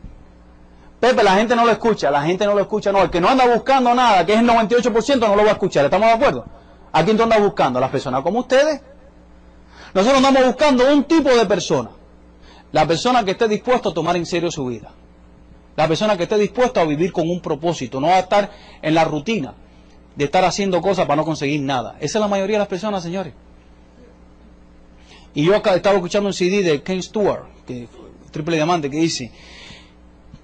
Pepe, 1.00 1.24
la 1.24 1.34
gente 1.34 1.56
no 1.56 1.64
lo 1.64 1.72
escucha, 1.72 2.10
la 2.10 2.22
gente 2.22 2.44
no 2.46 2.54
lo 2.54 2.60
escucha, 2.60 2.92
no. 2.92 3.02
El 3.02 3.10
que 3.10 3.20
no 3.20 3.28
anda 3.28 3.46
buscando 3.52 3.92
nada, 3.94 4.24
que 4.24 4.34
es 4.34 4.40
el 4.40 4.48
98%, 4.48 5.18
no 5.18 5.34
lo 5.34 5.42
va 5.42 5.50
a 5.50 5.52
escuchar. 5.54 5.84
¿Estamos 5.84 6.08
de 6.08 6.14
acuerdo? 6.14 6.44
¿A 6.92 7.04
quién 7.04 7.16
tú 7.16 7.24
andas 7.24 7.40
buscando? 7.40 7.80
Las 7.80 7.90
personas 7.90 8.22
como 8.22 8.40
ustedes. 8.40 8.80
Nosotros 9.94 10.18
andamos 10.18 10.46
buscando 10.46 10.92
un 10.92 11.04
tipo 11.04 11.30
de 11.30 11.46
persona. 11.46 11.90
La 12.70 12.86
persona 12.86 13.24
que 13.24 13.32
esté 13.32 13.48
dispuesto 13.48 13.88
a 13.88 13.94
tomar 13.94 14.16
en 14.16 14.26
serio 14.26 14.50
su 14.50 14.66
vida. 14.66 14.92
La 15.78 15.86
persona 15.86 16.16
que 16.16 16.24
esté 16.24 16.36
dispuesta 16.36 16.80
a 16.80 16.84
vivir 16.84 17.12
con 17.12 17.30
un 17.30 17.40
propósito, 17.40 18.00
no 18.00 18.08
a 18.08 18.18
estar 18.18 18.50
en 18.82 18.94
la 18.96 19.04
rutina 19.04 19.54
de 20.16 20.24
estar 20.24 20.44
haciendo 20.44 20.82
cosas 20.82 21.06
para 21.06 21.18
no 21.18 21.24
conseguir 21.24 21.60
nada. 21.60 21.94
Esa 22.00 22.18
es 22.18 22.20
la 22.20 22.26
mayoría 22.26 22.56
de 22.56 22.58
las 22.58 22.68
personas, 22.68 23.00
señores. 23.00 23.32
Y 25.34 25.44
yo 25.44 25.54
estaba 25.54 25.94
escuchando 25.94 26.26
un 26.30 26.32
CD 26.32 26.64
de 26.64 26.82
Ken 26.82 27.00
Stewart, 27.00 27.44
que 27.64 27.86
triple 28.32 28.56
diamante, 28.56 28.90
que 28.90 28.96
dice 28.96 29.30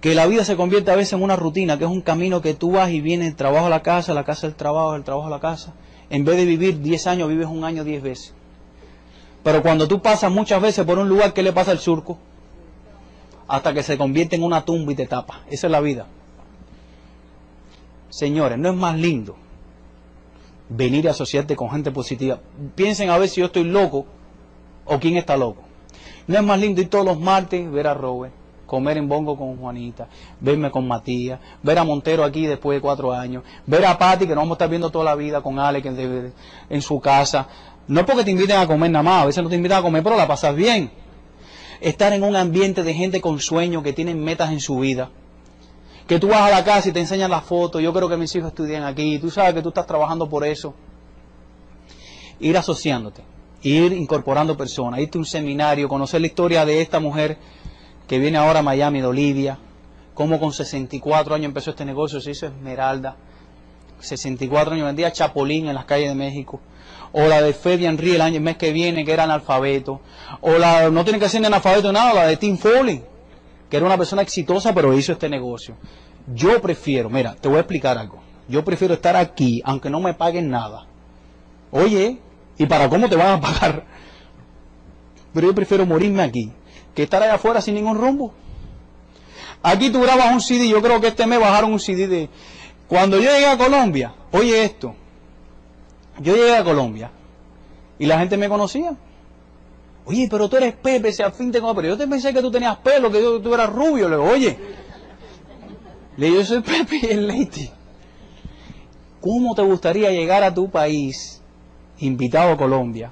que 0.01 0.15
la 0.15 0.29
vida 0.29 0.45
se 0.45 0.55
convierte 0.55 0.93
a 0.93 0.95
veces 0.95 1.15
en 1.15 1.23
una 1.25 1.35
rutina, 1.35 1.79
que 1.79 1.85
es 1.85 1.91
un 1.91 2.03
camino 2.03 2.41
que 2.41 2.55
tú 2.55 2.71
vas 2.71 2.93
y 2.93 3.01
vienes 3.01 3.27
del 3.27 3.35
trabajo 3.35 3.67
a 3.67 3.71
la 3.71 3.83
casa, 3.83 4.15
la 4.15 4.23
casa 4.23 4.47
del 4.47 4.55
trabajo, 4.55 4.93
del 4.93 5.03
trabajo 5.03 5.27
a 5.27 5.31
la 5.31 5.41
casa. 5.41 5.75
En 6.11 6.25
vez 6.25 6.37
de 6.37 6.45
vivir 6.45 6.81
10 6.81 7.09
años, 7.09 7.29
vives 7.29 7.49
un 7.49 7.65
año 7.65 7.83
10 7.83 8.05
veces. 8.05 8.35
Pero 9.43 9.63
cuando 9.63 9.89
tú 9.89 10.01
pasas 10.01 10.31
muchas 10.31 10.63
veces 10.63 10.85
por 10.85 10.97
un 11.01 11.09
lugar, 11.09 11.33
¿qué 11.33 11.43
le 11.43 11.53
pasa 11.53 11.73
al 11.73 11.81
surco? 11.81 12.21
Hasta 13.49 13.75
que 13.75 13.83
se 13.83 13.99
convierte 13.99 14.37
en 14.37 14.43
una 14.43 14.65
tumba 14.65 14.93
y 14.93 14.95
te 14.95 15.07
tapa. 15.07 15.41
Esa 15.51 15.67
es 15.67 15.71
la 15.71 15.81
vida. 15.81 16.07
Señores, 18.09 18.59
no 18.59 18.71
es 18.71 18.77
más 18.77 18.97
lindo 18.97 19.37
venir 20.69 21.09
a 21.09 21.11
asociarte 21.11 21.57
con 21.57 21.71
gente 21.71 21.91
positiva. 21.91 22.39
Piensen 22.75 23.11
a 23.11 23.19
ver 23.19 23.29
si 23.29 23.41
yo 23.41 23.47
estoy 23.47 23.65
loco 23.65 24.07
o 24.85 24.99
quién 24.99 25.17
está 25.17 25.37
loco. 25.37 25.63
No 26.27 26.37
es 26.37 26.43
más 26.43 26.59
lindo 26.59 26.81
ir 26.81 26.89
todos 26.89 27.05
los 27.05 27.19
martes, 27.19 27.71
ver 27.71 27.87
a 27.87 27.95
Robert, 27.95 28.33
comer 28.67 28.97
en 28.97 29.09
bongo 29.09 29.37
con 29.37 29.57
Juanita, 29.59 30.09
verme 30.41 30.71
con 30.71 30.89
Matías, 30.89 31.39
ver 31.63 31.79
a 31.79 31.85
Montero 31.85 32.25
aquí 32.25 32.47
después 32.47 32.77
de 32.77 32.81
cuatro 32.81 33.13
años, 33.13 33.43
ver 33.67 33.85
a 33.85 33.99
Patti 33.99 34.27
que 34.27 34.35
nos 34.35 34.43
vamos 34.43 34.53
a 34.53 34.55
estar 34.55 34.71
viendo 34.71 34.91
toda 34.91 35.05
la 35.05 35.15
vida 35.15 35.43
con 35.43 35.59
Alex 35.59 35.87
en, 35.87 36.33
en 36.71 36.83
su 36.83 36.99
casa. 37.01 37.47
No 37.89 38.01
es 38.01 38.07
porque 38.07 38.25
te 38.25 38.31
inviten 38.31 38.57
a 38.57 38.67
comer 38.67 38.91
nada 38.91 39.03
más, 39.03 39.23
a 39.23 39.27
veces 39.27 39.45
no 39.45 39.51
te 39.51 39.57
invitan 39.57 39.81
a 39.81 39.83
comer, 39.83 40.03
pero 40.03 40.17
la 40.17 40.27
pasas 40.27 40.57
bien 40.57 41.04
estar 41.85 42.15
en 42.15 42.25
un 42.25 42.35
ambiente 42.35 42.83
de 42.83 42.95
gente 42.95 43.21
con 43.21 43.39
sueños, 43.41 43.83
que 43.83 43.93
tienen 43.93 44.25
metas 44.25 44.51
en 44.51 44.61
su 44.61 44.79
vida. 44.79 45.11
Que 46.07 46.19
tú 46.19 46.29
vas 46.29 46.41
a 46.41 46.51
la 46.51 46.65
casa 46.65 46.89
y 46.89 46.93
te 46.93 47.01
enseñan 47.01 47.31
las 47.31 47.45
fotos, 47.45 47.83
yo 47.83 47.93
creo 47.93 48.09
que 48.09 48.17
mis 48.17 48.35
hijos 48.35 48.49
estudian 48.49 48.85
aquí, 48.85 49.19
tú 49.19 49.31
sabes 49.31 49.53
que 49.55 49.63
tú 49.63 49.69
estás 49.69 49.87
trabajando 49.87 50.29
por 50.29 50.45
eso. 50.45 50.75
Ir 52.41 52.57
asociándote, 52.57 53.23
ir 53.63 53.93
incorporando 53.93 54.57
personas, 54.57 55.01
irte 55.01 55.19
a 55.19 55.21
un 55.21 55.27
seminario, 55.27 55.89
conocer 55.89 56.23
la 56.23 56.27
historia 56.27 56.65
de 56.65 56.81
esta 56.81 57.01
mujer 57.01 57.37
que 58.09 58.19
viene 58.19 58.39
ahora 58.39 58.61
a 58.61 58.63
Miami, 58.63 59.01
de 59.01 59.07
Olivia, 59.07 59.59
cómo 60.15 60.41
con 60.41 60.53
64 60.53 61.35
años 61.35 61.47
empezó 61.47 61.71
este 61.71 61.85
negocio, 61.85 62.21
se 62.21 62.31
hizo 62.31 62.47
Esmeralda, 62.47 63.17
64 64.01 64.75
años 64.75 64.87
vendía 64.87 65.13
Chapolín 65.13 65.69
en 65.69 65.75
las 65.75 65.85
calles 65.85 66.09
de 66.09 66.15
México 66.15 66.61
o 67.17 67.29
la 67.29 67.41
de 67.41 67.53
Fede 67.53 67.87
Henry 67.87 68.17
el 68.17 68.21
año 68.21 68.37
el 68.37 68.43
mes 68.43 68.57
que 68.57 68.73
viene, 68.73 69.05
que 69.05 69.13
era 69.13 69.23
analfabeto, 69.23 70.01
o 70.41 70.59
la, 70.59 70.91
no 70.91 71.05
tiene 71.05 71.21
que 71.21 71.29
ser 71.29 71.41
ni 71.41 71.47
analfabeto 71.47 71.93
nada, 71.93 72.13
la 72.13 72.27
de 72.27 72.37
Tim 72.37 72.59
Foley, 72.59 73.03
que 73.71 73.77
era 73.77 73.87
una 73.87 73.97
persona 73.97 74.23
exitosa, 74.23 74.75
pero 74.75 74.93
hizo 74.99 75.13
este 75.13 75.29
negocio. 75.29 75.77
Yo 76.35 76.61
prefiero, 76.61 77.09
mira, 77.09 77.37
te 77.37 77.49
voy 77.49 77.59
a 77.59 77.61
explicar 77.61 77.97
algo. 77.99 78.21
Yo 78.49 78.65
prefiero 78.65 78.95
estar 78.95 79.15
aquí, 79.15 79.63
aunque 79.65 79.91
no 79.91 80.01
me 80.01 80.15
paguen 80.15 80.51
nada. 80.51 80.87
Oye, 81.71 82.19
¿y 82.59 82.67
para 82.67 82.89
cómo 82.89 83.09
te 83.09 83.15
van 83.15 83.39
a 83.39 83.41
pagar? 83.41 83.85
Pero 85.33 85.47
yo 85.47 85.55
prefiero 85.55 85.87
morirme 85.87 86.23
aquí, 86.23 86.51
que 86.97 87.05
estar 87.05 87.23
allá 87.23 87.35
afuera 87.35 87.61
sin 87.61 87.77
ningún 87.77 87.97
rumbo. 87.97 88.35
Aquí 89.63 89.89
tú 89.91 90.01
grabas 90.01 90.33
un 90.33 90.41
CD, 90.41 90.69
yo 90.69 90.83
creo 90.83 91.01
que 91.01 91.09
este 91.09 91.27
mes 91.29 91.39
bajaron 91.39 91.73
un 91.73 91.81
CD 91.81 92.09
de... 92.09 92.29
Cuando 92.89 93.19
yo 93.19 93.31
llegué 93.31 93.47
a 93.47 93.57
Colombia, 93.57 94.15
oye 94.33 94.65
esto, 94.65 94.95
yo 96.21 96.35
llegué 96.35 96.57
a 96.57 96.65
Colombia 96.65 97.11
y 97.99 98.07
la 98.07 98.19
gente 98.19 98.37
me 98.37 98.49
conocía. 98.49 98.95
Oye, 100.07 100.29
pero 100.31 100.49
tú 100.49 100.57
eres 100.57 100.75
Pepe, 100.75 101.13
si 101.13 101.23
al 101.23 101.33
fin 101.33 101.51
te 101.51 101.61
pero 101.61 101.83
yo 101.83 101.97
te 101.97 102.07
pensé 102.07 102.35
que 102.35 102.43
tú 102.43 102.51
tenías 102.51 102.77
pelo, 102.79 103.11
que 103.11 103.21
tú 103.43 103.55
eras 103.55 103.71
rubio. 103.73 104.09
Le 104.09 104.17
digo, 104.17 104.29
oye, 104.29 104.59
le 106.17 106.27
digo, 106.27 106.41
yo 106.41 106.47
soy 106.47 106.61
Pepe 106.63 107.01
y 107.03 107.07
el 107.07 107.27
Leite. 107.27 107.71
¿Cómo 109.21 109.55
te 109.55 109.63
gustaría 109.63 110.11
llegar 110.11 110.43
a 110.43 110.53
tu 110.53 110.69
país 110.69 111.41
invitado 111.99 112.53
a 112.53 112.57
Colombia? 112.59 113.11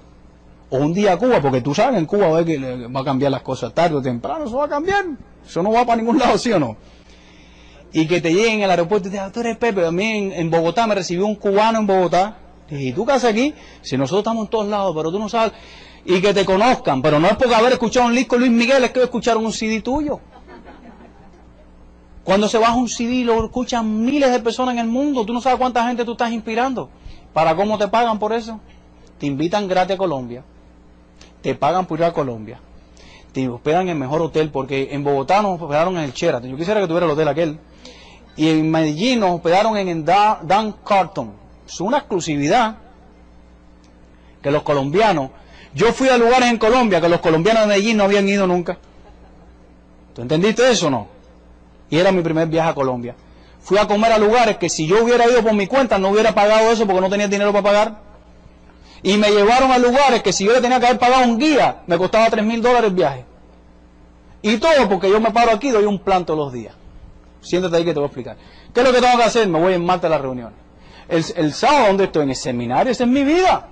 O 0.69 0.79
un 0.79 0.93
día 0.93 1.15
a 1.15 1.17
Cuba, 1.17 1.41
porque 1.41 1.63
tú 1.63 1.75
sabes 1.75 1.99
en 1.99 2.07
Cuba 2.07 2.29
va 2.29 3.01
a 3.01 3.05
cambiar 3.05 3.31
las 3.31 3.43
cosas 3.43 3.73
tarde 3.73 3.97
o 3.97 4.03
temprano, 4.03 4.45
eso 4.45 4.57
va 4.57 4.67
a 4.67 4.69
cambiar. 4.69 5.05
Eso 5.45 5.63
no 5.63 5.73
va 5.73 5.87
para 5.87 5.97
ningún 5.97 6.19
lado, 6.19 6.37
¿sí 6.37 6.53
o 6.53 6.59
no? 6.59 6.77
Y 7.93 8.07
que 8.07 8.21
te 8.21 8.33
lleguen 8.33 8.63
al 8.63 8.71
aeropuerto 8.71 9.09
y 9.09 9.11
te 9.11 9.17
digan, 9.17 9.33
tú 9.33 9.41
eres 9.41 9.57
Pepe. 9.57 9.87
A 9.87 9.91
mí 9.91 10.05
en, 10.05 10.33
en 10.33 10.51
Bogotá 10.51 10.87
me 10.87 10.95
recibió 10.95 11.27
un 11.27 11.37
cubano 11.37 11.79
en 11.79 11.87
Bogotá 11.87 12.42
¿Y 12.79 12.93
tú 12.93 13.05
qué 13.05 13.13
haces 13.13 13.31
aquí? 13.31 13.55
Si 13.83 13.99
nosotros 13.99 14.21
estamos 14.21 14.45
en 14.45 14.51
todos 14.51 14.67
lados, 14.67 14.95
pero 14.97 15.11
tú 15.11 15.19
no 15.19 15.29
sabes. 15.29 15.53
Y 16.05 16.21
que 16.21 16.33
te 16.33 16.45
conozcan, 16.45 17.03
pero 17.03 17.21
no 17.21 17.29
es 17.29 17.37
porque 17.37 17.55
haber 17.55 17.73
escuchado 17.73 18.07
un 18.07 18.15
disco 18.15 18.37
Luis 18.37 18.51
Miguel, 18.51 18.83
es 18.85 18.91
que 18.91 19.03
escucharon 19.03 19.45
un 19.45 19.53
CD 19.53 19.83
tuyo. 19.83 20.21
Cuando 22.25 22.49
se 22.49 22.59
baja 22.59 22.75
un 22.75 22.89
CD 22.89 23.25
lo 23.25 23.45
escuchan 23.45 24.05
miles 24.05 24.31
de 24.31 24.41
personas 24.41 24.75
en 24.75 24.81
el 24.81 24.87
mundo. 24.87 25.27
Tú 25.27 25.33
no 25.33 25.41
sabes 25.41 25.59
cuánta 25.59 25.87
gente 25.87 26.05
tú 26.05 26.13
estás 26.13 26.33
inspirando. 26.33 26.89
¿Para 27.33 27.55
cómo 27.55 27.79
te 27.79 27.89
pagan 27.89 28.19
por 28.19 28.33
eso? 28.33 28.61
Te 29.19 29.27
invitan 29.27 29.69
gratis 29.69 29.95
a 29.95 29.99
Colombia. 29.99 30.45
Te 31.43 31.55
pagan 31.55 31.87
por 31.87 31.99
ir 31.99 32.05
a 32.05 32.13
Colombia. 32.13 32.61
Te 33.33 33.49
hospedan 33.49 33.83
en 33.83 33.89
el 33.91 33.97
mejor 33.97 34.23
hotel 34.23 34.51
porque 34.51 34.89
en 34.93 35.05
Bogotá 35.05 35.43
nos 35.43 35.61
hospedaron 35.61 35.97
en 35.97 36.05
el 36.05 36.13
Sheraton. 36.13 36.51
Yo 36.51 36.57
quisiera 36.57 36.81
que 36.81 36.87
tuviera 36.87 37.07
el 37.07 37.13
hotel 37.13 37.29
aquel. 37.29 37.59
Y 38.37 38.49
en 38.49 38.71
Medellín 38.71 39.21
nos 39.21 39.31
hospedaron 39.33 39.77
en 39.77 40.05
Dan 40.05 40.77
Carton 40.85 41.42
es 41.67 41.81
una 41.81 41.99
exclusividad 41.99 42.77
que 44.43 44.51
los 44.51 44.63
colombianos, 44.63 45.31
yo 45.75 45.93
fui 45.93 46.09
a 46.09 46.19
lugares 46.19 46.51
en 46.51 46.59
Colombia 46.59 47.01
que 47.01 47.09
los 47.09 47.21
colombianos 47.21 47.63
de 47.63 47.69
Medellín 47.69 47.97
no 47.97 48.05
habían 48.05 48.29
ido 48.29 48.47
nunca. 48.47 48.79
¿Tú 50.15 50.23
entendiste 50.23 50.71
eso 50.71 50.89
o 50.89 50.91
no? 50.91 51.09
Y 51.89 51.99
era 51.99 52.13
mi 52.13 52.23
primer 52.23 52.49
viaje 52.49 52.71
a 52.71 52.75
Colombia. 52.75 53.15
Fui 53.61 53.79
a 53.79 53.87
comer 53.87 54.13
a 54.13 54.19
lugares 54.19 54.57
que 54.59 54.69
si 54.69 54.87
yo 54.87 55.05
hubiera 55.05 55.29
ido 55.31 55.43
por 55.43 55.55
mi 55.55 55.67
cuenta 55.67 55.99
no 55.99 56.11
hubiera 56.11 56.35
pagado 56.35 56.71
eso 56.73 56.87
porque 56.87 57.01
no 57.01 57.09
tenía 57.09 57.29
dinero 57.29 57.53
para 57.53 57.63
pagar. 57.63 58.01
Y 59.03 59.17
me 59.17 59.31
llevaron 59.31 59.71
a 59.71 59.79
lugares 59.79 60.23
que 60.23 60.33
si 60.33 60.45
yo 60.45 60.53
le 60.53 60.61
tenía 60.61 60.79
que 60.79 60.87
haber 60.87 60.99
pagado 60.99 61.25
un 61.25 61.39
guía, 61.39 61.83
me 61.87 61.97
costaba 61.97 62.29
3 62.29 62.45
mil 62.45 62.61
dólares 62.61 62.91
el 62.91 62.95
viaje. 62.97 63.25
Y 64.43 64.59
todo 64.59 64.89
porque 64.89 65.09
yo 65.09 65.21
me 65.21 65.31
paro 65.31 65.53
aquí 65.53 65.69
y 65.69 65.71
doy 65.71 65.85
un 65.85 66.01
plan 66.01 66.27
todos 66.27 66.39
los 66.39 66.53
días. 66.53 66.75
Siéntate 67.41 67.77
ahí 67.77 67.85
que 67.85 67.93
te 67.93 67.99
voy 68.01 68.05
a 68.05 68.07
explicar. 68.07 68.37
¿Qué 68.73 68.81
es 68.81 68.87
lo 68.87 68.93
que 68.93 69.01
tengo 69.01 69.17
que 69.17 69.25
hacer? 69.25 69.49
Me 69.49 69.61
voy 69.61 69.75
en 69.75 69.85
martes 69.85 70.07
a 70.07 70.09
las 70.11 70.21
reuniones. 70.21 70.62
El, 71.13 71.53
sábado, 71.53 71.89
donde 71.89 72.05
estoy? 72.05 72.23
En 72.23 72.31
el 72.31 72.37
seminario, 72.37 72.91
esa 72.91 73.05
es 73.05 73.11
mi 73.11 73.23
vida. 73.23 73.69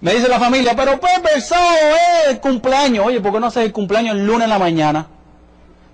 Me 0.00 0.14
dice 0.14 0.28
la 0.28 0.38
familia, 0.38 0.74
pero 0.76 0.92
Pepe, 0.92 1.30
el 1.34 1.42
sábado 1.42 1.76
es 1.76 2.30
el 2.30 2.40
cumpleaños. 2.40 3.04
Oye, 3.04 3.20
¿por 3.20 3.32
qué 3.32 3.40
no 3.40 3.46
haces 3.48 3.64
el 3.64 3.72
cumpleaños 3.72 4.14
el 4.14 4.26
lunes 4.26 4.44
en 4.44 4.50
la 4.50 4.58
mañana? 4.58 5.08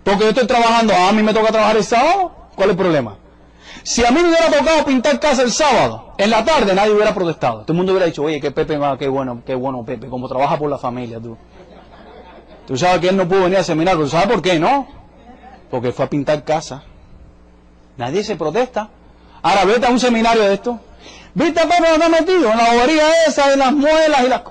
Porque 0.05 0.25
yo 0.25 0.29
estoy 0.29 0.47
trabajando, 0.47 0.93
ah, 0.95 1.09
a 1.09 1.13
mí 1.13 1.23
me 1.23 1.33
toca 1.33 1.51
trabajar 1.51 1.77
el 1.77 1.85
sábado. 1.85 2.33
¿Cuál 2.55 2.69
es 2.69 2.73
el 2.73 2.77
problema? 2.77 3.17
Si 3.83 4.05
a 4.05 4.11
mí 4.11 4.21
me 4.21 4.29
hubiera 4.29 4.51
tocado 4.51 4.85
pintar 4.85 5.19
casa 5.19 5.43
el 5.43 5.53
sábado, 5.53 6.13
en 6.19 6.29
la 6.29 6.45
tarde 6.45 6.75
nadie 6.75 6.93
hubiera 6.93 7.15
protestado. 7.15 7.63
Todo 7.63 7.73
el 7.73 7.77
mundo 7.79 7.93
hubiera 7.93 8.07
dicho, 8.07 8.23
oye, 8.23 8.39
qué 8.39 8.51
Pepe, 8.51 8.79
qué 8.99 9.09
bueno, 9.09 9.43
qué 9.47 9.55
bueno 9.55 9.85
Pepe, 9.85 10.09
como 10.09 10.29
trabaja 10.29 10.59
por 10.59 10.69
la 10.69 10.77
familia 10.77 11.19
tú. 11.19 11.39
Tú 12.67 12.77
sabes 12.77 13.01
que 13.01 13.09
él 13.09 13.17
no 13.17 13.27
pudo 13.27 13.45
venir 13.45 13.59
al 13.59 13.65
seminario, 13.65 14.07
¿sabes 14.07 14.29
por 14.29 14.43
qué, 14.43 14.59
no? 14.59 14.87
Porque 15.71 15.93
fue 15.93 16.05
a 16.05 16.11
pintar 16.11 16.45
casa. 16.45 16.83
Nadie 17.97 18.23
se 18.23 18.37
protesta. 18.37 18.91
Ahora 19.43 19.65
vete 19.65 19.87
a 19.87 19.91
un 19.91 20.01
seminario 20.01 20.43
de 20.43 20.55
esto. 20.55 20.81
¿Viste 21.35 21.61
donde 21.61 21.93
está 21.93 22.09
metido? 22.09 22.51
En 22.51 22.57
la 22.57 22.73
bobería 22.73 23.05
esa, 23.27 23.53
en 23.53 23.59
las 23.59 23.73
muelas 23.73 24.25
y 24.25 24.29
las... 24.29 24.43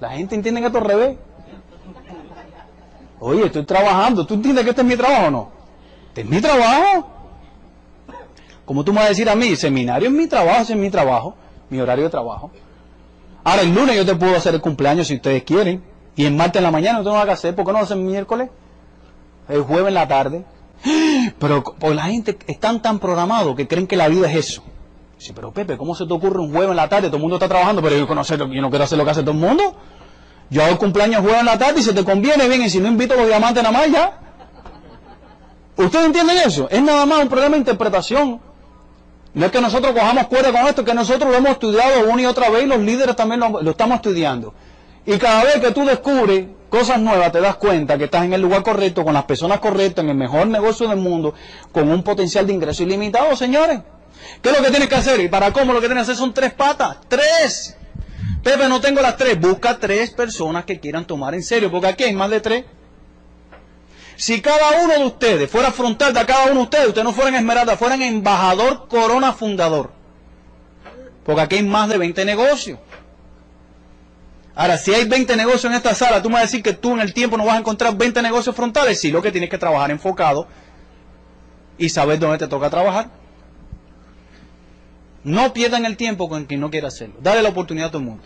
La 0.00 0.10
gente 0.10 0.34
entiende 0.34 0.60
que 0.60 0.66
esto 0.68 0.78
es 0.78 0.84
revés. 0.84 1.16
Oye, 3.20 3.46
estoy 3.46 3.64
trabajando. 3.64 4.26
¿Tú 4.26 4.34
entiendes 4.34 4.64
que 4.64 4.70
este 4.70 4.82
es 4.82 4.88
mi 4.88 4.96
trabajo 4.96 5.26
o 5.26 5.30
no? 5.30 5.50
Este 6.08 6.22
es 6.22 6.26
mi 6.26 6.40
trabajo. 6.40 7.08
Como 8.64 8.84
tú 8.84 8.92
me 8.92 8.98
vas 8.98 9.06
a 9.06 9.08
decir 9.10 9.28
a 9.28 9.34
mí, 9.34 9.56
seminario 9.56 10.08
es 10.08 10.14
mi 10.14 10.26
trabajo, 10.26 10.62
ese 10.62 10.72
es 10.72 10.78
mi 10.78 10.90
trabajo, 10.90 11.34
mi 11.68 11.80
horario 11.80 12.04
de 12.04 12.10
trabajo. 12.10 12.50
Ahora 13.42 13.62
el 13.62 13.74
lunes 13.74 13.94
yo 13.96 14.06
te 14.06 14.14
puedo 14.14 14.34
hacer 14.36 14.54
el 14.54 14.60
cumpleaños 14.60 15.08
si 15.08 15.16
ustedes 15.16 15.42
quieren. 15.42 15.82
Y 16.16 16.24
el 16.26 16.34
martes 16.34 16.60
en 16.60 16.64
la 16.64 16.70
mañana 16.70 16.98
no 16.98 17.04
tengo 17.04 17.14
nada 17.14 17.26
que 17.26 17.32
hacer. 17.32 17.54
¿Por 17.54 17.64
qué 17.66 17.72
no 17.72 17.78
lo 17.78 17.84
hacen 17.84 18.06
miércoles? 18.06 18.48
El 19.48 19.62
jueves 19.62 19.88
en 19.88 19.94
la 19.94 20.08
tarde. 20.08 20.44
Pero 21.38 21.62
por 21.64 21.94
la 21.94 22.04
gente 22.04 22.38
están 22.46 22.82
tan 22.82 22.98
programados 22.98 23.56
que 23.56 23.66
creen 23.66 23.86
que 23.86 23.96
la 23.96 24.08
vida 24.08 24.30
es 24.30 24.36
eso. 24.36 24.64
Sí, 25.18 25.32
pero 25.34 25.52
Pepe, 25.52 25.76
¿cómo 25.76 25.94
se 25.94 26.06
te 26.06 26.12
ocurre 26.12 26.40
un 26.40 26.50
jueves 26.52 26.70
en 26.70 26.76
la 26.76 26.88
tarde? 26.88 27.08
Todo 27.08 27.16
el 27.16 27.22
mundo 27.22 27.36
está 27.36 27.48
trabajando, 27.48 27.80
pero 27.80 27.96
yo, 27.96 28.14
no, 28.14 28.22
yo 28.22 28.62
no 28.62 28.70
quiero 28.70 28.84
hacer 28.84 28.98
lo 28.98 29.04
que 29.04 29.10
hace 29.10 29.22
todo 29.22 29.30
el 29.32 29.38
mundo. 29.38 29.74
Yo 30.50 30.62
hago 30.62 30.72
el 30.72 30.78
cumpleaños 30.78 31.22
jueves 31.22 31.40
en 31.40 31.46
la 31.46 31.58
tarde 31.58 31.80
y 31.80 31.82
si 31.82 31.94
te 31.94 32.04
conviene, 32.04 32.46
bien, 32.48 32.62
y 32.62 32.70
si 32.70 32.80
no 32.80 32.88
invito 32.88 33.14
a 33.14 33.16
los 33.16 33.26
diamantes 33.26 33.62
nada 33.62 33.78
más, 33.78 33.90
ya. 33.90 34.20
¿Ustedes 35.76 36.06
entienden 36.06 36.38
eso? 36.38 36.68
Es 36.70 36.82
nada 36.82 37.06
más 37.06 37.22
un 37.22 37.28
problema 37.28 37.52
de 37.52 37.58
interpretación. 37.58 38.40
No 39.32 39.46
es 39.46 39.50
que 39.50 39.60
nosotros 39.60 39.92
cojamos 39.92 40.26
cuerda 40.26 40.52
con 40.52 40.66
esto, 40.68 40.84
que 40.84 40.94
nosotros 40.94 41.30
lo 41.30 41.36
hemos 41.36 41.52
estudiado 41.52 42.08
una 42.08 42.22
y 42.22 42.26
otra 42.26 42.50
vez 42.50 42.64
y 42.64 42.66
los 42.66 42.78
líderes 42.78 43.16
también 43.16 43.40
lo, 43.40 43.62
lo 43.62 43.70
estamos 43.70 43.96
estudiando. 43.96 44.54
Y 45.06 45.16
cada 45.18 45.42
vez 45.44 45.56
que 45.56 45.72
tú 45.72 45.84
descubres 45.84 46.46
cosas 46.74 46.98
nuevas, 46.98 47.30
te 47.30 47.40
das 47.40 47.54
cuenta 47.54 47.96
que 47.96 48.04
estás 48.04 48.24
en 48.24 48.32
el 48.32 48.40
lugar 48.40 48.64
correcto, 48.64 49.04
con 49.04 49.14
las 49.14 49.24
personas 49.24 49.60
correctas, 49.60 50.02
en 50.02 50.10
el 50.10 50.16
mejor 50.16 50.48
negocio 50.48 50.88
del 50.88 50.98
mundo, 50.98 51.32
con 51.70 51.88
un 51.88 52.02
potencial 52.02 52.48
de 52.48 52.52
ingreso 52.52 52.82
ilimitado, 52.82 53.36
señores. 53.36 53.78
¿Qué 54.42 54.48
es 54.48 54.58
lo 54.58 54.64
que 54.64 54.70
tienes 54.70 54.88
que 54.88 54.96
hacer? 54.96 55.20
¿Y 55.20 55.28
para 55.28 55.52
cómo 55.52 55.72
lo 55.72 55.80
que 55.80 55.86
tienes 55.86 56.04
que 56.04 56.12
hacer 56.12 56.16
son 56.16 56.34
tres 56.34 56.52
patas? 56.52 56.96
¡Tres! 57.06 57.76
Pepe, 58.42 58.68
no 58.68 58.80
tengo 58.80 59.00
las 59.00 59.16
tres. 59.16 59.38
Busca 59.38 59.78
tres 59.78 60.10
personas 60.10 60.64
que 60.64 60.80
quieran 60.80 61.06
tomar 61.06 61.34
en 61.34 61.44
serio, 61.44 61.70
porque 61.70 61.86
aquí 61.86 62.02
hay 62.02 62.12
más 62.12 62.30
de 62.30 62.40
tres. 62.40 62.64
Si 64.16 64.42
cada 64.42 64.82
uno 64.82 64.94
de 64.94 65.04
ustedes 65.04 65.48
fuera 65.48 65.70
frontal 65.70 66.12
de 66.12 66.26
cada 66.26 66.46
uno 66.46 66.54
de 66.54 66.62
ustedes, 66.62 66.88
ustedes 66.88 67.04
no 67.04 67.12
fueran 67.12 67.36
esmeralda, 67.36 67.76
fueran 67.76 68.02
embajador 68.02 68.88
corona 68.88 69.32
fundador. 69.32 69.92
Porque 71.24 71.40
aquí 71.40 71.56
hay 71.56 71.62
más 71.62 71.88
de 71.88 71.98
20 71.98 72.24
negocios. 72.24 72.80
Ahora, 74.56 74.78
si 74.78 74.94
hay 74.94 75.06
20 75.08 75.36
negocios 75.36 75.64
en 75.64 75.72
esta 75.72 75.94
sala, 75.94 76.22
tú 76.22 76.28
me 76.28 76.34
vas 76.34 76.42
a 76.42 76.46
decir 76.46 76.62
que 76.62 76.74
tú 76.74 76.92
en 76.92 77.00
el 77.00 77.12
tiempo 77.12 77.36
no 77.36 77.44
vas 77.44 77.56
a 77.56 77.58
encontrar 77.58 77.96
20 77.96 78.22
negocios 78.22 78.54
frontales. 78.54 79.00
Sí, 79.00 79.10
lo 79.10 79.20
que 79.20 79.32
tienes 79.32 79.50
que 79.50 79.58
trabajar 79.58 79.90
enfocado 79.90 80.46
y 81.76 81.88
saber 81.88 82.20
dónde 82.20 82.38
te 82.38 82.46
toca 82.46 82.70
trabajar. 82.70 83.10
No 85.24 85.52
pierdan 85.52 85.84
el 85.86 85.96
tiempo 85.96 86.28
con 86.28 86.44
quien 86.44 86.60
no 86.60 86.70
quiere 86.70 86.86
hacerlo. 86.86 87.16
Dale 87.20 87.42
la 87.42 87.48
oportunidad 87.48 87.88
a 87.88 87.90
todo 87.90 88.02
el 88.02 88.08
mundo. 88.08 88.24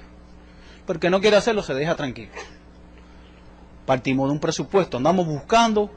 Porque 0.84 1.08
no 1.08 1.20
quiere 1.20 1.36
hacerlo, 1.36 1.62
se 1.62 1.72
deja 1.72 1.94
tranquilo. 1.94 2.32
Partimos 3.86 4.28
de 4.28 4.32
un 4.32 4.40
presupuesto, 4.40 4.98
andamos 4.98 5.26
buscando 5.26 5.90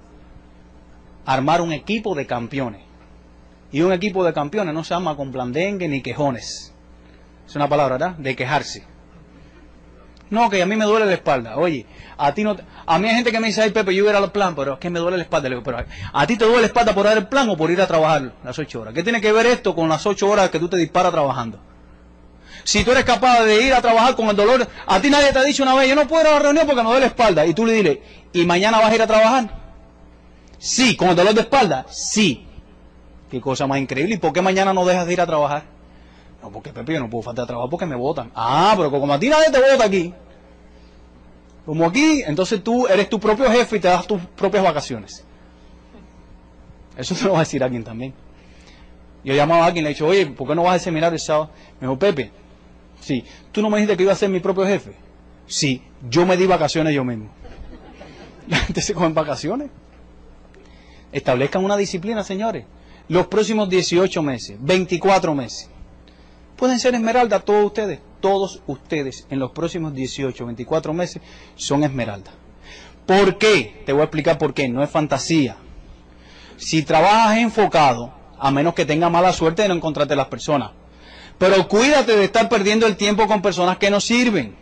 armar 1.25 1.61
un 1.61 1.73
equipo 1.73 2.15
de 2.15 2.25
campeones. 2.25 2.83
Y 3.71 3.81
un 3.81 3.91
equipo 3.91 4.23
de 4.23 4.31
campeones 4.33 4.73
no 4.73 4.83
se 4.83 4.93
llama 4.93 5.15
con 5.17 5.31
blandengue 5.31 5.87
ni 5.87 6.01
quejones. 6.01 6.73
Es 7.45 7.55
una 7.55 7.67
palabra, 7.67 7.97
¿verdad? 7.97 8.15
De 8.17 8.35
quejarse. 8.35 8.90
No, 10.31 10.49
que 10.49 10.61
a 10.61 10.65
mí 10.65 10.77
me 10.77 10.85
duele 10.85 11.05
la 11.05 11.13
espalda. 11.13 11.57
Oye, 11.57 11.85
a 12.17 12.33
ti 12.33 12.43
no. 12.43 12.55
A 12.85 12.97
mí 12.97 13.07
hay 13.09 13.15
gente 13.15 13.31
que 13.33 13.39
me 13.41 13.47
dice, 13.47 13.61
ay 13.61 13.71
Pepe, 13.71 13.93
yo 13.93 14.05
voy 14.05 14.13
a 14.13 14.17
ir 14.17 14.23
al 14.23 14.31
plan, 14.31 14.55
pero 14.55 14.73
es 14.73 14.79
que 14.79 14.89
me 14.89 14.97
duele 14.97 15.17
la 15.17 15.23
espalda. 15.23 15.49
Le 15.49 15.55
digo, 15.55 15.63
pero 15.63 15.85
a 16.13 16.27
ti 16.27 16.37
te 16.37 16.45
duele 16.45 16.61
la 16.61 16.67
espalda 16.67 16.95
por 16.95 17.05
dar 17.05 17.17
el 17.17 17.27
plan 17.27 17.49
o 17.49 17.57
por 17.57 17.69
ir 17.69 17.81
a 17.81 17.85
trabajar 17.85 18.33
las 18.41 18.57
ocho 18.57 18.79
horas. 18.79 18.93
¿Qué 18.93 19.03
tiene 19.03 19.19
que 19.19 19.33
ver 19.33 19.45
esto 19.45 19.75
con 19.75 19.89
las 19.89 20.05
ocho 20.05 20.29
horas 20.29 20.49
que 20.49 20.57
tú 20.57 20.69
te 20.69 20.77
disparas 20.77 21.11
trabajando? 21.11 21.59
Si 22.63 22.85
tú 22.85 22.91
eres 22.91 23.03
capaz 23.03 23.43
de 23.43 23.61
ir 23.61 23.73
a 23.73 23.81
trabajar 23.81 24.15
con 24.15 24.29
el 24.29 24.35
dolor, 24.37 24.65
a 24.87 25.01
ti 25.01 25.09
nadie 25.09 25.33
te 25.33 25.39
ha 25.39 25.43
dicho 25.43 25.63
una 25.63 25.75
vez, 25.75 25.89
yo 25.89 25.95
no 25.95 26.07
puedo 26.07 26.21
ir 26.21 26.27
a 26.29 26.31
la 26.31 26.39
reunión 26.39 26.65
porque 26.65 26.81
me 26.81 26.87
duele 26.87 27.01
la 27.01 27.07
espalda. 27.07 27.45
Y 27.45 27.53
tú 27.53 27.65
le 27.65 27.73
dices, 27.73 27.97
¿y 28.31 28.45
mañana 28.45 28.79
vas 28.79 28.89
a 28.89 28.95
ir 28.95 29.01
a 29.01 29.07
trabajar? 29.07 29.49
Sí, 30.57 30.95
con 30.95 31.09
el 31.09 31.15
dolor 31.17 31.33
de 31.33 31.41
espalda, 31.41 31.85
sí. 31.89 32.47
Qué 33.29 33.41
cosa 33.41 33.67
más 33.67 33.79
increíble. 33.79 34.15
¿Y 34.15 34.17
por 34.17 34.31
qué 34.31 34.41
mañana 34.41 34.73
no 34.73 34.85
dejas 34.85 35.07
de 35.07 35.13
ir 35.13 35.19
a 35.19 35.25
trabajar? 35.25 35.80
No, 36.41 36.49
porque 36.51 36.73
Pepe, 36.73 36.93
yo 36.93 36.99
no 36.99 37.09
puedo 37.09 37.23
faltar 37.23 37.43
a 37.43 37.47
trabajar 37.47 37.69
porque 37.69 37.85
me 37.85 37.95
votan. 37.95 38.31
Ah, 38.35 38.73
pero 38.75 38.89
como 38.89 39.13
a 39.13 39.19
ti 39.19 39.29
nadie 39.29 39.51
te 39.51 39.59
vota 39.59 39.85
aquí. 39.85 40.13
Como 41.65 41.85
aquí, 41.85 42.23
entonces 42.25 42.63
tú 42.63 42.87
eres 42.87 43.09
tu 43.09 43.19
propio 43.19 43.49
jefe 43.51 43.77
y 43.77 43.79
te 43.79 43.87
das 43.87 44.07
tus 44.07 44.19
propias 44.35 44.63
vacaciones. 44.63 45.23
Eso 46.97 47.15
te 47.15 47.25
lo 47.25 47.33
va 47.33 47.39
a 47.39 47.41
decir 47.41 47.63
alguien 47.63 47.83
también. 47.83 48.13
Yo 49.23 49.35
llamaba 49.35 49.63
a 49.63 49.67
alguien 49.67 49.83
y 49.83 49.85
le 49.85 49.89
he 49.91 49.93
dicho, 49.93 50.07
oye, 50.07 50.25
¿por 50.27 50.47
qué 50.47 50.55
no 50.55 50.63
vas 50.63 50.77
a 50.77 50.79
seminario 50.79 51.13
el 51.13 51.19
sábado? 51.19 51.51
Me 51.79 51.87
dijo, 51.87 51.99
Pepe, 51.99 52.31
Sí. 53.01 53.25
¿Tú 53.51 53.61
no 53.61 53.69
me 53.69 53.77
dijiste 53.77 53.97
que 53.97 54.03
iba 54.03 54.13
a 54.13 54.15
ser 54.15 54.29
mi 54.29 54.39
propio 54.39 54.65
jefe? 54.65 54.93
Sí. 55.47 55.81
Yo 56.09 56.25
me 56.25 56.37
di 56.37 56.45
vacaciones 56.45 56.93
yo 56.93 57.03
mismo. 57.03 57.29
La 58.47 58.57
gente 58.57 58.81
se 58.81 58.93
cogen 58.93 59.13
vacaciones. 59.13 59.69
Establezcan 61.11 61.65
una 61.65 61.75
disciplina, 61.75 62.23
señores. 62.23 62.65
Los 63.09 63.27
próximos 63.27 63.67
18 63.67 64.21
meses, 64.21 64.57
24 64.61 65.35
meses. 65.35 65.69
Pueden 66.61 66.77
ser 66.77 66.93
esmeralda 66.93 67.39
todos 67.39 67.65
ustedes. 67.65 67.99
Todos 68.19 68.61
ustedes 68.67 69.25
en 69.31 69.39
los 69.39 69.49
próximos 69.49 69.95
18, 69.95 70.45
24 70.45 70.93
meses 70.93 71.19
son 71.55 71.83
esmeralda. 71.83 72.29
¿Por 73.07 73.39
qué? 73.39 73.81
Te 73.83 73.93
voy 73.93 74.01
a 74.01 74.03
explicar 74.03 74.37
por 74.37 74.53
qué. 74.53 74.69
No 74.69 74.83
es 74.83 74.89
fantasía. 74.91 75.55
Si 76.57 76.83
trabajas 76.83 77.39
enfocado, 77.39 78.13
a 78.37 78.51
menos 78.51 78.75
que 78.75 78.85
tenga 78.85 79.09
mala 79.09 79.33
suerte 79.33 79.63
de 79.63 79.69
no 79.69 79.73
encontrarte 79.73 80.15
las 80.15 80.27
personas, 80.27 80.69
pero 81.39 81.67
cuídate 81.67 82.15
de 82.15 82.25
estar 82.25 82.47
perdiendo 82.47 82.85
el 82.85 82.95
tiempo 82.95 83.25
con 83.25 83.41
personas 83.41 83.79
que 83.79 83.89
no 83.89 83.99
sirven 83.99 84.53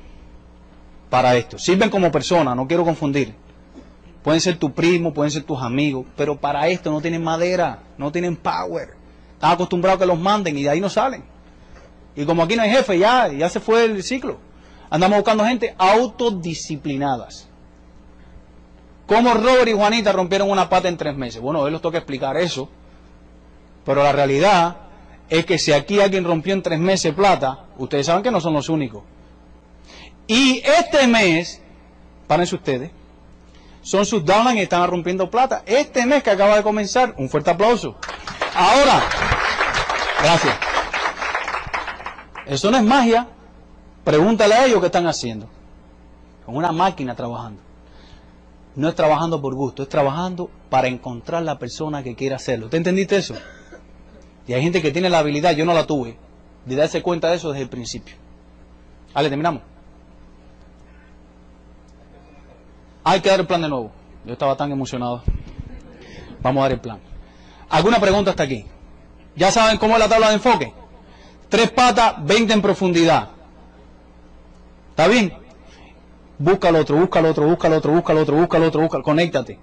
para 1.10 1.36
esto. 1.36 1.60
Sirven 1.60 1.90
como 1.90 2.14
personas, 2.14 2.56
no 2.56 2.66
quiero 2.66 2.86
confundir. 2.86 3.36
Pueden 4.24 4.40
ser 4.40 4.56
tu 4.56 4.72
primo, 4.72 5.14
pueden 5.14 5.32
ser 5.32 5.44
tus 5.44 5.62
amigos, 5.62 6.06
pero 6.16 6.40
para 6.40 6.70
esto 6.70 6.92
no 6.92 7.02
tienen 7.02 7.22
madera, 7.22 7.84
no 7.98 8.10
tienen 8.10 8.38
power. 8.38 8.92
Están 9.34 9.52
acostumbrados 9.52 9.98
a 9.98 10.00
que 10.00 10.08
los 10.08 10.18
manden 10.18 10.58
y 10.58 10.64
de 10.64 10.70
ahí 10.70 10.80
no 10.80 10.90
salen. 10.90 11.39
Y 12.20 12.26
como 12.26 12.44
aquí 12.44 12.58
no 12.58 12.64
hay 12.64 12.70
jefe, 12.70 13.00
ya, 13.00 13.30
ya 13.30 13.48
se 13.48 13.62
fue 13.62 13.86
el 13.86 14.04
ciclo. 14.04 14.40
Andamos 14.90 15.20
buscando 15.20 15.46
gente 15.46 15.74
autodisciplinadas. 15.78 17.48
¿Cómo 19.08 19.34
Robert 19.36 19.70
y 19.70 19.72
Juanita 19.72 20.12
rompieron 20.12 20.52
una 20.52 20.68
pata 20.68 20.90
en 20.90 20.98
tres 20.98 21.16
meses? 21.16 21.40
Bueno, 21.42 21.62
hoy 21.62 21.72
les 21.72 21.80
toca 21.80 21.98
explicar 21.98 22.36
eso. 22.36 22.68
Pero 23.86 24.04
la 24.04 24.12
realidad 24.12 24.76
es 25.30 25.46
que 25.46 25.58
si 25.58 25.72
aquí 25.72 26.02
alguien 26.02 26.26
rompió 26.26 26.54
en 26.54 26.62
tres 26.62 26.78
meses 26.78 27.14
plata, 27.14 27.68
ustedes 27.78 28.08
saben 28.08 28.22
que 28.22 28.32
no 28.32 28.42
son 28.42 28.54
los 28.54 28.68
únicos. 28.68 29.02
Y 30.28 30.62
este 30.66 31.08
mes, 31.08 31.62
párense 32.28 32.54
ustedes, 32.54 32.92
son 33.82 34.06
sus 34.06 34.26
downlines 34.26 34.60
y 34.60 34.64
están 34.64 34.86
rompiendo 34.90 35.32
plata. 35.32 35.64
Este 35.66 36.06
mes 36.06 36.22
que 36.22 36.32
acaba 36.32 36.58
de 36.58 36.64
comenzar, 36.64 37.14
un 37.18 37.30
fuerte 37.30 37.52
aplauso. 37.52 37.96
Ahora, 38.54 39.04
gracias. 40.22 40.69
Eso 42.50 42.72
no 42.72 42.78
es 42.78 42.84
magia. 42.84 43.28
Pregúntale 44.04 44.56
a 44.56 44.66
ellos 44.66 44.80
qué 44.80 44.88
están 44.88 45.06
haciendo. 45.06 45.48
Con 46.46 46.58
una 46.58 46.72
máquina 46.72 47.16
trabajando. 47.16 47.62
No 48.76 48.90
es 48.90 48.96
trabajando 48.96 49.40
por 49.40 49.54
gusto, 49.54 49.84
es 49.84 49.90
trabajando 49.90 50.50
para 50.70 50.88
encontrar 50.88 51.44
la 51.44 51.60
persona 51.60 52.02
que 52.02 52.16
quiera 52.16 52.38
hacerlo. 52.38 52.70
¿Te 52.70 52.78
entendiste 52.78 53.18
eso? 53.18 53.36
Y 54.48 54.54
hay 54.54 54.64
gente 54.64 54.82
que 54.82 54.92
tiene 54.92 55.10
la 55.10 55.20
habilidad, 55.20 55.52
yo 55.52 55.64
no 55.64 55.74
la 55.74 55.86
tuve, 55.86 56.18
de 56.66 56.76
darse 56.76 57.04
cuenta 57.04 57.30
de 57.30 57.36
eso 57.36 57.50
desde 57.50 57.64
el 57.64 57.70
principio. 57.70 58.16
Vale, 59.14 59.30
terminamos. 59.30 59.62
Hay 63.04 63.22
que 63.22 63.30
dar 63.30 63.40
el 63.40 63.48
plan 63.48 63.62
de 63.62 63.70
nuevo. 63.70 63.92
Yo 64.26 64.34
estaba 64.34 64.56
tan 64.56 64.72
emocionado. 64.72 65.24
Vamos 66.42 66.62
a 66.62 66.64
dar 66.64 66.72
el 66.72 66.80
plan. 66.80 67.00
¿Alguna 67.70 68.00
pregunta 68.00 68.32
hasta 68.32 68.44
aquí? 68.44 68.66
¿Ya 69.36 69.52
saben 69.52 69.78
cómo 69.78 69.94
es 69.94 70.00
la 70.00 70.10
tabla 70.10 70.30
de 70.30 70.36
enfoque? 70.36 70.79
Tres 71.50 71.72
patas, 71.72 72.24
20 72.26 72.54
en 72.54 72.62
profundidad. 72.62 73.30
¿Está 74.92 75.08
bien? 75.08 75.34
Busca 76.38 76.70
al 76.70 76.76
otro, 76.76 76.98
busca 76.98 77.20
al 77.20 77.26
otro, 77.26 77.48
busca 77.48 77.68
al 77.68 77.74
otro, 77.74 77.92
busca 77.94 78.14
al 78.14 78.20
otro, 78.20 78.36
busca 78.38 78.58
al 78.58 78.64
otro, 78.64 78.82
busca, 78.82 79.02
conéctate. 79.02 79.60